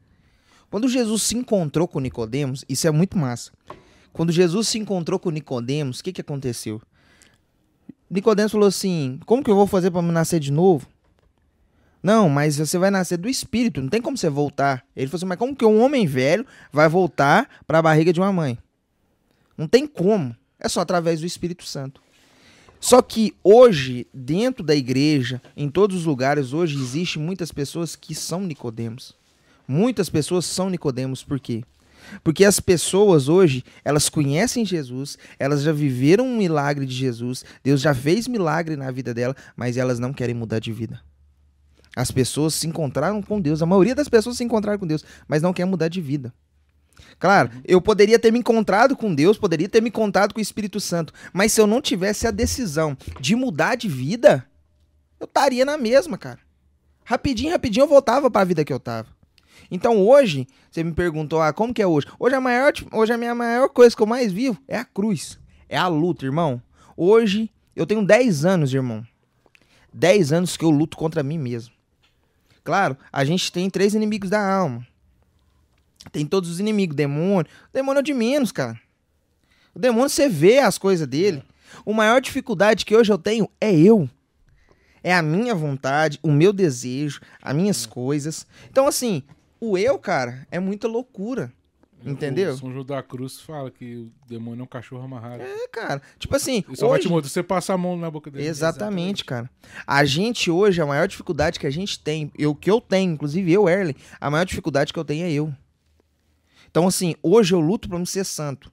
Quando 0.69 0.87
Jesus 0.87 1.23
se 1.23 1.35
encontrou 1.37 1.87
com 1.87 1.99
Nicodemos, 1.99 2.63
isso 2.69 2.87
é 2.87 2.91
muito 2.91 3.17
massa. 3.17 3.51
Quando 4.13 4.31
Jesus 4.31 4.67
se 4.67 4.77
encontrou 4.77 5.19
com 5.19 5.29
Nicodemos, 5.31 5.99
o 5.99 6.03
que 6.03 6.13
que 6.13 6.21
aconteceu? 6.21 6.81
Nicodemos 8.09 8.51
falou 8.51 8.67
assim: 8.67 9.19
"Como 9.25 9.43
que 9.43 9.49
eu 9.51 9.55
vou 9.55 9.67
fazer 9.67 9.91
para 9.91 10.01
me 10.01 10.11
nascer 10.11 10.39
de 10.39 10.51
novo?" 10.51 10.87
Não, 12.03 12.27
mas 12.27 12.57
você 12.57 12.77
vai 12.77 12.91
nascer 12.91 13.17
do 13.17 13.29
espírito, 13.29 13.81
não 13.81 13.87
tem 13.87 14.01
como 14.01 14.17
você 14.17 14.29
voltar. 14.29 14.83
Ele 14.93 15.07
falou 15.07 15.19
assim: 15.19 15.25
"Mas 15.25 15.37
como 15.39 15.55
que 15.55 15.63
um 15.63 15.81
homem 15.81 16.05
velho 16.05 16.45
vai 16.71 16.89
voltar 16.89 17.47
para 17.65 17.79
a 17.79 17.81
barriga 17.81 18.11
de 18.11 18.19
uma 18.19 18.33
mãe?" 18.33 18.59
Não 19.57 19.67
tem 19.67 19.87
como. 19.87 20.35
É 20.59 20.67
só 20.67 20.81
através 20.81 21.19
do 21.21 21.25
Espírito 21.25 21.65
Santo. 21.65 22.01
Só 22.79 23.01
que 23.01 23.33
hoje, 23.41 24.05
dentro 24.13 24.63
da 24.63 24.75
igreja, 24.75 25.41
em 25.55 25.69
todos 25.69 25.95
os 25.97 26.05
lugares, 26.05 26.51
hoje 26.51 26.75
existe 26.75 27.17
muitas 27.17 27.51
pessoas 27.51 27.95
que 27.95 28.13
são 28.13 28.41
Nicodemos. 28.41 29.15
Muitas 29.65 30.09
pessoas 30.09 30.45
são 30.45 30.69
Nicodemos, 30.69 31.23
por 31.23 31.39
quê? 31.39 31.63
Porque 32.21 32.43
as 32.43 32.59
pessoas 32.59 33.29
hoje, 33.29 33.63
elas 33.85 34.09
conhecem 34.09 34.65
Jesus, 34.65 35.17
elas 35.39 35.61
já 35.61 35.71
viveram 35.71 36.25
um 36.25 36.35
milagre 36.35 36.85
de 36.85 36.93
Jesus, 36.93 37.45
Deus 37.63 37.79
já 37.79 37.93
fez 37.93 38.27
milagre 38.27 38.75
na 38.75 38.91
vida 38.91 39.13
dela, 39.13 39.35
mas 39.55 39.77
elas 39.77 39.99
não 39.99 40.11
querem 40.11 40.35
mudar 40.35 40.59
de 40.59 40.73
vida. 40.73 40.99
As 41.95 42.11
pessoas 42.11 42.55
se 42.55 42.67
encontraram 42.67 43.21
com 43.21 43.39
Deus, 43.39 43.61
a 43.61 43.65
maioria 43.65 43.93
das 43.93 44.09
pessoas 44.09 44.37
se 44.37 44.43
encontraram 44.43 44.79
com 44.79 44.87
Deus, 44.87 45.03
mas 45.27 45.41
não 45.41 45.53
quer 45.53 45.65
mudar 45.65 45.87
de 45.87 46.01
vida. 46.01 46.33
Claro, 47.19 47.51
eu 47.63 47.81
poderia 47.81 48.17
ter 48.17 48.31
me 48.31 48.39
encontrado 48.39 48.95
com 48.95 49.13
Deus, 49.13 49.37
poderia 49.37 49.69
ter 49.69 49.81
me 49.81 49.89
encontrado 49.89 50.33
com 50.33 50.39
o 50.39 50.41
Espírito 50.41 50.79
Santo, 50.79 51.13
mas 51.31 51.51
se 51.51 51.61
eu 51.61 51.67
não 51.67 51.81
tivesse 51.81 52.27
a 52.27 52.31
decisão 52.31 52.97
de 53.19 53.35
mudar 53.35 53.75
de 53.75 53.87
vida, 53.87 54.45
eu 55.19 55.25
estaria 55.25 55.63
na 55.65 55.77
mesma, 55.77 56.17
cara. 56.17 56.39
Rapidinho, 57.05 57.51
rapidinho 57.51 57.83
eu 57.83 57.87
voltava 57.87 58.29
para 58.29 58.41
a 58.41 58.45
vida 58.45 58.65
que 58.65 58.73
eu 58.73 58.79
tava. 58.79 59.07
Então 59.69 60.05
hoje, 60.05 60.47
você 60.69 60.83
me 60.83 60.93
perguntou, 60.93 61.41
ah, 61.41 61.53
como 61.53 61.73
que 61.73 61.81
é 61.81 61.87
hoje? 61.87 62.07
Hoje 62.19 62.35
a 62.35 62.41
maior, 62.41 62.73
hoje 62.91 63.13
a 63.13 63.17
minha 63.17 63.35
maior 63.35 63.69
coisa 63.69 63.95
que 63.95 64.01
eu 64.01 64.07
mais 64.07 64.31
vivo 64.31 64.57
é 64.67 64.77
a 64.77 64.85
cruz, 64.85 65.39
é 65.69 65.77
a 65.77 65.87
luta, 65.87 66.25
irmão. 66.25 66.61
Hoje 66.95 67.49
eu 67.75 67.85
tenho 67.85 68.05
10 68.05 68.45
anos, 68.45 68.73
irmão. 68.73 69.05
10 69.93 70.33
anos 70.33 70.57
que 70.57 70.65
eu 70.65 70.69
luto 70.69 70.97
contra 70.97 71.23
mim 71.23 71.37
mesmo. 71.37 71.72
Claro, 72.63 72.97
a 73.11 73.25
gente 73.25 73.51
tem 73.51 73.69
três 73.69 73.93
inimigos 73.93 74.29
da 74.29 74.41
alma. 74.41 74.85
Tem 76.11 76.25
todos 76.25 76.49
os 76.49 76.59
inimigos, 76.59 76.95
demônio. 76.95 77.49
O 77.69 77.73
demônio 77.73 77.99
é 77.99 78.03
de 78.03 78.13
menos, 78.13 78.51
cara. 78.51 78.79
O 79.73 79.79
demônio 79.79 80.09
você 80.09 80.29
vê 80.29 80.59
as 80.59 80.77
coisas 80.77 81.07
dele. 81.07 81.43
O 81.85 81.93
maior 81.93 82.21
dificuldade 82.21 82.85
que 82.85 82.95
hoje 82.95 83.11
eu 83.11 83.17
tenho 83.17 83.49
é 83.59 83.73
eu. 83.73 84.09
É 85.03 85.13
a 85.13 85.21
minha 85.21 85.53
vontade, 85.53 86.19
o 86.23 86.31
meu 86.31 86.53
desejo, 86.53 87.19
as 87.41 87.55
minhas 87.55 87.85
coisas. 87.85 88.45
Então, 88.69 88.87
assim, 88.87 89.23
o 89.59 89.77
eu, 89.77 89.97
cara, 89.99 90.47
é 90.49 90.59
muita 90.59 90.87
loucura. 90.87 91.51
Entendeu? 92.05 92.53
O 92.53 92.57
São 92.57 92.71
João 92.71 92.85
da 92.85 93.01
Cruz 93.01 93.39
fala 93.39 93.71
que 93.71 93.95
o 93.95 94.11
demônio 94.27 94.61
é 94.61 94.63
um 94.63 94.67
cachorro 94.67 95.03
amarrado. 95.03 95.41
É, 95.41 95.67
cara. 95.67 96.01
Tipo 96.19 96.35
assim. 96.35 96.63
Só 96.73 96.89
vai 96.89 96.99
te 96.99 97.07
hoje... 97.07 97.29
você 97.29 97.41
passa 97.41 97.73
a 97.73 97.77
mão 97.77 97.97
na 97.97 98.09
boca 98.09 98.29
dele. 98.29 98.47
Exatamente, 98.47 99.23
cara. 99.23 99.49
A 99.87 100.03
gente 100.05 100.51
hoje, 100.51 100.81
a 100.81 100.85
maior 100.85 101.07
dificuldade 101.07 101.59
que 101.59 101.67
a 101.67 101.71
gente 101.71 101.99
tem, 101.99 102.31
eu 102.37 102.53
que 102.53 102.69
eu 102.69 102.81
tenho, 102.81 103.13
inclusive 103.13 103.51
eu, 103.51 103.69
Erlen, 103.69 103.95
a 104.19 104.29
maior 104.29 104.45
dificuldade 104.45 104.91
que 104.91 104.99
eu 104.99 105.05
tenho 105.05 105.25
é 105.25 105.31
eu. 105.31 105.53
Então, 106.69 106.87
assim, 106.87 107.15
hoje 107.21 107.53
eu 107.53 107.59
luto 107.59 107.87
pra 107.87 107.99
me 107.99 108.07
ser 108.07 108.23
santo. 108.23 108.71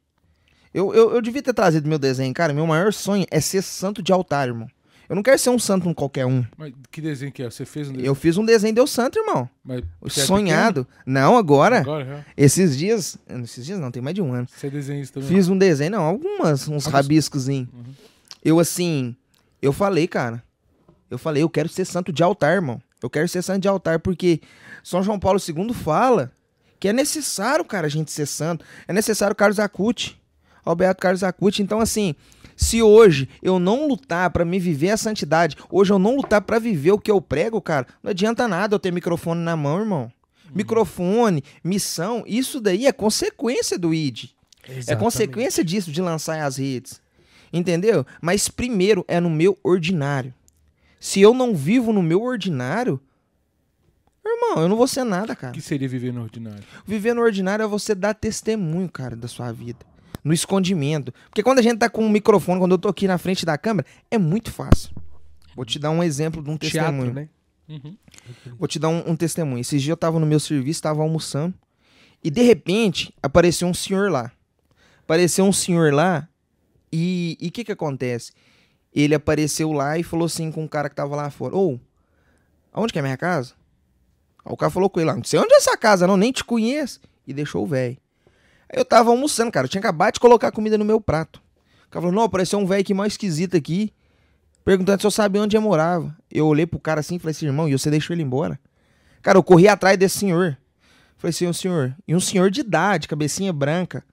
Eu, 0.72 0.94
eu, 0.94 1.12
eu 1.14 1.20
devia 1.20 1.42
ter 1.42 1.52
trazido 1.52 1.88
meu 1.88 1.98
desenho, 1.98 2.32
cara. 2.32 2.52
Meu 2.52 2.66
maior 2.66 2.92
sonho 2.92 3.26
é 3.30 3.40
ser 3.40 3.62
santo 3.62 4.02
de 4.02 4.12
altar, 4.12 4.48
irmão. 4.48 4.68
Eu 5.10 5.16
não 5.16 5.24
quero 5.24 5.36
ser 5.40 5.50
um 5.50 5.58
santo 5.58 5.88
um 5.88 5.92
qualquer 5.92 6.24
um. 6.24 6.44
Mas 6.56 6.72
que 6.88 7.00
desenho 7.00 7.32
que 7.32 7.42
é? 7.42 7.50
Você 7.50 7.64
fez 7.64 7.88
um 7.88 7.92
desenho? 7.92 8.06
Eu 8.08 8.14
fiz 8.14 8.38
um 8.38 8.44
desenho 8.44 8.72
deu 8.72 8.86
santo, 8.86 9.18
irmão. 9.18 9.50
Mas 9.64 9.82
é 10.04 10.08
Sonhado. 10.08 10.86
Não, 11.04 11.36
agora. 11.36 11.80
Agora 11.80 12.04
já. 12.04 12.24
Esses 12.36 12.78
dias. 12.78 13.18
Esses 13.42 13.66
dias 13.66 13.80
não, 13.80 13.90
tem 13.90 14.00
mais 14.00 14.14
de 14.14 14.22
um 14.22 14.32
ano. 14.32 14.46
Você 14.48 14.68
é 14.68 14.70
desenhista 14.70 15.18
também. 15.20 15.36
Fiz 15.36 15.48
um 15.48 15.58
desenho, 15.58 15.90
não, 15.90 16.04
algumas, 16.04 16.60
uns 16.62 16.68
Alguns- 16.68 16.86
rabiscozinhos. 16.86 17.68
Uhum. 17.72 17.92
Eu, 18.44 18.60
assim, 18.60 19.16
eu 19.60 19.72
falei, 19.72 20.06
cara. 20.06 20.40
Eu 21.10 21.18
falei, 21.18 21.42
eu 21.42 21.50
quero 21.50 21.68
ser 21.68 21.84
santo 21.86 22.12
de 22.12 22.22
altar, 22.22 22.54
irmão. 22.54 22.80
Eu 23.02 23.10
quero 23.10 23.28
ser 23.28 23.42
santo 23.42 23.60
de 23.62 23.66
altar 23.66 23.98
porque 23.98 24.40
São 24.84 25.02
João 25.02 25.18
Paulo 25.18 25.40
II 25.40 25.74
fala 25.74 26.30
que 26.78 26.86
é 26.86 26.92
necessário, 26.92 27.64
cara, 27.64 27.88
a 27.88 27.90
gente 27.90 28.12
ser 28.12 28.26
santo. 28.26 28.64
É 28.86 28.92
necessário 28.92 29.34
Carlos 29.34 29.58
Acuti. 29.58 30.16
Alberto 30.64 31.00
Carlos 31.00 31.24
Acuti. 31.24 31.62
Então, 31.62 31.80
assim, 31.80 32.14
se 32.62 32.82
hoje 32.82 33.26
eu 33.42 33.58
não 33.58 33.88
lutar 33.88 34.28
pra 34.28 34.44
me 34.44 34.58
viver 34.58 34.90
a 34.90 34.96
santidade, 34.98 35.56
hoje 35.70 35.90
eu 35.94 35.98
não 35.98 36.14
lutar 36.16 36.42
pra 36.42 36.58
viver 36.58 36.92
o 36.92 36.98
que 36.98 37.10
eu 37.10 37.18
prego, 37.18 37.58
cara, 37.58 37.86
não 38.02 38.10
adianta 38.10 38.46
nada 38.46 38.74
eu 38.74 38.78
ter 38.78 38.92
microfone 38.92 39.40
na 39.40 39.56
mão, 39.56 39.80
irmão. 39.80 40.12
Microfone, 40.54 41.42
missão, 41.64 42.22
isso 42.26 42.60
daí 42.60 42.86
é 42.86 42.92
consequência 42.92 43.78
do 43.78 43.94
ID. 43.94 44.24
É 44.68 44.76
Exatamente. 44.76 45.02
consequência 45.02 45.64
disso 45.64 45.90
de 45.90 46.02
lançar 46.02 46.38
as 46.44 46.58
redes. 46.58 47.00
Entendeu? 47.50 48.04
Mas 48.20 48.48
primeiro 48.48 49.04
é 49.08 49.18
no 49.20 49.30
meu 49.30 49.58
ordinário. 49.64 50.34
Se 51.00 51.18
eu 51.18 51.32
não 51.32 51.54
vivo 51.54 51.94
no 51.94 52.02
meu 52.02 52.22
ordinário, 52.22 53.00
irmão, 54.24 54.62
eu 54.62 54.68
não 54.68 54.76
vou 54.76 54.86
ser 54.86 55.02
nada, 55.04 55.32
O 55.32 55.36
cara. 55.36 55.54
que 55.54 55.62
seria 55.62 55.88
viver 55.88 56.12
no 56.12 56.22
ordinário? 56.22 56.62
Viver 56.86 57.14
no 57.14 57.22
ordinário 57.22 57.62
é 57.62 57.66
você 57.66 57.94
dar 57.94 58.12
testemunho, 58.12 58.88
cara, 58.88 59.16
da 59.16 59.26
sua 59.28 59.50
vida. 59.50 59.78
No 60.22 60.32
escondimento. 60.32 61.12
Porque 61.28 61.42
quando 61.42 61.58
a 61.58 61.62
gente 61.62 61.78
tá 61.78 61.88
com 61.88 62.04
um 62.04 62.10
microfone, 62.10 62.58
quando 62.58 62.72
eu 62.72 62.78
tô 62.78 62.88
aqui 62.88 63.06
na 63.06 63.18
frente 63.18 63.46
da 63.46 63.56
câmera, 63.56 63.86
é 64.10 64.18
muito 64.18 64.50
fácil. 64.52 64.90
Vou 65.56 65.64
te 65.64 65.78
dar 65.78 65.90
um 65.90 66.02
exemplo 66.02 66.42
de 66.42 66.50
um 66.50 66.56
testemunho. 66.56 67.12
Teatro, 67.12 67.14
né? 67.14 67.28
Uhum. 67.68 67.96
Vou 68.58 68.66
te 68.66 68.78
dar 68.78 68.88
um, 68.88 69.10
um 69.10 69.16
testemunho. 69.16 69.60
Esses 69.60 69.80
dias 69.80 69.90
eu 69.90 69.96
tava 69.96 70.18
no 70.18 70.26
meu 70.26 70.40
serviço, 70.40 70.82
tava 70.82 71.02
almoçando. 71.02 71.54
E 72.22 72.30
de 72.30 72.42
repente 72.42 73.14
apareceu 73.22 73.66
um 73.68 73.74
senhor 73.74 74.10
lá. 74.10 74.32
Apareceu 75.02 75.44
um 75.44 75.52
senhor 75.52 75.92
lá. 75.92 76.28
E 76.92 77.36
o 77.40 77.50
que 77.50 77.64
que 77.64 77.72
acontece? 77.72 78.32
Ele 78.92 79.14
apareceu 79.14 79.72
lá 79.72 79.96
e 79.98 80.02
falou 80.02 80.26
assim 80.26 80.50
com 80.50 80.64
o 80.64 80.68
cara 80.68 80.88
que 80.88 80.96
tava 80.96 81.14
lá 81.14 81.30
fora: 81.30 81.56
Ô, 81.56 81.78
aonde 82.72 82.92
que 82.92 82.98
é 82.98 83.00
a 83.00 83.04
minha 83.04 83.16
casa? 83.16 83.54
Aí 84.44 84.52
o 84.52 84.56
cara 84.56 84.70
falou 84.70 84.90
com 84.90 84.98
ele 84.98 85.08
lá: 85.08 85.16
Não 85.16 85.24
sei 85.24 85.38
onde 85.38 85.54
é 85.54 85.56
essa 85.56 85.76
casa, 85.76 86.06
não, 86.06 86.16
nem 86.16 86.32
te 86.32 86.44
conheço. 86.44 87.00
E 87.26 87.32
deixou 87.32 87.62
o 87.62 87.66
velho. 87.66 87.96
Aí 88.72 88.78
eu 88.78 88.84
tava 88.84 89.10
almoçando, 89.10 89.50
cara. 89.50 89.64
Eu 89.66 89.68
tinha 89.68 89.80
acabado 89.80 90.14
de 90.14 90.20
colocar 90.20 90.50
comida 90.52 90.78
no 90.78 90.84
meu 90.84 91.00
prato. 91.00 91.42
O 91.86 91.90
cara 91.90 92.02
falou: 92.02 92.12
Não, 92.14 92.22
apareceu 92.22 92.58
um 92.58 92.66
velho 92.66 92.80
aqui 92.80 92.94
mais 92.94 93.14
esquisito 93.14 93.56
aqui. 93.56 93.92
Perguntando 94.64 95.00
se 95.00 95.06
eu 95.06 95.10
sabia 95.10 95.42
onde 95.42 95.56
eu 95.56 95.60
morava. 95.62 96.14
Eu 96.30 96.46
olhei 96.46 96.66
pro 96.66 96.78
cara 96.78 97.00
assim 97.00 97.16
e 97.16 97.18
falei 97.18 97.32
assim, 97.32 97.46
irmão, 97.46 97.68
e 97.68 97.72
você 97.72 97.90
deixou 97.90 98.14
ele 98.14 98.22
embora? 98.22 98.60
Cara, 99.22 99.38
eu 99.38 99.42
corri 99.42 99.66
atrás 99.66 99.98
desse 99.98 100.18
senhor. 100.18 100.56
Falei 101.16 101.30
assim, 101.30 101.46
um 101.46 101.52
senhor. 101.52 101.96
E 102.06 102.14
um 102.14 102.20
senhor 102.20 102.50
de 102.50 102.60
idade, 102.60 103.08
cabecinha 103.08 103.52
branca. 103.52 104.04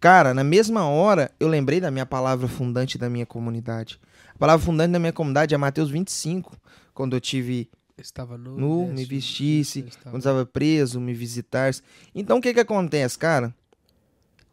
Cara, 0.00 0.34
na 0.34 0.42
mesma 0.42 0.84
hora, 0.86 1.30
eu 1.38 1.46
lembrei 1.46 1.80
da 1.80 1.90
minha 1.90 2.04
palavra 2.04 2.48
fundante 2.48 2.98
da 2.98 3.08
minha 3.08 3.24
comunidade. 3.24 4.00
A 4.34 4.38
palavra 4.38 4.64
fundante 4.66 4.90
da 4.92 4.98
minha 4.98 5.12
comunidade 5.12 5.54
é 5.54 5.58
Mateus 5.58 5.90
25. 5.90 6.56
Quando 6.92 7.14
eu 7.16 7.20
tive 7.20 7.70
Estava 7.96 8.36
nu, 8.36 8.88
me 8.88 9.04
vestisse, 9.04 9.80
estava- 9.88 10.10
quando 10.10 10.22
estava 10.22 10.44
preso, 10.44 11.00
me 11.00 11.14
visitasse. 11.14 11.82
Então 12.12 12.38
o 12.38 12.40
que 12.40 12.52
que 12.52 12.58
acontece, 12.60 13.16
cara? 13.16 13.54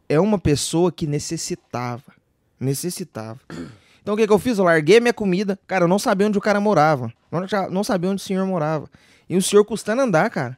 É 0.09 0.19
uma 0.19 0.39
pessoa 0.39 0.91
que 0.91 1.05
necessitava. 1.05 2.11
Necessitava. 2.59 3.39
Então 4.01 4.15
o 4.15 4.17
que 4.17 4.25
que 4.25 4.33
eu 4.33 4.39
fiz? 4.39 4.57
Eu 4.57 4.63
larguei 4.63 4.99
minha 4.99 5.13
comida. 5.13 5.59
Cara, 5.67 5.83
eu 5.83 5.87
não 5.87 5.99
sabia 5.99 6.25
onde 6.25 6.37
o 6.37 6.41
cara 6.41 6.59
morava. 6.59 7.13
Não, 7.69 7.83
sabia 7.83 8.09
onde 8.09 8.21
o 8.21 8.25
senhor 8.25 8.43
morava. 8.45 8.89
E 9.29 9.37
o 9.37 9.41
senhor 9.41 9.63
custando 9.63 10.01
andar, 10.01 10.29
cara. 10.31 10.57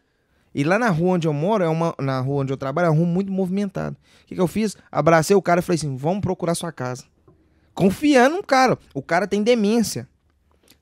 E 0.56 0.64
lá 0.64 0.80
na 0.80 0.90
rua 0.90 1.16
onde 1.16 1.28
eu 1.28 1.34
moro, 1.34 1.64
é 1.64 1.68
uma, 1.68 1.94
na 2.00 2.20
rua 2.22 2.44
onde 2.44 2.54
eu 2.54 2.58
trabalho, 2.58 2.86
é 2.88 2.90
uma 2.90 2.98
rua 2.98 3.06
muito 3.06 3.32
movimentada. 3.32 3.98
O 4.24 4.28
que, 4.28 4.36
que 4.36 4.42
eu 4.42 4.48
fiz? 4.48 4.78
Abracei 4.90 5.36
o 5.36 5.42
cara 5.42 5.60
e 5.60 5.64
falei 5.64 5.76
assim: 5.76 5.96
vamos 5.96 6.22
procurar 6.22 6.56
sua 6.56 6.72
casa. 6.72 7.04
Confiando 7.74 8.38
no 8.38 8.44
cara. 8.44 8.78
O 8.94 9.02
cara 9.02 9.28
tem 9.28 9.44
demência. 9.44 10.08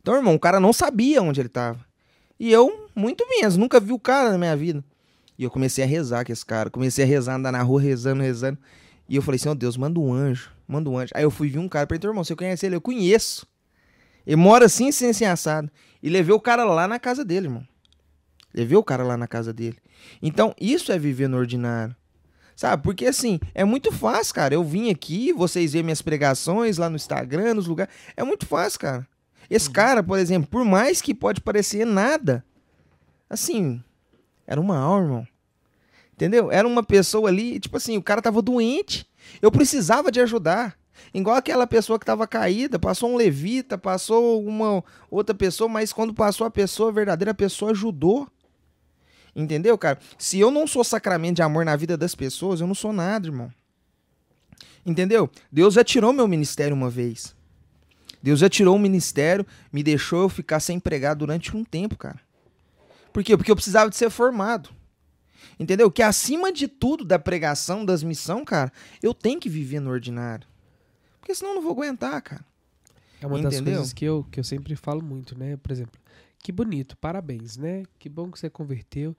Então, 0.01 0.15
irmão, 0.15 0.35
o 0.35 0.39
cara 0.39 0.59
não 0.59 0.73
sabia 0.73 1.21
onde 1.21 1.39
ele 1.39 1.49
tava. 1.49 1.79
E 2.39 2.51
eu, 2.51 2.87
muito 2.95 3.27
menos, 3.27 3.57
nunca 3.57 3.79
vi 3.79 3.91
o 3.91 3.99
cara 3.99 4.31
na 4.31 4.37
minha 4.37 4.55
vida. 4.55 4.83
E 5.39 5.43
eu 5.45 5.49
comecei 5.49 5.85
a 5.85 5.87
rezar 5.87 6.25
com 6.25 6.33
esse 6.33 6.45
cara. 6.45 6.69
Comecei 6.69 7.05
a 7.05 7.07
rezar, 7.07 7.35
andar 7.35 7.53
na 7.53 7.61
rua, 7.61 7.79
rezando, 7.79 8.21
rezando. 8.21 8.59
E 9.07 9.15
eu 9.15 9.21
falei 9.21 9.37
assim, 9.37 9.47
ó 9.47 9.55
Deus, 9.55 9.77
manda 9.77 9.97
um 9.97 10.11
anjo, 10.11 10.51
manda 10.67 10.89
um 10.89 10.97
anjo. 10.97 11.13
Aí 11.15 11.23
eu 11.23 11.31
fui 11.31 11.47
ver 11.47 11.59
um 11.59 11.69
cara, 11.69 11.87
perguntei, 11.87 12.09
irmão, 12.09 12.25
você 12.25 12.35
conhece 12.35 12.65
ele? 12.65 12.75
Eu 12.75 12.81
conheço. 12.81 13.47
Ele 14.27 14.35
mora 14.35 14.65
assim, 14.65 14.89
assim, 14.89 15.07
assim, 15.07 15.23
assado. 15.23 15.71
E 16.03 16.09
levei 16.09 16.35
o 16.35 16.41
cara 16.41 16.65
lá 16.65 16.89
na 16.89 16.99
casa 16.99 17.23
dele, 17.23 17.47
irmão. 17.47 17.65
Levei 18.53 18.77
o 18.77 18.83
cara 18.83 19.01
lá 19.01 19.15
na 19.15 19.27
casa 19.27 19.53
dele. 19.53 19.77
Então, 20.21 20.53
isso 20.59 20.91
é 20.91 20.99
viver 20.99 21.29
no 21.29 21.37
ordinário. 21.37 21.95
Sabe? 22.53 22.83
Porque 22.83 23.05
assim, 23.05 23.39
é 23.55 23.63
muito 23.63 23.93
fácil, 23.93 24.35
cara. 24.35 24.53
Eu 24.53 24.63
vim 24.65 24.89
aqui, 24.89 25.31
vocês 25.31 25.71
veem 25.71 25.83
minhas 25.83 26.01
pregações 26.01 26.77
lá 26.77 26.89
no 26.89 26.97
Instagram, 26.97 27.53
nos 27.53 27.65
lugares. 27.65 27.93
É 28.17 28.25
muito 28.25 28.45
fácil, 28.45 28.77
cara. 28.81 29.07
Esse 29.49 29.69
cara, 29.69 30.03
por 30.03 30.19
exemplo, 30.19 30.49
por 30.49 30.65
mais 30.65 31.01
que 31.01 31.13
pode 31.13 31.39
parecer 31.39 31.85
nada, 31.85 32.43
assim, 33.29 33.81
era 34.49 34.59
uma 34.59 34.75
alma, 34.79 35.03
irmão. 35.03 35.27
Entendeu? 36.13 36.51
Era 36.51 36.67
uma 36.67 36.81
pessoa 36.81 37.29
ali, 37.29 37.59
tipo 37.59 37.77
assim, 37.77 37.95
o 37.97 38.01
cara 38.01 38.19
tava 38.19 38.41
doente. 38.41 39.07
Eu 39.39 39.51
precisava 39.51 40.11
de 40.11 40.19
ajudar. 40.19 40.75
Igual 41.13 41.35
aquela 41.35 41.67
pessoa 41.67 41.99
que 41.99 42.05
tava 42.05 42.27
caída, 42.27 42.79
passou 42.79 43.11
um 43.11 43.15
levita, 43.15 43.77
passou 43.77 44.43
uma 44.43 44.83
outra 45.09 45.35
pessoa, 45.35 45.69
mas 45.69 45.93
quando 45.93 46.15
passou 46.15 46.47
a 46.47 46.49
pessoa 46.49 46.91
verdadeira, 46.91 47.29
a 47.29 47.35
pessoa 47.35 47.71
ajudou. 47.71 48.27
Entendeu, 49.35 49.77
cara? 49.77 49.99
Se 50.17 50.39
eu 50.39 50.49
não 50.49 50.65
sou 50.65 50.83
sacramento 50.83 51.35
de 51.35 51.43
amor 51.43 51.63
na 51.63 51.75
vida 51.75 51.95
das 51.95 52.15
pessoas, 52.15 52.59
eu 52.59 52.65
não 52.65 52.73
sou 52.73 52.91
nada, 52.91 53.27
irmão. 53.27 53.53
Entendeu? 54.83 55.29
Deus 55.51 55.75
já 55.75 55.83
tirou 55.83 56.11
meu 56.11 56.27
ministério 56.27 56.75
uma 56.75 56.89
vez. 56.89 57.35
Deus 58.21 58.39
já 58.39 58.49
tirou 58.49 58.75
o 58.75 58.79
ministério, 58.79 59.45
me 59.71 59.83
deixou 59.83 60.23
eu 60.23 60.29
ficar 60.29 60.59
sem 60.59 60.79
pregar 60.79 61.15
durante 61.15 61.55
um 61.55 61.63
tempo, 61.63 61.95
cara. 61.95 62.19
Por 63.11 63.23
quê? 63.23 63.35
Porque 63.35 63.51
eu 63.51 63.55
precisava 63.55 63.89
de 63.89 63.95
ser 63.95 64.09
formado. 64.09 64.69
Entendeu? 65.59 65.91
Que 65.91 66.01
acima 66.01 66.51
de 66.51 66.67
tudo 66.67 67.03
da 67.03 67.19
pregação, 67.19 67.83
das 67.83 68.01
missões, 68.01 68.45
cara, 68.45 68.71
eu 69.03 69.13
tenho 69.13 69.39
que 69.39 69.49
viver 69.49 69.79
no 69.79 69.89
ordinário. 69.89 70.47
Porque 71.19 71.35
senão 71.35 71.51
eu 71.51 71.55
não 71.55 71.61
vou 71.61 71.73
aguentar, 71.73 72.21
cara. 72.21 72.45
É 73.21 73.27
uma 73.27 73.41
das 73.41 73.55
Entendeu? 73.55 73.75
coisas 73.75 73.93
que 73.93 74.05
eu, 74.05 74.25
que 74.31 74.39
eu 74.39 74.43
sempre 74.43 74.75
falo 74.75 75.03
muito, 75.03 75.37
né? 75.37 75.57
Por 75.57 75.71
exemplo, 75.71 75.99
que 76.41 76.51
bonito, 76.51 76.97
parabéns, 76.97 77.57
né? 77.57 77.83
Que 77.97 78.07
bom 78.07 78.31
que 78.31 78.39
você 78.39 78.49
converteu. 78.49 79.15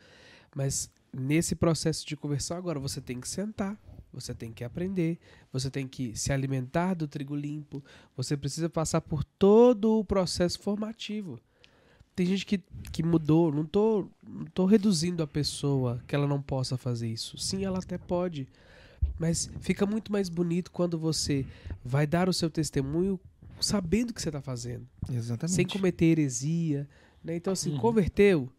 Mas 0.55 0.91
nesse 1.13 1.55
processo 1.55 2.07
de 2.07 2.17
conversão, 2.17 2.57
agora 2.57 2.81
você 2.81 3.01
tem 3.01 3.21
que 3.21 3.29
sentar, 3.29 3.79
você 4.13 4.35
tem 4.35 4.53
que 4.53 4.65
aprender, 4.65 5.19
você 5.53 5.71
tem 5.71 5.87
que 5.87 6.17
se 6.17 6.33
alimentar 6.33 6.95
do 6.95 7.07
trigo 7.07 7.37
limpo, 7.37 7.85
você 8.17 8.37
precisa 8.37 8.69
passar 8.69 9.01
por 9.01 9.23
todo 9.23 9.99
o 9.99 10.05
processo 10.05 10.59
formativo. 10.61 11.39
Tem 12.21 12.27
gente 12.27 12.45
que, 12.45 12.61
que 12.93 13.03
mudou, 13.03 13.51
não 13.51 13.65
tô, 13.65 14.07
não 14.23 14.45
tô 14.45 14.67
reduzindo 14.67 15.23
a 15.23 15.27
pessoa 15.27 16.05
que 16.07 16.15
ela 16.15 16.27
não 16.27 16.43
possa 16.43 16.77
fazer 16.77 17.09
isso. 17.09 17.39
Sim, 17.39 17.65
ela 17.65 17.79
até 17.79 17.97
pode. 17.97 18.47
Mas 19.19 19.51
fica 19.63 19.87
muito 19.87 20.13
mais 20.13 20.29
bonito 20.29 20.71
quando 20.71 20.99
você 20.99 21.47
vai 21.83 22.07
dar 22.07 22.29
o 22.29 22.33
seu 22.35 22.51
testemunho 22.51 23.19
sabendo 23.59 24.11
o 24.11 24.13
que 24.13 24.21
você 24.21 24.29
está 24.29 24.43
fazendo, 24.43 24.87
Exatamente. 25.11 25.55
sem 25.55 25.67
cometer 25.67 26.05
heresia. 26.05 26.87
Né? 27.25 27.37
Então, 27.37 27.55
assim, 27.55 27.71
Uhum. 27.71 27.79
converteu, 27.79 28.51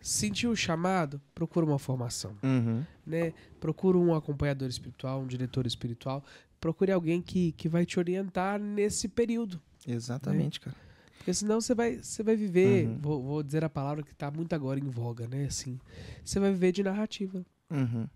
sentiu 0.00 0.50
o 0.50 0.56
chamado, 0.56 1.20
procura 1.34 1.66
uma 1.66 1.78
formação. 1.78 2.34
Uhum. 2.42 2.82
Né? 3.06 3.34
Procura 3.60 3.98
um 3.98 4.14
acompanhador 4.14 4.70
espiritual, 4.70 5.20
um 5.20 5.26
diretor 5.26 5.66
espiritual. 5.66 6.24
Procure 6.58 6.90
alguém 6.90 7.20
que, 7.20 7.52
que 7.52 7.68
vai 7.68 7.84
te 7.84 7.98
orientar 7.98 8.58
nesse 8.58 9.06
período. 9.06 9.60
Exatamente, 9.86 10.60
cara. 10.60 10.76
Porque 11.22 11.32
senão 11.34 11.60
você 11.60 11.72
vai, 11.72 11.98
você 12.02 12.20
vai 12.20 12.34
viver, 12.34 12.88
Uhum. 12.88 12.98
vou, 13.00 13.22
vou 13.22 13.42
dizer 13.44 13.62
a 13.64 13.68
palavra 13.70 14.02
que 14.02 14.10
está 14.10 14.28
muito 14.28 14.52
agora 14.54 14.80
em 14.80 14.88
voga, 14.90 15.28
né? 15.28 15.44
Assim, 15.44 15.78
você 16.24 16.40
vai 16.40 16.50
viver 16.50 16.72
de 16.72 16.82
narrativa. 16.82 17.46
Uhum. 17.70 18.08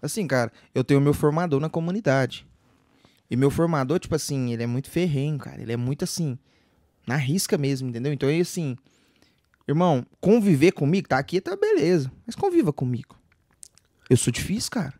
Assim, 0.00 0.26
cara, 0.26 0.50
eu 0.74 0.82
tenho 0.82 1.02
meu 1.02 1.12
formador 1.12 1.60
na 1.60 1.68
comunidade. 1.68 2.46
E 3.30 3.36
meu 3.36 3.50
formador, 3.50 3.98
tipo 4.00 4.14
assim, 4.14 4.52
ele 4.54 4.62
é 4.62 4.66
muito 4.66 4.88
ferrenho, 4.88 5.36
cara. 5.38 5.60
Ele 5.60 5.72
é 5.72 5.76
muito 5.76 6.02
assim, 6.02 6.38
na 7.06 7.16
risca 7.16 7.58
mesmo, 7.58 7.90
entendeu? 7.90 8.10
Então, 8.10 8.30
ele 8.30 8.40
assim, 8.40 8.74
irmão, 9.68 10.04
conviver 10.18 10.72
comigo, 10.72 11.08
tá 11.08 11.18
aqui, 11.18 11.42
tá 11.42 11.54
beleza. 11.54 12.10
Mas 12.26 12.34
conviva 12.34 12.72
comigo. 12.72 13.14
Eu 14.08 14.16
sou 14.16 14.32
difícil, 14.32 14.70
cara. 14.70 14.94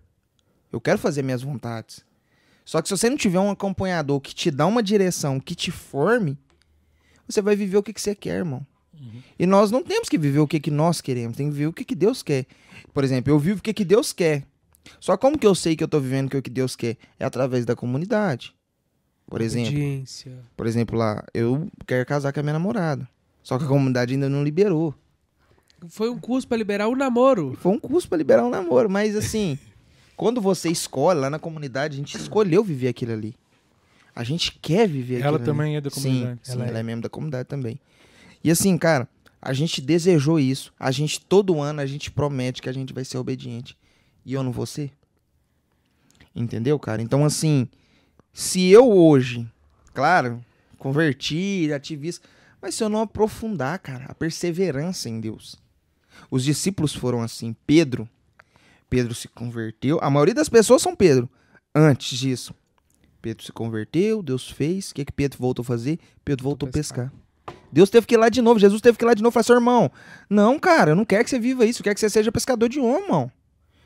Eu 0.70 0.78
quero 0.78 0.98
fazer 0.98 1.22
minhas 1.22 1.40
vontades. 1.42 2.04
Só 2.66 2.82
que 2.82 2.88
se 2.88 2.96
você 2.96 3.08
não 3.08 3.16
tiver 3.16 3.40
um 3.40 3.50
acompanhador 3.50 4.20
que 4.20 4.34
te 4.34 4.50
dá 4.50 4.66
uma 4.66 4.82
direção, 4.82 5.40
que 5.40 5.54
te 5.54 5.70
forme, 5.70 6.38
você 7.30 7.42
vai 7.42 7.56
viver 7.56 7.76
o 7.76 7.82
que, 7.82 7.92
que 7.92 8.00
você 8.00 8.14
quer, 8.14 8.36
irmão. 8.36 8.66
E 9.38 9.46
nós 9.46 9.70
não 9.70 9.82
temos 9.82 10.08
que 10.08 10.18
viver 10.18 10.40
o 10.40 10.46
que, 10.46 10.60
que 10.60 10.70
nós 10.70 11.00
queremos, 11.00 11.36
tem 11.36 11.46
que 11.46 11.52
viver 11.52 11.66
o 11.68 11.72
que, 11.72 11.84
que 11.84 11.94
Deus 11.94 12.22
quer. 12.22 12.46
Por 12.92 13.02
exemplo, 13.02 13.32
eu 13.32 13.38
vivo 13.38 13.58
o 13.58 13.62
que, 13.62 13.72
que 13.72 13.84
Deus 13.84 14.12
quer. 14.12 14.44
Só 14.98 15.16
como 15.16 15.38
que 15.38 15.46
eu 15.46 15.54
sei 15.54 15.76
que 15.76 15.82
eu 15.82 15.88
tô 15.88 15.98
vivendo 16.00 16.34
o 16.34 16.42
que 16.42 16.50
Deus 16.50 16.76
quer? 16.76 16.96
É 17.18 17.24
através 17.24 17.64
da 17.64 17.74
comunidade. 17.74 18.54
Por 19.26 19.40
exemplo, 19.40 19.70
Obediência. 19.70 20.32
por 20.56 20.66
exemplo, 20.66 20.98
lá, 20.98 21.24
eu 21.32 21.68
quero 21.86 22.04
casar 22.04 22.32
com 22.32 22.40
a 22.40 22.42
minha 22.42 22.52
namorada. 22.52 23.08
Só 23.42 23.56
que 23.58 23.64
a 23.64 23.68
comunidade 23.68 24.12
ainda 24.12 24.28
não 24.28 24.42
liberou. 24.42 24.94
Foi 25.88 26.10
um 26.10 26.18
curso 26.18 26.46
pra 26.46 26.58
liberar 26.58 26.88
o 26.88 26.96
namoro. 26.96 27.56
Foi 27.58 27.72
um 27.72 27.78
custo 27.78 28.08
pra 28.08 28.18
liberar 28.18 28.44
um 28.44 28.50
namoro, 28.50 28.90
mas 28.90 29.16
assim, 29.16 29.58
quando 30.16 30.40
você 30.40 30.68
escolhe 30.68 31.20
lá 31.20 31.30
na 31.30 31.38
comunidade, 31.38 31.94
a 31.94 31.96
gente 31.96 32.16
escolheu 32.16 32.62
viver 32.62 32.88
aquilo 32.88 33.12
ali. 33.12 33.34
A 34.14 34.24
gente 34.24 34.58
quer 34.60 34.88
viver 34.88 35.22
Ela 35.22 35.38
também 35.38 35.76
é 35.76 35.80
da 35.80 35.90
comunidade. 35.90 36.40
Sim, 36.44 36.52
sim 36.52 36.52
Ela 36.52 36.66
ela, 36.66 36.78
é. 36.78 36.80
é. 36.80 36.82
membro 36.82 37.02
da 37.02 37.08
comunidade 37.08 37.48
também. 37.48 37.80
E 38.42 38.50
assim, 38.50 38.76
cara, 38.76 39.08
a 39.40 39.52
gente 39.52 39.80
desejou 39.80 40.38
isso. 40.38 40.72
A 40.78 40.90
gente, 40.90 41.20
todo 41.20 41.60
ano, 41.60 41.80
a 41.80 41.86
gente 41.86 42.10
promete 42.10 42.60
que 42.60 42.68
a 42.68 42.72
gente 42.72 42.92
vai 42.92 43.04
ser 43.04 43.18
obediente. 43.18 43.76
E 44.24 44.34
eu 44.34 44.42
não 44.42 44.52
vou 44.52 44.66
ser. 44.66 44.92
Entendeu, 46.34 46.78
cara? 46.78 47.02
Então, 47.02 47.24
assim, 47.24 47.68
se 48.32 48.68
eu 48.68 48.90
hoje, 48.90 49.46
claro, 49.94 50.44
convertir, 50.78 51.72
ativista, 51.72 52.26
mas 52.60 52.74
se 52.74 52.84
eu 52.84 52.88
não 52.88 53.00
aprofundar, 53.00 53.78
cara, 53.78 54.06
a 54.08 54.14
perseverança 54.14 55.08
em 55.08 55.20
Deus. 55.20 55.56
Os 56.30 56.44
discípulos 56.44 56.94
foram 56.94 57.22
assim. 57.22 57.56
Pedro, 57.66 58.08
Pedro 58.88 59.14
se 59.14 59.28
converteu. 59.28 59.98
A 60.02 60.10
maioria 60.10 60.34
das 60.34 60.48
pessoas 60.48 60.82
são 60.82 60.94
Pedro. 60.94 61.28
Antes 61.74 62.18
disso, 62.18 62.54
Pedro 63.20 63.44
se 63.44 63.52
converteu, 63.52 64.22
Deus 64.22 64.50
fez. 64.50 64.90
O 64.90 64.94
que, 64.94 65.04
que 65.04 65.12
Pedro 65.12 65.38
voltou 65.38 65.62
a 65.62 65.66
fazer? 65.66 65.98
Pedro 66.24 66.44
voltou 66.44 66.68
a 66.68 66.72
pescar. 66.72 67.12
Deus 67.72 67.90
teve 67.90 68.06
que 68.06 68.14
ir 68.14 68.18
lá 68.18 68.28
de 68.28 68.42
novo, 68.42 68.58
Jesus 68.58 68.80
teve 68.80 68.98
que 68.98 69.04
ir 69.04 69.06
lá 69.06 69.14
de 69.14 69.22
novo 69.22 69.32
e 69.32 69.34
falar 69.34 69.40
assim, 69.42 69.52
irmão, 69.52 69.90
não, 70.28 70.58
cara, 70.58 70.92
eu 70.92 70.96
não 70.96 71.04
quero 71.04 71.22
que 71.22 71.30
você 71.30 71.38
viva 71.38 71.64
isso, 71.64 71.80
eu 71.80 71.84
quero 71.84 71.94
que 71.94 72.00
você 72.00 72.10
seja 72.10 72.32
pescador 72.32 72.68
de 72.68 72.80
homem, 72.80 73.04
irmão. 73.04 73.30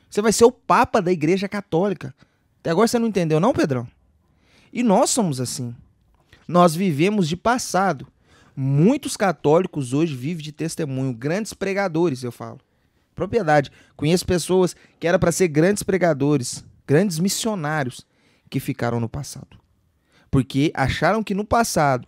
Você 0.09 0.21
vai 0.21 0.31
ser 0.31 0.45
o 0.45 0.51
papa 0.51 1.01
da 1.01 1.11
igreja 1.11 1.47
católica. 1.47 2.13
Até 2.59 2.71
agora 2.71 2.87
você 2.87 2.97
não 2.97 3.07
entendeu, 3.07 3.39
não, 3.39 3.53
Pedrão? 3.53 3.87
E 4.73 4.81
nós 4.81 5.09
somos 5.09 5.39
assim. 5.39 5.75
Nós 6.47 6.75
vivemos 6.75 7.27
de 7.27 7.35
passado. 7.35 8.07
Muitos 8.55 9.17
católicos 9.17 9.93
hoje 9.93 10.15
vivem 10.15 10.43
de 10.43 10.51
testemunho, 10.51 11.13
grandes 11.13 11.53
pregadores, 11.53 12.23
eu 12.23 12.31
falo. 12.31 12.59
Propriedade. 13.13 13.71
Conheço 13.95 14.25
pessoas 14.25 14.75
que 14.99 15.07
eram 15.07 15.19
para 15.19 15.31
ser 15.31 15.47
grandes 15.47 15.83
pregadores, 15.83 16.63
grandes 16.87 17.19
missionários, 17.19 18.05
que 18.49 18.59
ficaram 18.59 18.99
no 18.99 19.09
passado. 19.09 19.57
Porque 20.29 20.71
acharam 20.73 21.23
que 21.23 21.33
no 21.33 21.45
passado 21.45 22.07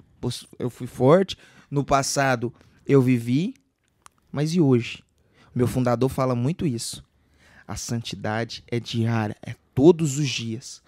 eu 0.60 0.70
fui 0.70 0.88
forte, 0.88 1.38
no 1.70 1.84
passado 1.84 2.54
eu 2.86 3.02
vivi, 3.02 3.54
mas 4.32 4.54
e 4.54 4.62
hoje? 4.62 5.04
Meu 5.54 5.68
fundador 5.68 6.10
fala 6.10 6.36
muito 6.36 6.66
isso. 6.66 7.04
A 7.68 7.76
santidade 7.76 8.64
é 8.68 8.80
diária, 8.80 9.36
é 9.42 9.56
todos 9.74 10.18
os 10.18 10.30
dias. 10.30 10.82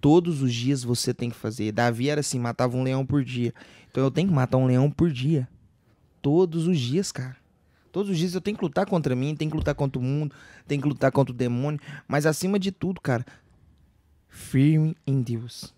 Todos 0.00 0.42
os 0.42 0.52
dias 0.52 0.84
você 0.84 1.14
tem 1.14 1.30
que 1.30 1.36
fazer. 1.36 1.72
Davi 1.72 2.08
era 2.08 2.20
assim, 2.20 2.38
matava 2.38 2.76
um 2.76 2.82
leão 2.82 3.04
por 3.04 3.24
dia. 3.24 3.54
Então 3.90 4.04
eu 4.04 4.10
tenho 4.10 4.28
que 4.28 4.34
matar 4.34 4.58
um 4.58 4.66
leão 4.66 4.90
por 4.90 5.10
dia. 5.10 5.48
Todos 6.20 6.66
os 6.66 6.78
dias, 6.78 7.10
cara. 7.10 7.36
Todos 7.90 8.10
os 8.10 8.18
dias 8.18 8.34
eu 8.34 8.40
tenho 8.40 8.56
que 8.56 8.62
lutar 8.62 8.84
contra 8.84 9.16
mim, 9.16 9.34
tenho 9.34 9.50
que 9.50 9.56
lutar 9.56 9.74
contra 9.74 9.98
o 9.98 10.02
mundo, 10.02 10.34
tenho 10.66 10.82
que 10.82 10.88
lutar 10.88 11.10
contra 11.10 11.32
o 11.32 11.36
demônio. 11.36 11.80
Mas 12.06 12.26
acima 12.26 12.58
de 12.58 12.70
tudo, 12.70 13.00
cara, 13.00 13.24
firme 14.36 14.96
em 15.06 15.22
Deus. 15.22 15.74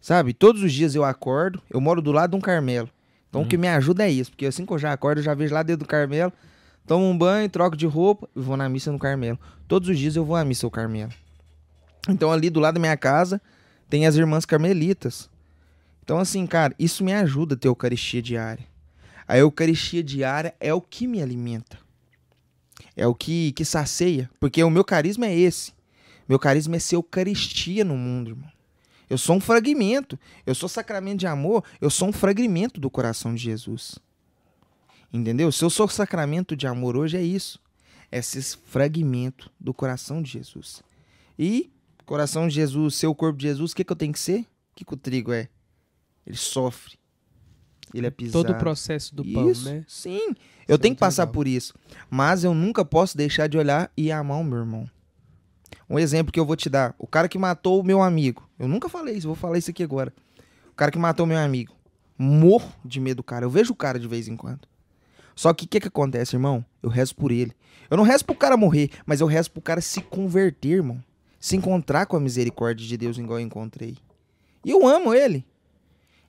Sabe? 0.00 0.32
Todos 0.32 0.62
os 0.62 0.72
dias 0.72 0.94
eu 0.94 1.04
acordo, 1.04 1.60
eu 1.68 1.80
moro 1.80 2.00
do 2.00 2.12
lado 2.12 2.30
de 2.30 2.36
um 2.36 2.40
Carmelo. 2.40 2.88
Então 3.28 3.42
o 3.42 3.46
que 3.46 3.56
me 3.56 3.68
ajuda 3.68 4.04
é 4.04 4.10
isso, 4.10 4.30
porque 4.30 4.46
assim 4.46 4.64
que 4.64 4.72
eu 4.72 4.78
já 4.78 4.92
acordo, 4.92 5.18
eu 5.18 5.22
já 5.22 5.34
vejo 5.34 5.54
lá 5.54 5.62
dentro 5.62 5.84
do 5.84 5.88
Carmelo, 5.88 6.32
tomo 6.86 7.04
um 7.04 7.16
banho, 7.16 7.48
troco 7.48 7.76
de 7.76 7.86
roupa 7.86 8.28
e 8.34 8.40
vou 8.40 8.56
na 8.56 8.68
missa 8.68 8.90
no 8.90 8.98
Carmelo. 8.98 9.38
Todos 9.68 9.88
os 9.88 9.98
dias 9.98 10.16
eu 10.16 10.24
vou 10.24 10.36
à 10.36 10.44
missa 10.44 10.66
ao 10.66 10.70
Carmelo. 10.70 11.12
Então 12.08 12.32
ali 12.32 12.50
do 12.50 12.60
lado 12.60 12.74
da 12.74 12.80
minha 12.80 12.96
casa 12.96 13.40
tem 13.88 14.06
as 14.06 14.16
irmãs 14.16 14.44
carmelitas. 14.44 15.28
Então 16.02 16.18
assim, 16.18 16.46
cara, 16.46 16.74
isso 16.78 17.04
me 17.04 17.12
ajuda 17.12 17.54
a 17.54 17.58
ter 17.58 17.68
Eucaristia 17.68 18.22
diária. 18.22 18.64
A 19.28 19.38
Eucaristia 19.38 20.02
diária 20.02 20.54
é 20.58 20.72
o 20.74 20.80
que 20.80 21.06
me 21.06 21.22
alimenta. 21.22 21.78
É 22.96 23.06
o 23.06 23.14
que, 23.14 23.52
que 23.52 23.64
sacia. 23.64 24.28
Porque 24.40 24.62
o 24.64 24.70
meu 24.70 24.84
carisma 24.84 25.26
é 25.26 25.38
esse. 25.38 25.72
Meu 26.30 26.38
carisma 26.38 26.76
é 26.76 26.78
ser 26.78 26.94
Eucaristia 26.94 27.84
no 27.84 27.96
mundo, 27.96 28.30
irmão. 28.30 28.48
Eu 29.08 29.18
sou 29.18 29.34
um 29.34 29.40
fragmento. 29.40 30.16
Eu 30.46 30.54
sou 30.54 30.68
sacramento 30.68 31.18
de 31.18 31.26
amor. 31.26 31.64
Eu 31.80 31.90
sou 31.90 32.06
um 32.06 32.12
fragmento 32.12 32.78
do 32.78 32.88
coração 32.88 33.34
de 33.34 33.42
Jesus. 33.42 33.98
Entendeu? 35.12 35.50
Se 35.50 35.64
eu 35.64 35.68
sou 35.68 35.88
sacramento 35.88 36.54
de 36.54 36.68
amor 36.68 36.96
hoje, 36.96 37.16
é 37.16 37.20
isso. 37.20 37.60
É 38.12 38.18
esse 38.20 38.56
fragmento 38.58 39.50
do 39.58 39.74
coração 39.74 40.22
de 40.22 40.30
Jesus. 40.30 40.84
E, 41.36 41.68
coração 42.06 42.46
de 42.46 42.54
Jesus, 42.54 42.94
ser 42.94 43.08
o 43.08 43.14
corpo 43.14 43.36
de 43.36 43.48
Jesus, 43.48 43.72
o 43.72 43.74
que, 43.74 43.82
que 43.82 43.90
eu 43.90 43.96
tenho 43.96 44.12
que 44.12 44.20
ser? 44.20 44.42
O 44.42 44.76
que, 44.76 44.84
que 44.84 44.94
o 44.94 44.96
trigo 44.96 45.32
é? 45.32 45.48
Ele 46.24 46.36
sofre. 46.36 46.96
Ele 47.92 48.06
é 48.06 48.10
pisado. 48.10 48.44
Todo 48.44 48.54
o 48.54 48.58
processo 48.60 49.12
do 49.16 49.24
pão, 49.24 49.50
Isso, 49.50 49.64
né? 49.64 49.84
Sim. 49.88 50.30
Isso 50.30 50.36
Eu 50.68 50.76
é 50.76 50.78
tenho 50.78 50.92
muito 50.92 50.98
que 50.98 51.00
passar 51.00 51.24
legal. 51.24 51.32
por 51.34 51.48
isso. 51.48 51.74
Mas 52.08 52.44
eu 52.44 52.54
nunca 52.54 52.84
posso 52.84 53.16
deixar 53.16 53.48
de 53.48 53.58
olhar 53.58 53.90
e 53.96 54.12
amar 54.12 54.38
o 54.38 54.44
meu 54.44 54.58
irmão. 54.60 54.88
Um 55.90 55.98
exemplo 55.98 56.32
que 56.32 56.38
eu 56.38 56.46
vou 56.46 56.54
te 56.54 56.70
dar. 56.70 56.94
O 56.96 57.06
cara 57.06 57.28
que 57.28 57.36
matou 57.36 57.80
o 57.80 57.84
meu 57.84 58.00
amigo. 58.00 58.48
Eu 58.56 58.68
nunca 58.68 58.88
falei 58.88 59.16
isso, 59.16 59.26
vou 59.26 59.34
falar 59.34 59.58
isso 59.58 59.70
aqui 59.70 59.82
agora. 59.82 60.14
O 60.70 60.74
cara 60.76 60.92
que 60.92 60.98
matou 60.98 61.26
o 61.26 61.28
meu 61.28 61.36
amigo. 61.36 61.74
Morro 62.16 62.72
de 62.84 63.00
medo 63.00 63.16
do 63.16 63.22
cara. 63.24 63.44
Eu 63.44 63.50
vejo 63.50 63.72
o 63.72 63.76
cara 63.76 63.98
de 63.98 64.06
vez 64.06 64.28
em 64.28 64.36
quando. 64.36 64.60
Só 65.34 65.52
que 65.52 65.64
o 65.64 65.68
que, 65.68 65.80
que 65.80 65.88
acontece, 65.88 66.36
irmão? 66.36 66.64
Eu 66.80 66.88
rezo 66.88 67.16
por 67.16 67.32
ele. 67.32 67.52
Eu 67.90 67.96
não 67.96 68.04
rezo 68.04 68.24
pro 68.24 68.36
cara 68.36 68.56
morrer, 68.56 68.90
mas 69.04 69.20
eu 69.20 69.26
rezo 69.26 69.50
pro 69.50 69.60
cara 69.60 69.80
se 69.80 70.00
converter, 70.00 70.76
irmão. 70.76 71.02
Se 71.40 71.56
encontrar 71.56 72.06
com 72.06 72.16
a 72.16 72.20
misericórdia 72.20 72.86
de 72.86 72.96
Deus 72.96 73.18
igual 73.18 73.40
eu 73.40 73.44
encontrei. 73.44 73.96
E 74.64 74.70
eu 74.70 74.86
amo 74.86 75.12
ele. 75.12 75.44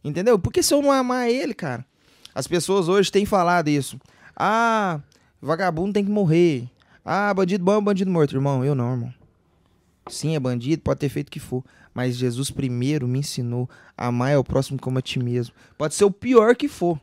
Entendeu? 0.04 0.40
Porque 0.40 0.64
se 0.64 0.74
eu 0.74 0.82
não 0.82 0.92
amar 0.92 1.30
ele, 1.30 1.54
cara. 1.54 1.86
As 2.34 2.48
pessoas 2.48 2.90
hoje 2.90 3.12
têm 3.12 3.28
falado 3.28 3.68
isso. 3.68 4.00
Ah, 4.36 5.00
vagabundo 5.40 5.94
tem 5.94 6.04
que 6.04 6.10
morrer. 6.10 6.68
Ah, 7.06 7.32
bandido 7.32 7.64
bom 7.64 7.80
bandido 7.84 8.10
morto. 8.10 8.34
Irmão, 8.34 8.66
eu 8.66 8.74
não, 8.74 8.92
irmão. 8.92 9.20
Sim, 10.07 10.36
é 10.36 10.40
bandido, 10.40 10.82
pode 10.82 10.99
ter 10.99 11.10
feito 11.10 11.28
o 11.28 11.32
que 11.32 11.40
for. 11.40 11.64
Mas 11.94 12.15
Jesus 12.15 12.49
primeiro 12.49 13.07
me 13.07 13.19
ensinou 13.19 13.69
a 13.98 14.07
amar 14.07 14.38
o 14.38 14.44
próximo 14.44 14.80
como 14.80 14.98
a 14.98 15.02
ti 15.02 15.19
mesmo. 15.19 15.53
Pode 15.78 15.94
ser 15.94 16.06
o 16.06 16.11
pior 16.11 16.56
que 16.56 16.68
for. 16.68 16.99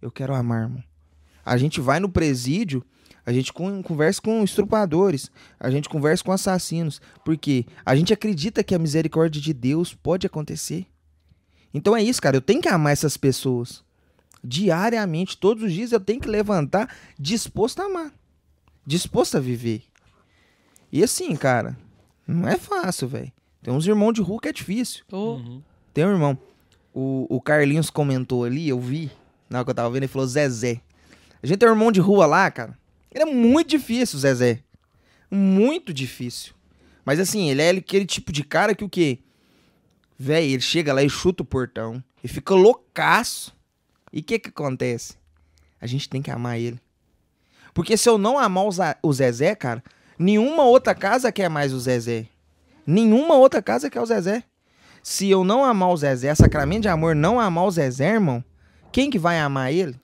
Eu 0.00 0.10
quero 0.10 0.34
amar, 0.34 0.64
irmão. 0.64 0.82
A 1.44 1.56
gente 1.56 1.80
vai 1.80 2.00
no 2.00 2.08
presídio, 2.08 2.84
a 3.24 3.32
gente 3.32 3.52
con- 3.52 3.82
conversa 3.82 4.20
com 4.20 4.42
estrupadores, 4.42 5.30
a 5.60 5.70
gente 5.70 5.88
conversa 5.88 6.24
com 6.24 6.32
assassinos. 6.32 7.00
Porque 7.24 7.66
a 7.84 7.94
gente 7.94 8.12
acredita 8.12 8.64
que 8.64 8.74
a 8.74 8.78
misericórdia 8.78 9.40
de 9.40 9.52
Deus 9.52 9.94
pode 9.94 10.26
acontecer. 10.26 10.86
Então 11.72 11.94
é 11.96 12.02
isso, 12.02 12.20
cara. 12.22 12.36
Eu 12.36 12.42
tenho 12.42 12.62
que 12.62 12.68
amar 12.68 12.92
essas 12.92 13.16
pessoas. 13.16 13.84
Diariamente, 14.42 15.36
todos 15.36 15.62
os 15.62 15.72
dias 15.72 15.92
eu 15.92 16.00
tenho 16.00 16.20
que 16.20 16.28
levantar 16.28 16.94
disposto 17.18 17.80
a 17.80 17.86
amar. 17.86 18.12
Disposto 18.86 19.36
a 19.36 19.40
viver. 19.40 19.82
E 20.90 21.02
assim, 21.02 21.34
cara, 21.36 21.76
não 22.26 22.48
é 22.48 22.56
fácil, 22.56 23.08
velho. 23.08 23.32
Tem 23.62 23.72
uns 23.72 23.86
irmãos 23.86 24.12
de 24.12 24.20
rua 24.20 24.40
que 24.40 24.48
é 24.48 24.52
difícil. 24.52 25.04
Uhum. 25.12 25.62
Tem 25.92 26.04
um 26.04 26.10
irmão. 26.10 26.38
O, 26.92 27.26
o 27.28 27.40
Carlinhos 27.40 27.90
comentou 27.90 28.44
ali, 28.44 28.68
eu 28.68 28.80
vi. 28.80 29.10
Na 29.48 29.58
hora 29.58 29.64
que 29.64 29.70
eu 29.70 29.74
tava 29.74 29.90
vendo, 29.90 30.04
ele 30.04 30.08
falou 30.08 30.26
Zezé. 30.26 30.80
A 31.42 31.46
gente 31.46 31.58
tem 31.58 31.68
um 31.68 31.72
irmão 31.72 31.92
de 31.92 32.00
rua 32.00 32.26
lá, 32.26 32.50
cara. 32.50 32.76
Ele 33.12 33.22
é 33.22 33.26
muito 33.26 33.70
difícil, 33.70 34.18
Zezé. 34.18 34.60
Muito 35.30 35.92
difícil. 35.92 36.54
Mas 37.04 37.20
assim, 37.20 37.50
ele 37.50 37.62
é 37.62 37.70
aquele 37.70 38.04
tipo 38.04 38.32
de 38.32 38.42
cara 38.42 38.74
que 38.74 38.84
o 38.84 38.88
quê? 38.88 39.20
Véi, 40.18 40.52
ele 40.52 40.62
chega 40.62 40.92
lá 40.92 41.02
e 41.02 41.10
chuta 41.10 41.42
o 41.42 41.46
portão. 41.46 42.02
E 42.22 42.28
fica 42.28 42.54
loucaço. 42.54 43.54
E 44.12 44.20
o 44.20 44.22
que 44.22 44.38
que 44.38 44.48
acontece? 44.48 45.14
A 45.80 45.86
gente 45.86 46.08
tem 46.08 46.22
que 46.22 46.30
amar 46.30 46.58
ele. 46.58 46.80
Porque 47.74 47.96
se 47.96 48.08
eu 48.08 48.16
não 48.16 48.38
amar 48.38 48.64
o 49.02 49.12
Zezé, 49.12 49.54
cara, 49.54 49.84
nenhuma 50.18 50.64
outra 50.64 50.94
casa 50.94 51.30
quer 51.32 51.48
mais 51.48 51.72
o 51.72 51.80
Zezé. 51.80 52.26
Nenhuma 52.86 53.34
outra 53.34 53.60
casa 53.60 53.90
quer 53.90 54.00
o 54.00 54.06
Zezé. 54.06 54.44
Se 55.02 55.28
eu 55.30 55.44
não 55.44 55.64
amar 55.64 55.90
o 55.90 55.96
Zezé, 55.96 56.34
sacramento 56.34 56.82
de 56.82 56.88
amor, 56.88 57.14
não 57.14 57.38
amar 57.38 57.64
o 57.64 57.70
Zezé, 57.70 58.14
irmão, 58.14 58.44
quem 58.90 59.10
que 59.10 59.18
vai 59.18 59.38
amar 59.38 59.72
ele? 59.72 59.94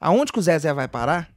Aonde 0.00 0.32
que 0.32 0.38
o 0.38 0.42
Zezé 0.42 0.72
vai 0.72 0.88
parar? 0.88 1.28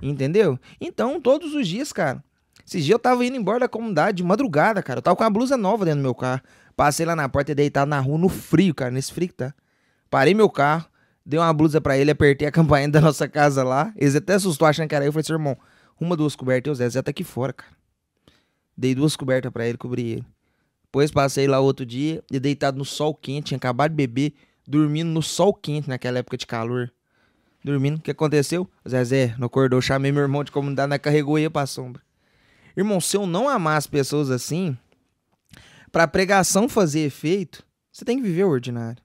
Entendeu? 0.00 0.58
Então, 0.80 1.20
todos 1.20 1.54
os 1.54 1.66
dias, 1.66 1.92
cara, 1.92 2.22
Esses 2.66 2.84
dias 2.84 2.94
eu 2.94 2.98
tava 2.98 3.24
indo 3.24 3.36
embora 3.36 3.60
da 3.60 3.68
comunidade 3.68 4.18
de 4.18 4.22
madrugada, 4.22 4.82
cara. 4.82 4.98
Eu 4.98 5.02
tava 5.02 5.16
com 5.16 5.24
uma 5.24 5.30
blusa 5.30 5.56
nova 5.56 5.84
dentro 5.84 6.00
do 6.00 6.02
meu 6.02 6.14
carro. 6.14 6.42
Passei 6.76 7.04
lá 7.04 7.16
na 7.16 7.28
porta 7.28 7.52
e 7.52 7.54
deitado 7.54 7.88
na 7.88 7.98
rua 7.98 8.18
no 8.18 8.28
frio, 8.28 8.74
cara, 8.74 8.90
nesse 8.90 9.12
frio 9.12 9.28
que 9.28 9.34
tá. 9.34 9.54
Parei 10.10 10.34
meu 10.34 10.48
carro, 10.48 10.86
dei 11.24 11.38
uma 11.40 11.52
blusa 11.52 11.80
pra 11.80 11.96
ele, 11.98 12.10
apertei 12.10 12.46
a 12.46 12.52
campainha 12.52 12.88
da 12.88 13.00
nossa 13.00 13.26
casa 13.26 13.64
lá. 13.64 13.92
Eles 13.96 14.14
até 14.14 14.34
assustou 14.34 14.68
achando 14.68 14.88
que 14.88 14.94
era 14.94 15.04
eu. 15.04 15.08
Eu 15.08 15.12
falei 15.12 15.22
assim, 15.22 15.32
irmão, 15.32 15.56
uma, 16.00 16.16
duas 16.16 16.34
cobertas, 16.36 16.68
eu 16.70 16.74
Zé, 16.74 16.88
Zé 16.88 17.02
tá 17.02 17.10
aqui 17.10 17.24
fora, 17.24 17.52
cara. 17.52 17.72
Dei 18.76 18.94
duas 18.94 19.16
cobertas 19.16 19.52
pra 19.52 19.66
ele, 19.66 19.76
cobri 19.76 20.08
ele. 20.10 20.26
Depois 20.84 21.10
passei 21.10 21.46
lá 21.46 21.60
outro 21.60 21.84
dia 21.84 22.22
e 22.30 22.38
deitado 22.40 22.78
no 22.78 22.84
sol 22.84 23.14
quente, 23.14 23.48
tinha 23.48 23.56
acabado 23.58 23.90
de 23.90 23.96
beber, 23.96 24.34
dormindo 24.66 25.08
no 25.10 25.22
sol 25.22 25.52
quente 25.52 25.88
naquela 25.88 26.18
época 26.18 26.36
de 26.36 26.46
calor. 26.46 26.92
Dormindo, 27.62 27.98
o 27.98 28.00
que 28.00 28.10
aconteceu? 28.10 28.70
O 28.84 28.88
Zezé 28.88 29.34
não 29.38 29.46
acordou, 29.46 29.82
chamei 29.82 30.12
meu 30.12 30.22
irmão 30.22 30.44
de 30.44 30.52
comunidade, 30.52 30.88
nós 30.88 30.98
carregou 30.98 31.38
ele 31.38 31.50
pra 31.50 31.66
sombra. 31.66 32.00
Irmão, 32.76 33.00
se 33.00 33.16
eu 33.16 33.26
não 33.26 33.48
amar 33.48 33.76
as 33.76 33.86
pessoas 33.86 34.30
assim, 34.30 34.78
pra 35.90 36.06
pregação 36.06 36.68
fazer 36.68 37.00
efeito, 37.00 37.64
você 37.90 38.04
tem 38.04 38.16
que 38.16 38.22
viver 38.22 38.44
o 38.44 38.50
ordinário. 38.50 39.02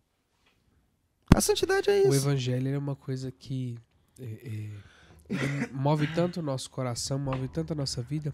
A 1.35 1.41
santidade 1.41 1.89
é 1.89 2.03
O 2.03 2.09
isso. 2.13 2.27
evangelho 2.27 2.67
é 2.69 2.77
uma 2.77 2.95
coisa 2.95 3.31
que 3.31 3.75
é, 4.19 4.23
é, 4.25 4.69
move 5.71 6.07
tanto 6.13 6.39
o 6.39 6.43
nosso 6.43 6.69
coração, 6.69 7.17
move 7.19 7.47
tanto 7.47 7.73
a 7.73 7.75
nossa 7.75 8.01
vida, 8.01 8.33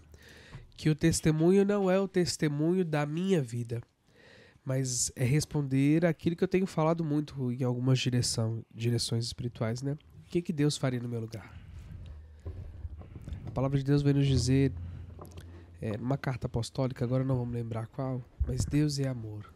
que 0.76 0.88
o 0.88 0.94
testemunho 0.94 1.64
não 1.64 1.90
é 1.90 1.98
o 1.98 2.08
testemunho 2.08 2.84
da 2.84 3.04
minha 3.04 3.42
vida, 3.42 3.82
mas 4.64 5.10
é 5.16 5.24
responder 5.24 6.04
aquilo 6.04 6.36
que 6.36 6.44
eu 6.44 6.48
tenho 6.48 6.66
falado 6.66 7.04
muito 7.04 7.52
em 7.52 7.62
algumas 7.64 7.98
direção, 7.98 8.64
direções 8.74 9.24
espirituais, 9.24 9.82
né? 9.82 9.92
O 9.92 10.30
que, 10.30 10.40
que 10.40 10.52
Deus 10.52 10.76
faria 10.76 11.00
no 11.00 11.08
meu 11.08 11.20
lugar? 11.20 11.52
A 13.46 13.50
palavra 13.50 13.78
de 13.78 13.84
Deus 13.84 14.00
vem 14.00 14.14
nos 14.14 14.26
dizer, 14.26 14.72
é, 15.80 15.96
numa 15.96 16.16
carta 16.16 16.46
apostólica, 16.46 17.04
agora 17.04 17.24
não 17.24 17.36
vamos 17.36 17.52
lembrar 17.52 17.88
qual, 17.88 18.24
mas 18.46 18.64
Deus 18.64 18.98
é 18.98 19.08
amor. 19.08 19.52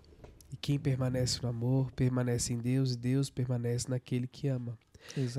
E 0.52 0.56
quem 0.56 0.78
permanece 0.78 1.40
no 1.42 1.48
amor, 1.48 1.92
permanece 1.92 2.52
em 2.52 2.58
Deus, 2.58 2.92
e 2.92 2.96
Deus 2.96 3.30
permanece 3.30 3.88
naquele 3.88 4.26
que 4.26 4.48
ama. 4.48 4.76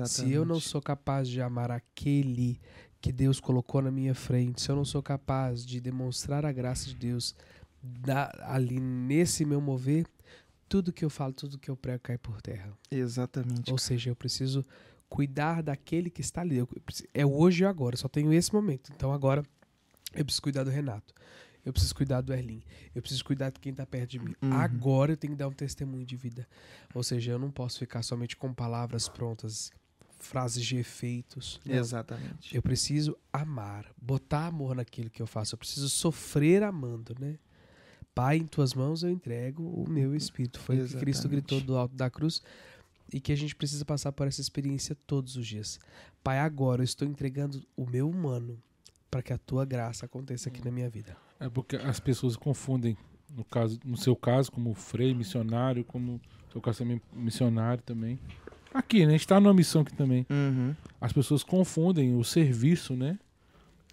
Se 0.06 0.32
eu 0.32 0.44
não 0.44 0.60
sou 0.60 0.80
capaz 0.80 1.28
de 1.28 1.40
amar 1.40 1.70
aquele 1.70 2.60
que 3.00 3.12
Deus 3.12 3.40
colocou 3.40 3.82
na 3.82 3.90
minha 3.90 4.14
frente, 4.14 4.60
se 4.62 4.70
eu 4.70 4.76
não 4.76 4.84
sou 4.84 5.02
capaz 5.02 5.64
de 5.64 5.80
demonstrar 5.80 6.44
a 6.44 6.52
graça 6.52 6.86
de 6.86 6.94
Deus 6.94 7.34
da- 7.82 8.32
ali 8.46 8.80
nesse 8.80 9.44
meu 9.44 9.60
mover, 9.60 10.06
tudo 10.68 10.92
que 10.92 11.04
eu 11.04 11.10
falo, 11.10 11.32
tudo 11.32 11.58
que 11.58 11.70
eu 11.70 11.76
prego 11.76 12.00
cai 12.02 12.18
por 12.18 12.40
terra. 12.42 12.72
Exatamente. 12.90 13.70
Ou 13.70 13.78
seja, 13.78 14.10
eu 14.10 14.16
preciso 14.16 14.64
cuidar 15.08 15.62
daquele 15.62 16.10
que 16.10 16.20
está 16.20 16.40
ali. 16.40 16.56
Eu 16.56 16.68
é 17.14 17.24
hoje 17.24 17.62
e 17.62 17.66
agora, 17.66 17.96
só 17.96 18.08
tenho 18.08 18.32
esse 18.32 18.52
momento. 18.52 18.90
Então 18.96 19.12
agora 19.12 19.42
eu 20.14 20.24
preciso 20.24 20.42
cuidar 20.42 20.64
do 20.64 20.70
Renato. 20.70 21.14
Eu 21.66 21.72
preciso 21.72 21.96
cuidar 21.96 22.20
do 22.20 22.32
Erlin. 22.32 22.62
Eu 22.94 23.02
preciso 23.02 23.24
cuidar 23.24 23.50
de 23.50 23.58
quem 23.58 23.72
está 23.72 23.84
perto 23.84 24.10
de 24.10 24.20
mim. 24.20 24.36
Uhum. 24.40 24.52
Agora 24.52 25.12
eu 25.12 25.16
tenho 25.16 25.32
que 25.32 25.38
dar 25.38 25.48
um 25.48 25.52
testemunho 25.52 26.06
de 26.06 26.14
vida. 26.14 26.46
Ou 26.94 27.02
seja, 27.02 27.32
eu 27.32 27.40
não 27.40 27.50
posso 27.50 27.80
ficar 27.80 28.02
somente 28.04 28.36
com 28.36 28.54
palavras 28.54 29.08
prontas, 29.08 29.72
frases 30.16 30.64
de 30.64 30.76
efeitos. 30.76 31.60
Não. 31.66 31.74
Exatamente. 31.74 32.54
Eu 32.54 32.62
preciso 32.62 33.18
amar, 33.32 33.84
botar 34.00 34.46
amor 34.46 34.76
naquilo 34.76 35.10
que 35.10 35.20
eu 35.20 35.26
faço. 35.26 35.56
Eu 35.56 35.58
preciso 35.58 35.88
sofrer 35.88 36.62
amando, 36.62 37.16
né? 37.18 37.36
Pai, 38.14 38.36
em 38.36 38.46
tuas 38.46 38.72
mãos 38.72 39.02
eu 39.02 39.10
entrego 39.10 39.64
o 39.64 39.90
meu 39.90 40.14
espírito. 40.14 40.60
Foi 40.60 40.80
o 40.80 40.86
que 40.86 40.96
Cristo 40.96 41.22
Exatamente. 41.22 41.30
gritou 41.30 41.60
do 41.60 41.76
alto 41.76 41.96
da 41.96 42.08
cruz 42.08 42.40
e 43.12 43.20
que 43.20 43.32
a 43.32 43.36
gente 43.36 43.56
precisa 43.56 43.84
passar 43.84 44.12
por 44.12 44.28
essa 44.28 44.40
experiência 44.40 44.96
todos 45.04 45.34
os 45.34 45.46
dias. 45.46 45.80
Pai, 46.22 46.38
agora 46.38 46.80
eu 46.80 46.84
estou 46.84 47.06
entregando 47.06 47.66
o 47.76 47.84
meu 47.84 48.08
humano 48.08 48.56
para 49.10 49.20
que 49.20 49.32
a 49.32 49.38
tua 49.38 49.64
graça 49.64 50.06
aconteça 50.06 50.48
aqui 50.48 50.64
na 50.64 50.70
minha 50.70 50.88
vida. 50.88 51.16
É 51.38 51.48
porque 51.48 51.76
as 51.76 52.00
pessoas 52.00 52.36
confundem, 52.36 52.96
no, 53.34 53.44
caso, 53.44 53.78
no 53.84 53.96
seu 53.96 54.16
caso, 54.16 54.50
como 54.50 54.74
frei, 54.74 55.14
missionário, 55.14 55.84
como 55.84 56.12
no 56.12 56.52
seu 56.52 56.60
caso 56.60 56.78
também 56.78 57.00
missionário 57.12 57.82
também. 57.82 58.18
Aqui, 58.72 59.00
né? 59.06 59.14
A 59.14 59.16
gente 59.16 59.26
tá 59.26 59.40
numa 59.40 59.54
missão 59.54 59.82
aqui 59.82 59.94
também. 59.94 60.26
Uhum. 60.28 60.74
As 61.00 61.12
pessoas 61.12 61.42
confundem 61.42 62.14
o 62.14 62.22
serviço, 62.22 62.94
né? 62.94 63.18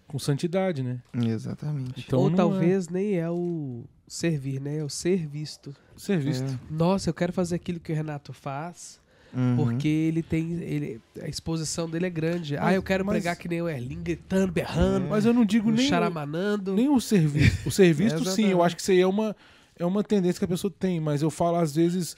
Com 0.06 0.18
santidade, 0.18 0.82
né? 0.82 1.00
Exatamente. 1.14 2.04
Então 2.06 2.20
Ou 2.20 2.30
talvez 2.30 2.88
nem 2.88 3.14
é 3.18 3.30
o 3.30 3.84
servir, 4.06 4.60
né? 4.60 4.78
É 4.78 4.84
o 4.84 4.90
ser 4.90 5.26
visto. 5.26 5.70
é 5.70 5.98
serviço. 5.98 6.44
É. 6.44 6.58
Nossa, 6.70 7.08
eu 7.08 7.14
quero 7.14 7.32
fazer 7.32 7.56
aquilo 7.56 7.80
que 7.80 7.92
o 7.92 7.96
Renato 7.96 8.32
faz. 8.32 9.00
Uhum. 9.36 9.56
Porque 9.56 9.88
ele 9.88 10.22
tem. 10.22 10.52
Ele, 10.62 11.00
a 11.20 11.28
exposição 11.28 11.88
dele 11.90 12.06
é 12.06 12.10
grande. 12.10 12.56
ah, 12.56 12.62
Mas- 12.64 12.76
eu 12.76 12.82
quero 12.82 13.04
mas- 13.04 13.14
pregar 13.16 13.36
que 13.36 13.48
nem 13.48 13.60
o 13.62 13.68
Erlin, 13.68 14.00
gritando, 14.02 14.52
berrando, 14.52 15.08
Mas 15.08 15.24
eu 15.24 15.32
não 15.34 15.44
digo 15.44 15.70
nem, 15.70 15.84
o- 15.84 15.88
charamanando. 15.88 16.74
nem 16.74 16.88
o 16.88 17.00
serviço. 17.00 17.68
O 17.68 17.70
serviço, 17.72 18.24
sim, 18.26 18.46
eu 18.46 18.62
acho 18.62 18.76
que 18.76 18.82
isso 18.82 18.90
aí 18.92 19.00
é 19.00 19.06
uma, 19.06 19.34
é 19.78 19.84
uma 19.84 20.02
tendência 20.04 20.38
que 20.38 20.44
a 20.44 20.48
pessoa 20.48 20.72
tem, 20.78 21.00
mas 21.00 21.20
eu 21.22 21.30
falo 21.30 21.56
às 21.56 21.74
vezes 21.74 22.16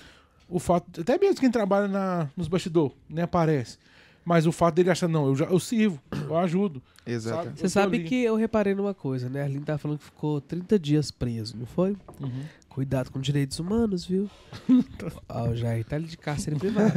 o 0.49 0.59
fato. 0.59 1.01
Até 1.01 1.19
mesmo 1.19 1.41
quem 1.41 1.51
trabalha 1.51 1.89
na, 1.89 2.29
nos 2.37 2.49
bastidores, 2.49 2.95
nem 3.09 3.25
aparece. 3.25 3.79
Mas 4.25 4.45
o 4.45 4.51
fato 4.51 4.75
dele 4.75 4.91
achar, 4.91 5.07
não, 5.09 5.27
eu, 5.29 5.37
já, 5.37 5.45
eu 5.47 5.61
sirvo, 5.61 6.01
eu 6.11 6.37
ajudo. 6.37 6.83
Exatamente. 7.07 7.51
Eu 7.63 7.69
Você 7.69 7.69
sabe 7.69 7.99
ali. 7.99 8.05
que 8.09 8.25
eu 8.25 8.35
reparei 8.35 8.75
numa 8.75 8.93
coisa, 8.93 9.29
né? 9.29 9.43
A 9.43 9.45
Erlin 9.45 9.61
tá 9.61 9.79
falando 9.79 9.99
que 9.99 10.05
ficou 10.05 10.41
30 10.41 10.77
dias 10.81 11.13
preso, 11.13 11.57
não 11.57 11.65
foi? 11.65 11.97
Uhum. 12.21 12.43
Cuidado 12.77 13.11
com 13.11 13.19
direitos 13.19 13.59
humanos, 13.59 14.05
viu? 14.05 14.29
ah, 15.27 15.45
o 15.45 15.57
Jair 15.57 15.83
tá 15.83 15.97
ali 15.97 16.05
de 16.05 16.19
cárcere 16.19 16.57
privado. 16.57 16.93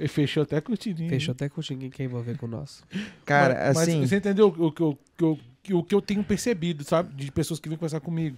Ele 0.00 0.08
fechou 0.10 0.42
até 0.42 0.56
a 0.56 0.60
cortininha. 0.60 1.08
Fechou 1.08 1.30
até 1.30 1.48
com 1.48 1.60
ninguém 1.70 1.90
quer 1.90 2.02
envolver 2.02 2.36
com 2.36 2.48
nós. 2.48 2.82
Cara, 3.24 3.54
mas, 3.68 3.76
mas 3.76 3.88
assim. 3.88 4.04
você 4.04 4.16
entendeu 4.16 4.48
o 4.48 4.72
que 4.72 4.82
eu, 4.82 4.98
que 5.16 5.22
eu- 5.22 5.38
que 5.62 5.74
o 5.74 5.82
que 5.84 5.94
eu 5.94 6.02
tenho 6.02 6.24
percebido, 6.24 6.82
sabe? 6.82 7.14
De 7.14 7.30
pessoas 7.30 7.60
que 7.60 7.68
vêm 7.68 7.78
conversar 7.78 8.00
comigo. 8.00 8.36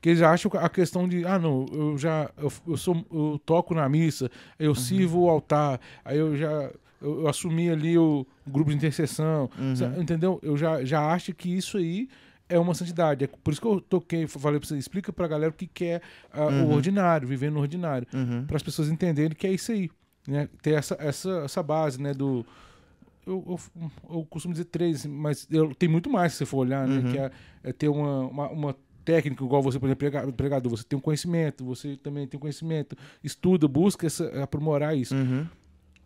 Que 0.00 0.08
eles 0.08 0.22
acham 0.22 0.50
a 0.54 0.70
questão 0.70 1.06
de, 1.06 1.26
ah, 1.26 1.38
não, 1.38 1.66
eu 1.70 1.98
já, 1.98 2.30
eu, 2.38 2.50
eu 2.66 2.76
sou, 2.78 3.04
eu 3.12 3.38
toco 3.44 3.74
na 3.74 3.86
missa, 3.86 4.30
eu 4.58 4.74
sirvo 4.74 5.24
o 5.24 5.28
altar, 5.28 5.78
aí 6.02 6.16
eu 6.16 6.34
já, 6.38 6.70
eu, 7.02 7.20
eu 7.20 7.28
assumi 7.28 7.68
ali 7.68 7.98
o 7.98 8.26
grupo 8.46 8.70
de 8.70 8.76
intercessão, 8.76 9.50
Uhum. 9.58 10.00
Entendeu? 10.00 10.38
Eu 10.42 10.56
já, 10.56 10.82
já 10.86 11.12
acho 11.12 11.34
que 11.34 11.54
isso 11.54 11.76
aí 11.76 12.08
é 12.48 12.58
uma 12.58 12.74
santidade. 12.74 13.24
É 13.24 13.26
por 13.26 13.50
isso 13.52 13.60
que 13.60 13.66
eu 13.66 13.80
toquei, 13.80 14.26
falei 14.26 14.58
pra 14.58 14.68
você, 14.68 14.76
explica 14.78 15.12
pra 15.12 15.28
galera 15.28 15.50
o 15.50 15.54
que, 15.54 15.66
que 15.66 15.84
é 15.84 16.00
ah, 16.32 16.46
Uhum. 16.46 16.70
o 16.70 16.74
ordinário, 16.74 17.26
viver 17.28 17.50
no 17.50 17.60
ordinário 17.60 18.06
Uhum. 18.12 18.44
para 18.46 18.56
as 18.56 18.62
pessoas 18.62 18.88
entenderem 18.88 19.36
que 19.36 19.46
é 19.46 19.52
isso 19.52 19.70
aí, 19.72 19.90
né? 20.26 20.48
Ter 20.62 20.72
essa, 20.74 20.96
essa, 21.00 21.30
essa 21.44 21.62
base, 21.62 22.00
né? 22.00 22.12
Do 22.14 22.44
eu, 23.26 23.44
eu, 23.46 23.90
eu 24.10 24.26
costumo 24.30 24.54
dizer 24.54 24.64
três, 24.64 25.04
mas 25.04 25.46
eu, 25.50 25.74
tem 25.74 25.88
muito 25.88 26.08
mais 26.08 26.32
se 26.32 26.38
você 26.38 26.46
for 26.46 26.58
olhar, 26.58 26.88
né? 26.88 26.96
Uhum. 26.98 27.12
Que 27.12 27.18
é, 27.18 27.30
é 27.64 27.72
ter 27.72 27.88
uma, 27.88 28.20
uma, 28.28 28.48
uma 28.50 28.76
técnica 29.04 29.44
igual 29.44 29.62
você, 29.62 29.78
por 29.78 29.86
exemplo, 29.86 29.98
prega- 30.10 30.32
pregador, 30.32 30.70
você 30.70 30.84
tem 30.84 30.98
um 30.98 31.02
conhecimento, 31.02 31.64
você 31.64 31.96
também 31.96 32.26
tem 32.26 32.38
um 32.38 32.40
conhecimento, 32.40 32.96
estuda, 33.22 33.68
busca 33.68 34.06
essa, 34.06 34.42
aprimorar 34.42 34.96
isso. 34.96 35.14
Uhum. 35.14 35.46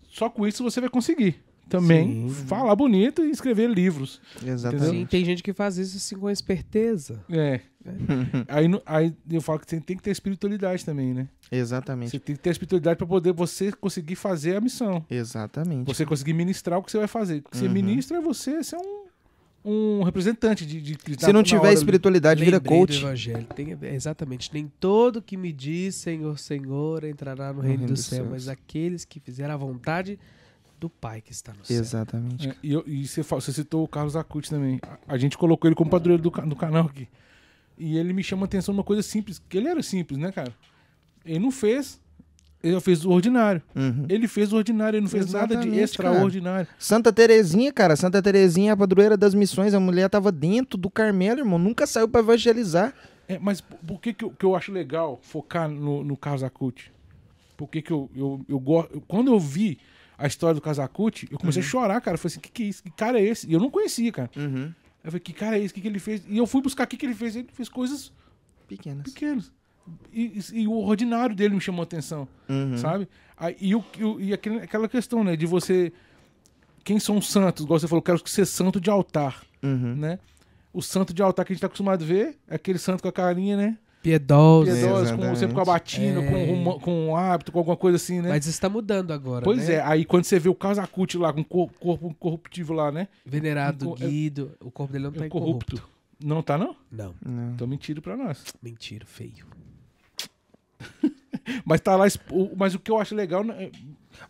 Só 0.08 0.28
com 0.28 0.46
isso 0.46 0.62
você 0.64 0.80
vai 0.80 0.90
conseguir 0.90 1.40
também 1.68 2.28
Sim. 2.28 2.34
falar 2.46 2.74
bonito 2.76 3.24
e 3.24 3.30
escrever 3.30 3.68
livros. 3.70 4.20
Exatamente. 4.44 4.90
Sim, 4.90 5.06
tem 5.06 5.24
gente 5.24 5.42
que 5.42 5.52
faz 5.52 5.78
isso 5.78 5.96
assim 5.96 6.16
com 6.16 6.28
esperteza. 6.30 7.24
É. 7.30 7.60
aí, 8.48 8.68
no- 8.68 8.82
aí 8.86 9.14
eu 9.30 9.40
falo 9.40 9.58
que 9.58 9.68
você 9.68 9.80
tem 9.80 9.96
que 9.96 10.02
ter 10.02 10.10
espiritualidade 10.10 10.84
também, 10.84 11.12
né? 11.14 11.28
Exatamente. 11.50 12.10
Você 12.10 12.18
tem 12.18 12.36
que 12.36 12.42
ter 12.42 12.50
espiritualidade 12.50 12.96
para 12.96 13.06
poder 13.06 13.32
você 13.32 13.72
conseguir 13.72 14.14
fazer 14.16 14.56
a 14.56 14.60
missão. 14.60 15.04
Exatamente. 15.10 15.86
Você 15.86 16.04
conseguir 16.06 16.32
ministrar 16.34 16.78
o 16.78 16.82
que 16.82 16.90
você 16.90 16.98
vai 16.98 17.08
fazer. 17.08 17.38
O 17.38 17.50
que 17.50 17.56
você 17.56 17.66
Uhum. 17.66 17.72
ministra 17.72 18.18
é 18.18 18.20
você 18.20 18.62
ser 18.62 18.76
um, 18.76 19.02
um 19.64 20.02
representante 20.02 20.64
de, 20.66 20.80
de, 20.80 20.96
Se 21.18 21.32
não 21.32 21.42
tiver 21.42 21.72
espiritualidade, 21.72 22.44
vira 22.44 22.58
Lembrei 22.58 22.78
do 22.78 22.86
coach. 22.86 22.98
evangelho. 23.02 23.46
Tem- 23.54 23.76
exatamente. 23.94 24.50
Nem 24.52 24.70
todo 24.78 25.20
que 25.22 25.36
me 25.36 25.52
diz 25.52 25.94
Senhor, 25.96 26.38
Senhor 26.38 27.04
entrará 27.04 27.52
no, 27.52 27.60
reino, 27.60 27.86
do 27.86 27.92
dos 27.94 28.04
céu, 28.04 28.18
céus. 28.18 28.28
mas 28.30 28.48
aqueles 28.48 29.04
que 29.04 29.18
fizeram 29.20 29.54
a 29.54 29.56
vontade 29.56 30.18
do 30.82 30.90
Pai 30.90 31.20
que 31.20 31.30
está 31.32 31.52
no 31.54 31.64
céu. 31.64 31.78
Exatamente. 31.78 32.48
É, 32.48 32.54
e, 32.62 32.72
eu- 32.72 32.82
e 32.86 33.06
você, 33.06 33.22
você 33.22 33.52
citou 33.52 33.84
o 33.84 33.88
Carlos 33.88 34.16
Acuti 34.16 34.50
também. 34.50 34.80
A, 34.82 35.14
a 35.14 35.16
gente 35.18 35.38
colocou 35.38 35.68
ele 35.68 35.74
como 35.76 35.88
padroeiro 35.90 36.22
do, 36.22 36.30
do 36.30 36.56
canal 36.56 36.86
aqui. 36.86 37.08
E 37.78 37.96
ele 37.96 38.12
me 38.12 38.22
chama 38.22 38.42
a 38.42 38.46
atenção 38.46 38.74
numa 38.74 38.82
coisa 38.84 39.02
simples. 39.02 39.40
Que 39.48 39.58
ele 39.58 39.68
era 39.68 39.82
simples, 39.82 40.18
né, 40.18 40.32
cara? 40.32 40.52
Ele 41.24 41.38
não 41.38 41.50
fez. 41.52 42.00
Ele 42.62 42.78
fez 42.80 43.04
o 43.04 43.10
ordinário. 43.10 43.62
Uhum. 43.74 44.06
Ele 44.08 44.28
fez 44.28 44.52
o 44.52 44.56
ordinário, 44.56 44.96
ele 44.96 45.02
não 45.04 45.10
fez 45.10 45.32
nada 45.32 45.48
de 45.48 45.52
Exatamente, 45.54 45.82
extraordinário. 45.82 46.68
Santa 46.78 47.12
Terezinha, 47.12 47.72
cara. 47.72 47.96
Santa 47.96 48.20
Terezinha, 48.22 48.70
é 48.70 48.72
a 48.72 48.76
padroeira 48.76 49.16
das 49.16 49.34
missões. 49.34 49.74
A 49.74 49.80
mulher 49.80 50.08
tava 50.10 50.30
dentro 50.30 50.76
do 50.78 50.88
Carmelo, 50.90 51.40
irmão. 51.40 51.58
Nunca 51.58 51.86
saiu 51.86 52.08
pra 52.08 52.20
evangelizar. 52.20 52.94
É, 53.28 53.38
mas 53.38 53.60
por 53.60 54.00
que, 54.00 54.12
que, 54.12 54.24
eu, 54.24 54.30
que 54.30 54.44
eu 54.44 54.54
acho 54.56 54.70
legal 54.72 55.18
focar 55.22 55.68
no, 55.68 56.04
no 56.04 56.16
Kazakuti? 56.16 56.92
Por 57.56 57.68
que, 57.68 57.80
que 57.82 57.90
eu, 57.92 58.10
eu, 58.14 58.44
eu 58.48 58.58
gosto. 58.60 59.00
Quando 59.08 59.32
eu 59.32 59.38
vi 59.40 59.78
a 60.24 60.26
história 60.26 60.54
do 60.54 60.60
Kazakuti, 60.60 61.28
eu 61.30 61.38
comecei 61.38 61.62
a 61.62 61.64
chorar, 61.66 62.00
cara. 62.00 62.14
Eu 62.14 62.18
falei 62.18 62.32
assim: 62.32 62.40
que, 62.40 62.50
que 62.50 62.62
é 62.62 62.66
isso? 62.66 62.82
Que 62.82 62.90
cara 62.90 63.18
é 63.20 63.24
esse? 63.24 63.48
E 63.48 63.52
eu 63.52 63.60
não 63.60 63.70
conhecia, 63.70 64.10
cara. 64.12 64.30
Uhum. 64.36 64.72
Eu 65.04 65.10
falei: 65.10 65.20
que 65.20 65.32
cara 65.32 65.58
é 65.58 65.62
esse? 65.62 65.72
O 65.72 65.74
que, 65.74 65.80
que 65.80 65.88
ele 65.88 65.98
fez? 65.98 66.22
E 66.28 66.36
eu 66.38 66.46
fui 66.46 66.62
buscar 66.62 66.84
o 66.84 66.86
que, 66.86 66.96
que 66.96 67.06
ele 67.06 67.14
fez. 67.14 67.36
Ele 67.36 67.48
fez 67.52 67.68
coisas 67.68 68.12
Pequenas. 68.68 69.02
pequenas. 69.04 69.52
E, 70.12 70.38
e- 70.52 70.60
e 70.62 70.66
o 70.68 70.72
ordinário 70.74 71.34
dele 71.34 71.54
me 71.54 71.60
chamou 71.60 71.80
a 71.80 71.84
atenção, 71.84 72.28
Uhum. 72.48 72.78
sabe? 72.78 73.08
Aí, 73.36 73.56
e 73.60 73.74
o, 73.74 73.84
e, 73.98 74.04
o- 74.04 74.20
e 74.20 74.32
aquela 74.32 74.88
questão, 74.88 75.24
né? 75.24 75.34
De 75.36 75.44
você. 75.46 75.92
Quem 76.84 76.98
são 77.00 77.18
os 77.18 77.30
santos? 77.30 77.64
Igual 77.64 77.78
você 77.80 77.88
falou, 77.88 78.02
quero 78.02 78.20
ser 78.28 78.44
santo 78.46 78.80
de 78.80 78.90
altar 78.90 79.42
Uhum. 79.62 79.94
né? 79.96 80.18
o 80.74 80.80
santo 80.80 81.12
de 81.12 81.20
altar 81.22 81.44
que 81.44 81.52
a 81.52 81.54
gente 81.54 81.60
tá 81.60 81.66
acostumado 81.66 82.02
a 82.02 82.06
ver, 82.06 82.38
é 82.48 82.54
aquele 82.54 82.78
santo 82.78 83.02
com 83.02 83.08
a 83.08 83.12
carinha, 83.12 83.56
né? 83.58 83.78
Piedoso. 84.02 84.70
Piedosa, 84.72 85.16
com, 85.16 85.34
sempre 85.36 85.54
com 85.54 85.60
a 85.60 85.64
batina, 85.64 86.22
É. 86.22 86.26
com, 86.30 86.44
rumo- 86.44 86.80
com 86.80 87.06
um 87.08 87.16
hábito, 87.16 87.52
com 87.52 87.58
alguma 87.58 87.76
coisa 87.76 87.96
assim, 87.96 88.20
né? 88.20 88.30
Mas 88.30 88.46
isso 88.46 88.60
tá 88.60 88.68
mudando 88.68 89.12
agora, 89.12 89.44
pois 89.44 89.68
né? 89.68 89.74
é, 89.74 89.80
aí 89.82 90.04
quando 90.04 90.24
você 90.24 90.38
vê 90.38 90.48
o 90.48 90.54
Casacuti 90.54 91.16
lá, 91.16 91.32
com 91.32 91.40
o 91.40 91.44
cor- 91.44 91.70
corpo 91.78 92.14
corruptivo 92.18 92.72
lá, 92.72 92.90
né? 92.90 93.06
Venerado 93.24 93.94
é- 94.00 94.06
Guido, 94.06 94.52
o 94.60 94.70
corpo 94.70 94.92
dele 94.92 95.04
não 95.04 95.12
tá 95.12 95.22
É 95.24 95.26
incorrupto. 95.26 95.76
corrupto. 95.76 95.92
Não 96.24 96.42
tá, 96.42 96.56
não? 96.58 96.76
Não, 96.90 97.14
Não. 97.24 97.52
Então 97.54 97.66
mentira 97.66 98.00
pra 98.00 98.16
nós. 98.16 98.44
mentira, 98.62 99.04
feio. 99.06 99.46
Mas 101.64 101.80
tá 101.80 101.96
lá. 101.96 102.04
Mas 102.56 102.74
o 102.74 102.78
que 102.78 102.90
eu 102.90 102.98
acho 102.98 103.14
legal. 103.14 103.42
né, 103.44 103.70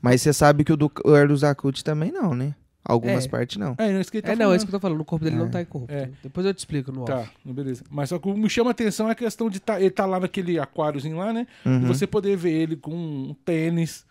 Mas 0.01 0.23
você 0.23 0.33
sabe 0.33 0.65
que 0.65 0.73
o 0.73 0.77
do 0.77 0.91
o 1.05 1.15
Erdo 1.17 1.37
Zacuti 1.37 1.85
também 1.85 2.11
não, 2.11 2.35
né? 2.35 2.55
Algumas 2.85 3.25
É. 3.25 3.29
partes 3.29 3.57
não. 3.59 3.75
É, 3.79 3.93
é 3.93 4.01
isso 4.01 4.11
que 4.11 4.17
ele 4.19 4.27
tá 4.27 4.33
é, 4.33 4.37
não, 4.37 4.53
é 4.53 4.57
isso 4.57 4.67
que 4.67 4.71
eu 4.75 4.79
tô 4.79 4.81
falando. 4.81 5.01
O 5.01 5.05
corpo 5.05 5.25
dele 5.25 5.37
não 5.37 5.47
É. 5.47 5.51
tá 5.51 5.63
incorrupto. 5.63 5.95
É. 5.95 6.11
Depois 6.23 6.45
eu 6.45 6.53
te 6.53 6.59
explico 6.59 6.91
no 6.91 7.03
off. 7.03 7.13
Tá, 7.13 7.29
beleza. 7.45 7.85
Mas 7.91 8.09
só 8.09 8.19
que 8.19 8.29
o 8.29 8.35
que 8.35 8.41
me 8.41 8.51
chama 8.51 8.71
a 8.71 8.73
atenção 8.73 9.09
é 9.09 9.13
a 9.13 9.15
questão 9.15 9.49
de 9.49 9.61
tá, 9.61 9.81
ele 9.81 9.91
tá 9.91 10.05
lá 10.05 10.19
naquele 10.19 10.59
aquáriozinho 10.59 11.17
lá, 11.17 11.33
né? 11.33 11.47
E 11.65 11.69
Uhum. 11.69 11.87
você 11.87 12.07
poder 12.07 12.37
ver 12.37 12.51
ele 12.53 12.77
com 12.77 12.93
um 12.93 13.37
tênis. 13.45 14.05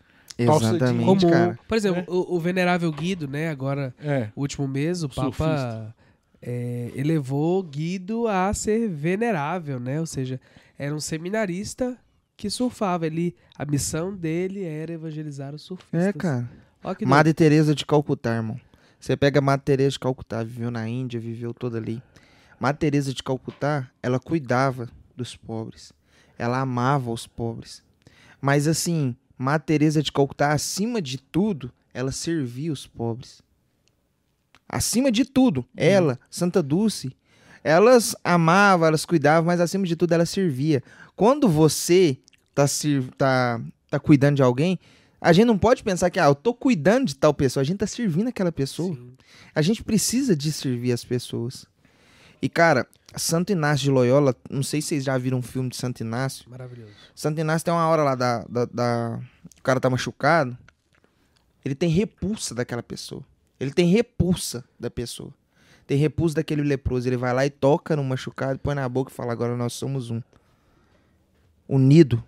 calça 0.46 0.70
Exatamente, 0.76 1.06
Comum. 1.06 1.30
cara. 1.32 1.60
Por 1.68 1.78
exemplo, 1.78 2.02
É. 2.02 2.06
o, 2.10 2.36
o 2.36 2.40
venerável 2.40 2.92
Guido, 2.92 3.28
né? 3.28 3.50
Agora, 3.50 3.94
É. 4.02 4.30
o 4.36 4.42
último 4.42 4.68
mês, 4.68 5.04
o 5.04 5.10
Papa 5.10 5.94
é, 6.42 6.92
elevou 6.96 7.62
Guido 7.62 8.28
a 8.28 8.52
ser 8.54 8.88
venerável, 8.90 9.80
né? 9.80 10.00
Ou 10.00 10.06
seja, 10.06 10.40
era 10.80 10.96
um 10.96 11.00
seminarista 11.00 11.96
que 12.38 12.50
surfava. 12.50 13.06
Ele, 13.06 13.36
a 13.58 13.66
missão 13.66 14.16
dele 14.16 14.64
era 14.64 14.94
evangelizar 14.94 15.54
os 15.54 15.62
surfistas. 15.62 16.02
É, 16.08 16.14
cara. 16.14 16.50
Madre 17.06 17.34
Teresa 17.34 17.76
de 17.76 17.86
Calcutá, 17.86 18.36
irmão. 18.36 18.60
Você 19.00 19.16
pega 19.16 19.40
a 19.40 19.42
Madre 19.42 19.66
Teresa 19.66 19.92
de 19.92 20.00
Calcutá, 20.00 20.44
viveu 20.44 20.72
na 20.72 20.88
Índia, 20.88 21.20
viveu 21.20 21.54
toda 21.54 21.78
ali. 21.78 22.02
Madre 22.60 22.80
Teresa 22.80 23.14
de 23.14 23.22
Calcutá, 23.22 23.90
ela 24.02 24.20
cuidava 24.20 24.90
dos 25.16 25.36
pobres. 25.36 25.94
Ela 26.38 26.60
amava 26.60 27.12
os 27.12 27.28
pobres. 27.28 27.84
Mas 28.40 28.68
assim, 28.68 29.16
Madre 29.38 29.66
Teresa 29.68 30.02
de 30.02 30.12
Calcutá, 30.12 30.54
acima 30.54 31.02
de 31.02 31.18
tudo, 31.18 31.72
ela 31.94 32.12
servia 32.12 32.72
os 32.72 32.88
pobres. 32.88 33.42
Acima 34.68 35.12
de 35.12 35.26
tudo, 35.26 35.66
ela, 35.76 36.20
Santa 36.30 36.64
Dulce, 36.64 37.16
elas 37.64 38.16
amavam, 38.24 38.88
elas 38.88 39.06
cuidavam, 39.06 39.46
mas 39.48 39.60
acima 39.60 39.86
de 39.86 39.96
tudo 39.96 40.14
ela 40.14 40.26
servia. 40.26 40.82
Quando 41.16 41.48
você 41.48 42.18
tá, 42.56 42.66
tá, 43.18 43.62
tá 43.90 44.00
cuidando 44.00 44.38
de 44.38 44.44
alguém, 44.44 44.80
a 45.22 45.32
gente 45.32 45.46
não 45.46 45.58
pode 45.58 45.84
pensar 45.84 46.10
que, 46.10 46.20
ah, 46.20 46.26
eu 46.26 46.36
tô 46.36 46.54
cuidando 46.54 47.06
de 47.06 47.16
tal 47.16 47.34
pessoa, 47.34 47.62
a 47.62 47.64
gente 47.64 47.78
tá 47.78 47.88
servindo 47.88 48.28
aquela 48.28 48.52
pessoa. 48.52 48.94
Sim. 48.96 49.14
A 49.54 49.62
gente 49.62 49.84
precisa 49.84 50.36
de 50.36 50.52
servir 50.52 50.92
as 50.92 51.06
pessoas. 51.06 51.66
E, 52.42 52.50
cara, 52.50 52.88
Santo 53.16 53.52
Inácio 53.52 53.84
de 53.84 53.92
Loyola, 53.92 54.36
não 54.50 54.64
sei 54.64 54.82
se 54.82 54.88
vocês 54.90 55.04
já 55.04 55.16
viram 55.18 55.38
um 55.38 55.42
filme 55.44 55.70
de 55.70 55.76
Santo 55.76 56.02
Inácio. 56.02 56.50
Maravilhoso. 56.50 56.92
Santo 57.14 57.40
Inácio 57.40 57.66
tem 57.66 57.74
uma 57.74 57.88
hora 57.88 58.04
lá 58.04 58.16
da, 58.16 58.44
da, 58.50 58.66
da- 58.66 59.20
O 59.60 59.62
cara 59.62 59.80
tá 59.80 59.90
machucado. 59.90 60.58
Ele 61.64 61.76
tem 61.76 61.90
repulsa 61.90 62.56
daquela 62.56 62.82
pessoa. 62.82 63.24
Ele 63.60 63.72
tem 63.72 63.86
repulsa 63.86 64.64
da 64.80 64.90
pessoa. 64.90 65.32
Tem 65.86 65.98
repulsa 66.00 66.36
daquele 66.36 66.64
leproso. 66.64 67.08
Ele 67.08 67.18
vai 67.18 67.32
lá 67.32 67.46
e 67.46 67.52
toca 67.52 67.96
no 67.96 68.04
machucado, 68.04 68.58
põe 68.58 68.74
na 68.74 68.90
boca 68.90 69.12
e 69.12 69.14
fala: 69.14 69.32
agora 69.32 69.56
nós 69.56 69.74
somos 69.74 70.10
um. 70.10 70.20
Unido. 71.68 72.24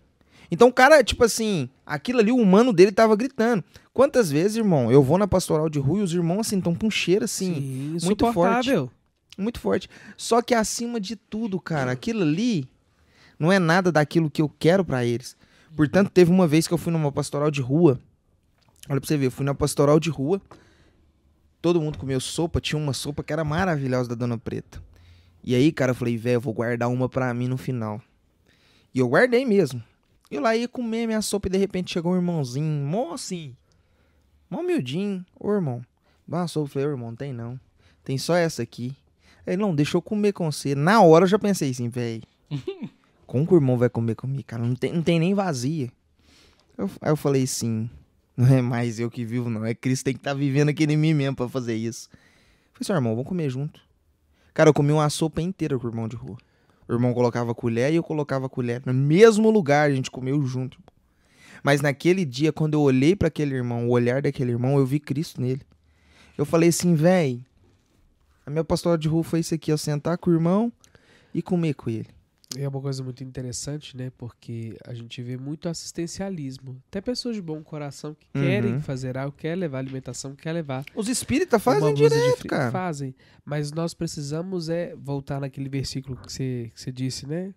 Então 0.52 0.68
o 0.68 0.74
cara, 0.74 1.04
tipo 1.04 1.24
assim, 1.24 1.70
aquilo 1.86 2.20
ali, 2.20 2.32
o 2.32 2.38
humano 2.38 2.72
dele 2.72 2.92
tava 2.92 3.16
gritando. 3.16 3.64
Quantas 3.94 4.32
vezes, 4.32 4.58
irmão, 4.58 4.92
eu 4.92 5.02
vou 5.04 5.18
na 5.18 5.28
pastoral 5.28 5.70
de 5.70 5.80
rua 5.80 6.00
e 6.00 6.04
os 6.04 6.14
irmãos 6.14 6.42
assim 6.48 6.58
estão 6.58 6.76
com 6.76 6.88
um 6.88 6.92
cheiro 6.92 7.26
assim 7.26 7.54
Sim, 7.54 7.62
muito 7.62 8.26
insuportável. 8.26 8.92
muito 9.38 9.60
forte. 9.60 9.90
Só 10.18 10.42
que 10.42 10.54
acima 10.54 11.00
de 11.00 11.16
tudo, 11.16 11.60
cara, 11.60 11.92
aquilo 11.92 12.22
ali 12.22 12.68
não 13.38 13.52
é 13.52 13.60
nada 13.60 13.92
daquilo 13.92 14.30
que 14.30 14.42
eu 14.42 14.50
quero 14.60 14.84
pra 14.84 15.06
eles. 15.06 15.36
Portanto, 15.76 16.10
teve 16.12 16.32
uma 16.32 16.48
vez 16.48 16.68
que 16.68 16.74
eu 16.74 16.78
fui 16.78 16.92
numa 16.94 17.12
pastoral 17.12 17.50
de 17.50 17.62
rua. 17.62 18.00
Olha 18.90 19.00
pra 19.00 19.08
você 19.08 19.18
ver, 19.18 19.28
eu 19.28 19.32
fui 19.32 19.46
na 19.46 19.56
pastoral 19.56 20.00
de 20.00 20.10
rua. 20.10 20.42
Todo 21.62 21.82
mundo 21.82 21.98
comeu 21.98 22.20
sopa, 22.20 22.60
tinha 22.60 22.78
uma 22.78 22.94
sopa 22.94 23.24
que 23.24 23.32
era 23.32 23.44
maravilhosa 23.44 24.10
da 24.10 24.16
Dona 24.16 24.38
Preta. 24.38 24.84
E 25.44 25.56
aí, 25.56 25.72
cara, 25.72 25.92
eu 25.92 25.96
falei, 25.96 26.18
velho, 26.18 26.36
eu 26.36 26.42
vou 26.42 26.54
guardar 26.54 26.90
uma 26.90 27.10
pra 27.10 27.34
mim 27.34 27.48
no 27.48 27.58
final. 27.58 28.02
E 28.94 29.00
eu 29.00 29.08
guardei 29.08 29.46
mesmo. 29.46 29.82
Eu 30.36 30.42
lá 30.42 30.56
ia 30.56 30.68
comer 30.68 31.06
minha 31.08 31.22
sopa 31.22 31.48
e 31.48 31.52
de 31.52 31.58
repente 31.58 31.92
chegou 31.94 32.14
um 32.14 32.16
irmãozinho, 32.16 32.66
mó 32.86 33.14
assim, 33.14 33.56
mó 34.50 34.60
humildinho. 34.62 35.26
Ô, 35.40 35.52
irmão, 35.54 35.82
dá 36.28 36.38
uma 36.38 36.48
sopa. 36.48 36.66
Eu 36.66 36.72
falei, 36.72 36.88
ô, 36.88 36.92
irmão, 36.92 37.10
não 37.10 37.16
tem 37.16 37.32
não. 37.34 37.60
Tem 38.04 38.18
só 38.18 38.36
essa 38.36 38.62
aqui. 38.64 38.96
Ele, 39.46 39.58
não, 39.58 39.76
deixa 39.76 39.98
eu 39.98 40.02
comer 40.02 40.32
com 40.34 40.52
você. 40.52 40.74
Na 40.76 41.02
hora 41.02 41.24
eu 41.24 41.30
já 41.30 41.38
pensei 41.40 41.70
assim, 41.70 41.90
velho. 41.90 42.24
Como 43.28 43.46
que 43.48 43.54
o 43.54 43.58
irmão 43.58 43.78
vai 43.78 43.90
comer 43.90 44.16
comigo, 44.16 44.44
cara? 44.46 44.64
Não 44.64 44.76
tem, 44.76 44.94
não 44.94 45.02
tem 45.02 45.20
nem 45.20 45.34
vazia. 45.34 45.92
Eu- 46.78 46.90
aí 47.02 47.12
eu 47.12 47.16
falei 47.18 47.44
assim, 47.44 47.90
não 48.38 48.48
é 48.48 48.62
mais 48.62 49.00
eu 49.00 49.10
que 49.10 49.26
vivo, 49.26 49.50
não. 49.50 49.66
É 49.66 49.74
Cristo 49.74 50.06
tem 50.06 50.14
que 50.14 50.20
estar 50.20 50.34
vivendo 50.34 50.70
aqui 50.70 50.84
em 50.84 50.98
mim 50.98 51.14
mesmo 51.14 51.36
pra 51.36 51.48
fazer 51.50 51.76
isso. 51.76 52.10
Eu 52.80 52.86
falei 52.86 52.98
ó, 52.98 53.02
irmão, 53.02 53.16
vamos 53.16 53.28
comer 53.30 53.50
junto. 53.50 53.80
Cara, 54.54 54.70
eu 54.70 54.74
comi 54.74 54.92
uma 54.92 55.10
sopa 55.10 55.42
inteira 55.42 55.78
com 55.80 55.88
o 55.88 55.90
irmão 55.90 56.08
de 56.08 56.16
rua. 56.16 56.38
O 56.88 56.94
irmão 56.94 57.14
colocava 57.14 57.54
colher 57.56 57.92
e 57.92 57.96
eu 57.96 58.04
colocava 58.04 58.50
colher. 58.50 58.82
No 58.86 58.94
mesmo 58.94 59.50
lugar, 59.50 59.90
a 59.90 59.94
gente 59.94 60.12
comeu 60.12 60.42
junto. 60.46 60.78
Mas 61.64 61.82
naquele 61.82 62.26
dia, 62.26 62.52
quando 62.52 62.74
eu 62.74 62.82
olhei 62.82 63.16
pra 63.16 63.30
aquele 63.30 63.56
irmão, 63.56 63.88
o 63.88 63.92
olhar 63.92 64.22
daquele 64.22 64.52
irmão, 64.52 64.78
eu 64.78 64.86
vi 64.86 65.00
Cristo 65.00 65.40
nele. 65.40 65.62
Eu 66.38 66.46
falei 66.46 66.70
assim, 66.70 66.94
véi, 66.94 67.40
a 68.46 68.50
minha 68.50 68.64
pastoral 68.64 68.98
de 68.98 69.08
rua 69.08 69.24
foi 69.24 69.40
isso 69.40 69.56
aqui, 69.56 69.72
ó, 69.72 69.78
sentar 69.78 70.18
com 70.18 70.30
o 70.30 70.34
irmão 70.34 70.72
e 71.34 71.42
comer 71.42 71.74
com 71.74 71.90
ele. 71.90 72.10
É 72.58 72.68
uma 72.68 72.80
coisa 72.82 73.04
muito 73.04 73.24
interessante, 73.24 73.96
né? 73.98 74.12
Porque 74.18 74.78
a 74.86 74.94
gente 74.94 75.22
vê 75.22 75.38
muito 75.38 75.68
assistencialismo. 75.70 76.82
Até 76.88 77.02
pessoas 77.02 77.36
de 77.36 77.42
bom 77.42 77.64
coração 77.64 78.14
que 78.14 78.28
Uhum. 78.38 78.44
querem 78.44 78.80
fazer 78.82 79.18
algo, 79.18 79.36
quer 79.36 79.56
levar 79.56 79.80
alimentação, 79.80 80.36
quer 80.36 80.52
levar 80.54 80.86
Os 80.96 81.08
espíritas 81.10 81.62
fazem 81.62 81.94
direto, 81.94 82.38
frio. 82.38 82.50
cara. 82.50 82.72
Fazem. 82.72 83.16
Mas 83.44 83.72
nós 83.72 83.94
precisamos 83.94 84.70
é 84.70 84.96
voltar 84.96 85.40
naquele 85.40 85.70
versículo 85.70 86.16
que 86.18 86.32
você, 86.32 86.72
que 86.74 86.80
você 86.82 86.92
disse, 86.92 87.28
né? 87.28 87.54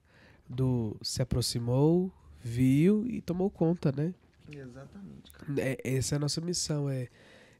Do 0.48 0.96
se 1.02 1.20
aproximou, 1.20 2.10
viu 2.42 3.04
e 3.06 3.20
tomou 3.20 3.50
conta, 3.50 3.92
né? 3.92 4.14
Exatamente, 4.50 5.30
cara. 5.32 5.52
É, 5.60 5.76
essa 5.84 6.14
é 6.14 6.16
a 6.16 6.18
nossa 6.20 6.40
missão, 6.40 6.88
é 6.88 7.08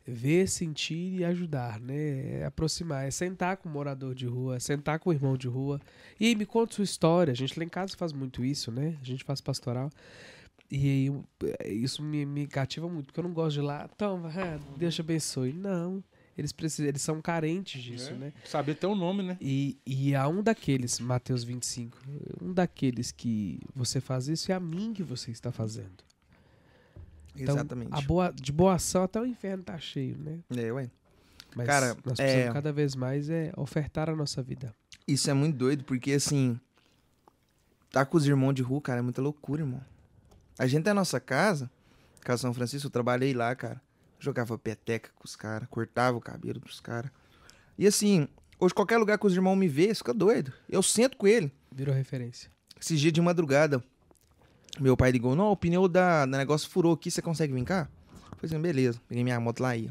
ver, 0.07 0.49
sentir 0.49 1.21
e 1.21 1.25
ajudar, 1.25 1.81
né? 1.81 2.41
É 2.41 2.45
aproximar, 2.45 3.07
é 3.07 3.11
sentar 3.11 3.57
com 3.57 3.69
o 3.69 3.73
morador 3.73 4.15
de 4.15 4.27
rua, 4.27 4.57
é 4.57 4.61
sentar 4.61 4.99
com 4.99 5.11
o 5.11 5.13
irmão 5.13 5.37
de 5.37 5.49
rua. 5.49 5.81
E 6.21 6.27
aí, 6.27 6.35
me 6.35 6.47
conta 6.47 6.75
sua 6.75 6.85
história. 6.85 7.33
A 7.33 7.37
gente 7.37 7.59
lá 7.59 7.65
em 7.65 7.69
casa 7.69 7.97
faz 7.97 8.13
muito 8.13 8.45
isso, 8.45 8.71
né? 8.71 8.97
A 9.01 9.05
gente 9.05 9.25
faz 9.25 9.41
pastoral. 9.41 9.91
E 10.71 10.77
aí, 11.11 11.23
é, 11.61 11.73
isso 11.73 12.03
me, 12.03 12.25
me 12.27 12.47
cativa 12.47 12.89
muito, 12.89 13.07
porque 13.07 13.21
eu 13.21 13.25
não 13.25 13.33
gosto 13.33 13.55
de 13.55 13.61
ir 13.61 13.63
lá, 13.63 13.89
ah, 14.01 14.59
Deus 14.77 14.95
te 14.95 15.01
abençoe. 15.01 15.53
Não, 15.53 16.03
eles, 16.37 16.51
precisam, 16.53 16.89
eles 16.89 17.03
são 17.03 17.23
carentes 17.23 17.83
disso, 17.83 18.11
É. 18.11 18.15
né? 18.15 18.33
Saber 18.45 18.73
até 18.73 18.87
o 18.87 18.95
nome, 18.95 19.23
né? 19.23 19.37
E, 19.41 19.79
e 19.87 20.15
há 20.15 20.27
um 20.29 20.43
daqueles, 20.43 20.99
Mateus 20.99 21.45
25, 21.45 21.97
um 22.43 22.53
daqueles 22.53 23.13
que 23.13 23.61
você 23.75 24.01
faz 24.01 24.27
isso 24.29 24.51
é 24.51 24.55
a 24.55 24.61
mim 24.61 24.93
que 24.93 25.03
você 25.05 25.31
está 25.31 25.53
fazendo. 25.53 26.05
Então, 27.39 27.55
Exatamente. 27.55 27.91
A 27.93 28.01
boa, 28.01 28.33
de 28.33 28.53
boa 28.53 28.75
ação 28.75 29.03
até 29.03 29.21
o 29.21 29.27
inferno 29.27 29.63
tá 29.63 29.79
cheio, 29.79 30.17
né? 30.19 30.39
É, 30.51 30.73
ué. 30.73 30.91
Mas 31.55 31.67
Cara, 31.67 31.97
nós 32.05 32.19
é- 32.19 32.25
precisamos 32.25 32.53
cada 32.53 32.73
vez 32.73 32.95
mais 32.95 33.31
é 33.31 33.53
ofertar 33.57 34.11
a 34.11 34.17
nossa 34.17 34.43
vida. 34.43 34.75
Isso 35.07 35.31
é 35.31 35.35
muito 35.35 35.57
doido, 35.57 35.85
porque 35.85 36.13
assim, 36.13 36.59
tá 37.91 38.05
com 38.05 38.17
os 38.17 38.27
irmãos 38.27 38.53
de 38.53 38.63
rua, 38.63 38.81
cara, 38.81 38.99
é 38.99 39.03
muita 39.03 39.23
loucura, 39.23 39.63
irmão. 39.63 39.83
A 40.59 40.67
gente 40.67 40.89
é 40.89 40.93
nossa 40.93 41.21
casa, 41.21 41.71
Casa 42.27 42.43
São 42.43 42.53
Francisco, 42.53 42.89
eu 42.89 42.91
trabalhei 42.91 43.33
lá, 43.33 43.55
cara. 43.55 43.81
Jogava 44.19 44.59
peteca 44.59 45.11
com 45.15 45.25
os 45.25 45.37
caras, 45.37 45.69
cortava 45.71 46.17
o 46.17 46.21
cabelo 46.21 46.59
dos 46.59 46.81
caras. 46.81 47.11
E 47.79 47.87
assim, 47.87 48.27
hoje 48.59 48.75
qualquer 48.75 48.99
lugar 48.99 49.17
que 49.17 49.27
os 49.27 49.33
irmãos 49.35 49.55
me 49.55 49.69
vê, 49.69 49.95
fica 49.95 50.13
doido. 50.13 50.53
Eu 50.69 50.83
sento 50.83 51.17
com 51.17 51.27
ele. 51.29 51.53
Virou 51.71 51.95
referência. 51.95 52.51
Esses 52.81 52.99
dias 52.99 53.13
de 53.13 53.21
madrugada, 53.21 53.83
meu 54.79 54.97
pai 54.97 55.11
ligou, 55.11 55.35
não, 55.35 55.53
o 55.53 55.57
pneu 55.57 55.89
da, 55.89 56.27
do 56.27 56.37
negócio 56.37 56.69
furou 56.69 56.93
aqui, 56.93 57.11
você 57.11 57.23
consegue 57.23 57.53
vir 57.53 57.65
cá? 57.65 57.89
Falei 58.37 58.45
assim, 58.45 58.61
beleza, 58.61 59.01
peguei 59.09 59.25
minha 59.25 59.41
moto 59.41 59.61
lá 59.61 59.77
e. 59.77 59.91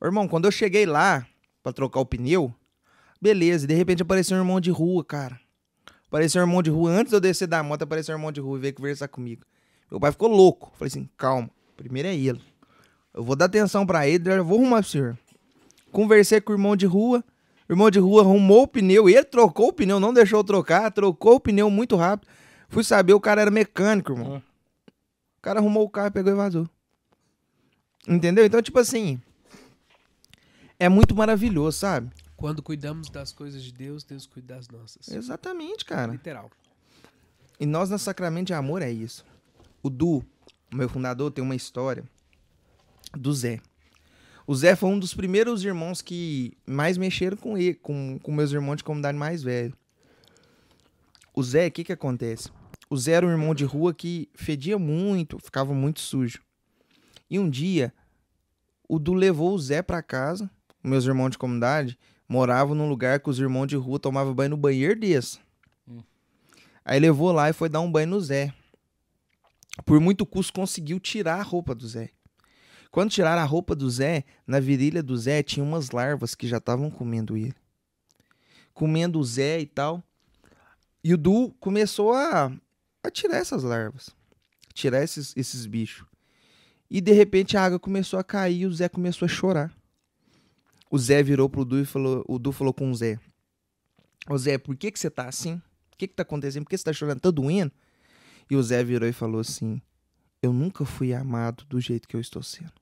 Ô, 0.00 0.06
irmão, 0.06 0.28
quando 0.28 0.44
eu 0.44 0.50
cheguei 0.50 0.86
lá 0.86 1.26
pra 1.62 1.72
trocar 1.72 2.00
o 2.00 2.06
pneu, 2.06 2.52
beleza, 3.20 3.64
e 3.64 3.68
de 3.68 3.74
repente 3.74 4.02
apareceu 4.02 4.36
um 4.36 4.40
irmão 4.40 4.60
de 4.60 4.70
rua, 4.70 5.04
cara. 5.04 5.40
Apareceu 6.06 6.40
um 6.40 6.44
irmão 6.44 6.62
de 6.62 6.70
rua, 6.70 6.90
antes 6.90 7.10
de 7.10 7.16
eu 7.16 7.20
descer 7.20 7.46
da 7.46 7.62
moto, 7.62 7.82
apareceu 7.82 8.14
um 8.14 8.18
irmão 8.18 8.32
de 8.32 8.40
rua 8.40 8.58
e 8.58 8.60
veio 8.60 8.74
conversar 8.74 9.08
comigo. 9.08 9.42
Meu 9.90 9.98
pai 9.98 10.12
ficou 10.12 10.28
louco. 10.28 10.72
Falei 10.76 10.88
assim, 10.88 11.08
calma, 11.16 11.50
primeiro 11.76 12.08
é 12.08 12.14
ele. 12.14 12.40
Eu 13.14 13.24
vou 13.24 13.34
dar 13.34 13.46
atenção 13.46 13.86
pra 13.86 14.06
ele, 14.06 14.30
eu 14.30 14.44
vou 14.44 14.58
arrumar 14.58 14.82
pro 14.82 14.90
senhor. 14.90 15.18
Conversei 15.90 16.40
com 16.40 16.52
o 16.52 16.54
irmão 16.54 16.76
de 16.76 16.86
rua, 16.86 17.24
o 17.68 17.72
irmão 17.72 17.90
de 17.90 17.98
rua 17.98 18.22
arrumou 18.22 18.62
o 18.62 18.68
pneu, 18.68 19.08
ele 19.08 19.24
trocou 19.24 19.68
o 19.68 19.72
pneu, 19.72 19.98
não 19.98 20.12
deixou 20.12 20.44
trocar, 20.44 20.90
trocou 20.90 21.36
o 21.36 21.40
pneu 21.40 21.70
muito 21.70 21.96
rápido. 21.96 22.30
Fui 22.68 22.84
saber, 22.84 23.14
o 23.14 23.20
cara 23.20 23.40
era 23.40 23.50
mecânico, 23.50 24.12
irmão. 24.12 24.36
Ah. 24.36 24.92
O 25.38 25.42
cara 25.42 25.60
arrumou 25.60 25.84
o 25.84 25.90
carro, 25.90 26.12
pegou 26.12 26.32
e 26.32 26.36
vazou. 26.36 26.68
Entendeu? 28.06 28.44
Então, 28.44 28.60
tipo 28.60 28.78
assim. 28.78 29.20
É 30.78 30.88
muito 30.88 31.14
maravilhoso, 31.14 31.78
sabe? 31.78 32.10
Quando 32.36 32.62
cuidamos 32.62 33.10
das 33.10 33.32
coisas 33.32 33.62
de 33.62 33.72
Deus, 33.72 34.04
Deus 34.04 34.26
cuida 34.26 34.54
das 34.54 34.68
nossas. 34.68 35.08
Exatamente, 35.08 35.84
cara. 35.84 36.12
Literal. 36.12 36.50
E 37.58 37.66
nós 37.66 37.90
na 37.90 37.98
Sacramento 37.98 38.48
de 38.48 38.54
Amor 38.54 38.82
é 38.82 38.90
isso. 38.90 39.24
O 39.82 39.90
Du, 39.90 40.24
meu 40.72 40.88
fundador, 40.88 41.32
tem 41.32 41.42
uma 41.42 41.56
história 41.56 42.04
do 43.12 43.32
Zé. 43.32 43.60
O 44.46 44.54
Zé 44.54 44.76
foi 44.76 44.88
um 44.88 44.98
dos 44.98 45.12
primeiros 45.12 45.64
irmãos 45.64 46.00
que 46.00 46.56
mais 46.64 46.96
mexeram 46.96 47.36
com 47.36 47.58
ele, 47.58 47.74
com, 47.74 48.18
com 48.22 48.32
meus 48.32 48.52
irmãos 48.52 48.76
de 48.76 48.84
comunidade 48.84 49.18
mais 49.18 49.42
velho. 49.42 49.74
O 51.34 51.42
Zé, 51.42 51.66
o 51.66 51.70
que 51.70 51.84
que 51.84 51.92
acontece? 51.92 52.50
O 52.90 52.96
Zé 52.96 53.12
era 53.12 53.26
um 53.26 53.30
irmão 53.30 53.54
de 53.54 53.64
rua 53.64 53.92
que 53.92 54.28
fedia 54.34 54.78
muito, 54.78 55.38
ficava 55.38 55.74
muito 55.74 56.00
sujo. 56.00 56.40
E 57.28 57.38
um 57.38 57.48
dia, 57.48 57.92
o 58.88 58.98
Du 58.98 59.12
levou 59.12 59.54
o 59.54 59.58
Zé 59.58 59.82
pra 59.82 60.02
casa. 60.02 60.50
Meus 60.82 61.04
irmãos 61.04 61.30
de 61.30 61.38
comunidade 61.38 61.98
moravam 62.28 62.74
num 62.74 62.88
lugar 62.88 63.20
que 63.20 63.28
os 63.28 63.38
irmãos 63.38 63.66
de 63.66 63.76
rua 63.76 63.98
tomavam 63.98 64.34
banho 64.34 64.50
no 64.50 64.56
banheiro 64.56 64.98
desse. 64.98 65.38
Aí 66.84 66.98
levou 66.98 67.32
lá 67.32 67.50
e 67.50 67.52
foi 67.52 67.68
dar 67.68 67.80
um 67.80 67.90
banho 67.92 68.08
no 68.08 68.20
Zé. 68.20 68.54
Por 69.84 70.00
muito 70.00 70.24
custo 70.24 70.52
conseguiu 70.52 70.98
tirar 70.98 71.38
a 71.38 71.42
roupa 71.42 71.74
do 71.74 71.86
Zé. 71.86 72.10
Quando 72.90 73.10
tiraram 73.10 73.42
a 73.42 73.44
roupa 73.44 73.74
do 73.74 73.88
Zé, 73.90 74.24
na 74.46 74.58
virilha 74.58 75.02
do 75.02 75.16
Zé 75.16 75.42
tinha 75.42 75.62
umas 75.62 75.90
larvas 75.90 76.34
que 76.34 76.48
já 76.48 76.56
estavam 76.56 76.90
comendo 76.90 77.36
ele. 77.36 77.54
Comendo 78.72 79.18
o 79.18 79.24
Zé 79.24 79.60
e 79.60 79.66
tal. 79.66 80.02
E 81.04 81.12
o 81.12 81.18
Du 81.18 81.54
começou 81.60 82.12
a, 82.12 82.50
a 83.08 83.10
tirar 83.10 83.38
essas 83.38 83.62
larvas. 83.62 84.10
Tirar 84.74 85.02
esses, 85.02 85.36
esses 85.36 85.66
bichos. 85.66 86.06
E 86.90 87.00
de 87.00 87.12
repente 87.12 87.56
a 87.56 87.64
água 87.64 87.78
começou 87.78 88.18
a 88.18 88.24
cair 88.24 88.60
e 88.60 88.66
o 88.66 88.72
Zé 88.72 88.88
começou 88.88 89.26
a 89.26 89.28
chorar. 89.28 89.76
O 90.90 90.98
Zé 90.98 91.22
virou 91.22 91.48
pro 91.48 91.64
Du 91.64 91.78
e 91.78 91.84
falou, 91.84 92.24
o 92.26 92.38
Du 92.38 92.50
falou 92.50 92.72
com 92.72 92.90
o 92.90 92.94
Zé: 92.94 93.18
Ô 94.28 94.38
Zé, 94.38 94.56
por 94.56 94.76
que 94.76 94.90
que 94.90 94.98
você 94.98 95.10
tá 95.10 95.28
assim? 95.28 95.54
O 95.92 95.96
que 95.98 96.08
que 96.08 96.14
tá 96.14 96.22
acontecendo? 96.22 96.64
Por 96.64 96.70
que 96.70 96.78
você 96.78 96.84
tá 96.84 96.92
chorando? 96.92 97.20
Tá 97.20 97.30
doendo? 97.30 97.72
E 98.50 98.56
o 98.56 98.62
Zé 98.62 98.82
virou 98.82 99.08
e 99.08 99.12
falou 99.12 99.40
assim: 99.40 99.82
Eu 100.40 100.52
nunca 100.52 100.84
fui 100.84 101.12
amado 101.12 101.64
do 101.66 101.80
jeito 101.80 102.08
que 102.08 102.16
eu 102.16 102.20
estou 102.20 102.42
sendo. 102.42 102.72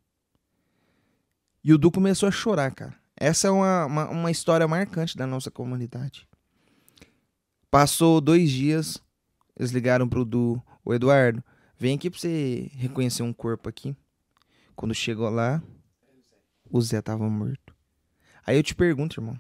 E 1.65 1.73
o 1.73 1.78
Du 1.78 1.90
começou 1.90 2.28
a 2.28 2.32
chorar, 2.32 2.73
cara. 2.73 2.94
Essa 3.16 3.48
é 3.48 3.51
uma, 3.51 3.86
uma, 3.86 4.09
uma 4.11 4.31
história 4.31 4.69
marcante 4.69 5.16
da 5.16 5.27
nossa 5.27 5.51
comunidade. 5.51 6.28
Passou 7.70 8.20
dois 8.20 8.51
dias, 8.51 9.03
eles 9.59 9.70
ligaram 9.70 10.09
pro 10.09 10.24
Du: 10.24 10.61
Ô 10.85 10.93
Eduardo, 10.95 11.43
vem 11.78 11.95
aqui 11.97 12.11
pra 12.11 12.19
você 12.19 12.70
reconhecer 12.74 13.23
um 13.23 13.33
corpo 13.33 13.69
aqui. 13.69 13.95
Quando 14.74 14.95
chegou 14.95 15.28
lá, 15.31 15.62
o 16.70 16.81
Zé 16.81 17.01
tava 17.01 17.28
morto. 17.28 17.74
Aí 18.47 18.57
eu 18.57 18.62
te 18.62 18.74
pergunto, 18.74 19.19
irmão. 19.20 19.39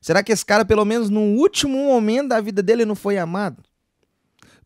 Será 0.00 0.22
que 0.22 0.30
esse 0.32 0.44
cara, 0.46 0.64
pelo 0.64 0.84
menos 0.84 1.10
no 1.10 1.20
último 1.20 1.76
momento 1.76 2.28
da 2.28 2.40
vida 2.40 2.62
dele, 2.62 2.84
não 2.84 2.94
foi 2.94 3.18
amado? 3.18 3.62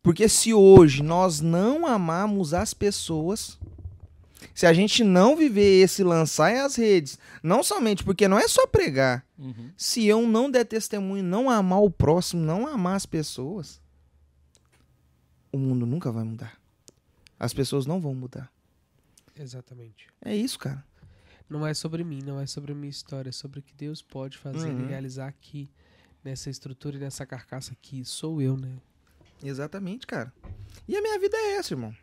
Porque 0.01 0.29
se 0.29 0.53
hoje 0.53 1.01
nós 1.01 1.39
não 1.41 1.87
amamos 1.87 2.53
as 2.53 2.73
pessoas, 2.73 3.57
se 4.53 4.65
a 4.67 4.73
gente 4.73 5.03
não 5.03 5.35
viver 5.35 5.81
esse 5.81 6.03
lançar 6.03 6.53
as 6.65 6.75
redes, 6.75 7.17
não 7.41 7.63
somente 7.63 8.03
porque 8.03 8.27
não 8.27 8.37
é 8.37 8.47
só 8.47 8.67
pregar, 8.67 9.25
Uhum. 9.39 9.71
se 9.75 10.05
eu 10.05 10.27
não 10.27 10.51
der 10.51 10.65
testemunho, 10.65 11.23
não 11.23 11.49
amar 11.49 11.81
o 11.81 11.89
próximo, 11.89 12.43
não 12.43 12.67
amar 12.67 12.95
as 12.95 13.05
pessoas, 13.05 13.81
o 15.53 15.57
mundo 15.57 15.85
nunca 15.85 16.11
vai 16.11 16.23
mudar. 16.23 16.59
As 17.39 17.53
pessoas 17.53 17.85
não 17.85 18.01
vão 18.01 18.13
mudar. 18.13 18.51
Exatamente. 19.37 20.07
É 20.23 20.35
isso, 20.35 20.59
cara. 20.59 20.83
Não 21.49 21.65
é 21.65 21.73
sobre 21.73 22.03
mim, 22.03 22.21
não 22.23 22.39
é 22.39 22.45
sobre 22.45 22.71
a 22.71 22.75
minha 22.75 22.89
história, 22.89 23.29
é 23.29 23.31
sobre 23.31 23.59
o 23.59 23.61
que 23.63 23.73
Deus 23.73 24.01
pode 24.01 24.37
fazer 24.37 24.69
Uhum. 24.69 24.85
e 24.85 24.87
realizar 24.87 25.27
aqui, 25.27 25.69
nessa 26.23 26.49
estrutura 26.49 26.97
e 26.97 26.99
nessa 26.99 27.25
carcaça 27.25 27.73
aqui. 27.73 28.03
Sou 28.05 28.41
eu, 28.41 28.57
né? 28.57 28.71
Exatamente, 29.43 30.07
cara. 30.07 30.31
E 30.87 30.95
a 30.95 31.01
minha 31.01 31.19
vida 31.19 31.35
é 31.37 31.55
essa, 31.57 31.73
irmão. 31.73 31.95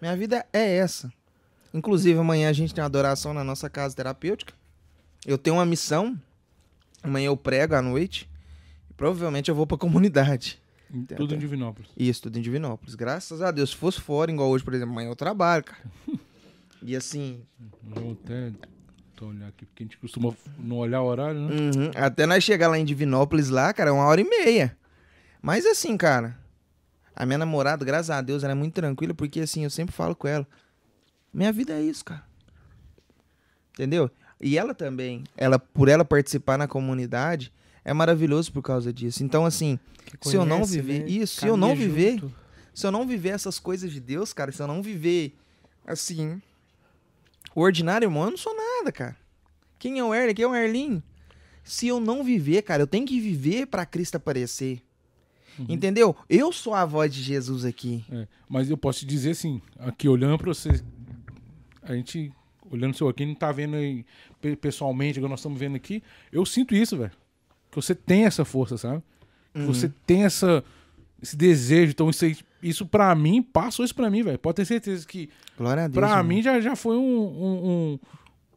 Minha 0.00 0.16
vida 0.16 0.44
é 0.52 0.76
essa. 0.76 1.12
Inclusive, 1.72 2.18
amanhã 2.18 2.48
a 2.48 2.52
gente 2.52 2.74
tem 2.74 2.82
uma 2.82 2.86
adoração 2.86 3.34
na 3.34 3.44
nossa 3.44 3.68
casa 3.68 3.94
terapêutica. 3.94 4.54
Eu 5.26 5.36
tenho 5.36 5.56
uma 5.56 5.66
missão. 5.66 6.18
Amanhã 7.02 7.26
eu 7.26 7.36
prego 7.36 7.74
à 7.74 7.82
noite. 7.82 8.28
E 8.90 8.94
provavelmente 8.94 9.50
eu 9.50 9.54
vou 9.54 9.66
pra 9.66 9.76
comunidade. 9.78 10.58
Tudo 11.16 11.34
em 11.34 11.38
Divinópolis. 11.38 11.90
Isso, 11.96 12.22
tudo 12.22 12.38
em 12.38 12.42
Divinópolis. 12.42 12.94
Graças 12.94 13.42
a 13.42 13.50
Deus. 13.50 13.70
Se 13.70 13.76
fosse 13.76 14.00
fora, 14.00 14.30
igual 14.30 14.48
hoje, 14.48 14.64
por 14.64 14.74
exemplo, 14.74 14.92
amanhã 14.92 15.08
eu 15.08 15.16
trabalho, 15.16 15.64
cara. 15.64 15.82
E 16.82 16.94
assim, 16.94 17.42
Vou 17.82 18.12
até 18.12 18.52
olhar 19.24 19.48
aqui, 19.48 19.64
porque 19.64 19.82
a 19.82 19.86
gente 19.86 19.98
costuma 19.98 20.34
não 20.58 20.76
olhar 20.76 21.00
o 21.00 21.06
horário, 21.06 21.40
né? 21.40 21.54
uhum, 21.54 21.90
até 21.96 22.26
nós 22.26 22.44
chegar 22.44 22.68
lá 22.68 22.78
em 22.78 22.84
Divinópolis, 22.84 23.48
lá, 23.48 23.72
cara, 23.72 23.90
é 23.90 23.92
uma 23.92 24.04
hora 24.04 24.20
e 24.20 24.24
meia. 24.24 24.76
Mas 25.40 25.64
assim, 25.64 25.96
cara, 25.96 26.38
a 27.14 27.24
minha 27.24 27.38
namorada, 27.38 27.84
graças 27.84 28.10
a 28.10 28.20
Deus, 28.20 28.44
ela 28.44 28.52
é 28.52 28.54
muito 28.54 28.74
tranquila, 28.74 29.14
porque 29.14 29.40
assim, 29.40 29.64
eu 29.64 29.70
sempre 29.70 29.94
falo 29.94 30.14
com 30.14 30.28
ela. 30.28 30.46
Minha 31.32 31.52
vida 31.52 31.72
é 31.72 31.82
isso, 31.82 32.04
cara. 32.04 32.24
Entendeu? 33.72 34.10
E 34.40 34.58
ela 34.58 34.74
também, 34.74 35.24
ela 35.36 35.58
por 35.58 35.88
ela 35.88 36.04
participar 36.04 36.58
na 36.58 36.68
comunidade, 36.68 37.52
é 37.86 37.92
maravilhoso 37.94 38.52
por 38.52 38.60
causa 38.62 38.92
disso. 38.92 39.22
Então, 39.24 39.46
assim, 39.46 39.78
Que 40.20 40.28
Se 40.28 40.36
eu 40.36 40.44
não 40.44 40.58
conhece, 40.58 40.80
viver- 40.80 40.98
né? 41.00 41.08
isso, 41.10 41.40
se 41.40 41.46
eu 41.46 41.56
não 41.56 41.74
viver- 41.74 42.18
junto. 42.20 42.34
se 42.74 42.86
eu 42.86 42.90
não 42.92 43.06
viver 43.06 43.30
essas 43.30 43.58
coisas 43.58 43.90
de 43.90 43.98
Deus, 44.00 44.32
cara, 44.32 44.52
se 44.52 44.62
eu 44.62 44.66
não 44.68 44.80
viver 44.82 45.34
assim, 45.84 46.40
o 47.54 47.60
ordinário, 47.60 48.06
irmão, 48.06 48.24
eu 48.24 48.30
não 48.30 48.36
sou 48.38 48.54
nada, 48.54 48.92
cara. 48.92 49.16
Quem 49.78 49.98
é 49.98 50.04
o 50.04 50.14
Erle? 50.14 50.32
Quem 50.34 50.44
é 50.44 50.48
o 50.48 50.54
Erlinho? 50.54 51.02
Se 51.64 51.88
eu 51.88 51.98
não 51.98 52.22
viver, 52.22 52.62
cara, 52.62 52.82
eu 52.82 52.86
tenho 52.86 53.04
que 53.06 53.20
viver 53.20 53.66
pra 53.66 53.84
Cristo 53.84 54.14
aparecer. 54.16 54.80
Uhum. 55.58 55.66
Entendeu? 55.70 56.14
Eu 56.28 56.52
sou 56.52 56.72
a 56.74 56.84
voz 56.84 57.12
de 57.12 57.20
Jesus 57.22 57.64
aqui. 57.64 58.04
É, 58.10 58.28
mas 58.48 58.70
eu 58.70 58.76
posso 58.76 59.00
te 59.00 59.06
dizer 59.06 59.30
assim, 59.30 59.60
aqui 59.78 60.08
olhando 60.08 60.38
pra 60.38 60.48
você, 60.54 60.80
a 61.82 61.94
gente 61.94 62.32
olhando 62.70 62.94
seu 62.96 63.08
aqui, 63.08 63.26
não 63.26 63.34
tá 63.34 63.50
vendo 63.50 63.74
aí 63.76 64.04
pe- 64.40 64.54
pessoalmente, 64.56 65.18
igual 65.18 65.30
nós 65.30 65.40
estamos 65.40 65.58
vendo 65.58 65.74
aqui, 65.76 66.00
eu 66.30 66.44
sinto 66.46 66.74
isso, 66.76 66.96
velho. 66.96 67.12
Que 67.80 67.82
você 67.86 67.94
tem 67.94 68.24
essa 68.24 68.44
força, 68.44 68.76
sabe? 68.78 69.02
Que 69.52 69.60
Uhum. 69.60 69.66
você 69.66 69.90
tem 70.06 70.24
essa, 70.24 70.64
esse 71.22 71.36
desejo. 71.36 71.90
Então, 71.92 72.08
isso, 72.10 72.24
isso 72.62 72.86
pra 72.86 73.14
mim, 73.14 73.42
passou 73.42 73.84
isso 73.84 73.94
pra 73.94 74.08
mim, 74.10 74.22
velho. 74.22 74.38
Pode 74.38 74.56
ter 74.56 74.64
certeza 74.64 75.06
que 75.06 75.28
Glória 75.58 75.84
a 75.84 75.88
Deus. 75.88 75.94
pra 75.98 76.08
irmão. 76.10 76.24
mim 76.24 76.42
já, 76.42 76.60
já 76.60 76.74
foi 76.74 76.96
um, 76.96 77.00
um- 77.02 77.98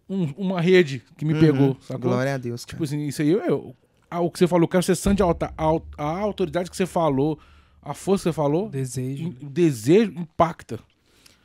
um- 0.09 0.15
um- 0.23 0.33
uma 0.37 0.61
rede 0.61 1.03
que 1.17 1.25
me 1.25 1.33
Uhum. 1.33 1.39
pegou, 1.39 1.77
sacou? 1.81 2.09
Glória 2.11 2.33
a 2.35 2.37
Deus, 2.37 2.63
cara. 2.65 2.71
Tipo 2.75 2.83
assim, 2.85 3.05
isso 3.07 3.21
aí, 3.21 3.29
eu, 3.29 3.39
eu- 3.41 3.75
o 4.21 4.31
que 4.31 4.39
você 4.39 4.47
falou, 4.47 4.67
quero 4.67 4.83
ser 4.83 4.95
santo 4.95 5.17
de 5.17 5.23
alta, 5.23 5.53
a, 5.57 5.65
a 5.97 6.19
autoridade 6.19 6.69
que 6.69 6.75
você 6.77 6.85
falou, 6.85 7.37
a 7.81 7.93
força 7.93 8.23
que 8.23 8.29
você 8.29 8.33
falou, 8.33 8.69
Desejo. 8.69 9.29
o 9.41 9.45
desejo 9.49 10.11
impacta. 10.15 10.79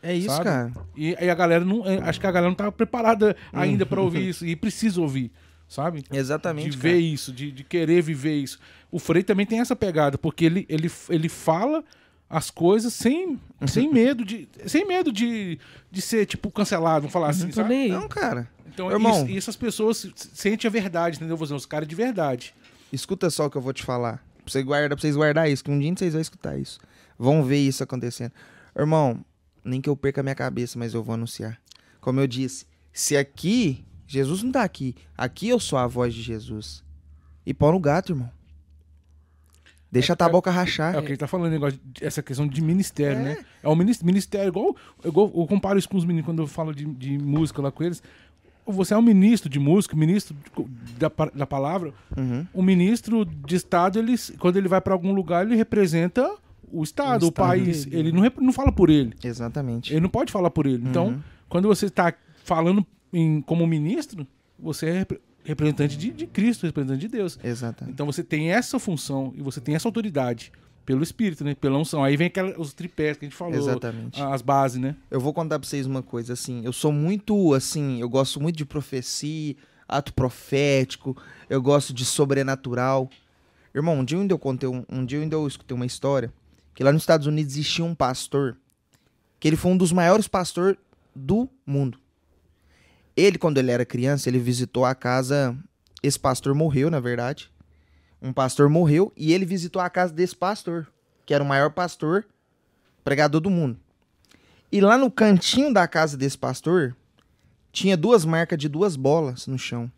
é 0.02 0.14
isso, 0.14 0.28
sabe? 0.28 0.44
cara. 0.44 0.72
E 0.96 1.16
aí 1.18 1.30
a 1.30 1.34
galera 1.34 1.64
não. 1.64 1.86
é, 1.86 1.98
Acho 1.98 2.20
que 2.20 2.26
a 2.26 2.30
galera 2.32 2.50
não 2.50 2.56
tava 2.56 2.70
preparada 2.72 3.34
ainda 3.52 3.86
pra 3.86 4.00
ouvir 4.02 4.28
isso. 4.28 4.44
E 4.44 4.54
precisa 4.54 5.00
ouvir, 5.00 5.30
sabe? 5.68 6.04
Exatamente. 6.12 6.70
De 6.70 6.76
cara. 6.78 6.94
ver 6.94 6.98
isso, 7.00 7.32
de, 7.32 7.50
de 7.50 7.64
querer 7.64 8.02
viver 8.02 8.34
isso. 8.36 8.58
O 8.90 8.98
Frei 8.98 9.22
também 9.22 9.44
tem 9.46 9.60
essa 9.60 9.74
pegada, 9.76 10.16
porque 10.18 10.44
ele, 10.44 10.66
ele, 10.68 10.90
ele 11.08 11.28
fala 11.28 11.84
as 12.28 12.50
coisas 12.50 12.92
sem, 12.92 13.38
sem 13.66 13.92
medo 13.92 14.24
de. 14.24 14.48
Sem 14.66 14.86
medo 14.86 15.12
de, 15.12 15.58
de 15.90 16.00
ser, 16.02 16.26
tipo, 16.26 16.50
cancelado, 16.50 17.02
vamos 17.02 17.12
falar 17.12 17.30
assim, 17.30 17.42
Não 17.44 17.48
tô 17.50 17.54
sabe? 17.56 17.68
nem 17.68 17.82
aí. 17.82 17.88
Não, 17.90 18.08
cara. 18.08 18.48
Então, 18.66 18.90
Irmão. 18.90 19.22
isso- 19.24 19.30
e 19.30 19.36
essas 19.36 19.56
pessoas 19.56 19.98
se- 19.98 20.12
sentem 20.32 20.66
a 20.66 20.70
verdade, 20.70 21.16
entendeu? 21.16 21.36
Vou 21.36 21.44
dizer, 21.46 21.54
os 21.54 21.66
caras 21.66 21.86
de 21.86 21.94
verdade. 21.94 22.54
Escuta 22.92 23.28
só 23.30 23.46
o 23.46 23.50
que 23.50 23.56
eu 23.56 23.62
vou 23.62 23.72
te 23.72 23.82
falar. 23.82 24.16
Pra, 24.44 24.52
você 24.52 24.62
guarda, 24.62 24.88
pra 24.96 25.00
vocês 25.00 25.16
guardar 25.16 25.48
isso, 25.50 25.62
que 25.64 25.70
um 25.70 25.78
dia 25.78 25.92
vocês 25.96 26.12
vão 26.12 26.20
escutar 26.22 26.58
isso. 26.58 26.78
Vão 27.18 27.44
ver 27.44 27.58
isso 27.58 27.82
acontecendo. 27.84 28.32
Irmão, 28.76 29.24
nem 29.64 29.80
que 29.80 29.88
eu 29.88 29.96
perca 29.96 30.20
a 30.20 30.24
minha 30.24 30.34
cabeça, 30.34 30.78
mas 30.78 30.92
eu 30.94 31.02
vou 31.02 31.14
anunciar. 31.14 31.58
Como 32.00 32.20
eu 32.20 32.26
disse, 32.26 32.66
se 32.92 33.16
aqui, 33.16 33.84
Jesus 34.14 34.42
não 34.42 34.50
tá 34.52 34.62
aqui. 34.62 34.94
Aqui 35.16 35.48
eu 35.48 35.60
sou 35.60 35.78
a 35.78 35.86
voz 35.86 36.14
de 36.14 36.22
Jesus. 36.22 36.82
E 37.46 37.52
pau 37.52 37.72
no 37.72 37.78
gato, 37.80 38.12
irmão. 38.12 38.30
Deixa 39.90 40.12
a 40.12 40.16
taboca 40.16 40.50
rachar. 40.50 40.94
É 40.94 40.98
o 40.98 41.02
que 41.02 41.08
ele 41.10 41.16
tá 41.16 41.28
falando, 41.28 41.52
negócio 41.52 41.78
de- 41.84 42.04
essa 42.04 42.20
questão 42.22 42.48
de 42.48 42.60
ministério, 42.60 43.20
É. 43.20 43.22
né? 43.22 43.44
É 43.62 43.74
minis- 43.76 44.02
ministério, 44.02 44.48
igual, 44.48 44.74
igual 45.04 45.30
eu 45.34 45.46
comparo 45.46 45.78
isso 45.78 45.88
com 45.88 45.96
os 45.96 46.04
meninos 46.04 46.26
quando 46.26 46.42
eu 46.42 46.46
falo 46.48 46.74
de, 46.74 46.84
de 46.84 47.16
música 47.18 47.62
lá 47.62 47.70
com 47.70 47.84
eles. 47.84 48.02
Você 48.66 48.92
é 48.94 48.96
um 48.96 49.02
ministro 49.02 49.48
de 49.48 49.58
música, 49.60 49.94
ministro 49.94 50.34
da, 50.98 51.10
da 51.34 51.46
palavra. 51.46 51.92
Uhum. 52.16 52.46
O 52.52 52.62
ministro 52.62 53.24
de 53.24 53.54
Estado, 53.54 53.98
ele, 53.98 54.14
quando 54.38 54.56
ele 54.56 54.66
vai 54.68 54.80
pra 54.80 54.94
algum 54.94 55.12
lugar, 55.12 55.46
ele 55.46 55.54
representa 55.54 56.28
o 56.72 56.82
Estado, 56.82 57.26
o, 57.26 57.28
Estado 57.28 57.46
país. 57.46 57.84
dele, 57.84 57.96
Ele 57.96 58.10
né? 58.10 58.16
não, 58.16 58.22
rep- 58.22 58.40
não 58.40 58.52
fala 58.52 58.72
por 58.72 58.90
ele. 58.90 59.14
Exatamente. 59.22 59.92
Ele 59.92 60.00
não 60.00 60.08
pode 60.08 60.32
falar 60.32 60.50
por 60.50 60.66
ele. 60.66 60.82
Então, 60.88 61.08
Uhum. 61.08 61.20
quando 61.48 61.68
você 61.68 61.86
está 61.86 62.12
falando 62.42 62.84
em- 63.14 63.40
como 63.40 63.66
ministro, 63.66 64.26
você 64.58 64.86
é 64.86 64.92
repre- 64.98 65.20
representante 65.44 65.96
de, 65.96 66.10
de 66.10 66.26
Cristo, 66.26 66.66
representante 66.66 67.00
de 67.00 67.08
Deus. 67.08 67.38
Exatamente. 67.42 67.92
Então 67.94 68.06
você 68.06 68.22
tem 68.24 68.50
essa 68.50 68.78
função 68.78 69.32
e 69.36 69.42
você 69.42 69.60
tem 69.60 69.74
essa 69.74 69.88
autoridade 69.88 70.52
pelo 70.86 71.02
Espírito, 71.02 71.42
né? 71.44 71.54
Pela 71.54 71.78
unção. 71.78 72.04
Aí 72.04 72.16
vem 72.16 72.26
aquela, 72.26 72.58
os 72.60 72.74
tripés 72.74 73.16
que 73.16 73.24
a 73.24 73.28
gente 73.28 73.36
falou, 73.36 73.54
Exatamente. 73.54 74.20
as 74.20 74.42
bases, 74.42 74.78
né? 74.80 74.94
Eu 75.10 75.18
vou 75.20 75.32
contar 75.32 75.58
pra 75.58 75.66
vocês 75.68 75.86
uma 75.86 76.02
coisa, 76.02 76.32
assim, 76.34 76.62
eu 76.64 76.72
sou 76.72 76.92
muito, 76.92 77.54
assim, 77.54 78.00
eu 78.00 78.08
gosto 78.08 78.38
muito 78.40 78.56
de 78.56 78.66
profecia, 78.66 79.56
ato 79.88 80.12
profético, 80.12 81.16
eu 81.48 81.62
gosto 81.62 81.92
de 81.94 82.04
sobrenatural. 82.04 83.08
Irmão, 83.74 83.98
um 84.00 84.04
dia 84.04 84.16
eu 84.16 84.22
ainda 84.22 84.34
eu 84.34 84.38
contei 84.38 84.68
um, 84.68 84.84
um 84.90 85.04
dia 85.04 85.18
eu 85.18 85.22
ainda 85.22 85.36
eu 85.36 85.46
escutei 85.46 85.74
uma 85.74 85.86
história 85.86 86.32
que 86.74 86.82
lá 86.84 86.92
nos 86.92 87.02
Estados 87.02 87.26
Unidos 87.26 87.54
existia 87.54 87.84
um 87.84 87.94
pastor 87.94 88.56
que 89.40 89.48
ele 89.48 89.56
foi 89.56 89.70
um 89.72 89.76
dos 89.76 89.90
maiores 89.92 90.26
pastores 90.28 90.76
do 91.14 91.48
mundo. 91.66 91.98
Ele, 93.16 93.38
quando 93.38 93.58
ele 93.58 93.70
era 93.70 93.84
criança, 93.84 94.28
ele 94.28 94.38
visitou 94.38 94.84
a 94.84 94.94
casa. 94.94 95.56
Esse 96.02 96.18
pastor 96.18 96.54
morreu, 96.54 96.90
na 96.90 97.00
verdade. 97.00 97.50
Um 98.20 98.32
pastor 98.32 98.68
morreu 98.68 99.12
e 99.16 99.32
ele 99.32 99.44
visitou 99.44 99.80
a 99.80 99.88
casa 99.90 100.12
desse 100.12 100.34
pastor, 100.34 100.86
que 101.26 101.34
era 101.34 101.44
o 101.44 101.46
maior 101.46 101.70
pastor 101.70 102.26
pregador 103.04 103.40
do 103.40 103.50
mundo. 103.50 103.78
E 104.72 104.80
lá 104.80 104.96
no 104.98 105.10
cantinho 105.10 105.72
da 105.72 105.86
casa 105.86 106.16
desse 106.16 106.36
pastor, 106.38 106.96
tinha 107.70 107.96
duas 107.96 108.24
marcas 108.24 108.58
de 108.58 108.68
duas 108.68 108.96
bolas 108.96 109.46
no 109.46 109.58
chão. 109.58 109.90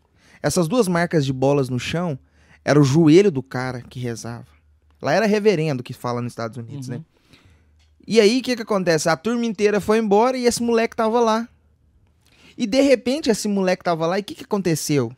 Essas 0.43 0.67
duas 0.67 0.87
marcas 0.87 1.25
de 1.25 1.33
bolas 1.33 1.69
no 1.69 1.79
chão 1.79 2.19
era 2.65 2.79
o 2.79 2.83
joelho 2.83 3.31
do 3.31 3.41
cara 3.41 3.81
que 3.81 3.99
rezava. 3.99 4.45
Lá 5.01 5.13
era 5.13 5.25
reverendo 5.25 5.81
que 5.81 5.93
fala 5.93 6.21
nos 6.21 6.31
Estados 6.33 6.57
Unidos, 6.57 6.89
Uhum. 6.89 6.95
né? 6.97 7.01
E 8.05 8.19
aí, 8.21 8.39
o 8.39 8.41
que 8.43 8.55
que 8.55 8.61
acontece? 8.61 9.09
A 9.09 9.17
turma 9.17 9.45
inteira 9.45 9.81
foi 9.81 9.97
embora 9.97 10.37
e 10.37 10.45
esse 10.45 10.61
moleque 10.63 10.95
tava 10.95 11.19
lá. 11.19 11.47
E 12.57 12.65
de 12.65 12.81
repente, 12.81 13.29
esse 13.29 13.47
moleque 13.47 13.83
tava 13.83 14.07
lá 14.07 14.17
e 14.17 14.21
o 14.21 14.23
que 14.23 14.35
que 14.35 14.43
aconteceu? 14.43 15.11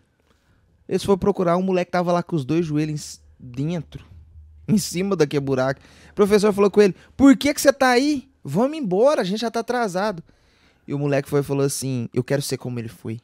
Eles 0.87 1.03
foram 1.03 1.19
procurar, 1.19 1.55
o 1.55 1.63
moleque 1.63 1.91
tava 1.91 2.11
lá 2.11 2.21
com 2.21 2.35
os 2.35 2.43
dois 2.43 2.65
joelhos 2.65 3.21
dentro, 3.39 4.03
em 4.67 4.77
cima 4.77 5.15
daquele 5.15 5.39
buraco. 5.39 5.79
O 6.11 6.15
professor 6.15 6.51
falou 6.51 6.69
com 6.69 6.81
ele, 6.81 6.95
por 7.15 7.37
que 7.37 7.53
que 7.53 7.61
você 7.61 7.71
tá 7.71 7.89
aí? 7.89 8.27
Vamos 8.43 8.77
embora, 8.77 9.21
a 9.21 9.23
gente 9.23 9.41
já 9.41 9.51
tá 9.51 9.59
atrasado. 9.59 10.23
E 10.87 10.93
o 10.93 10.99
moleque 10.99 11.29
foi 11.29 11.41
e 11.41 11.43
falou 11.43 11.65
assim, 11.65 12.09
eu 12.13 12.23
quero 12.23 12.41
ser 12.41 12.57
como 12.57 12.79
ele 12.79 12.89
foi. 12.89 13.21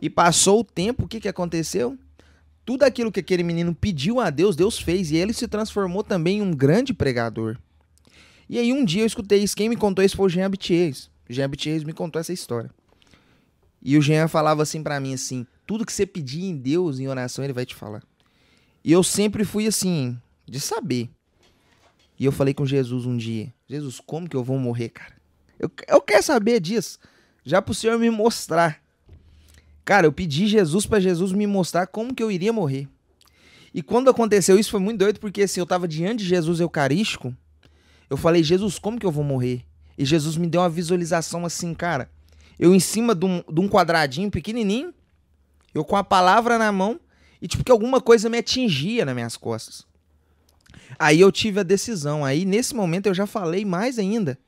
E 0.00 0.08
passou 0.08 0.60
o 0.60 0.64
tempo, 0.64 1.04
o 1.04 1.08
que 1.08 1.20
que 1.20 1.28
aconteceu? 1.28 1.98
Tudo 2.64 2.84
aquilo 2.84 3.10
que 3.10 3.20
aquele 3.20 3.42
menino 3.42 3.74
pediu 3.74 4.20
a 4.20 4.30
Deus, 4.30 4.54
Deus 4.54 4.78
fez. 4.78 5.10
E 5.10 5.16
ele 5.16 5.32
se 5.32 5.48
transformou 5.48 6.04
também 6.04 6.38
em 6.38 6.42
um 6.42 6.52
grande 6.52 6.94
pregador. 6.94 7.56
E 8.48 8.58
aí 8.58 8.72
um 8.72 8.84
dia 8.84 9.02
eu 9.02 9.06
escutei 9.06 9.42
isso. 9.42 9.56
Quem 9.56 9.68
me 9.68 9.76
contou 9.76 10.04
isso 10.04 10.16
foi 10.16 10.26
o 10.26 10.28
Jean 10.28 10.46
Abitiers. 10.46 11.10
O 11.28 11.32
Jean 11.32 11.46
Abitiers 11.46 11.82
me 11.82 11.92
contou 11.92 12.20
essa 12.20 12.32
história. 12.32 12.70
E 13.82 13.96
o 13.96 14.02
Jean 14.02 14.28
falava 14.28 14.62
assim 14.62 14.82
pra 14.82 15.00
mim 15.00 15.14
assim: 15.14 15.46
tudo 15.66 15.84
que 15.84 15.92
você 15.92 16.06
pedir 16.06 16.44
em 16.44 16.56
Deus, 16.56 16.98
em 16.98 17.08
oração, 17.08 17.44
ele 17.44 17.52
vai 17.52 17.66
te 17.66 17.74
falar. 17.74 18.02
E 18.84 18.92
eu 18.92 19.02
sempre 19.02 19.44
fui 19.44 19.66
assim, 19.66 20.18
de 20.46 20.60
saber. 20.60 21.10
E 22.18 22.24
eu 22.24 22.32
falei 22.32 22.54
com 22.54 22.66
Jesus 22.66 23.06
um 23.06 23.16
dia: 23.16 23.52
Jesus, 23.68 24.00
como 24.00 24.28
que 24.28 24.36
eu 24.36 24.42
vou 24.42 24.58
morrer, 24.58 24.88
cara? 24.88 25.14
Eu, 25.58 25.70
eu 25.86 26.00
quero 26.00 26.22
saber 26.22 26.60
disso. 26.60 26.98
Já 27.44 27.62
pro 27.62 27.74
Senhor 27.74 27.98
me 27.98 28.10
mostrar. 28.10 28.80
Cara, 29.84 30.06
eu 30.06 30.12
pedi 30.12 30.46
Jesus 30.46 30.84
pra 30.84 31.00
Jesus 31.00 31.32
me 31.32 31.46
mostrar 31.46 31.86
como 31.86 32.14
que 32.14 32.22
eu 32.22 32.30
iria 32.30 32.52
morrer. 32.52 32.88
E 33.72 33.82
quando 33.82 34.10
aconteceu 34.10 34.58
isso 34.58 34.70
foi 34.70 34.80
muito 34.80 34.98
doido, 34.98 35.20
porque 35.20 35.42
assim, 35.42 35.60
eu 35.60 35.66
tava 35.66 35.86
diante 35.86 36.22
de 36.22 36.28
Jesus 36.28 36.60
Eucarístico. 36.60 37.34
Eu 38.10 38.16
falei, 38.16 38.42
Jesus, 38.42 38.78
como 38.78 38.98
que 38.98 39.06
eu 39.06 39.12
vou 39.12 39.24
morrer? 39.24 39.64
E 39.96 40.04
Jesus 40.04 40.36
me 40.36 40.46
deu 40.46 40.60
uma 40.60 40.68
visualização 40.68 41.44
assim, 41.44 41.74
cara. 41.74 42.10
Eu 42.58 42.74
em 42.74 42.80
cima 42.80 43.14
de 43.14 43.24
um, 43.24 43.42
de 43.50 43.60
um 43.60 43.68
quadradinho 43.68 44.30
pequenininho, 44.30 44.92
eu 45.74 45.84
com 45.84 45.96
a 45.96 46.02
palavra 46.02 46.58
na 46.58 46.72
mão, 46.72 46.98
e 47.40 47.46
tipo 47.46 47.62
que 47.62 47.70
alguma 47.70 48.00
coisa 48.00 48.28
me 48.28 48.38
atingia 48.38 49.04
nas 49.04 49.14
minhas 49.14 49.36
costas. 49.36 49.86
Aí 50.98 51.20
eu 51.20 51.30
tive 51.30 51.60
a 51.60 51.62
decisão. 51.64 52.24
Aí 52.24 52.44
nesse 52.44 52.74
momento 52.74 53.06
eu 53.06 53.14
já 53.14 53.26
falei 53.26 53.64
mais 53.64 53.98
ainda. 53.98 54.38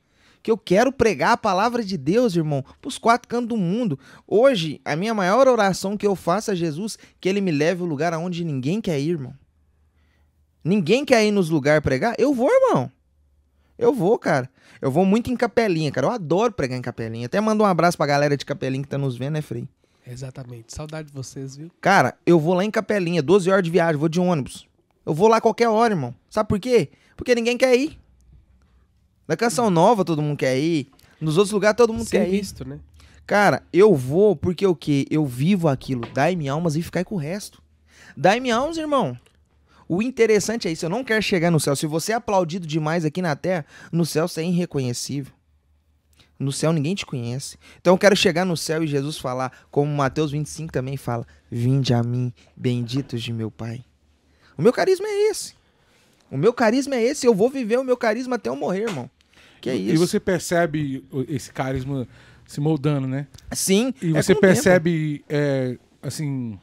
Que 0.42 0.50
eu 0.50 0.56
quero 0.56 0.90
pregar 0.90 1.32
a 1.32 1.36
palavra 1.36 1.84
de 1.84 1.98
Deus, 1.98 2.34
irmão, 2.34 2.64
pros 2.80 2.96
quatro 2.96 3.28
cantos 3.28 3.48
do 3.48 3.58
mundo. 3.58 3.98
Hoje, 4.26 4.80
a 4.84 4.96
minha 4.96 5.12
maior 5.12 5.46
oração 5.46 5.98
que 5.98 6.06
eu 6.06 6.16
faço 6.16 6.50
a 6.50 6.54
Jesus, 6.54 6.98
que 7.20 7.28
ele 7.28 7.42
me 7.42 7.50
leve 7.50 7.82
ao 7.82 7.86
lugar 7.86 8.14
aonde 8.14 8.42
ninguém 8.42 8.80
quer 8.80 8.98
ir, 8.98 9.10
irmão. 9.10 9.34
Ninguém 10.64 11.04
quer 11.04 11.24
ir 11.26 11.30
nos 11.30 11.50
lugares 11.50 11.82
pregar? 11.82 12.14
Eu 12.18 12.32
vou, 12.34 12.50
irmão. 12.50 12.90
Eu 13.80 13.92
vou, 13.94 14.18
cara. 14.18 14.48
Eu 14.80 14.90
vou 14.90 15.04
muito 15.04 15.30
em 15.30 15.36
capelinha, 15.36 15.90
cara. 15.90 16.06
Eu 16.06 16.10
adoro 16.10 16.52
pregar 16.52 16.78
em 16.78 16.82
capelinha. 16.82 17.26
Até 17.26 17.40
mando 17.40 17.62
um 17.64 17.66
abraço 17.66 17.96
pra 17.96 18.06
galera 18.06 18.36
de 18.36 18.44
capelinha 18.44 18.82
que 18.82 18.88
tá 18.88 18.98
nos 18.98 19.16
vendo, 19.16 19.34
né, 19.34 19.42
Frei? 19.42 19.68
Exatamente. 20.06 20.74
Saudade 20.74 21.08
de 21.08 21.14
vocês, 21.14 21.56
viu? 21.56 21.70
Cara, 21.80 22.16
eu 22.26 22.38
vou 22.40 22.54
lá 22.54 22.64
em 22.64 22.70
Capelinha, 22.70 23.22
12 23.22 23.50
horas 23.50 23.62
de 23.62 23.70
viagem, 23.70 23.96
vou 23.98 24.08
de 24.08 24.18
ônibus. 24.18 24.66
Eu 25.04 25.14
vou 25.14 25.28
lá 25.28 25.40
qualquer 25.40 25.68
hora, 25.68 25.92
irmão. 25.94 26.14
Sabe 26.28 26.48
por 26.48 26.58
quê? 26.58 26.88
Porque 27.16 27.34
ninguém 27.34 27.56
quer 27.56 27.76
ir. 27.76 27.98
Na 29.28 29.36
Canção 29.36 29.70
Nova 29.70 30.04
todo 30.04 30.20
mundo 30.22 30.36
quer 30.38 30.58
ir. 30.58 30.90
Nos 31.20 31.36
outros 31.36 31.52
lugares 31.52 31.76
todo 31.76 31.92
mundo 31.92 32.04
Ser 32.06 32.18
quer 32.18 32.28
ir. 32.28 32.40
visto, 32.40 32.66
né? 32.66 32.80
Cara, 33.26 33.62
eu 33.72 33.94
vou 33.94 34.34
porque 34.34 34.66
o 34.66 34.74
quê? 34.74 35.06
Eu 35.10 35.24
vivo 35.24 35.68
aquilo. 35.68 36.02
Dai-me 36.12 36.48
almas 36.48 36.74
e 36.74 36.82
ficar 36.82 37.04
com 37.04 37.14
o 37.14 37.18
resto. 37.18 37.62
Dai-me 38.16 38.50
almas, 38.50 38.76
irmão. 38.76 39.16
O 39.92 40.00
interessante 40.00 40.68
é 40.68 40.70
isso. 40.70 40.84
Eu 40.84 40.88
não 40.88 41.02
quero 41.02 41.20
chegar 41.20 41.50
no 41.50 41.58
céu. 41.58 41.74
Se 41.74 41.84
você 41.84 42.12
é 42.12 42.14
aplaudido 42.14 42.64
demais 42.64 43.04
aqui 43.04 43.20
na 43.20 43.34
terra, 43.34 43.66
no 43.90 44.06
céu 44.06 44.28
você 44.28 44.40
é 44.40 44.44
irreconhecível. 44.44 45.32
No 46.38 46.52
céu 46.52 46.72
ninguém 46.72 46.94
te 46.94 47.04
conhece. 47.04 47.58
Então 47.80 47.94
eu 47.94 47.98
quero 47.98 48.14
chegar 48.14 48.44
no 48.44 48.56
céu 48.56 48.84
e 48.84 48.86
Jesus 48.86 49.18
falar, 49.18 49.50
como 49.68 49.92
Mateus 49.92 50.30
25 50.30 50.72
também 50.72 50.96
fala: 50.96 51.26
Vinde 51.50 51.92
a 51.92 52.04
mim, 52.04 52.32
benditos 52.56 53.20
de 53.20 53.32
meu 53.32 53.50
Pai. 53.50 53.84
O 54.56 54.62
meu 54.62 54.72
carisma 54.72 55.08
é 55.08 55.28
esse. 55.28 55.54
O 56.30 56.36
meu 56.36 56.52
carisma 56.52 56.94
é 56.94 57.02
esse. 57.02 57.26
Eu 57.26 57.34
vou 57.34 57.50
viver 57.50 57.76
o 57.76 57.82
meu 57.82 57.96
carisma 57.96 58.36
até 58.36 58.48
eu 58.48 58.54
morrer, 58.54 58.82
irmão. 58.82 59.10
Que 59.60 59.70
é 59.70 59.74
isso? 59.74 59.94
E 59.96 59.98
você 59.98 60.20
percebe 60.20 61.04
esse 61.26 61.52
carisma 61.52 62.06
se 62.46 62.60
moldando, 62.60 63.08
né? 63.08 63.26
Sim. 63.50 63.92
E 64.00 64.10
é 64.10 64.22
você 64.22 64.34
tempo. 64.34 64.40
percebe, 64.40 65.24
é, 65.28 65.76
assim, 66.00 66.60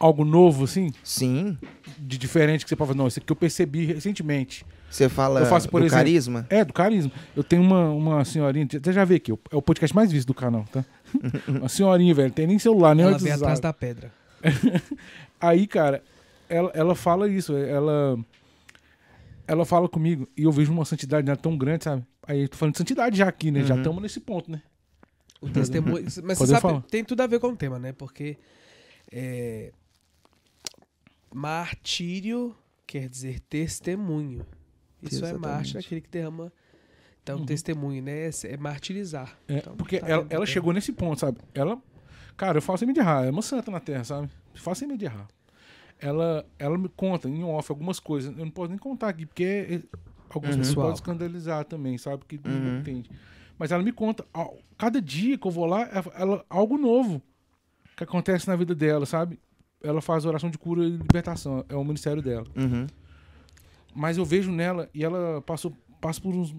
algo 0.00 0.24
novo, 0.24 0.64
assim, 0.64 0.90
Sim. 1.04 1.56
de 1.98 2.16
diferente 2.16 2.64
que 2.64 2.68
você 2.70 2.74
pode 2.74 2.88
falar, 2.88 2.98
não, 2.98 3.06
isso 3.06 3.20
aqui 3.20 3.30
eu 3.30 3.36
percebi 3.36 3.84
recentemente. 3.84 4.64
Você 4.90 5.08
fala 5.08 5.40
Eu 5.40 5.46
faço, 5.46 5.68
por 5.68 5.80
do 5.80 5.86
exemplo, 5.86 5.98
carisma? 5.98 6.46
É, 6.50 6.64
do 6.64 6.72
carisma. 6.72 7.12
Eu 7.36 7.44
tenho 7.44 7.62
uma, 7.62 7.90
uma 7.90 8.24
senhorinha, 8.24 8.66
até 8.74 8.92
já 8.92 9.04
vi 9.04 9.16
aqui, 9.16 9.30
é 9.30 9.56
o 9.56 9.62
podcast 9.62 9.94
mais 9.94 10.10
visto 10.10 10.26
do 10.26 10.34
canal, 10.34 10.64
tá? 10.72 10.84
uma 11.46 11.68
senhorinha, 11.68 12.12
velho, 12.14 12.32
tem 12.32 12.46
nem 12.46 12.58
celular, 12.58 12.96
nem 12.96 13.04
Ela 13.06 13.18
vem 13.18 13.30
atrás 13.30 13.60
da 13.60 13.72
pedra. 13.72 14.10
Aí, 15.40 15.66
cara, 15.66 16.02
ela, 16.48 16.70
ela 16.74 16.94
fala 16.94 17.28
isso, 17.28 17.54
ela 17.56 18.18
ela 19.46 19.64
fala 19.64 19.88
comigo 19.88 20.28
e 20.36 20.44
eu 20.44 20.52
vejo 20.52 20.72
uma 20.72 20.84
santidade 20.84 21.26
nela 21.26 21.36
tão 21.36 21.56
grande, 21.58 21.84
sabe? 21.84 22.04
Aí 22.26 22.42
eu 22.42 22.48
tô 22.48 22.56
falando 22.56 22.72
de 22.74 22.78
santidade 22.78 23.18
já 23.18 23.28
aqui, 23.28 23.50
né? 23.50 23.62
Já 23.64 23.74
Uhum. 23.74 23.80
estamos 23.80 24.02
nesse 24.02 24.20
ponto, 24.20 24.50
né? 24.50 24.62
O 25.40 25.48
testemunho. 25.48 26.04
Mas 26.04 26.14
você 26.14 26.20
Podemos 26.22 26.48
sabe, 26.48 26.60
falar. 26.60 26.80
tem 26.82 27.04
tudo 27.04 27.20
a 27.22 27.26
ver 27.26 27.40
com 27.40 27.48
o 27.48 27.56
tema, 27.56 27.76
né? 27.78 27.92
Porque 27.92 28.36
é, 29.10 29.72
martírio 31.32 32.54
quer 32.86 33.08
dizer 33.08 33.40
testemunho. 33.40 34.44
Isso 35.02 35.24
é 35.24 35.28
Exatamente. 35.30 35.40
mártir, 35.56 35.76
aquele 35.78 36.00
que 36.00 36.08
derrama. 36.10 36.52
Então, 37.22 37.38
Uhum. 37.38 37.46
testemunho, 37.46 38.02
né? 38.02 38.26
É 38.28 38.30
é 38.44 38.56
martirizar. 38.56 39.38
É, 39.48 39.58
Então, 39.58 39.76
porque 39.76 39.98
tá 39.98 40.08
ela, 40.08 40.26
ela 40.30 40.46
chegou 40.46 40.72
nesse 40.72 40.92
ponto, 40.92 41.20
sabe? 41.20 41.38
Ela, 41.54 41.80
cara, 42.36 42.58
eu 42.58 42.62
falo 42.62 42.78
sem 42.78 42.86
medo 42.86 42.94
de 42.96 43.00
errar, 43.00 43.24
é 43.26 43.30
uma 43.30 43.42
santa 43.42 43.70
na 43.70 43.80
terra, 43.80 44.04
sabe? 44.04 44.28
Eu 44.54 44.60
falo 44.60 44.74
sem 44.74 44.88
medo 44.88 44.98
de 44.98 45.04
errar. 45.04 45.28
Ela, 45.98 46.46
ela 46.58 46.78
me 46.78 46.88
conta 46.88 47.28
em 47.28 47.44
off 47.44 47.70
algumas 47.70 48.00
coisas, 48.00 48.36
eu 48.36 48.44
não 48.44 48.50
posso 48.50 48.70
nem 48.70 48.78
contar 48.78 49.08
aqui, 49.10 49.26
porque 49.26 49.44
é- 49.44 49.82
algumas 50.30 50.56
Uhum. 50.56 50.62
pessoas 50.62 50.74
podem 50.74 50.94
escandalizar 50.94 51.64
também, 51.66 51.98
sabe? 51.98 52.24
Que 52.26 52.40
não 52.42 52.50
Uhum. 52.50 52.78
entende. 52.80 53.10
Mas 53.58 53.70
ela 53.70 53.82
me 53.82 53.92
conta, 53.92 54.24
ao- 54.32 54.58
cada 54.78 55.00
dia 55.02 55.36
que 55.36 55.46
eu 55.46 55.50
vou 55.50 55.66
lá, 55.66 55.82
ela, 55.92 56.12
ela- 56.14 56.46
algo 56.48 56.78
novo 56.78 57.20
que 57.96 58.02
acontece 58.04 58.48
na 58.48 58.56
vida 58.56 58.74
dela, 58.74 59.04
sabe? 59.04 59.38
Ela 59.82 60.00
faz 60.00 60.24
oração 60.24 60.50
de 60.50 60.58
cura 60.58 60.84
e 60.84 60.90
libertação, 60.90 61.64
é 61.68 61.74
o 61.74 61.84
ministério 61.84 62.20
dela. 62.22 62.46
Uhum. 62.56 62.86
Mas 63.94 64.16
eu 64.18 64.24
vejo 64.24 64.50
nela 64.52 64.88
e 64.94 65.02
ela 65.04 65.40
passou, 65.42 65.72
passa 66.00 66.20
por 66.20 66.34
uns 66.34 66.54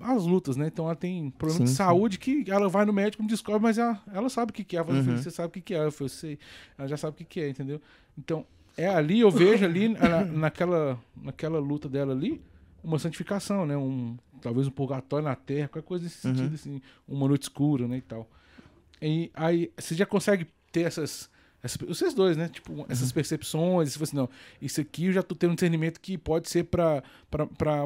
as 0.00 0.24
lutas, 0.26 0.56
né? 0.56 0.66
Então 0.66 0.84
ela 0.84 0.94
tem 0.94 1.30
problema 1.30 1.60
de 1.64 1.70
Sim, 1.70 1.74
sim. 1.74 1.76
saúde 1.76 2.18
que 2.18 2.44
ela 2.50 2.68
vai 2.68 2.84
no 2.84 2.92
médico 2.92 3.22
e 3.22 3.26
descobre, 3.26 3.62
mas 3.62 3.78
ela, 3.78 4.02
ela 4.12 4.28
sabe 4.28 4.50
o 4.50 4.52
que, 4.54 4.62
que 4.64 4.76
é. 4.76 4.78
Ela 4.78 4.86
fala, 4.86 4.98
Uhum. 4.98 5.04
"Filho, 5.04 5.18
você 5.18 5.30
sabe 5.30 5.48
o 5.48 5.50
que, 5.52 5.60
que 5.60 5.74
é. 5.74 5.84
Eu 5.84 5.92
falei, 5.92 6.08
sei. 6.10 6.38
Ela 6.76 6.88
já 6.88 6.96
sabe 6.96 7.14
o 7.14 7.16
que, 7.16 7.24
que 7.24 7.40
é, 7.40 7.48
entendeu? 7.48 7.80
Então, 8.18 8.44
é 8.76 8.88
ali, 8.88 9.20
eu 9.20 9.30
vejo 9.30 9.64
ali, 9.64 9.88
na- 9.96 10.24
naquela, 10.26 10.98
naquela 11.16 11.58
luta 11.58 11.88
dela 11.88 12.12
ali, 12.12 12.42
uma 12.84 12.98
santificação, 12.98 13.64
né? 13.64 13.74
Um, 13.76 14.16
talvez 14.42 14.66
um 14.66 14.70
purgatório 14.70 15.24
na 15.24 15.34
terra, 15.34 15.68
qualquer 15.68 15.86
coisa 15.86 16.04
nesse 16.04 16.26
Uhum. 16.28 16.34
sentido, 16.34 16.54
assim, 16.54 16.82
uma 17.08 17.26
noite 17.28 17.44
escura, 17.44 17.86
né? 17.88 17.96
E 17.98 18.02
tal. 18.02 18.28
E 19.00 19.30
aí, 19.34 19.70
você 19.78 19.94
já 19.94 20.04
consegue 20.04 20.46
ter 20.70 20.82
essas. 20.82 21.30
Essas 21.66 21.88
vocês 21.88 22.14
dois, 22.14 22.36
né? 22.36 22.48
Tipo, 22.48 22.86
essas 22.88 23.12
percepções. 23.12 23.94
Fala 23.94 24.04
assim, 24.04 24.16
não, 24.16 24.30
isso 24.60 24.80
aqui 24.80 25.06
eu 25.06 25.12
já 25.12 25.22
tô 25.22 25.34
tendo 25.34 25.50
um 25.52 25.54
discernimento 25.54 26.00
que 26.00 26.16
pode 26.16 26.48
ser 26.48 26.66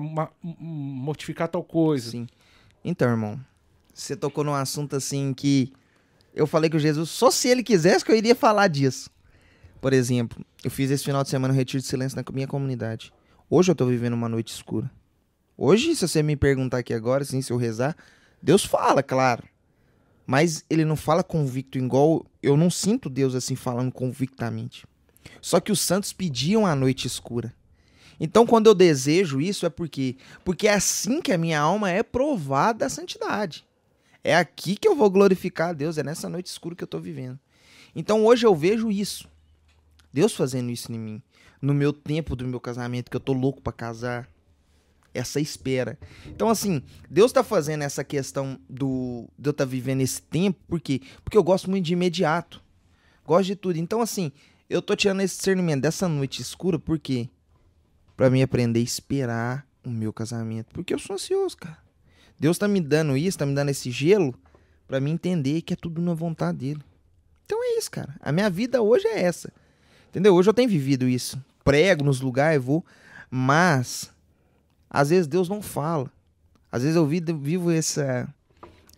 m- 0.00 0.28
mortificar 0.60 1.48
tal 1.48 1.64
coisa. 1.64 2.10
Sim. 2.10 2.26
Então, 2.84 3.08
irmão, 3.10 3.40
você 3.92 4.16
tocou 4.16 4.44
num 4.44 4.54
assunto 4.54 4.96
assim 4.96 5.34
que 5.34 5.72
eu 6.34 6.46
falei 6.46 6.70
com 6.70 6.78
Jesus, 6.78 7.10
só 7.10 7.30
se 7.30 7.48
ele 7.48 7.62
quisesse 7.62 8.04
que 8.04 8.12
eu 8.12 8.16
iria 8.16 8.34
falar 8.34 8.68
disso. 8.68 9.10
Por 9.80 9.92
exemplo, 9.92 10.44
eu 10.62 10.70
fiz 10.70 10.90
esse 10.90 11.04
final 11.04 11.22
de 11.22 11.28
semana 11.28 11.52
um 11.52 11.56
retiro 11.56 11.80
de 11.82 11.88
silêncio 11.88 12.16
na 12.16 12.24
minha 12.32 12.46
comunidade. 12.46 13.12
Hoje 13.48 13.70
eu 13.70 13.74
tô 13.74 13.86
vivendo 13.86 14.12
uma 14.12 14.28
noite 14.28 14.52
escura. 14.52 14.90
Hoje, 15.56 15.94
se 15.96 16.06
você 16.06 16.22
me 16.22 16.36
perguntar 16.36 16.78
aqui 16.78 16.94
agora, 16.94 17.22
assim, 17.22 17.42
se 17.42 17.52
eu 17.52 17.56
rezar, 17.56 17.96
Deus 18.42 18.64
fala, 18.64 19.02
claro. 19.02 19.42
Mas 20.26 20.64
ele 20.70 20.84
não 20.84 20.96
fala 20.96 21.22
convicto 21.22 21.78
igual. 21.78 22.24
Eu 22.42 22.56
não 22.56 22.70
sinto 22.70 23.08
Deus 23.08 23.34
assim 23.34 23.56
falando 23.56 23.92
convictamente. 23.92 24.86
Só 25.40 25.60
que 25.60 25.72
os 25.72 25.80
santos 25.80 26.12
pediam 26.12 26.66
a 26.66 26.74
noite 26.74 27.06
escura. 27.06 27.52
Então, 28.18 28.46
quando 28.46 28.66
eu 28.66 28.74
desejo 28.74 29.40
isso, 29.40 29.64
é 29.64 29.70
porque 29.70 30.16
porque 30.44 30.68
é 30.68 30.74
assim 30.74 31.22
que 31.22 31.32
a 31.32 31.38
minha 31.38 31.58
alma 31.58 31.90
é 31.90 32.02
provada 32.02 32.80
da 32.80 32.88
santidade. 32.88 33.64
É 34.22 34.36
aqui 34.36 34.76
que 34.76 34.86
eu 34.86 34.94
vou 34.94 35.08
glorificar 35.08 35.70
a 35.70 35.72
Deus, 35.72 35.96
é 35.96 36.02
nessa 36.02 36.28
noite 36.28 36.46
escura 36.46 36.74
que 36.74 36.84
eu 36.84 36.86
estou 36.86 37.00
vivendo. 37.00 37.38
Então, 37.96 38.24
hoje 38.26 38.46
eu 38.46 38.54
vejo 38.54 38.90
isso. 38.90 39.26
Deus 40.12 40.34
fazendo 40.34 40.70
isso 40.70 40.92
em 40.92 40.98
mim. 40.98 41.22
No 41.62 41.72
meu 41.72 41.92
tempo 41.92 42.36
do 42.36 42.46
meu 42.46 42.60
casamento, 42.60 43.10
que 43.10 43.16
eu 43.16 43.20
tô 43.20 43.32
louco 43.32 43.62
para 43.62 43.72
casar. 43.72 44.28
Essa 45.12 45.40
espera. 45.40 45.98
Então, 46.26 46.48
assim, 46.48 46.82
Deus 47.08 47.32
tá 47.32 47.42
fazendo 47.42 47.82
essa 47.82 48.04
questão 48.04 48.58
do 48.68 49.28
de 49.38 49.48
eu 49.48 49.50
estar 49.50 49.64
tá 49.64 49.70
vivendo 49.70 50.00
esse 50.00 50.22
tempo, 50.22 50.58
por 50.68 50.80
quê? 50.80 51.00
Porque 51.24 51.36
eu 51.36 51.42
gosto 51.42 51.68
muito 51.68 51.84
de 51.84 51.92
imediato. 51.92 52.62
Gosto 53.26 53.46
de 53.46 53.56
tudo. 53.56 53.76
Então, 53.78 54.00
assim, 54.00 54.30
eu 54.68 54.80
tô 54.80 54.94
tirando 54.94 55.20
esse 55.20 55.36
discernimento 55.36 55.82
dessa 55.82 56.08
noite 56.08 56.40
escura, 56.40 56.78
por 56.78 56.98
quê? 56.98 57.28
Pra 58.16 58.30
mim 58.30 58.42
aprender 58.42 58.78
a 58.78 58.82
esperar 58.82 59.66
o 59.84 59.90
meu 59.90 60.12
casamento. 60.12 60.68
Porque 60.72 60.94
eu 60.94 60.98
sou 60.98 61.14
ansioso, 61.14 61.56
cara. 61.56 61.78
Deus 62.38 62.56
tá 62.56 62.66
me 62.66 62.80
dando 62.80 63.16
isso, 63.16 63.36
tá 63.36 63.44
me 63.44 63.54
dando 63.54 63.68
esse 63.68 63.90
gelo, 63.90 64.34
para 64.86 65.00
mim 65.00 65.10
entender 65.10 65.60
que 65.62 65.74
é 65.74 65.76
tudo 65.76 66.00
na 66.00 66.14
vontade 66.14 66.58
dele. 66.58 66.82
Então 67.44 67.62
é 67.62 67.78
isso, 67.78 67.90
cara. 67.90 68.14
A 68.20 68.30
minha 68.30 68.48
vida 68.48 68.80
hoje 68.80 69.06
é 69.08 69.22
essa. 69.22 69.52
Entendeu? 70.08 70.34
Hoje 70.34 70.48
eu 70.48 70.54
tenho 70.54 70.68
vivido 70.68 71.08
isso. 71.08 71.42
Prego 71.64 72.04
nos 72.04 72.20
lugares, 72.20 72.62
vou. 72.62 72.84
Mas, 73.30 74.10
às 74.90 75.10
vezes 75.10 75.26
Deus 75.26 75.48
não 75.48 75.62
fala. 75.62 76.12
Às 76.70 76.82
vezes 76.82 76.96
eu 76.96 77.06
vivo 77.06 77.70
essa, 77.70 78.28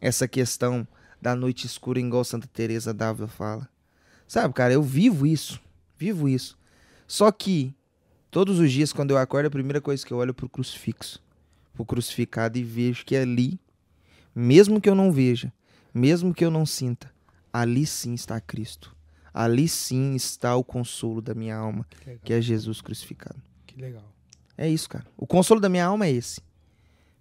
essa 0.00 0.26
questão 0.26 0.86
da 1.20 1.36
noite 1.36 1.66
escura, 1.66 2.00
igual 2.00 2.24
Santa 2.24 2.48
Teresa 2.48 2.92
d'Ávila 2.92 3.28
fala. 3.28 3.68
Sabe, 4.26 4.52
cara, 4.54 4.72
eu 4.72 4.82
vivo 4.82 5.26
isso. 5.26 5.60
Vivo 5.96 6.28
isso. 6.28 6.58
Só 7.06 7.30
que, 7.30 7.74
todos 8.30 8.58
os 8.58 8.72
dias, 8.72 8.92
quando 8.92 9.10
eu 9.10 9.18
acordo, 9.18 9.46
a 9.46 9.50
primeira 9.50 9.80
coisa 9.80 10.04
que 10.04 10.12
eu 10.12 10.16
olho 10.16 10.30
é 10.30 10.32
pro 10.34 10.48
crucifixo. 10.48 11.22
Pro 11.74 11.84
crucificado 11.84 12.58
e 12.58 12.64
vejo 12.64 13.04
que 13.04 13.14
ali, 13.14 13.60
mesmo 14.34 14.80
que 14.80 14.88
eu 14.88 14.94
não 14.94 15.12
veja, 15.12 15.52
mesmo 15.92 16.34
que 16.34 16.44
eu 16.44 16.50
não 16.50 16.66
sinta, 16.66 17.12
ali 17.52 17.86
sim 17.86 18.14
está 18.14 18.40
Cristo 18.40 18.94
ali 19.32 19.68
sim 19.68 20.14
está 20.14 20.54
o 20.56 20.64
consolo 20.64 21.22
da 21.22 21.34
minha 21.34 21.56
alma, 21.56 21.86
que, 21.88 22.18
que, 22.24 22.32
é 22.32 22.40
Jesus 22.40 22.80
crucificado. 22.80 23.40
Que 23.66 23.80
legal. 23.80 24.04
É 24.56 24.68
isso, 24.68 24.88
cara. 24.88 25.04
O 25.16 25.26
consolo 25.26 25.60
da 25.60 25.68
minha 25.68 25.86
alma 25.86 26.06
é 26.06 26.10
esse. 26.10 26.40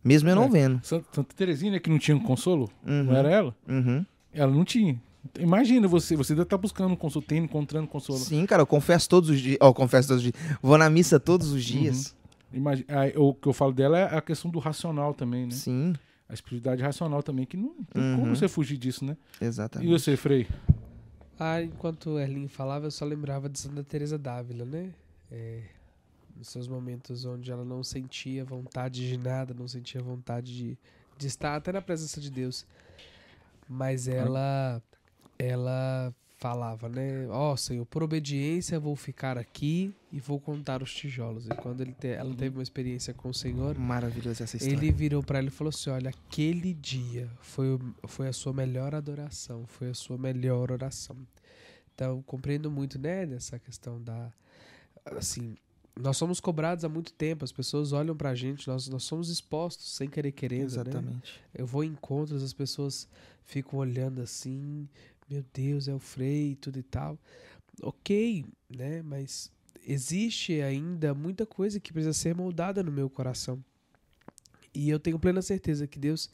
Mesmo 0.03 0.29
eu 0.29 0.35
não 0.35 0.45
é. 0.45 0.49
vendo. 0.49 0.81
Santa 0.83 1.23
Teresinha 1.35 1.79
que 1.79 1.89
não 1.89 1.99
tinha 1.99 2.17
um 2.17 2.19
consolo? 2.19 2.69
Uhum. 2.85 3.03
Não 3.03 3.15
era 3.15 3.29
ela? 3.29 3.55
Uhum. 3.67 4.05
Ela 4.33 4.51
não 4.51 4.65
tinha. 4.65 4.99
Imagina 5.39 5.87
você, 5.87 6.15
você 6.15 6.33
deve 6.33 6.43
estar 6.43 6.57
tá 6.57 6.61
buscando 6.61 6.91
um 6.91 6.95
consolo, 6.95 7.23
tem, 7.23 7.43
encontrando 7.43 7.87
consolo. 7.87 8.17
Sim, 8.17 8.45
cara, 8.45 8.63
eu 8.63 8.67
confesso 8.67 9.07
todos 9.07 9.29
os 9.29 9.39
dias. 9.39 9.57
Ó, 9.61 9.69
oh, 9.69 9.73
confesso 9.73 10.07
todos 10.07 10.25
os 10.25 10.31
dias. 10.31 10.57
Vou 10.61 10.77
na 10.77 10.89
missa 10.89 11.19
todos 11.19 11.51
os 11.51 11.63
dias. 11.63 12.15
Uhum. 12.51 12.57
Imagina, 12.57 12.99
aí, 12.99 13.13
o 13.15 13.33
que 13.33 13.47
eu 13.47 13.53
falo 13.53 13.71
dela 13.71 13.97
é 13.97 14.17
a 14.17 14.21
questão 14.21 14.49
do 14.49 14.59
racional 14.59 15.13
também, 15.13 15.45
né? 15.45 15.51
Sim. 15.51 15.93
A 16.27 16.33
espiritualidade 16.33 16.81
racional 16.81 17.21
também, 17.21 17.45
que 17.45 17.55
não 17.55 17.75
tem 17.93 18.01
uhum. 18.01 18.19
como 18.19 18.35
você 18.35 18.47
fugir 18.47 18.77
disso, 18.77 19.05
né? 19.05 19.15
Exatamente. 19.39 19.87
E 19.87 19.91
você, 19.91 20.17
Frei? 20.17 20.47
Ah, 21.39 21.61
enquanto 21.61 22.11
o 22.11 22.19
Erlin 22.19 22.47
falava, 22.47 22.87
eu 22.87 22.91
só 22.91 23.05
lembrava 23.05 23.47
de 23.47 23.59
Santa 23.59 23.83
Teresa 23.83 24.17
d'Ávila, 24.17 24.65
né? 24.65 24.89
É, 25.31 25.61
nos 26.41 26.49
seus 26.49 26.67
momentos 26.67 27.23
onde 27.23 27.51
ela 27.51 27.63
não 27.63 27.83
sentia 27.83 28.43
vontade 28.43 29.07
de 29.07 29.15
nada, 29.15 29.53
não 29.53 29.67
sentia 29.67 30.01
vontade 30.01 30.57
de, 30.57 30.77
de 31.15 31.27
estar 31.27 31.55
até 31.55 31.71
na 31.71 31.83
presença 31.83 32.19
de 32.19 32.31
Deus. 32.31 32.65
Mas 33.69 34.07
ela 34.07 34.81
ela 35.37 36.11
falava, 36.37 36.89
né? 36.89 37.27
Ó, 37.29 37.53
oh, 37.53 37.57
Senhor, 37.57 37.85
por 37.85 38.01
obediência 38.01 38.79
vou 38.79 38.95
ficar 38.95 39.37
aqui 39.37 39.93
e 40.11 40.19
vou 40.19 40.39
contar 40.39 40.81
os 40.81 40.91
tijolos. 40.91 41.45
E 41.45 41.49
quando 41.49 41.81
ele 41.81 41.93
te, 41.93 42.07
ela 42.07 42.33
teve 42.33 42.57
uma 42.57 42.63
experiência 42.63 43.13
com 43.13 43.29
o 43.29 43.33
Senhor, 43.33 43.77
maravilhosa 43.77 44.43
essa 44.43 44.57
história. 44.57 44.75
Ele 44.75 44.91
virou 44.91 45.21
para 45.21 45.37
ela 45.37 45.47
e 45.47 45.51
falou 45.51 45.69
assim: 45.69 45.91
"Olha, 45.91 46.09
aquele 46.09 46.73
dia 46.73 47.29
foi 47.39 47.79
foi 48.07 48.27
a 48.27 48.33
sua 48.33 48.51
melhor 48.51 48.95
adoração, 48.95 49.67
foi 49.67 49.91
a 49.91 49.93
sua 49.93 50.17
melhor 50.17 50.71
oração". 50.71 51.15
Então, 51.93 52.23
compreendo 52.23 52.71
muito, 52.71 52.97
né, 52.97 53.27
nessa 53.27 53.59
questão 53.59 54.01
da 54.01 54.33
assim, 55.05 55.55
nós 55.99 56.17
somos 56.17 56.39
cobrados 56.39 56.85
há 56.85 56.89
muito 56.89 57.13
tempo, 57.13 57.43
as 57.43 57.51
pessoas 57.51 57.91
olham 57.91 58.15
pra 58.15 58.33
gente, 58.33 58.67
nós, 58.67 58.87
nós 58.87 59.03
somos 59.03 59.29
expostos 59.29 59.95
sem 59.95 60.09
querer 60.09 60.31
querendo, 60.31 60.61
né? 60.61 60.65
Exatamente. 60.65 61.33
Né? 61.33 61.49
Eu 61.53 61.65
vou 61.65 61.83
em 61.83 61.89
encontros, 61.89 62.41
as 62.43 62.53
pessoas 62.53 63.07
ficam 63.43 63.79
olhando 63.79 64.21
assim, 64.21 64.87
meu 65.29 65.43
Deus, 65.53 65.87
é 65.87 65.93
o 65.93 65.99
Frei 65.99 66.51
e 66.51 66.55
tudo 66.55 66.79
e 66.79 66.83
tal. 66.83 67.17
Ok, 67.81 68.45
né? 68.69 69.01
Mas 69.01 69.51
existe 69.85 70.61
ainda 70.61 71.13
muita 71.13 71.45
coisa 71.45 71.79
que 71.79 71.91
precisa 71.91 72.13
ser 72.13 72.35
moldada 72.35 72.81
no 72.81 72.91
meu 72.91 73.09
coração. 73.09 73.63
E 74.73 74.89
eu 74.89 74.99
tenho 74.99 75.19
plena 75.19 75.41
certeza 75.41 75.85
que 75.87 75.99
Deus, 75.99 76.29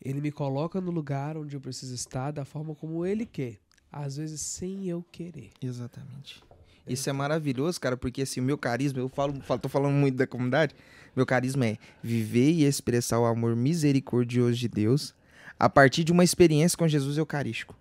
ele 0.00 0.20
me 0.20 0.32
coloca 0.32 0.80
no 0.80 0.90
lugar 0.90 1.36
onde 1.36 1.54
eu 1.54 1.60
preciso 1.60 1.94
estar 1.94 2.30
da 2.30 2.44
forma 2.44 2.74
como 2.74 3.04
ele 3.04 3.26
quer, 3.26 3.58
às 3.92 4.16
vezes 4.16 4.40
sem 4.40 4.88
eu 4.88 5.02
querer. 5.12 5.50
Exatamente. 5.60 6.42
Isso 6.86 7.08
é 7.08 7.12
maravilhoso, 7.12 7.80
cara, 7.80 7.96
porque 7.96 8.22
assim, 8.22 8.40
o 8.40 8.44
meu 8.44 8.58
carisma, 8.58 8.98
eu 8.98 9.08
falo, 9.08 9.40
falo, 9.40 9.60
tô 9.60 9.68
falando 9.68 9.94
muito 9.94 10.16
da 10.16 10.26
comunidade, 10.26 10.74
meu 11.16 11.24
carisma 11.24 11.66
é 11.66 11.78
viver 12.02 12.50
e 12.50 12.64
expressar 12.64 13.18
o 13.18 13.24
amor 13.24 13.56
misericordioso 13.56 14.58
de 14.58 14.68
Deus 14.68 15.14
a 15.58 15.68
partir 15.68 16.04
de 16.04 16.12
uma 16.12 16.24
experiência 16.24 16.76
com 16.76 16.86
Jesus 16.86 17.16
Eucarístico. 17.16 17.74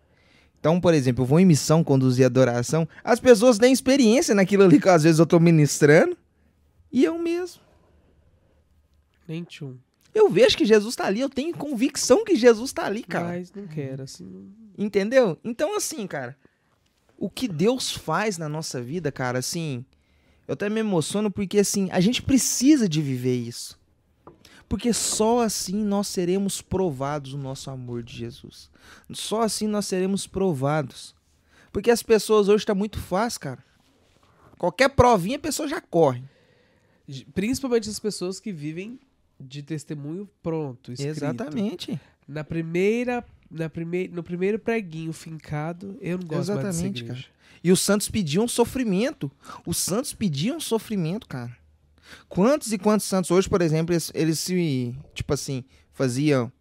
Então, 0.60 0.80
por 0.80 0.94
exemplo, 0.94 1.24
eu 1.24 1.28
vou 1.28 1.40
em 1.40 1.46
missão 1.46 1.84
conduzir 1.84 2.26
adoração, 2.26 2.88
as 3.04 3.20
pessoas 3.20 3.58
têm 3.58 3.74
experiência 3.74 4.34
naquilo 4.34 4.64
ali 4.64 4.80
que 4.80 4.88
às 4.88 5.04
vezes 5.04 5.20
eu 5.20 5.26
tô 5.26 5.38
ministrando, 5.38 6.18
e 6.90 7.04
eu 7.04 7.18
mesmo. 7.18 7.62
Nem 9.28 9.44
tchum. 9.44 9.76
Eu 10.14 10.30
vejo 10.30 10.56
que 10.56 10.64
Jesus 10.64 10.96
tá 10.96 11.08
ali, 11.08 11.20
eu 11.20 11.30
tenho 11.30 11.54
convicção 11.58 12.24
que 12.24 12.36
Jesus 12.36 12.72
tá 12.72 12.86
ali, 12.86 13.04
cara. 13.04 13.26
Mas 13.26 13.52
não 13.52 13.66
quero, 13.68 14.04
assim. 14.04 14.54
Entendeu? 14.78 15.38
Então, 15.44 15.76
assim, 15.76 16.06
cara, 16.06 16.38
o 17.18 17.30
que 17.30 17.48
Deus 17.48 17.92
faz 17.92 18.38
na 18.38 18.50
nossa 18.50 18.82
vida, 18.82 19.12
cara, 19.12 19.40
assim, 19.40 19.86
eu 20.48 20.54
até 20.54 20.70
me 20.70 20.80
emociono 20.80 21.32
porque, 21.32 21.60
assim, 21.60 21.90
a 21.92 22.00
gente 22.00 22.22
precisa 22.22 22.88
de 22.88 23.02
viver 23.02 23.36
isso. 23.36 23.80
Porque 24.68 24.92
só 24.92 25.42
assim 25.42 25.84
nós 25.84 26.08
seremos 26.08 26.62
provados 26.62 27.34
o 27.34 27.38
nosso 27.38 27.70
amor 27.70 28.02
de 28.02 28.16
Jesus. 28.16 28.72
Só 29.12 29.42
assim 29.42 29.68
nós 29.68 29.86
seremos 29.86 30.26
provados. 30.26 31.14
Porque 31.72 31.92
as 31.92 32.02
pessoas 32.02 32.50
hoje 32.50 32.66
tá 32.66 32.74
muito 32.74 33.00
fácil, 33.00 33.40
cara. 33.40 33.64
Qualquer 34.58 34.90
provinha 34.90 35.38
a 35.38 35.40
pessoa 35.40 35.68
já 35.68 35.80
corre. 35.80 36.24
Principalmente 37.34 37.90
as 37.90 38.00
pessoas 38.00 38.40
que 38.40 38.52
vivem 38.52 39.00
de 39.40 39.62
testemunho 39.62 40.28
pronto, 40.42 40.92
escrito. 40.92 41.18
Exatamente. 41.18 42.00
Na 42.28 42.44
primeira, 42.44 43.24
na 43.54 43.72
no 44.12 44.24
primeiro 44.24 44.60
preguinho 44.60 45.14
fincado, 45.14 45.98
eu 46.02 46.18
não 46.18 46.26
gosto 46.26 46.52
Exatamente, 46.52 47.04
mais 47.04 47.20
cara. 47.20 47.34
E 47.64 47.72
os 47.72 47.80
santos 47.80 48.10
pediam 48.10 48.48
sofrimento. 48.48 49.32
Os 49.66 49.78
santos 49.78 50.14
pediam 50.14 50.60
sofrimento, 50.60 51.28
cara. 51.28 51.56
Quantos 52.28 52.74
e 52.74 52.78
quantos 52.78 53.06
santos 53.06 53.32
hoje, 53.32 53.48
por 53.48 53.62
exemplo, 53.62 53.94
eles, 53.94 54.12
eles 54.14 54.40
se, 54.40 54.96
tipo 55.14 55.34
assim, 55.34 55.64
faziam 55.94 56.52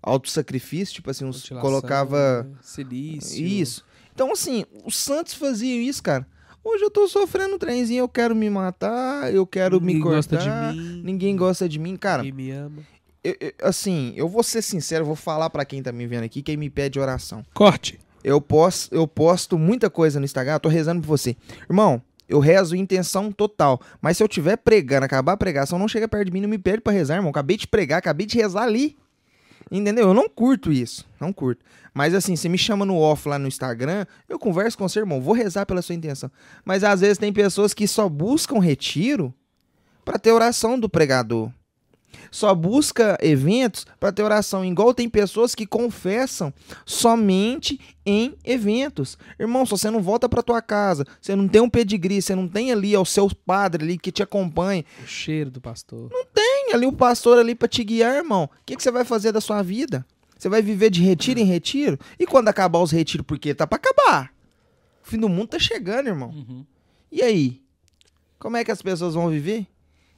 auto-sacrifício, 0.00 0.94
tipo 0.94 1.10
assim, 1.10 1.24
uns 1.24 1.48
colocava 1.48 2.44
né? 2.44 2.56
silício. 2.60 3.44
Isso. 3.44 3.84
Então 4.14 4.32
assim, 4.32 4.64
os 4.84 4.96
santos 4.96 5.34
faziam 5.34 5.80
isso, 5.80 6.02
cara. 6.02 6.26
Hoje 6.64 6.84
eu 6.84 6.90
tô 6.90 7.08
sofrendo 7.08 7.56
um 7.56 7.58
trenzinho, 7.58 8.00
eu 8.00 8.08
quero 8.08 8.36
me 8.36 8.48
matar, 8.48 9.34
eu 9.34 9.44
quero 9.44 9.80
ninguém 9.80 9.96
me 9.96 10.02
cortar. 10.02 10.16
Gosta 10.16 10.36
de 10.38 10.76
mim, 10.76 11.02
ninguém 11.02 11.36
gosta 11.36 11.68
de 11.68 11.78
mim, 11.78 11.96
cara. 11.96 12.22
Ninguém 12.22 12.44
me 12.46 12.50
ama. 12.52 12.82
Eu, 13.24 13.36
eu, 13.40 13.52
assim, 13.62 14.12
eu 14.16 14.28
vou 14.28 14.42
ser 14.42 14.62
sincero, 14.62 15.04
vou 15.04 15.14
falar 15.14 15.48
para 15.50 15.64
quem 15.64 15.82
tá 15.82 15.92
me 15.92 16.06
vendo 16.06 16.24
aqui, 16.24 16.42
quem 16.42 16.56
me 16.56 16.68
pede 16.68 16.98
oração. 16.98 17.44
Corte. 17.54 17.98
Eu 18.24 18.40
posto, 18.40 18.94
eu 18.94 19.06
posto 19.06 19.58
muita 19.58 19.90
coisa 19.90 20.18
no 20.18 20.24
Instagram, 20.24 20.54
eu 20.54 20.60
tô 20.60 20.68
rezando 20.68 21.00
por 21.00 21.08
você. 21.08 21.36
Irmão, 21.68 22.00
eu 22.28 22.38
rezo 22.38 22.76
intenção 22.76 23.30
total. 23.30 23.80
Mas 24.00 24.16
se 24.16 24.22
eu 24.22 24.28
tiver 24.28 24.56
pregando, 24.56 25.04
acabar 25.04 25.32
a 25.32 25.36
pregação, 25.36 25.78
não 25.78 25.88
chega 25.88 26.08
perto 26.08 26.26
de 26.26 26.32
mim, 26.32 26.40
não 26.40 26.48
me 26.48 26.58
pede 26.58 26.80
para 26.80 26.92
rezar, 26.92 27.16
irmão. 27.16 27.30
Acabei 27.30 27.56
de 27.56 27.66
pregar, 27.66 27.98
acabei 27.98 28.26
de 28.26 28.36
rezar 28.36 28.62
ali. 28.62 28.96
Entendeu? 29.70 30.08
Eu 30.08 30.14
não 30.14 30.28
curto 30.28 30.72
isso. 30.72 31.04
Não 31.20 31.32
curto. 31.32 31.64
Mas 31.94 32.14
assim, 32.14 32.36
você 32.36 32.48
me 32.48 32.58
chama 32.58 32.84
no 32.84 32.96
off 32.96 33.28
lá 33.28 33.38
no 33.38 33.48
Instagram, 33.48 34.06
eu 34.28 34.38
converso 34.38 34.78
com 34.78 34.88
você, 34.88 35.00
irmão. 35.00 35.20
Vou 35.20 35.34
rezar 35.34 35.66
pela 35.66 35.82
sua 35.82 35.94
intenção. 35.94 36.30
Mas 36.64 36.84
às 36.84 37.00
vezes 37.00 37.18
tem 37.18 37.32
pessoas 37.32 37.74
que 37.74 37.86
só 37.86 38.08
buscam 38.08 38.58
retiro 38.60 39.32
para 40.04 40.18
ter 40.18 40.32
oração 40.32 40.78
do 40.78 40.88
pregador 40.88 41.50
só 42.30 42.54
busca 42.54 43.18
eventos 43.20 43.86
para 43.98 44.12
ter 44.12 44.22
oração. 44.22 44.64
Igual 44.64 44.94
tem 44.94 45.08
pessoas 45.08 45.54
que 45.54 45.66
confessam 45.66 46.52
somente 46.84 47.78
em 48.04 48.34
eventos. 48.44 49.18
Irmão, 49.38 49.64
se 49.64 49.70
você 49.70 49.90
não 49.90 50.02
volta 50.02 50.28
para 50.28 50.42
tua 50.42 50.62
casa, 50.62 51.06
você 51.20 51.36
não 51.36 51.48
tem 51.48 51.60
um 51.60 51.68
pedigree, 51.68 52.22
você 52.22 52.34
não 52.34 52.48
tem 52.48 52.72
ali 52.72 52.96
o 52.96 53.04
seu 53.04 53.28
padre 53.46 53.84
ali 53.84 53.98
que 53.98 54.12
te 54.12 54.22
acompanha. 54.22 54.84
O 55.02 55.06
cheiro 55.06 55.50
do 55.50 55.60
pastor. 55.60 56.08
Não 56.10 56.24
tem 56.26 56.72
ali 56.72 56.86
o 56.86 56.92
pastor 56.92 57.38
ali 57.38 57.54
para 57.54 57.68
te 57.68 57.84
guiar, 57.84 58.16
irmão. 58.16 58.44
O 58.44 58.64
que, 58.64 58.76
que 58.76 58.82
você 58.82 58.90
vai 58.90 59.04
fazer 59.04 59.32
da 59.32 59.40
sua 59.40 59.62
vida? 59.62 60.04
Você 60.38 60.48
vai 60.48 60.60
viver 60.60 60.90
de 60.90 61.02
retiro 61.02 61.38
em 61.38 61.44
retiro? 61.44 61.98
E 62.18 62.26
quando 62.26 62.48
acabar 62.48 62.80
os 62.80 62.90
retiros, 62.90 63.24
porque 63.24 63.54
tá 63.54 63.66
pra 63.66 63.76
acabar. 63.76 64.32
O 65.04 65.08
fim 65.08 65.18
do 65.18 65.28
mundo 65.28 65.48
tá 65.48 65.58
chegando, 65.58 66.08
irmão. 66.08 66.30
Uhum. 66.30 66.66
E 67.10 67.22
aí? 67.22 67.62
Como 68.38 68.56
é 68.56 68.64
que 68.64 68.72
as 68.72 68.82
pessoas 68.82 69.14
vão 69.14 69.28
viver? 69.28 69.68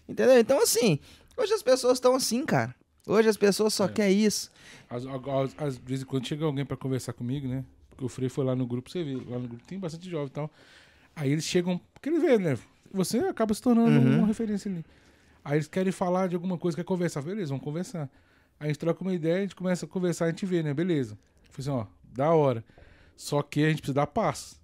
Entendeu? 0.08 0.38
Então, 0.38 0.62
assim, 0.62 0.98
hoje 1.36 1.52
as 1.52 1.62
pessoas 1.62 1.94
estão 1.98 2.14
assim, 2.14 2.44
cara. 2.44 2.74
Hoje 3.06 3.28
as 3.28 3.36
pessoas 3.36 3.74
só 3.74 3.84
É. 3.84 3.88
querem 3.88 4.18
isso. 4.24 4.50
Às, 4.88 5.04
às, 5.06 5.54
às 5.58 5.76
vezes, 5.78 6.04
quando 6.04 6.26
chega 6.26 6.44
alguém 6.44 6.64
pra 6.64 6.76
conversar 6.76 7.12
comigo, 7.12 7.46
né? 7.46 7.64
Porque 7.90 8.04
o 8.04 8.08
Frei 8.08 8.28
foi 8.28 8.44
lá 8.44 8.56
no 8.56 8.66
grupo, 8.66 8.90
você 8.90 9.04
viu, 9.04 9.22
lá 9.28 9.38
no 9.38 9.46
grupo 9.48 9.62
tem 9.66 9.78
bastante 9.78 10.08
jovem 10.10 10.26
e 10.28 10.30
tal. 10.30 10.50
Aí 11.14 11.30
eles 11.30 11.44
chegam, 11.44 11.80
porque 11.92 12.08
eles 12.08 12.22
veem, 12.22 12.38
né? 12.38 12.58
Você 12.92 13.18
acaba 13.18 13.52
se 13.54 13.60
tornando 13.62 13.90
Uhum. 13.90 14.18
uma 14.18 14.26
referência 14.26 14.70
ali. 14.70 14.84
Aí 15.44 15.56
eles 15.58 15.68
querem 15.68 15.92
falar 15.92 16.28
de 16.28 16.34
alguma 16.34 16.56
coisa, 16.56 16.76
quer 16.76 16.84
conversar. 16.84 17.20
Beleza, 17.22 17.48
vamos 17.50 17.62
conversar. 17.62 18.08
Aí 18.58 18.66
a 18.66 18.66
gente 18.68 18.78
troca 18.78 19.02
uma 19.02 19.12
ideia, 19.14 19.38
a 19.38 19.40
gente 19.42 19.54
começa 19.54 19.84
a 19.84 19.88
conversar, 19.88 20.24
a 20.24 20.28
gente 20.28 20.46
vê, 20.46 20.62
né? 20.62 20.72
Beleza. 20.72 21.18
Falei 21.50 21.58
assim, 21.58 21.70
ó, 21.70 21.86
da 22.12 22.30
hora. 22.30 22.64
Só 23.16 23.42
que 23.42 23.62
a 23.64 23.68
gente 23.68 23.78
precisa 23.82 23.94
dar 23.94 24.06
passos. 24.06 24.58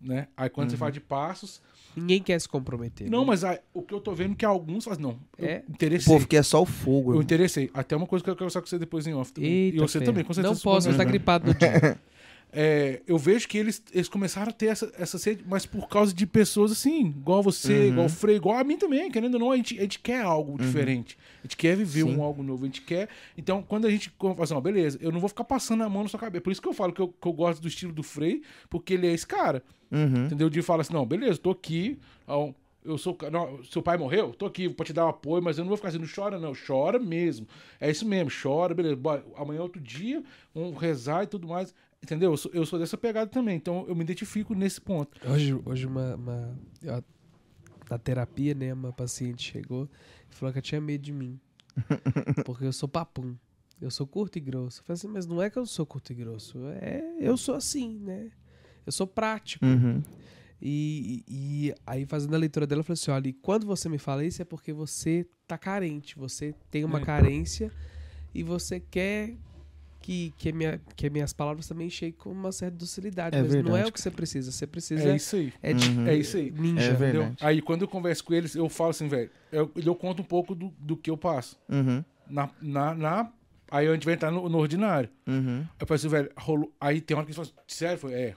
Né? 0.00 0.28
Aí 0.36 0.48
quando 0.48 0.68
Uhum. 0.68 0.70
você 0.70 0.76
fala 0.78 0.90
de 0.92 1.00
passos. 1.00 1.60
Ninguém 2.00 2.22
quer 2.22 2.40
se 2.40 2.48
comprometer. 2.48 3.10
Não, 3.10 3.20
né? 3.20 3.26
mas 3.26 3.44
aí, 3.44 3.58
o 3.74 3.82
que 3.82 3.92
eu 3.94 4.00
tô 4.00 4.12
vendo 4.14 4.32
é 4.32 4.34
que 4.36 4.44
alguns 4.44 4.84
fazem, 4.84 5.02
não. 5.02 5.18
Eu 5.38 5.46
É. 5.48 5.62
O 5.68 5.72
interessei. 5.72 6.12
povo 6.12 6.26
quer 6.26 6.42
só 6.44 6.62
o 6.62 6.66
fogo. 6.66 7.10
Eu 7.10 7.14
irmão. 7.14 7.22
interessei. 7.22 7.70
Até 7.74 7.94
uma 7.96 8.06
coisa 8.06 8.24
que 8.24 8.30
eu 8.30 8.34
quero 8.34 8.38
conversar 8.46 8.60
com 8.60 8.66
você 8.66 8.78
depois 8.78 9.06
em 9.06 9.14
off. 9.14 9.32
também. 9.32 9.50
Eita, 9.50 9.76
e 9.76 9.80
você 9.80 9.98
fé. 9.98 10.04
também, 10.04 10.24
com 10.24 10.32
certeza. 10.32 10.54
Não 10.54 10.60
posso, 10.60 10.90
você 10.90 10.96
tá 10.96 11.04
gripado 11.04 11.46
no 11.48 11.54
dia. 11.54 11.98
É, 12.52 13.00
eu 13.06 13.16
vejo 13.16 13.46
que 13.46 13.56
eles, 13.56 13.82
eles 13.92 14.08
começaram 14.08 14.48
a 14.50 14.52
ter 14.52 14.66
essa, 14.66 14.92
essa 14.98 15.18
sede, 15.18 15.44
mas 15.46 15.66
por 15.66 15.88
causa 15.88 16.12
de 16.12 16.26
pessoas 16.26 16.72
assim, 16.72 17.06
igual 17.06 17.42
você, 17.42 17.72
Uhum. 17.72 17.86
igual 17.88 18.06
o 18.06 18.08
Frei, 18.08 18.36
igual 18.36 18.58
a 18.58 18.64
mim 18.64 18.76
também, 18.76 19.10
querendo 19.10 19.34
ou 19.34 19.40
não, 19.40 19.52
a 19.52 19.56
gente, 19.56 19.78
a 19.78 19.82
gente 19.82 20.00
quer 20.00 20.20
algo 20.22 20.58
diferente. 20.58 21.16
A 21.38 21.42
gente 21.42 21.56
quer 21.56 21.76
viver 21.76 22.02
Sim. 22.02 22.16
um 22.16 22.22
algo 22.22 22.42
novo, 22.42 22.64
a 22.64 22.66
gente 22.66 22.82
quer. 22.82 23.08
Então, 23.38 23.62
quando 23.62 23.86
a 23.86 23.90
gente 23.90 24.12
fala 24.18 24.42
assim, 24.42 24.54
ó, 24.54 24.60
beleza, 24.60 24.98
eu 25.00 25.12
não 25.12 25.20
vou 25.20 25.28
ficar 25.28 25.44
passando 25.44 25.84
a 25.84 25.88
mão 25.88 26.02
na 26.02 26.08
sua 26.08 26.18
cabeça. 26.18 26.42
Por 26.42 26.50
isso 26.50 26.60
que 26.60 26.68
eu 26.68 26.74
falo 26.74 26.92
que 26.92 27.00
eu, 27.00 27.08
que 27.08 27.28
eu 27.28 27.32
gosto 27.32 27.62
do 27.62 27.68
estilo 27.68 27.92
do 27.92 28.02
Frei, 28.02 28.42
porque 28.68 28.94
ele 28.94 29.06
é 29.06 29.12
esse 29.12 29.26
cara. 29.26 29.62
Uhum. 29.90 30.26
Entendeu? 30.26 30.50
De 30.50 30.60
falar 30.60 30.80
assim, 30.82 30.92
não, 30.92 31.06
beleza, 31.06 31.38
tô 31.38 31.50
aqui, 31.50 31.98
ó, 32.26 32.50
eu 32.84 32.96
sou, 32.96 33.16
não, 33.30 33.62
seu 33.64 33.82
pai 33.82 33.98
morreu, 33.98 34.32
tô 34.32 34.46
aqui 34.46 34.68
pra 34.68 34.86
te 34.86 34.92
dar 34.92 35.04
um 35.06 35.10
apoio, 35.10 35.42
mas 35.42 35.58
eu 35.58 35.64
não 35.64 35.68
vou 35.68 35.76
ficar 35.76 35.88
assim, 35.90 35.98
não 35.98 36.06
chora 36.12 36.38
não, 36.38 36.52
chora 36.66 36.98
mesmo. 36.98 37.46
É 37.80 37.90
isso 37.90 38.06
mesmo, 38.06 38.30
chora, 38.42 38.74
beleza, 38.74 38.98
amanhã 39.36 39.58
é 39.58 39.62
outro 39.62 39.80
dia, 39.80 40.22
vamos 40.54 40.80
rezar 40.80 41.24
e 41.24 41.26
tudo 41.26 41.46
mais, 41.46 41.74
entendeu? 42.02 42.32
Eu 42.32 42.36
sou, 42.36 42.50
eu 42.52 42.64
sou 42.66 42.78
dessa 42.78 42.96
pegada 42.96 43.30
também, 43.30 43.56
então 43.56 43.84
eu 43.88 43.94
me 43.94 44.02
identifico 44.02 44.54
nesse 44.54 44.80
ponto. 44.80 45.20
Hoje, 45.28 45.54
hoje 45.64 45.86
uma, 45.86 46.14
uma- 46.16 46.58
ó, 46.86 47.02
na 47.90 47.98
terapia, 47.98 48.54
né, 48.54 48.72
uma 48.72 48.92
paciente 48.92 49.50
chegou 49.52 49.88
e 50.30 50.34
falou 50.34 50.52
que 50.52 50.58
ela 50.58 50.62
tinha 50.62 50.80
medo 50.80 51.02
de 51.02 51.12
mim. 51.12 51.38
Porque 52.44 52.64
eu 52.64 52.72
sou 52.72 52.88
papum. 52.88 53.36
Eu 53.80 53.90
sou 53.90 54.06
curto 54.06 54.36
e 54.36 54.40
grosso. 54.40 54.80
Eu 54.80 54.84
falei 54.84 54.94
assim, 54.94 55.08
mas 55.08 55.26
não 55.26 55.40
é 55.40 55.48
que 55.48 55.58
eu 55.58 55.64
sou 55.64 55.86
curto 55.86 56.12
e 56.12 56.14
grosso. 56.14 56.58
É, 56.80 57.02
eu 57.18 57.36
sou 57.36 57.54
assim, 57.54 57.98
né? 57.98 58.30
Eu 58.84 58.92
sou 58.92 59.06
prático. 59.06 59.64
Uhum. 59.64 60.02
E, 60.60 61.24
e- 61.26 61.74
aí, 61.86 62.04
fazendo 62.04 62.34
a 62.34 62.38
leitura 62.38 62.66
dela, 62.66 62.80
eu 62.80 62.84
falei 62.84 62.94
assim: 63.00 63.10
olha, 63.10 63.28
e 63.28 63.32
quando 63.32 63.66
você 63.66 63.88
me 63.88 63.96
fala 63.96 64.22
isso 64.24 64.42
é 64.42 64.44
porque 64.44 64.72
você 64.72 65.26
tá 65.46 65.56
carente, 65.56 66.14
você 66.18 66.54
tem 66.70 66.84
uma 66.84 67.00
É. 67.00 67.04
carência 67.04 67.72
e 68.34 68.42
você 68.42 68.78
quer 68.78 69.34
que, 70.00 70.32
que, 70.38 70.48
a 70.48 70.52
minha, 70.52 70.80
que 70.96 71.06
as 71.06 71.12
minhas 71.12 71.32
palavras 71.32 71.68
também 71.68 71.88
cheguem 71.90 72.14
com 72.18 72.30
uma 72.30 72.50
certa 72.52 72.76
docilidade. 72.76 73.36
É 73.36 73.42
mas 73.42 73.52
não 73.52 73.58
é 73.60 73.62
verdade, 73.62 73.88
o 73.88 73.92
que 73.92 74.00
você 74.00 74.10
precisa. 74.10 74.50
Você 74.50 74.66
precisa. 74.66 75.08
É 75.08 75.12
É, 75.12 75.16
isso 75.16 75.36
aí. 75.36 75.52
é, 75.62 75.72
de- 75.72 75.88
Uhum. 75.90 76.06
É 76.06 76.14
isso 76.14 76.36
aí. 76.36 76.50
ninja. 76.50 76.82
É 76.82 76.92
verdade. 76.94 77.16
Entendeu? 77.26 77.36
Aí 77.40 77.60
quando 77.62 77.82
eu 77.82 77.88
converso 77.88 78.24
com 78.24 78.32
eles, 78.34 78.54
eu 78.54 78.68
falo 78.68 78.90
assim, 78.90 79.08
velho, 79.08 79.30
eu, 79.52 79.70
eu 79.76 79.94
conto 79.94 80.22
um 80.22 80.24
pouco 80.24 80.54
do, 80.54 80.72
do 80.78 80.96
que 80.96 81.10
eu 81.10 81.16
passo. 81.16 81.58
Uhum. 81.68 82.02
Na, 82.28 82.48
na, 82.62 82.94
na- 82.94 83.32
aí 83.70 83.86
a 83.88 83.92
gente 83.92 84.04
vai 84.04 84.14
entrar 84.14 84.30
no, 84.30 84.48
no 84.48 84.58
ordinário. 84.58 85.08
Uhum. 85.26 85.60
Aí 85.60 85.66
eu 85.80 85.86
falei 85.86 85.98
assim, 85.98 86.08
velho, 86.08 86.30
rolou. 86.36 86.72
Aí 86.80 87.00
tem 87.00 87.16
hora 87.16 87.26
que 87.26 87.32
eles 87.32 87.36
falam, 87.48 87.62
sério? 87.66 87.94
Eu 87.94 87.98
falei, 87.98 88.16
é. 88.16 88.34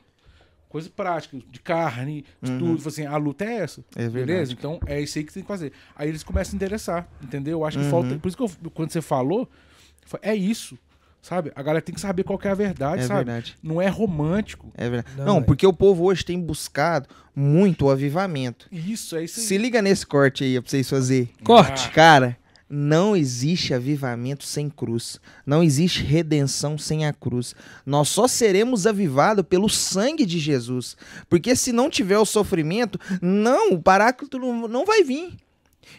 Coisa 0.68 0.90
prática, 0.90 1.38
de 1.52 1.60
carne, 1.62 2.26
de 2.42 2.52
Uhum. 2.52 2.58
tudo. 2.58 2.90
Assim, 2.90 3.06
a 3.06 3.16
luta 3.16 3.46
é 3.46 3.54
essa. 3.58 3.86
É 3.96 4.02
verdade. 4.10 4.26
Beleza? 4.26 4.54
Então 4.54 4.80
é 4.88 5.00
isso 5.00 5.18
aí 5.20 5.24
que 5.24 5.32
tem 5.32 5.44
que 5.44 5.48
fazer. 5.48 5.72
Aí 5.96 6.10
eles 6.10 6.24
começam 6.24 6.54
a 6.54 6.56
interessar, 6.56 7.08
entendeu? 7.22 7.60
Eu 7.60 7.66
acho 7.66 7.78
que 7.78 7.84
Uhum. 7.86 7.92
falta. 7.92 8.18
Por 8.18 8.28
isso 8.28 8.36
que 8.36 8.44
eu- 8.44 8.72
quando 8.72 8.92
você 8.92 9.02
falou, 9.02 9.42
eu 10.02 10.08
falei, 10.08 10.32
é 10.32 10.36
isso. 10.36 10.78
Sabe? 11.24 11.54
A 11.56 11.64
galera 11.64 11.82
tem 11.82 11.96
que 11.96 12.02
saber 12.02 12.24
qual 12.24 12.38
que 12.38 12.50
é 12.50 12.52
a 12.52 12.54
verdade, 12.54 13.02
É 13.04 13.08
sabe? 13.08 13.24
verdade. 13.24 13.58
Não 13.64 13.82
é 13.82 13.88
romântico. 13.88 14.70
É 14.76 14.90
verdade. 14.90 15.16
Não, 15.18 15.26
Não, 15.26 15.38
é. 15.38 15.42
porque 15.42 15.66
o 15.66 15.72
povo 15.72 16.04
hoje 16.04 16.26
tem 16.26 16.38
buscado 16.38 17.08
muito 17.34 17.86
o 17.86 17.90
avivamento. 17.90 18.68
Isso, 18.70 19.16
é 19.16 19.24
isso 19.24 19.40
aí. 19.40 19.46
Se 19.46 19.58
liga 19.58 19.82
nesse 19.82 20.06
corte 20.06 20.44
aí 20.44 20.60
pra 20.60 20.70
vocês 20.70 20.90
fazer. 20.90 21.30
Corte. 21.42 21.90
Cara, 21.92 22.38
não 22.70 23.16
existe 23.16 23.74
avivamento 23.74 24.44
sem 24.44 24.70
cruz. 24.70 25.18
Não 25.46 25.64
existe 25.64 26.04
redenção 26.04 26.78
sem 26.78 27.06
a 27.06 27.14
cruz. 27.14 27.56
Nós 27.86 28.10
só 28.10 28.28
seremos 28.28 28.86
avivados 28.86 29.46
pelo 29.48 29.70
sangue 29.70 30.26
de 30.26 30.38
Jesus. 30.40 30.98
Porque 31.30 31.56
se 31.56 31.72
não 31.72 31.90
tiver 31.90 32.18
o 32.20 32.26
sofrimento, 32.26 33.00
não, 33.22 33.72
o 33.72 33.82
paráclito 33.82 34.38
não, 34.38 34.68
não 34.68 34.86
vai 34.86 35.04
vir. 35.06 35.32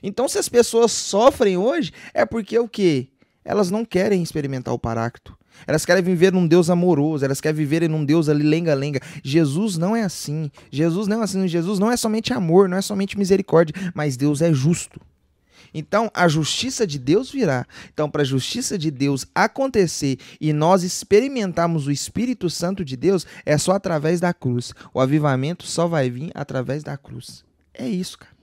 Então, 0.03 0.27
se 0.29 0.39
as 0.39 0.49
pessoas 0.49 0.93
sofrem 0.93 1.57
hoje, 1.57 1.93
é 2.13 2.27
porque 2.27 2.59
o 2.59 2.69
quê? 2.69 3.09
Elas 3.45 3.71
não 3.71 3.85
querem 3.85 4.23
experimentar 4.23 4.73
o 4.73 4.79
paráclito. 4.79 5.37
Elas 5.67 5.85
querem 5.85 6.03
viver 6.03 6.33
num 6.33 6.47
Deus 6.47 6.69
amoroso, 6.69 7.25
elas 7.25 7.41
querem 7.41 7.57
viver 7.57 7.89
num 7.89 8.05
Deus 8.05 8.29
ali 8.29 8.43
lenga-lenga. 8.43 9.01
Jesus 9.23 9.77
não 9.79 9.95
é 9.95 10.03
assim. 10.03 10.51
Jesus 10.71 11.07
não 11.07 11.21
é 11.21 11.25
assim. 11.25 11.47
Jesus 11.47 11.79
não 11.79 11.91
é 11.91 11.97
somente 11.97 12.33
amor, 12.33 12.69
não 12.69 12.77
é 12.77 12.83
somente 12.83 13.19
misericórdia, 13.19 13.75
mas 13.95 14.17
Deus 14.17 14.43
é 14.43 14.53
justo. 14.53 15.01
Então, 15.73 16.09
a 16.15 16.29
justiça 16.29 16.87
de 16.87 17.01
Deus 17.01 17.31
virá. 17.33 17.67
Então, 17.93 18.09
para 18.09 18.23
a 18.23 18.25
justiça 18.25 18.79
de 18.79 18.93
Deus 18.93 19.27
acontecer 19.35 20.19
e 20.41 20.53
nós 20.53 20.85
experimentarmos 20.85 21.89
o 21.89 21.91
Espírito 21.91 22.49
Santo 22.49 22.85
de 22.85 22.97
Deus, 22.97 23.27
é 23.45 23.59
só 23.59 23.73
através 23.73 24.21
da 24.21 24.33
cruz. 24.33 24.73
O 24.93 25.01
avivamento 25.01 25.67
só 25.67 25.89
vai 25.89 26.09
vir 26.09 26.31
através 26.33 26.85
da 26.85 26.97
cruz. 26.97 27.45
É 27.73 27.89
isso, 27.89 28.19
cara. 28.19 28.34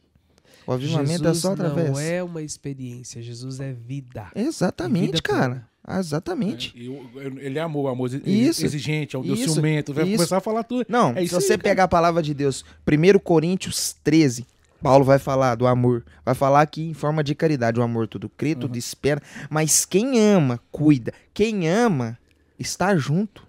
O 0.66 0.72
avivamento 0.74 1.10
Jesus 1.24 1.38
é 1.38 1.42
só 1.42 1.54
através. 1.54 1.90
não 1.92 2.00
é 2.00 2.24
uma 2.24 2.42
experiência, 2.42 3.22
Jesus 3.22 3.60
é 3.60 3.74
vida. 3.74 4.28
Exatamente, 4.36 5.06
Vida 5.08 5.22
cara. 5.22 5.68
Ah, 5.84 6.00
Exatamente. 6.00 6.74
É, 6.78 6.88
eu- 6.88 7.10
eu- 7.16 7.40
ele 7.40 7.58
é 7.58 7.62
amor, 7.62 7.88
amor 7.90 8.08
Isso. 8.26 8.64
exigente, 8.64 9.16
é 9.16 9.20
um 9.20 9.24
Deus 9.24 9.40
Isso. 9.40 9.54
ciumento. 9.54 9.92
Vai 9.94 10.06
Isso. 10.06 10.18
começar 10.18 10.38
a 10.38 10.42
falar 10.42 10.64
tudo. 10.64 10.86
Não, 10.88 11.10
É 11.12 11.16
se 11.16 11.24
isso 11.26 11.36
aí, 11.38 11.42
você 11.42 11.48
cara. 11.58 11.64
pegar 11.64 11.84
a 11.86 11.88
palavra 11.88 12.22
de 12.22 12.34
Deus, 12.36 12.64
1 12.86 13.20
Coríntios 13.20 13.96
13, 14.04 14.46
Paulo 14.82 15.04
vai 15.04 15.18
falar 15.18 15.56
do 15.56 15.66
amor. 15.66 16.06
Vai 16.24 16.36
falar 16.36 16.62
aqui 16.62 16.84
em 16.84 16.94
forma 16.94 17.24
de 17.24 17.34
caridade. 17.34 17.80
O 17.80 17.84
amor 17.84 18.08
tudo 18.08 18.30
crê, 18.30 18.54
tudo 18.56 18.78
espera. 18.78 19.22
Mas 19.50 19.84
quem 19.86 20.20
ama, 20.20 20.60
cuida. 20.72 21.12
Quem 21.34 21.68
ama, 21.68 22.18
está 22.60 22.96
junto. 22.96 23.46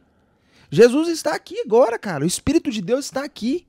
Jesus 0.70 1.08
está 1.08 1.34
aqui 1.34 1.60
agora, 1.60 1.98
cara. 1.98 2.24
O 2.24 2.26
Espírito 2.26 2.70
de 2.70 2.80
Deus 2.80 3.04
está 3.04 3.22
aqui. 3.24 3.66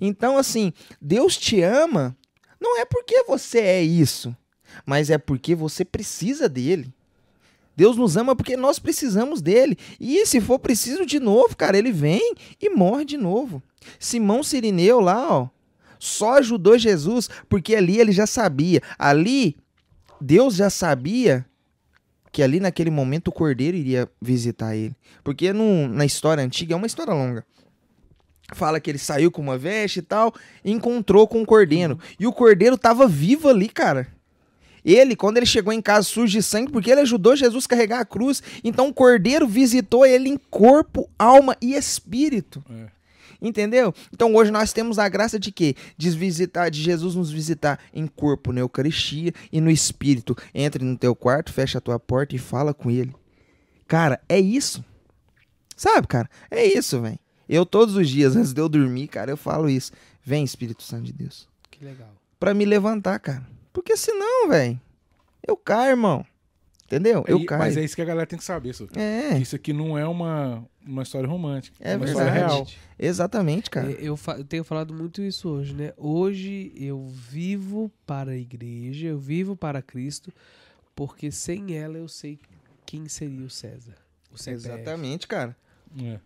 Então, 0.00 0.38
assim, 0.38 0.72
Deus 1.00 1.36
te 1.36 1.60
ama, 1.60 2.16
não 2.60 2.78
é 2.78 2.84
porque 2.84 3.22
você 3.24 3.58
é 3.58 3.82
isso, 3.82 4.34
mas 4.84 5.10
é 5.10 5.18
porque 5.18 5.54
você 5.54 5.84
precisa 5.84 6.48
dele. 6.48 6.92
Deus 7.76 7.96
nos 7.96 8.16
ama 8.16 8.34
porque 8.34 8.56
nós 8.56 8.78
precisamos 8.78 9.42
dele. 9.42 9.76
E 10.00 10.24
se 10.24 10.40
for 10.40 10.58
preciso 10.58 11.04
de 11.04 11.20
novo, 11.20 11.54
cara, 11.56 11.76
ele 11.76 11.92
vem 11.92 12.34
e 12.60 12.70
morre 12.70 13.04
de 13.04 13.18
novo. 13.18 13.62
Simão 13.98 14.42
Sirineu 14.42 14.98
lá, 14.98 15.28
ó, 15.30 15.48
só 15.98 16.38
ajudou 16.38 16.78
Jesus 16.78 17.28
porque 17.48 17.76
ali 17.76 17.98
ele 18.00 18.12
já 18.12 18.26
sabia. 18.26 18.80
Ali, 18.98 19.56
Deus 20.18 20.54
já 20.54 20.70
sabia 20.70 21.44
que 22.32 22.42
ali 22.42 22.60
naquele 22.60 22.90
momento 22.90 23.28
o 23.28 23.32
cordeiro 23.32 23.76
iria 23.76 24.08
visitar 24.20 24.74
ele. 24.74 24.96
Porque 25.22 25.52
no- 25.52 25.88
na 25.88 26.04
história 26.06 26.42
antiga, 26.42 26.72
é 26.74 26.76
uma 26.76 26.86
história 26.86 27.12
longa. 27.12 27.44
Fala 28.54 28.78
que 28.78 28.90
ele 28.90 28.98
saiu 28.98 29.30
com 29.30 29.42
uma 29.42 29.58
veste 29.58 29.98
e 29.98 30.02
tal, 30.02 30.32
e 30.64 30.70
encontrou 30.70 31.26
com 31.26 31.42
o 31.42 31.46
cordeiro. 31.46 31.98
E 32.18 32.26
o 32.26 32.32
cordeiro 32.32 32.78
tava 32.78 33.08
vivo 33.08 33.48
ali, 33.48 33.68
cara. 33.68 34.06
Ele, 34.84 35.16
quando 35.16 35.36
ele 35.36 35.46
chegou 35.46 35.72
em 35.72 35.82
casa 35.82 36.06
sujo 36.06 36.30
de 36.30 36.40
sangue, 36.40 36.70
porque 36.70 36.88
ele 36.88 37.00
ajudou 37.00 37.34
Jesus 37.34 37.64
a 37.64 37.68
carregar 37.68 38.00
a 38.00 38.04
cruz. 38.04 38.40
Então 38.62 38.86
o 38.86 38.94
cordeiro 38.94 39.48
visitou 39.48 40.06
ele 40.06 40.28
em 40.28 40.36
corpo, 40.36 41.10
alma 41.18 41.56
e 41.60 41.74
espírito. 41.74 42.64
É. 42.70 42.86
Entendeu? 43.42 43.92
Então 44.12 44.32
hoje 44.34 44.52
nós 44.52 44.72
temos 44.72 44.98
a 44.98 45.08
graça 45.08 45.40
de 45.40 45.50
quê? 45.50 45.74
De 45.98 46.08
visitar, 46.10 46.70
de 46.70 46.80
Jesus 46.80 47.16
nos 47.16 47.32
visitar 47.32 47.80
em 47.92 48.06
corpo, 48.06 48.52
na 48.52 48.60
Eucaristia 48.60 49.32
e 49.52 49.60
no 49.60 49.70
Espírito. 49.70 50.36
Entre 50.54 50.84
no 50.84 50.96
teu 50.96 51.16
quarto, 51.16 51.52
fecha 51.52 51.78
a 51.78 51.80
tua 51.80 51.98
porta 51.98 52.36
e 52.36 52.38
fala 52.38 52.72
com 52.72 52.88
ele. 52.88 53.12
Cara, 53.88 54.20
é 54.28 54.38
isso. 54.38 54.84
Sabe, 55.76 56.06
cara? 56.06 56.30
É 56.50 56.64
isso, 56.64 57.00
velho. 57.00 57.18
Eu 57.48 57.64
todos 57.66 57.94
os 57.96 58.08
dias, 58.08 58.34
antes 58.36 58.52
de 58.52 58.60
eu 58.60 58.68
dormir, 58.68 59.08
cara, 59.08 59.30
eu 59.30 59.36
falo 59.36 59.68
isso. 59.68 59.92
Vem, 60.24 60.42
Espírito 60.44 60.82
Santo 60.82 61.04
de 61.04 61.12
Deus. 61.12 61.48
Que 61.70 61.84
legal. 61.84 62.12
Pra 62.38 62.52
me 62.54 62.64
levantar, 62.64 63.18
cara. 63.20 63.46
Porque 63.72 63.96
senão, 63.96 64.48
velho, 64.48 64.80
eu 65.46 65.56
caio, 65.56 65.90
irmão. 65.90 66.24
Entendeu? 66.84 67.24
Eu 67.26 67.40
E- 67.40 67.46
caio. 67.46 67.58
Mas 67.60 67.76
é 67.76 67.84
isso 67.84 67.96
que 67.96 68.02
a 68.02 68.04
galera 68.04 68.26
tem 68.26 68.38
que 68.38 68.44
saber, 68.44 68.72
só. 68.72 68.84
É, 68.94 69.36
Isso 69.38 69.56
aqui 69.56 69.72
não 69.72 69.98
é 69.98 70.06
uma, 70.06 70.64
uma 70.86 71.02
história 71.02 71.28
romântica. 71.28 71.76
É 71.80 71.96
uma 71.96 72.06
verdade. 72.06 72.10
história 72.28 72.46
real. 72.46 72.66
exatamente, 72.96 73.68
cara. 73.70 73.90
É, 73.90 73.96
Eu, 74.00 74.16
eu 74.38 74.44
tenho 74.44 74.62
falado 74.62 74.94
muito 74.94 75.20
isso 75.20 75.48
hoje, 75.48 75.74
né? 75.74 75.92
Hoje 75.96 76.72
eu 76.76 77.08
vivo 77.08 77.90
para 78.06 78.30
a 78.32 78.36
igreja, 78.36 79.08
eu 79.08 79.18
vivo 79.18 79.56
para 79.56 79.82
Cristo, 79.82 80.32
porque 80.94 81.32
sem 81.32 81.76
ela 81.76 81.98
eu 81.98 82.06
sei 82.06 82.38
quem 82.84 83.08
seria 83.08 83.44
o 83.44 83.50
César. 83.50 83.94
O. 84.30 84.48
Exatamente, 84.50 85.26
cara. 85.26 85.56
É. 86.00 86.20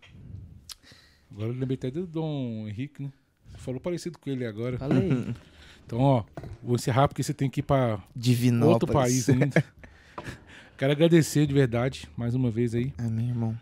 Agora 1.31 1.49
eu 1.49 1.53
lembrei 1.53 1.75
até 1.75 1.89
do 1.91 2.05
Dom 2.05 2.67
Henrique, 2.67 3.03
né? 3.03 3.11
Você 3.49 3.57
falou 3.57 3.79
parecido 3.79 4.17
com 4.19 4.29
ele 4.29 4.45
agora. 4.45 4.77
Falei. 4.77 5.09
Então, 5.83 5.99
ó, 5.99 6.23
vou 6.63 6.75
encerrar 6.75 7.09
porque 7.09 7.21
você 7.21 7.33
tem 7.33 7.49
que 7.49 7.59
ir 7.59 7.63
pra 7.63 8.01
Divinópolis. 8.15 8.73
outro 8.73 8.93
país 8.93 9.27
ainda. 9.27 9.61
Quero 10.77 10.93
agradecer 10.93 11.45
de 11.45 11.53
verdade, 11.53 12.07
mais 12.15 12.33
uma 12.33 12.49
vez 12.49 12.73
aí. 12.73 12.93
Amém, 12.97 13.27
irmão. 13.27 13.59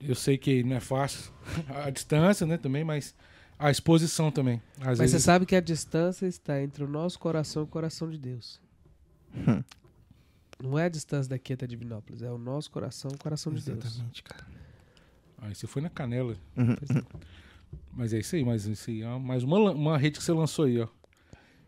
Eu 0.00 0.16
sei 0.16 0.36
que 0.36 0.64
não 0.64 0.74
é 0.74 0.80
fácil 0.80 1.30
a 1.84 1.88
distância, 1.90 2.44
né, 2.46 2.56
também, 2.56 2.82
mas 2.82 3.14
a 3.56 3.70
exposição 3.70 4.32
também. 4.32 4.60
Às 4.80 4.98
Mas 4.98 4.98
você 4.98 5.02
vezes, 5.02 5.22
sabe 5.24 5.46
que 5.46 5.54
a 5.54 5.60
distância 5.60 6.26
está 6.26 6.60
entre 6.60 6.82
o 6.82 6.88
nosso 6.88 7.16
coração 7.18 7.62
e 7.62 7.64
o 7.64 7.68
coração 7.68 8.10
de 8.10 8.18
Deus. 8.18 8.60
Hum. 9.36 9.62
Não 10.60 10.76
é 10.76 10.86
a 10.86 10.88
distância 10.88 11.30
daqui 11.30 11.52
até 11.52 11.64
Divinópolis, 11.64 12.22
é 12.22 12.30
o 12.30 12.38
nosso 12.38 12.72
coração 12.72 13.10
e 13.12 13.14
o 13.14 13.18
coração 13.18 13.52
de 13.52 13.62
Deus. 13.62 13.84
Exatamente, 13.84 14.22
cara. 14.24 14.44
Aí 15.40 15.54
você 15.54 15.66
foi 15.66 15.80
na 15.82 15.88
canela. 15.88 16.34
Uhum. 16.56 16.76
Mas 17.94 18.12
é 18.12 18.18
isso 18.18 18.34
aí, 18.36 18.44
mas 18.44 18.66
isso 18.66 18.90
aí, 18.90 19.02
ó, 19.04 19.18
mais 19.18 19.42
uma, 19.42 19.58
uma 19.72 19.98
rede 19.98 20.18
que 20.18 20.24
você 20.24 20.32
lançou 20.32 20.64
aí, 20.64 20.80
ó. 20.80 20.88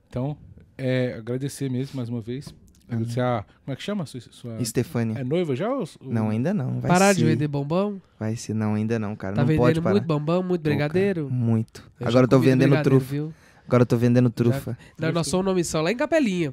Então, 0.09 0.37
é, 0.79 1.15
agradecer 1.15 1.71
mesmo 1.71 1.97
mais 1.97 2.09
uma 2.09 2.21
vez. 2.21 2.55
Agradecer 2.89 3.21
a. 3.21 3.45
Como 3.65 3.73
é 3.73 3.77
que 3.77 3.83
chama? 3.83 4.05
Sua, 4.07 4.21
sua- 4.21 4.61
Estefânia. 4.61 5.19
é 5.19 5.23
noiva 5.25 5.55
já? 5.55 5.69
ou- 5.73 5.81
ou- 6.01 6.13
Não, 6.13 6.31
ainda 6.31 6.53
não. 6.53 6.81
Vai 6.81 6.89
Parar 6.91 7.15
ser. 7.15 7.21
de 7.21 7.25
vender 7.27 7.47
bombom? 7.47 8.01
Vai 8.19 8.35
ser, 8.35 8.55
não, 8.55 8.75
ainda 8.75 8.99
não, 8.99 9.15
cara. 9.15 9.37
Tá 9.37 9.43
não 9.45 9.47
pode 9.57 9.59
vendendo 9.75 9.83
parar. 9.85 9.95
muito 9.95 10.07
bombom, 10.07 10.43
muito 10.43 10.63
Pô, 10.63 10.69
brigadeiro? 10.71 11.31
muito. 11.31 11.83
Eu 12.01 12.09
Agora 12.09 12.13
já 12.13 12.25
eu 12.25 12.29
tô 12.29 12.39
vendendo 12.41 12.83
trufa. 12.83 13.07
viu? 13.07 13.33
Agora 13.67 13.83
eu 13.83 13.87
tô 13.87 13.97
vendendo 13.97 14.31
trufa. 14.31 14.77
Não, 14.99 15.13
nós 15.13 15.29
somos 15.29 15.47
uma 15.47 15.55
missão 15.55 15.81
lá 15.83 15.93
em 15.93 15.97
Capelinha. 15.97 16.53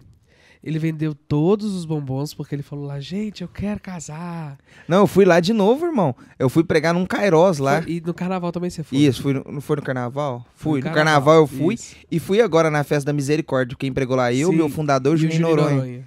Ele 0.64 0.80
vendeu 0.80 1.14
todos 1.16 1.74
os 1.74 1.86
bombons 1.86 2.34
porque 2.34 2.54
ele 2.56 2.64
falou 2.64 2.86
lá, 2.86 3.00
gente, 3.00 3.42
eu 3.42 3.48
quero 3.48 3.80
casar. 3.80 4.58
Não, 4.88 5.00
eu 5.00 5.08
fui 5.08 5.24
lá 5.24 5.40
de 5.40 5.54
novo, 5.54 5.86
irmão. 5.86 6.16
Eu 6.38 6.50
fui 6.50 6.64
pregar 6.64 6.94
num 6.94 7.06
Kairos 7.06 7.60
lá. 7.60 7.82
Foi- 7.82 7.92
E 7.94 8.02
no 8.02 8.14
carnaval 8.14 8.52
também 8.52 8.70
você 8.70 8.84
foi? 8.84 8.98
Isso, 8.98 9.22
fui 9.22 9.34
no- 9.34 9.44
não 9.50 9.62
foi 9.62 9.76
no 9.78 9.82
carnaval? 9.82 10.46
Fui. 10.56 10.82
No 10.82 10.88
No 10.88 10.94
carnaval 10.94 11.36
eu 11.36 11.48
fui. 11.48 11.76
isso. 11.76 11.96
E 12.12 12.20
fui 12.20 12.42
agora 12.42 12.70
na 12.72 12.84
festa 12.84 13.06
da 13.06 13.14
misericórdia. 13.14 13.78
Quem 13.78 13.94
pregou 13.94 14.16
lá? 14.16 14.34
Eu, 14.34 14.50
Sim. 14.50 14.56
meu 14.56 14.70
fundador, 14.70 15.16
Juninho 15.16 15.42
Noronha. 15.42 15.76
Noronha. 15.76 16.04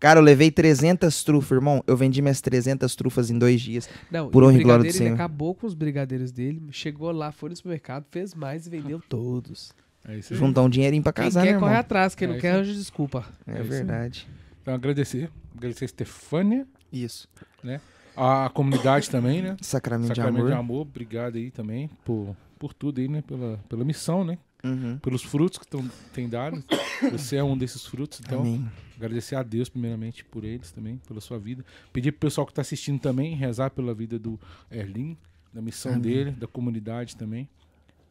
Cara, 0.00 0.18
eu 0.18 0.24
levei 0.24 0.50
300 0.50 1.22
trufas, 1.22 1.50
irmão. 1.52 1.84
Eu 1.86 1.94
vendi 1.98 2.22
minhas 2.22 2.40
300 2.40 2.96
trufas 2.96 3.30
em 3.30 3.38
dois 3.38 3.60
dias. 3.60 3.88
Não, 4.10 4.30
Por 4.30 4.42
honra 4.42 4.54
e 4.58 4.62
glória 4.62 4.78
do 4.78 4.82
brigadeiro, 4.84 4.96
ele 4.96 5.04
Senhor. 5.10 5.14
acabou 5.14 5.54
com 5.54 5.66
os 5.66 5.74
brigadeiros 5.74 6.32
dele, 6.32 6.62
chegou 6.70 7.12
lá, 7.12 7.30
foi 7.30 7.50
no 7.50 7.56
supermercado, 7.56 8.06
fez 8.10 8.34
mais 8.34 8.66
e 8.66 8.70
vendeu 8.70 9.02
todos. 9.06 9.70
É 10.04 10.16
isso 10.16 10.32
aí. 10.32 10.38
Juntar 10.38 10.62
um 10.62 10.68
dinheirinho 10.68 11.02
pra 11.02 11.12
Quem 11.12 11.24
casar, 11.24 11.44
quer 11.44 11.54
né, 11.54 11.58
corre 11.60 11.76
atrás, 11.76 12.14
quem 12.14 12.28
É 12.28 12.32
não 12.32 12.38
quer 12.40 12.50
arranja 12.54 12.72
desculpa. 12.74 13.24
É, 13.46 13.58
É 13.58 13.62
verdade. 13.62 14.26
Então, 14.60 14.74
agradecer. 14.74 15.30
Agradecer 15.56 15.84
a 15.84 15.86
Estefânia, 15.86 16.66
Isso. 16.92 17.28
a 18.16 18.50
comunidade 18.52 19.10
também, 19.10 19.42
né? 19.42 19.56
Sacramento, 19.60 20.08
Sacramento 20.08 20.46
de 20.46 20.52
amor. 20.52 20.82
Obrigado 20.82 21.36
aí 21.36 21.50
também 21.50 21.88
por, 22.04 22.36
por 22.58 22.72
tudo 22.74 23.00
aí, 23.00 23.08
né? 23.08 23.22
Pela, 23.22 23.58
pela 23.68 23.84
missão, 23.84 24.24
né? 24.24 24.38
Uhum. 24.64 24.98
Pelos 24.98 25.22
frutos 25.22 25.58
que 25.58 25.66
tão, 25.66 25.88
tem 26.12 26.28
dado. 26.28 26.62
Você 27.10 27.36
é 27.36 27.42
um 27.42 27.58
desses 27.58 27.84
frutos, 27.84 28.20
então 28.24 28.40
Amém. 28.40 28.70
agradecer 28.96 29.34
a 29.34 29.42
Deus 29.42 29.68
primeiramente 29.68 30.24
por 30.24 30.44
eles 30.44 30.70
também, 30.70 30.98
pela 31.06 31.20
sua 31.20 31.38
vida. 31.38 31.64
Pedir 31.92 32.12
pro 32.12 32.20
pessoal 32.20 32.46
que 32.46 32.54
tá 32.54 32.62
assistindo 32.62 33.00
também 33.00 33.34
rezar 33.34 33.70
pela 33.70 33.92
vida 33.92 34.18
do 34.18 34.38
Erlin, 34.70 35.16
da 35.52 35.60
missão 35.60 35.92
Amém. 35.92 36.02
dele, 36.02 36.30
da 36.30 36.46
comunidade 36.46 37.16
também. 37.16 37.48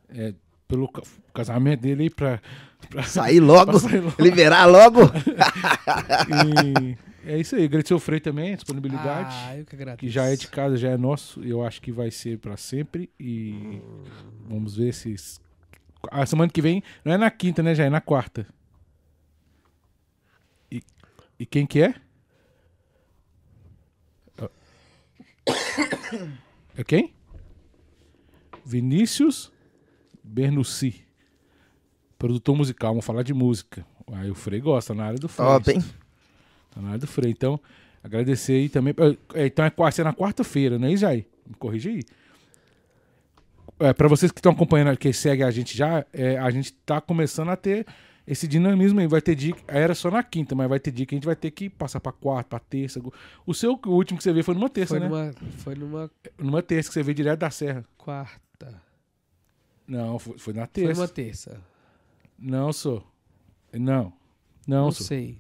É, 0.09 0.33
pelo 0.71 0.87
ca- 0.89 1.01
casamento 1.33 1.81
dele 1.81 2.03
aí 2.03 2.09
pra, 2.09 2.41
pra 2.89 3.03
Sair 3.03 3.39
logo, 3.41 3.71
pra 3.71 3.79
sair 3.79 3.99
logo. 3.99 4.15
liberar 4.23 4.65
logo. 4.65 5.01
E 7.25 7.29
é 7.33 7.37
isso 7.37 7.55
aí, 7.55 7.65
agradecer 7.65 7.93
o 7.93 7.99
Frei 7.99 8.19
também, 8.19 8.53
a 8.53 8.55
disponibilidade. 8.55 9.35
Ah, 9.47 9.57
eu 9.57 9.65
que 9.65 9.75
agradeço. 9.75 9.99
que 9.99 10.09
já 10.09 10.25
é 10.25 10.35
de 10.35 10.47
casa, 10.47 10.75
já 10.77 10.89
é 10.89 10.97
nosso, 10.97 11.43
eu 11.43 11.63
acho 11.63 11.81
que 11.81 11.91
vai 11.91 12.09
ser 12.09 12.39
pra 12.39 12.57
sempre 12.57 13.09
e 13.19 13.79
vamos 14.47 14.75
ver 14.77 14.93
se 14.93 15.13
a 16.09 16.25
semana 16.25 16.49
que 16.51 16.61
vem 16.61 16.81
não 17.05 17.13
é 17.13 17.17
na 17.17 17.29
quinta, 17.29 17.61
né, 17.61 17.75
já 17.75 17.83
é 17.83 17.89
na 17.89 18.01
quarta. 18.01 18.47
E, 20.71 20.81
e 21.39 21.45
quem 21.45 21.67
que 21.67 21.81
é? 21.83 21.93
É 26.77 26.83
quem? 26.83 27.13
Vinícius 28.65 29.51
Bernucci. 30.31 31.05
Produtor 32.17 32.55
musical, 32.55 32.91
vamos 32.91 33.05
falar 33.05 33.23
de 33.23 33.33
música. 33.33 33.85
Aí 34.13 34.29
o 34.29 34.35
Frei 34.35 34.59
gosta, 34.61 34.93
na 34.93 35.05
área 35.05 35.19
do 35.19 35.27
Frei. 35.27 35.47
Top, 35.47 35.71
hein? 35.71 35.83
Tá 36.71 36.81
na 36.81 36.87
área 36.89 36.99
do 36.99 37.07
Frei. 37.07 37.31
Então, 37.31 37.59
agradecer 38.03 38.53
aí 38.53 38.69
também. 38.69 38.93
É, 39.33 39.45
Então 39.47 39.65
é 39.65 39.69
quase 39.69 39.97
ser 39.97 40.03
na 40.03 40.13
quarta-feira, 40.13 40.77
não 40.79 40.87
é 40.87 40.93
isso 40.93 41.05
aí? 41.05 41.25
Me 41.47 41.55
corrige 41.55 41.89
aí. 41.89 42.03
É, 43.79 43.93
para 43.93 44.07
vocês 44.07 44.31
que 44.31 44.37
estão 44.39 44.51
acompanhando, 44.51 44.95
que 44.97 45.11
seguem 45.11 45.43
a 45.45 45.49
gente 45.51 45.75
já, 45.75 46.05
é, 46.13 46.37
a 46.37 46.49
gente 46.51 46.71
tá 46.85 47.01
começando 47.01 47.49
a 47.49 47.55
ter 47.55 47.85
esse 48.27 48.47
dinamismo 48.47 48.99
aí. 48.99 49.07
Vai 49.07 49.21
ter 49.21 49.33
dia. 49.33 49.55
Era 49.67 49.95
só 49.95 50.11
na 50.11 50.21
quinta, 50.21 50.53
mas 50.53 50.69
vai 50.69 50.79
ter 50.79 50.91
dia 50.91 51.05
que 51.07 51.15
a 51.15 51.17
gente 51.17 51.25
vai 51.25 51.35
ter 51.35 51.49
que 51.49 51.67
passar 51.69 51.99
pra 51.99 52.11
quarta, 52.11 52.47
pra 52.49 52.59
terça. 52.59 53.01
O 53.45 53.53
seu, 53.55 53.79
o 53.85 53.89
último 53.89 54.17
que 54.19 54.23
você 54.23 54.31
veio 54.31 54.43
foi 54.43 54.53
numa 54.53 54.69
terça, 54.69 54.95
Foi 54.95 54.99
né? 54.99 55.07
numa, 55.09 55.33
foi 55.57 55.75
numa 55.75 56.11
Numa 56.37 56.61
terça 56.61 56.89
que 56.89 56.93
você 56.93 57.01
veio 57.01 57.15
direto 57.15 57.39
da 57.39 57.49
Serra. 57.49 57.83
quarta. 57.97 58.39
Não, 59.91 60.17
foi, 60.19 60.37
foi 60.37 60.53
na 60.53 60.61
Foi 60.61 60.67
terça. 60.67 61.01
uma 61.01 61.07
terça. 61.07 61.57
Não, 62.39 62.71
sou. 62.71 63.03
Não. 63.73 64.13
Não, 64.67 64.85
Não 64.85 64.91
sou. 64.91 65.05
sei. 65.05 65.37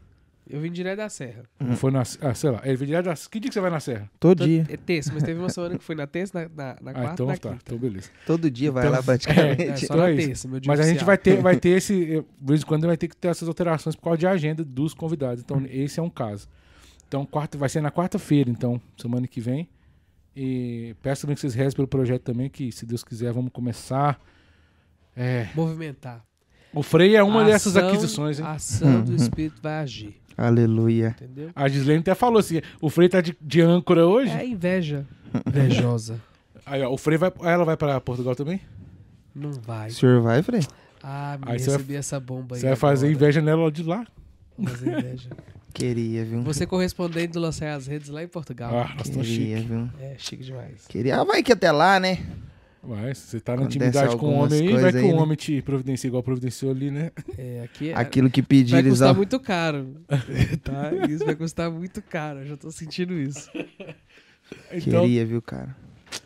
Eu 0.49 0.59
vim 0.59 0.69
direto 0.71 0.97
da 0.97 1.07
Serra. 1.07 1.43
Não 1.59 1.77
foi 1.77 1.91
na. 1.91 2.01
Ah, 2.19 2.33
sei 2.33 2.49
lá. 2.51 2.59
Ele 2.65 2.75
veio 2.75 2.87
direto 2.87 3.05
da. 3.05 3.13
Que 3.15 3.39
dia 3.39 3.47
que 3.49 3.53
você 3.53 3.61
vai 3.61 3.69
na 3.69 3.79
Serra? 3.79 4.11
Todo 4.19 4.43
dia. 4.45 4.65
É 4.69 4.75
terça, 4.75 5.13
mas 5.13 5.23
teve 5.23 5.39
uma 5.39 5.47
semana 5.49 5.77
que 5.77 5.83
foi 5.83 5.95
na 5.95 6.05
terça, 6.05 6.37
na, 6.37 6.49
na, 6.49 6.77
na 6.81 6.91
Ah, 6.91 6.93
quarta 6.93 7.13
então 7.13 7.25
na 7.27 7.37
tá. 7.37 7.49
quinta. 7.51 7.61
Então 7.63 7.77
beleza. 7.77 8.09
Todo 8.27 8.51
dia 8.51 8.69
vai 8.71 8.83
Então- 8.83 8.91
lá 8.91 8.99
É, 8.99 9.01
praticamente. 9.03 9.77
só 9.79 9.85
Então 9.85 9.97
na 9.97 10.09
é 10.09 10.13
isso. 10.15 10.27
terça, 10.27 10.47
meu 10.49 10.59
dia 10.59 10.67
Mas 10.69 10.79
a 10.79 10.83
gente 10.83 10.91
oficial. 11.03 11.05
vai 11.05 11.17
ter, 11.17 11.41
vai 11.41 11.55
ter 11.57 11.69
esse. 11.69 12.05
De 12.05 12.25
vez 12.45 12.61
em 12.61 12.65
quando 12.65 12.85
vai 12.87 12.97
ter 12.97 13.07
que 13.07 13.15
ter 13.15 13.29
essas 13.29 13.47
alterações 13.47 13.95
por 13.95 14.01
causa 14.03 14.17
de 14.17 14.27
agenda 14.27 14.65
dos 14.65 14.93
convidados. 14.93 15.41
Então, 15.41 15.63
esse 15.69 15.97
é 15.99 16.03
um 16.03 16.09
caso. 16.09 16.49
Então, 17.07 17.25
quarta, 17.25 17.57
vai 17.57 17.69
ser 17.69 17.79
na 17.79 17.91
quarta-feira, 17.91 18.49
então, 18.49 18.81
semana 18.97 19.27
que 19.27 19.39
vem. 19.39 19.69
E 20.35 20.95
peço 21.01 21.21
também 21.21 21.35
que 21.35 21.41
vocês 21.41 21.53
rezem 21.53 21.75
pelo 21.75 21.87
projeto 21.87 22.23
também, 22.23 22.49
que 22.49 22.71
se 22.71 22.85
Deus 22.85 23.03
quiser, 23.03 23.31
vamos 23.31 23.51
começar. 23.53 24.19
É, 25.15 25.47
Movimentar. 25.55 26.23
o 26.73 26.81
Frei 26.81 27.15
é 27.15 27.23
uma 27.23 27.41
A 27.41 27.45
dessas 27.45 27.75
ação- 27.75 27.89
aquisições, 27.89 28.39
hein? 28.39 28.45
A 28.45 28.51
ação 28.53 29.01
do 29.03 29.15
Espírito 29.15 29.61
vai 29.61 29.79
agir. 29.79 30.15
Aleluia. 30.37 31.15
Entendeu? 31.21 31.49
A 31.55 31.67
Gislene 31.67 31.99
até 31.99 32.15
falou 32.15 32.39
assim: 32.39 32.61
o 32.79 32.89
Frei 32.89 33.09
tá 33.09 33.19
de, 33.21 33.35
de 33.41 33.61
âncora 33.61 34.07
hoje. 34.07 34.31
É 34.31 34.45
inveja. 34.45 35.05
Invejosa. 35.45 36.19
Aí, 36.65 36.81
ó, 36.81 36.89
o 36.91 36.97
Frei 36.97 37.17
vai. 37.17 37.31
Ela 37.43 37.65
vai 37.65 37.75
pra 37.77 37.99
Portugal 38.01 38.35
também? 38.35 38.61
Não 39.35 39.51
vai. 39.51 39.89
O 39.89 39.93
senhor 39.93 40.21
vai, 40.21 40.41
Frei? 40.41 40.61
Ah, 41.03 41.37
me 41.43 41.51
Aí 41.51 41.59
você 41.59 41.65
vai- 41.67 41.77
recebi 41.77 41.95
essa 41.95 42.19
bomba 42.19 42.55
aí. 42.55 42.61
Você 42.61 42.67
vai 42.67 42.75
fazer 42.75 43.07
agora. 43.07 43.17
inveja 43.17 43.41
nela 43.41 43.71
de 43.71 43.83
lá? 43.83 44.05
Fazer 44.63 44.97
inveja. 44.99 45.29
Queria, 45.73 46.25
viu? 46.25 46.41
Você 46.43 46.65
correspondente 46.67 47.33
do 47.33 47.39
Lancei 47.39 47.67
as 47.69 47.87
Redes 47.87 48.09
lá 48.09 48.21
em 48.21 48.27
Portugal. 48.27 48.71
Ah, 48.77 48.93
nós 48.97 49.07
estamos 49.07 49.25
Queria, 49.27 49.57
chique. 49.57 49.69
viu? 49.69 49.89
É, 50.01 50.15
chique 50.17 50.43
demais. 50.43 50.85
Queria. 50.87 51.19
Ah, 51.19 51.23
vai 51.23 51.41
que 51.41 51.51
até 51.53 51.71
lá, 51.71 51.97
né? 51.99 52.19
Vai, 52.83 53.13
se 53.13 53.27
você 53.27 53.39
tá 53.39 53.55
na 53.55 53.63
intimidade 53.63 54.17
com 54.17 54.27
o 54.27 54.33
homem 54.33 54.67
aí, 54.67 54.75
vai 54.75 54.91
que 54.91 54.97
o 54.99 55.07
né? 55.07 55.13
homem 55.13 55.37
te 55.37 55.61
providencia 55.61 56.07
igual 56.07 56.23
providenciou 56.23 56.71
ali, 56.71 56.89
né? 56.89 57.11
É, 57.37 57.61
aqui 57.63 57.89
é, 57.89 57.93
Aquilo 57.93 58.29
que 58.29 58.41
vai 58.41 58.47
pedir, 58.47 58.75
eles 58.75 58.93
custar 58.93 59.13
muito 59.13 59.39
caro. 59.39 59.95
tá? 60.63 60.91
Isso 61.07 61.23
vai 61.23 61.35
custar 61.35 61.69
muito 61.69 62.01
caro. 62.01 62.39
Eu 62.39 62.47
já 62.47 62.57
tô 62.57 62.71
sentindo 62.71 63.13
isso. 63.13 63.49
Então, 64.69 65.03
Queria, 65.03 65.25
viu, 65.25 65.41
cara? 65.41 65.73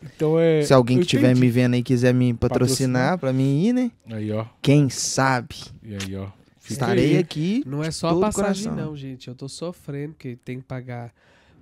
então 0.04 0.36
é. 0.36 0.60
Se 0.62 0.74
alguém 0.74 0.98
que 0.98 1.04
estiver 1.04 1.36
me 1.36 1.48
vendo 1.48 1.74
aí 1.74 1.82
quiser 1.84 2.12
me 2.12 2.34
Patrocinar. 2.34 3.12
patrocinar 3.12 3.18
pra 3.18 3.32
mim 3.32 3.66
ir, 3.66 3.72
né? 3.72 3.92
Aí, 4.10 4.32
ó. 4.32 4.46
Quem 4.60 4.88
sabe? 4.90 5.54
E 5.80 5.94
aí, 5.94 6.16
ó. 6.16 6.26
Fica 6.58 6.72
Estarei 6.72 7.18
aqui. 7.18 7.62
Não 7.64 7.84
é 7.84 7.92
só 7.92 8.08
a 8.08 8.20
passagem, 8.20 8.64
coração. 8.64 8.74
não, 8.74 8.96
gente. 8.96 9.28
Eu 9.28 9.36
tô 9.36 9.48
sofrendo, 9.48 10.14
porque 10.14 10.36
tem 10.44 10.58
que 10.58 10.64
pagar 10.64 11.12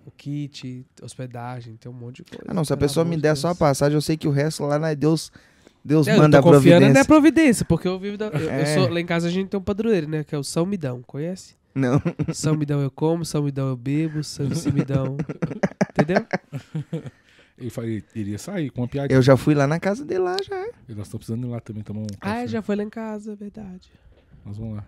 o 0.06 0.10
kit, 0.10 0.84
hospedagem, 1.02 1.76
tem 1.76 1.90
um 1.90 1.94
monte 1.94 2.16
de 2.22 2.24
coisa. 2.30 2.44
Ah, 2.48 2.54
não. 2.54 2.64
Se 2.64 2.72
a 2.72 2.76
pessoa 2.76 3.04
me 3.04 3.16
de 3.16 3.22
der 3.22 3.28
Deus. 3.30 3.38
só 3.40 3.48
a 3.48 3.54
passagem, 3.54 3.94
eu 3.96 4.00
sei 4.02 4.16
que 4.16 4.28
o 4.28 4.30
resto 4.30 4.64
lá, 4.64 4.78
né? 4.78 4.94
Deus, 4.94 5.32
Deus 5.84 6.06
Não, 6.06 6.16
manda 6.18 6.36
eu 6.36 6.40
a 6.40 6.42
tô 6.42 6.50
confiando 6.52 6.80
providência. 6.80 6.94
na 7.00 7.04
providência, 7.04 7.64
porque 7.64 7.88
eu 7.88 7.98
vivo 7.98 8.16
da, 8.18 8.26
eu, 8.26 8.40
eu 8.40 8.50
É. 8.50 8.66
sou, 8.74 8.88
lá 8.88 9.00
em 9.00 9.06
casa 9.06 9.28
a 9.28 9.30
gente 9.30 9.48
tem 9.48 9.58
um 9.58 9.62
padroeiro, 9.62 10.08
né? 10.08 10.24
Que 10.24 10.34
é 10.34 10.38
o 10.38 10.44
São 10.44 10.64
Midão, 10.66 11.02
conhece? 11.02 11.56
Não. 11.74 12.00
São 12.32 12.54
Midão 12.56 12.80
eu 12.80 12.90
como, 12.90 13.24
São 13.24 13.42
Midão 13.42 13.68
eu 13.68 13.76
bebo, 13.76 14.22
São 14.22 14.46
Midão. 14.72 15.16
Entendeu? 15.90 16.24
Ele 17.58 17.70
falei, 17.70 18.02
iria 18.14 18.38
sair 18.38 18.70
com 18.70 18.80
uma 18.82 18.88
piadinha. 18.88 19.16
Eu 19.16 19.22
já 19.22 19.36
fui 19.36 19.54
lá 19.54 19.66
na 19.66 19.78
casa 19.78 20.04
dele 20.04 20.20
lá 20.20 20.36
já. 20.42 20.66
E 20.88 20.94
nós 20.94 21.06
estamos 21.06 21.24
precisando 21.26 21.46
ir 21.46 21.50
lá 21.50 21.60
também 21.60 21.82
tomar 21.82 22.00
um 22.00 22.06
Ah, 22.20 22.26
café. 22.34 22.46
já 22.48 22.62
foi 22.62 22.76
lá 22.76 22.82
em 22.82 22.90
casa, 22.90 23.32
é 23.32 23.36
verdade. 23.36 23.90
Nós 24.44 24.56
vamos 24.58 24.76
lá. 24.76 24.84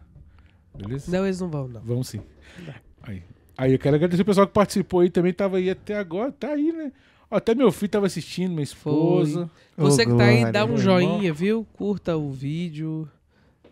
Beleza? 0.77 1.11
Não, 1.11 1.25
eles 1.25 1.41
não 1.41 1.49
vão, 1.49 1.69
não. 1.69 1.81
Vamos 1.81 2.09
sim. 2.09 2.21
Aí. 3.03 3.23
Aí 3.57 3.73
eu 3.73 3.79
quero 3.79 3.97
agradecer 3.97 4.23
o 4.23 4.25
pessoal 4.25 4.47
que 4.47 4.53
participou 4.53 5.01
aí 5.01 5.11
também, 5.11 5.33
tava 5.33 5.57
aí 5.57 5.71
até 5.71 5.97
agora, 5.97 6.31
tá 6.31 6.49
aí, 6.49 6.73
né? 6.73 6.93
Até 7.31 7.55
meu 7.55 7.73
filho 7.73 7.91
tava 7.91 8.07
assistindo, 8.07 8.51
minha 8.51 8.63
esposa. 8.63 9.51
Você 9.77 10.03
Ô, 10.03 10.07
que 10.07 10.17
tá 10.17 10.25
aí, 10.25 10.53
dá 10.53 10.65
um 10.65 10.77
joinha, 10.77 11.33
viu? 11.33 11.67
Curta 11.73 12.17
o 12.17 12.31
vídeo, 12.31 13.09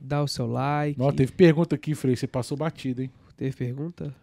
dá 0.01 0.23
o 0.23 0.28
seu 0.28 0.47
like. 0.47 1.01
Ó, 1.01 1.12
teve 1.12 1.32
pergunta 1.32 1.74
aqui, 1.74 1.94
Frei, 1.94 2.16
você 2.16 2.27
passou 2.27 2.56
batido, 2.56 3.02
hein? 3.02 3.11
Teve 3.36 3.55
pergunta? 3.55 4.15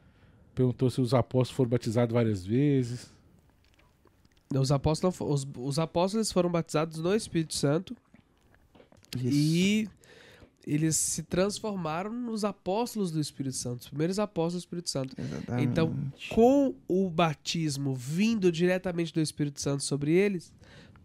Perguntou 0.54 0.90
se 0.90 1.00
os 1.00 1.14
apóstolos 1.14 1.56
foram 1.56 1.70
batizados 1.70 2.14
várias 2.14 2.46
vezes. 2.46 3.12
Os 4.54 4.72
apóstolos, 4.72 5.16
os, 5.22 5.48
os 5.58 5.80
apóstolos 5.80 6.32
foram 6.32 6.50
batizados 6.50 7.00
no 7.00 7.16
Espírito 7.16 7.54
Santo 7.54 7.96
Isso. 9.16 9.28
e 9.32 9.90
eles 10.66 10.96
se 10.96 11.24
transformaram 11.24 12.12
nos 12.14 12.44
apóstolos 12.46 13.12
do 13.12 13.20
Espírito 13.20 13.56
Santo, 13.56 13.82
os 13.82 13.88
primeiros 13.88 14.20
apóstolos 14.20 14.56
do 14.64 14.66
Espírito 14.66 14.90
Santo. 14.90 15.16
Exatamente. 15.20 15.68
Então, 15.68 15.96
com 16.34 16.76
o 16.88 17.10
batismo 17.10 17.96
vindo 17.96 18.52
diretamente 18.52 19.14
do 19.14 19.20
Espírito 19.22 19.60
Santo 19.60 19.84
sobre 19.84 20.12
eles, 20.12 20.54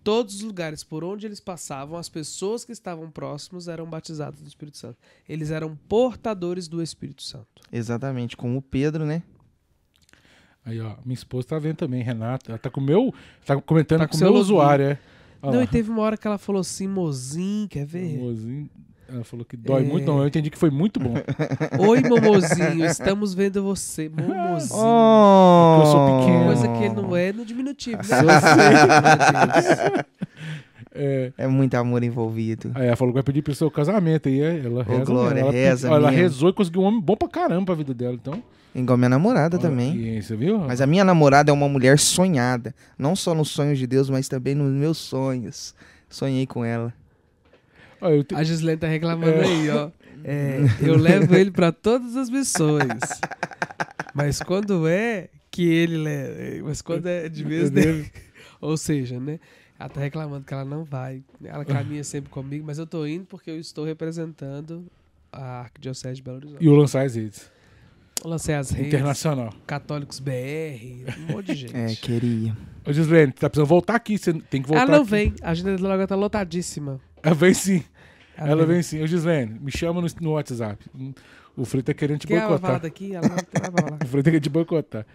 todos 0.05 0.37
os 0.37 0.41
lugares 0.43 0.85
por 0.85 1.03
onde 1.03 1.27
eles 1.27 1.41
passavam, 1.41 1.99
as 1.99 2.09
pessoas 2.09 2.65
que 2.65 2.73
estavam 2.73 3.11
próximos 3.11 3.67
eram 3.67 3.87
batizadas 3.87 4.41
do 4.41 4.47
Espírito 4.47 4.77
Santo. 4.79 4.99
Eles 5.29 5.51
eram 5.51 5.75
portadores 5.89 6.69
do 6.69 6.83
Espírito 6.83 7.23
Santo. 7.23 7.47
Exatamente, 7.73 8.37
como 8.37 8.59
o 8.59 8.63
Pedro, 8.63 9.05
né? 9.05 9.23
Aí, 10.65 10.81
ó, 10.81 10.97
minha 11.05 11.15
esposa 11.15 11.47
tá 11.47 11.59
vendo 11.59 11.77
também, 11.77 12.03
Renata. 12.03 12.51
Ela 12.51 12.59
tá 12.59 12.69
com 12.69 12.81
o 12.81 12.85
meu. 12.85 13.15
Tá 13.45 13.61
comentando 13.61 14.01
Tá 14.01 14.09
com 14.09 14.17
o 14.17 14.21
meu 14.21 14.29
login. 14.31 14.41
usuário, 14.41 14.85
é. 14.85 14.99
Olha 15.41 15.53
Não, 15.53 15.59
lá. 15.59 15.65
e 15.65 15.69
teve 15.69 15.91
uma 15.91 16.03
hora 16.03 16.17
que 16.17 16.27
ela 16.27 16.39
falou 16.39 16.61
assim, 16.61 16.89
mozinho, 16.89 17.69
quer 17.69 17.87
ver? 17.87 18.19
Mozinho. 18.19 18.69
Ela 19.09 19.23
falou 19.25 19.45
que 19.45 19.57
dói 19.57 19.83
É. 19.83 19.85
muito, 19.87 20.05
não. 20.07 20.21
Eu 20.21 20.27
entendi 20.27 20.51
que 20.51 20.59
foi 20.59 20.71
muito 20.71 20.99
bom. 20.99 21.15
Oi, 21.79 22.01
momozinho, 22.03 22.85
estamos 22.85 23.35
vendo 23.35 23.63
você, 23.63 24.09
momozinho. 24.09 24.81
Oh! 24.81 25.81
eu 25.81 25.87
sou 25.87 26.19
pequeno. 26.21 26.45
Coisa 26.47 26.69
que 26.69 26.85
ele 26.85 26.95
não 26.95 27.15
é 27.17 27.33
no 27.33 27.45
diminutivo, 27.45 27.99
né? 28.03 28.07
É, 30.99 31.31
É 31.37 31.47
muito 31.47 31.75
amor 31.75 32.03
envolvido. 32.03 32.73
aí 32.75 32.87
ela 32.87 32.97
falou 32.97 33.13
que 33.13 33.17
vai 33.17 33.23
pedir 33.23 33.43
pro 33.43 33.55
seu 33.55 33.71
casamento 33.71 34.29
aí. 34.31 34.41
é, 34.41 34.63
Ela 34.65 34.83
reza. 34.83 35.05
Glória, 35.05 35.45
mesmo. 35.45 35.49
ela, 35.49 35.53
reza 35.53 35.89
ela 35.89 36.11
rezou 36.11 36.49
e 36.49 36.53
conseguiu 36.55 36.81
um 36.81 36.85
homem 36.85 37.01
bom 37.03 37.15
pra 37.15 37.29
caramba 37.29 37.67
pra 37.67 37.75
vida 37.75 37.93
dela. 37.93 38.15
Então, 38.15 38.43
Igual 38.75 38.97
minha 38.97 39.09
namorada 39.11 39.57
olha 39.59 39.63
também. 39.69 39.91
aqui, 39.91 40.23
Você 40.23 40.35
viu? 40.37 40.59
Mas 40.61 40.81
a 40.81 40.87
minha 40.87 41.05
namorada 41.05 41.51
é 41.51 41.53
uma 41.55 41.69
mulher 41.69 41.99
sonhada. 41.99 42.75
Não 42.99 43.15
só 43.15 43.35
nos 43.35 43.51
sonhos 43.51 43.79
de 43.79 43.87
Deus, 43.87 44.09
mas 44.09 44.27
também 44.27 44.55
nos 44.55 44.73
meus 44.73 44.97
sonhos. 44.97 45.75
Sonhei 46.09 46.47
com 46.47 46.65
ela. 46.65 46.93
Olha, 48.01 48.25
te- 48.25 48.35
A 48.35 48.43
Gislene 48.43 48.79
tá 48.79 48.87
reclamando 48.87 49.31
É. 49.33 49.45
aí, 49.45 49.71
ó. 49.71 49.91
É, 50.25 50.59
eu 50.83 50.97
levo 50.97 51.35
ele 51.37 51.51
pra 51.51 51.71
todas 51.71 52.17
as 52.17 52.29
missões. 52.31 52.89
Mas 54.15 54.41
quando 54.41 54.89
é 54.89 55.29
que 55.51 55.65
ele 55.69 55.97
leva. 55.99 56.65
Mas 56.65 56.83
quando 56.83 57.07
é 57.07 57.29
de 57.29 57.45
vez 57.45 57.71
dele. 57.71 58.11
Ou 58.61 58.77
seja, 58.77 59.21
né? 59.21 59.39
Ela 59.79 59.89
tá 59.91 60.01
reclamando 60.01 60.45
que 60.45 60.55
ela 60.55 60.65
não 60.65 60.85
vai. 60.85 61.23
Ela 61.45 61.65
caminha 61.65 62.03
sempre 62.03 62.31
comigo, 62.31 62.65
mas 62.67 62.79
eu 62.79 62.87
tô 62.87 63.07
indo 63.07 63.25
porque 63.27 63.51
eu 63.51 63.59
estou 63.61 63.85
representando 63.85 64.87
a 65.31 65.61
Arquidiocese 65.61 66.17
de 66.17 66.23
Belo 66.23 66.39
Horizonte. 66.39 66.65
E 66.65 66.69
o 66.69 66.75
lançar 66.75 67.05
as 67.05 67.15
redes. 67.15 67.51
Lancei 68.27 68.55
as 68.55 68.71
redes, 68.71 68.89
Internacional. 68.93 69.53
Católicos 69.67 70.19
BR, 70.21 70.31
um 71.29 71.33
monte 71.35 71.47
de 71.47 71.55
gente. 71.67 71.77
É, 71.77 71.95
queria. 71.95 72.57
Ô, 72.85 72.93
Gislene, 72.93 73.33
tá 73.33 73.49
precisando 73.49 73.69
voltar 73.69 73.95
aqui. 73.95 74.19
Você 74.19 74.33
tem 74.33 74.61
que 74.63 74.69
voltar 74.69 74.83
ela 74.83 74.93
não 74.93 75.03
aqui. 75.03 75.11
vem, 75.11 75.35
a 75.43 75.51
agenda 75.51 75.77
dela 75.77 75.95
agora 75.95 76.07
tá 76.09 76.15
lotadíssima. 76.17 77.01
Ela 77.23 77.35
vem 77.35 77.55
sim. 77.55 77.83
Ela 78.37 78.51
Ela 78.51 78.67
vem 78.67 78.83
sim. 78.83 79.03
Ô, 79.03 79.07
Gislene, 79.07 79.59
me 79.61 79.71
chama 79.71 80.01
no, 80.01 80.09
no 80.21 80.33
WhatsApp. 80.33 80.85
O 81.57 81.65
Frei 81.65 81.83
tá 81.83 81.95
querendo 81.95 82.19
te 82.19 82.27
Quer 82.27 82.35
ela 82.39 82.49
boicotar. 82.51 82.81
daqui? 82.81 83.15
Ela 83.15 83.29
lá. 83.29 83.37
O 84.05 84.07
Frei 84.09 84.23
tá 84.23 84.31
querendo 84.31 84.43
te 84.43 84.51
boicotar. 84.51 85.07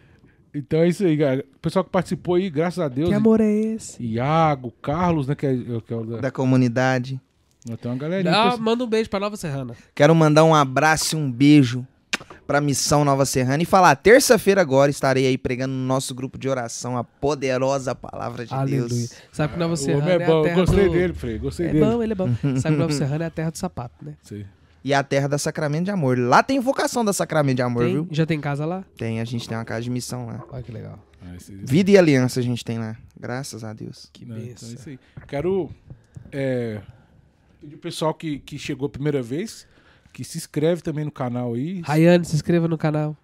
Então 0.53 0.79
é 0.79 0.87
isso 0.87 1.05
aí, 1.05 1.15
galera. 1.15 1.45
O 1.55 1.59
pessoal 1.59 1.85
que 1.85 1.91
participou 1.91 2.35
aí, 2.35 2.49
graças 2.49 2.79
a 2.79 2.87
Deus. 2.89 3.07
Que 3.09 3.15
amor 3.15 3.39
é 3.39 3.49
esse? 3.51 4.03
Iago, 4.03 4.71
Carlos, 4.81 5.27
né? 5.27 5.35
Que 5.35 5.45
é, 5.45 5.55
que 5.85 5.93
é 5.93 5.95
o 5.95 6.03
da... 6.05 6.17
Da 6.17 6.31
comunidade. 6.31 7.21
Tem 7.79 7.91
uma 7.91 7.97
galerinha. 7.97 8.35
Ah, 8.35 8.57
manda 8.57 8.83
um 8.83 8.87
beijo 8.87 9.09
pra 9.09 9.19
Nova 9.19 9.37
Serrana. 9.37 9.75
Quero 9.93 10.15
mandar 10.15 10.43
um 10.43 10.53
abraço 10.55 11.15
e 11.15 11.19
um 11.19 11.31
beijo 11.31 11.85
pra 12.51 12.59
Missão 12.59 13.05
Nova 13.05 13.25
Serrana 13.25 13.63
e 13.63 13.65
falar, 13.65 13.95
terça-feira 13.95 14.59
agora 14.59 14.91
estarei 14.91 15.25
aí 15.25 15.37
pregando 15.37 15.73
no 15.73 15.85
nosso 15.85 16.13
grupo 16.13 16.37
de 16.37 16.49
oração 16.49 16.97
a 16.97 17.03
poderosa 17.05 17.95
palavra 17.95 18.45
de 18.45 18.53
Aleluia. 18.53 18.87
Deus. 18.89 19.13
Sabe 19.31 19.53
que 19.53 19.59
Nova 19.59 19.73
o 19.73 19.77
Serrana 19.77 20.03
homem 20.03 20.17
é 20.17 20.21
é, 20.21 20.27
bom. 20.27 20.39
a 20.41 20.43
terra 20.43 20.55
gostei 20.57 20.85
do... 20.85 20.91
dele, 20.91 21.13
Frei. 21.13 21.37
Gostei 21.37 21.67
É 21.67 21.71
dele. 21.71 21.85
bom, 21.85 22.03
ele 22.03 22.11
é 22.11 22.15
bom. 22.15 22.27
Sabe 22.59 22.75
que 22.75 22.81
Nova 22.81 22.91
Serrana 22.91 23.23
é 23.23 23.27
a 23.27 23.31
terra 23.31 23.51
do 23.51 23.57
sapato, 23.57 24.03
né? 24.03 24.15
Sei. 24.21 24.45
E 24.83 24.93
a 24.93 25.01
terra 25.01 25.29
da 25.29 25.37
Sacramento 25.37 25.85
de 25.85 25.91
Amor. 25.91 26.19
Lá 26.19 26.43
tem 26.43 26.57
invocação 26.57 27.05
da 27.05 27.13
Sacramento 27.13 27.55
de 27.55 27.61
Amor, 27.61 27.85
Tem? 27.85 27.93
viu? 27.93 28.07
Já 28.11 28.25
tem 28.25 28.41
casa 28.41 28.65
lá? 28.65 28.83
Tem, 28.97 29.21
a 29.21 29.23
gente 29.25 29.47
tem 29.47 29.57
uma 29.57 29.63
casa 29.63 29.83
de 29.83 29.89
missão 29.89 30.25
lá. 30.25 30.43
Olha 30.51 30.61
que 30.63 30.71
legal. 30.73 30.99
Ah, 31.21 31.35
Vida 31.63 31.91
e 31.91 31.97
aliança 31.97 32.41
a 32.41 32.43
gente 32.43 32.65
tem 32.65 32.77
lá. 32.79 32.97
Graças 33.17 33.63
a 33.63 33.71
Deus. 33.71 34.09
Que 34.11 34.25
Não, 34.25 34.35
então 34.35 34.45
é 34.45 34.49
benção. 34.49 34.73
isso 34.73 34.89
aí. 34.89 34.99
Quero 35.25 35.69
é, 36.33 36.81
pedir 37.61 37.75
o 37.75 37.79
pessoal 37.79 38.13
que, 38.13 38.39
que 38.39 38.57
chegou 38.59 38.87
a 38.87 38.89
primeira 38.89 39.21
vez 39.21 39.65
que 40.13 40.23
se 40.23 40.37
inscreve 40.37 40.81
também 40.81 41.05
no 41.05 41.11
canal 41.11 41.53
aí. 41.53 41.81
Rayane, 41.81 42.25
se 42.25 42.35
inscreva 42.35 42.67
no 42.67 42.77
canal. 42.77 43.15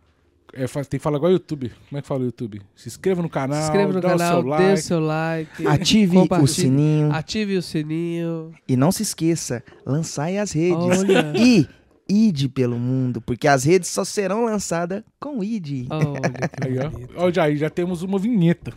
É, 0.53 0.65
tem 0.65 0.97
que 0.97 0.99
falar 0.99 1.17
igual 1.17 1.31
o 1.31 1.33
YouTube. 1.33 1.71
Como 1.89 1.99
é 1.99 2.01
que 2.01 2.07
fala 2.07 2.21
o 2.21 2.25
YouTube? 2.25 2.61
Se 2.75 2.87
inscreva 2.87 3.21
no 3.21 3.29
canal, 3.29 3.59
se 3.59 3.67
inscreva 3.67 3.93
no 3.93 4.01
dá 4.01 4.09
canal, 4.09 4.39
o 4.39 4.41
seu 4.41 4.43
dê 4.43 4.47
o 4.47 4.49
like. 4.49 4.81
seu 4.81 4.99
like. 4.99 5.67
Ative 5.67 6.17
o 6.17 6.47
sininho. 6.47 7.11
Ative 7.11 7.57
o 7.57 7.61
sininho. 7.61 8.53
E 8.67 8.77
não 8.77 8.91
se 8.91 9.03
esqueça, 9.03 9.63
lançai 9.85 10.37
as 10.37 10.53
redes. 10.53 10.77
Olha. 10.77 11.33
E 11.35 11.67
ide 12.09 12.47
pelo 12.49 12.77
mundo, 12.77 13.19
porque 13.21 13.47
as 13.47 13.63
redes 13.63 13.89
só 13.89 14.03
serão 14.05 14.45
lançadas 14.45 15.03
com 15.19 15.43
id. 15.43 15.87
Olha 15.89 16.21
Aí, 16.63 16.79
ó. 16.79 16.89
bonito. 16.89 17.13
Ó, 17.15 17.31
já, 17.31 17.69
temos 17.69 18.01
uma 18.03 18.17
vinheta. 18.19 18.71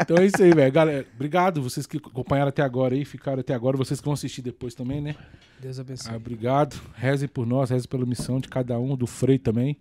então 0.00 0.16
é 0.18 0.26
isso 0.26 0.42
aí, 0.42 0.52
velho. 0.52 0.72
Galera, 0.72 1.06
obrigado 1.14 1.62
vocês 1.62 1.86
que 1.86 1.96
acompanharam 1.98 2.48
até 2.48 2.62
agora 2.62 2.94
aí, 2.94 3.04
ficaram 3.04 3.40
até 3.40 3.54
agora, 3.54 3.76
vocês 3.76 4.00
que 4.00 4.04
vão 4.04 4.14
assistir 4.14 4.42
depois 4.42 4.74
também, 4.74 5.00
né? 5.00 5.14
Deus 5.60 5.78
abençoe. 5.78 6.12
Ah, 6.12 6.16
obrigado. 6.16 6.80
Rezem 6.94 7.28
por 7.28 7.46
nós, 7.46 7.70
rezem 7.70 7.88
pela 7.88 8.04
missão 8.06 8.40
de 8.40 8.48
cada 8.48 8.78
um, 8.78 8.96
do 8.96 9.06
Frei 9.06 9.38
também. 9.38 9.76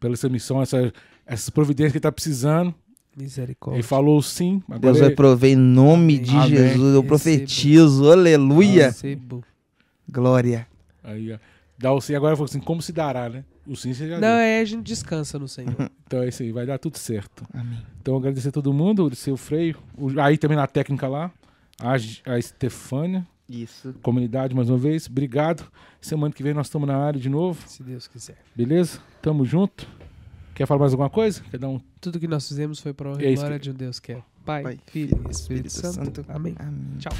Pela 0.00 0.14
essa 0.14 0.28
missão, 0.28 0.60
essa, 0.62 0.92
essas 1.26 1.50
providências 1.50 1.92
que 1.92 2.00
tá 2.00 2.10
precisando. 2.12 2.74
Misericórdia. 3.16 3.78
Ele 3.78 3.82
falou 3.82 4.22
sim. 4.22 4.62
Agora 4.66 4.78
Deus 4.80 4.98
vai 4.98 5.08
ele- 5.08 5.16
prover 5.16 5.50
em 5.52 5.56
nome 5.56 6.14
Amém. 6.14 6.22
de 6.22 6.36
Amém. 6.36 6.48
Jesus. 6.48 6.76
Eu 6.76 6.84
Receba. 7.00 7.06
profetizo. 7.08 8.12
Aleluia. 8.12 8.86
Recebo. 8.86 9.42
Glória. 10.10 10.66
Aí, 11.02 11.32
ó. 11.32 11.38
Dá 11.78 11.92
o 11.92 12.00
sim. 12.00 12.14
Agora 12.14 12.34
falou 12.34 12.46
assim, 12.46 12.58
como 12.60 12.82
se 12.82 12.92
dará, 12.92 13.28
né? 13.28 13.44
O 13.66 13.76
sim 13.76 13.92
você 13.94 14.08
já 14.08 14.14
Não, 14.14 14.20
deu. 14.20 14.30
é, 14.30 14.60
a 14.60 14.64
gente 14.64 14.84
descansa 14.84 15.38
no 15.38 15.46
Senhor. 15.48 15.74
Então 16.08 16.22
é 16.22 16.28
isso 16.28 16.42
aí, 16.42 16.50
vai 16.52 16.64
dar 16.64 16.78
tudo 16.78 16.96
certo. 16.96 17.46
Amém. 17.52 17.84
Então 18.00 18.16
agradecer 18.16 18.48
a 18.48 18.52
todo 18.52 18.72
mundo, 18.72 19.10
o 19.30 19.36
Freio. 19.36 19.76
o- 19.94 20.18
aí 20.18 20.38
também 20.38 20.56
na 20.56 20.66
técnica 20.66 21.06
lá, 21.06 21.30
a, 21.78 21.92
a 22.32 22.38
Estefânia, 22.38 23.26
Isso. 23.46 23.94
comunidade 24.02 24.54
mais 24.56 24.70
uma 24.70 24.78
vez. 24.78 25.06
Obrigado. 25.06 25.70
Semana 26.00 26.32
que 26.32 26.42
vem 26.42 26.54
nós 26.54 26.66
estamos 26.68 26.88
na 26.88 26.96
área 26.96 27.20
de 27.20 27.28
novo, 27.28 27.62
se 27.68 27.82
Deus 27.82 28.08
quiser. 28.08 28.38
beleza? 28.56 29.00
Tamo 29.20 29.44
junto. 29.44 29.86
Quer 30.54 30.66
falar 30.66 30.80
mais 30.80 30.92
alguma 30.92 31.10
coisa? 31.10 31.42
Quer 31.50 31.58
dar 31.58 31.68
um. 31.68 31.78
Tudo 32.00 32.18
que 32.18 32.26
nós 32.26 32.48
fizemos 32.48 32.80
foi 32.80 32.94
para 32.94 33.10
honra 33.10 33.22
É 33.22 33.32
e 33.32 33.34
glória 33.34 33.58
que- 33.58 33.64
de 33.64 33.70
um 33.70 33.74
Deus 33.74 34.00
que 34.00 34.12
é 34.12 34.22
Pai, 34.46 34.62
Pai, 34.62 34.78
Filho 34.86 35.22
e 35.28 35.30
Espírito, 35.30 35.70
Santo. 35.70 36.24
Amém. 36.26 36.54
Amém. 36.58 36.96
Tchau. 36.98 37.12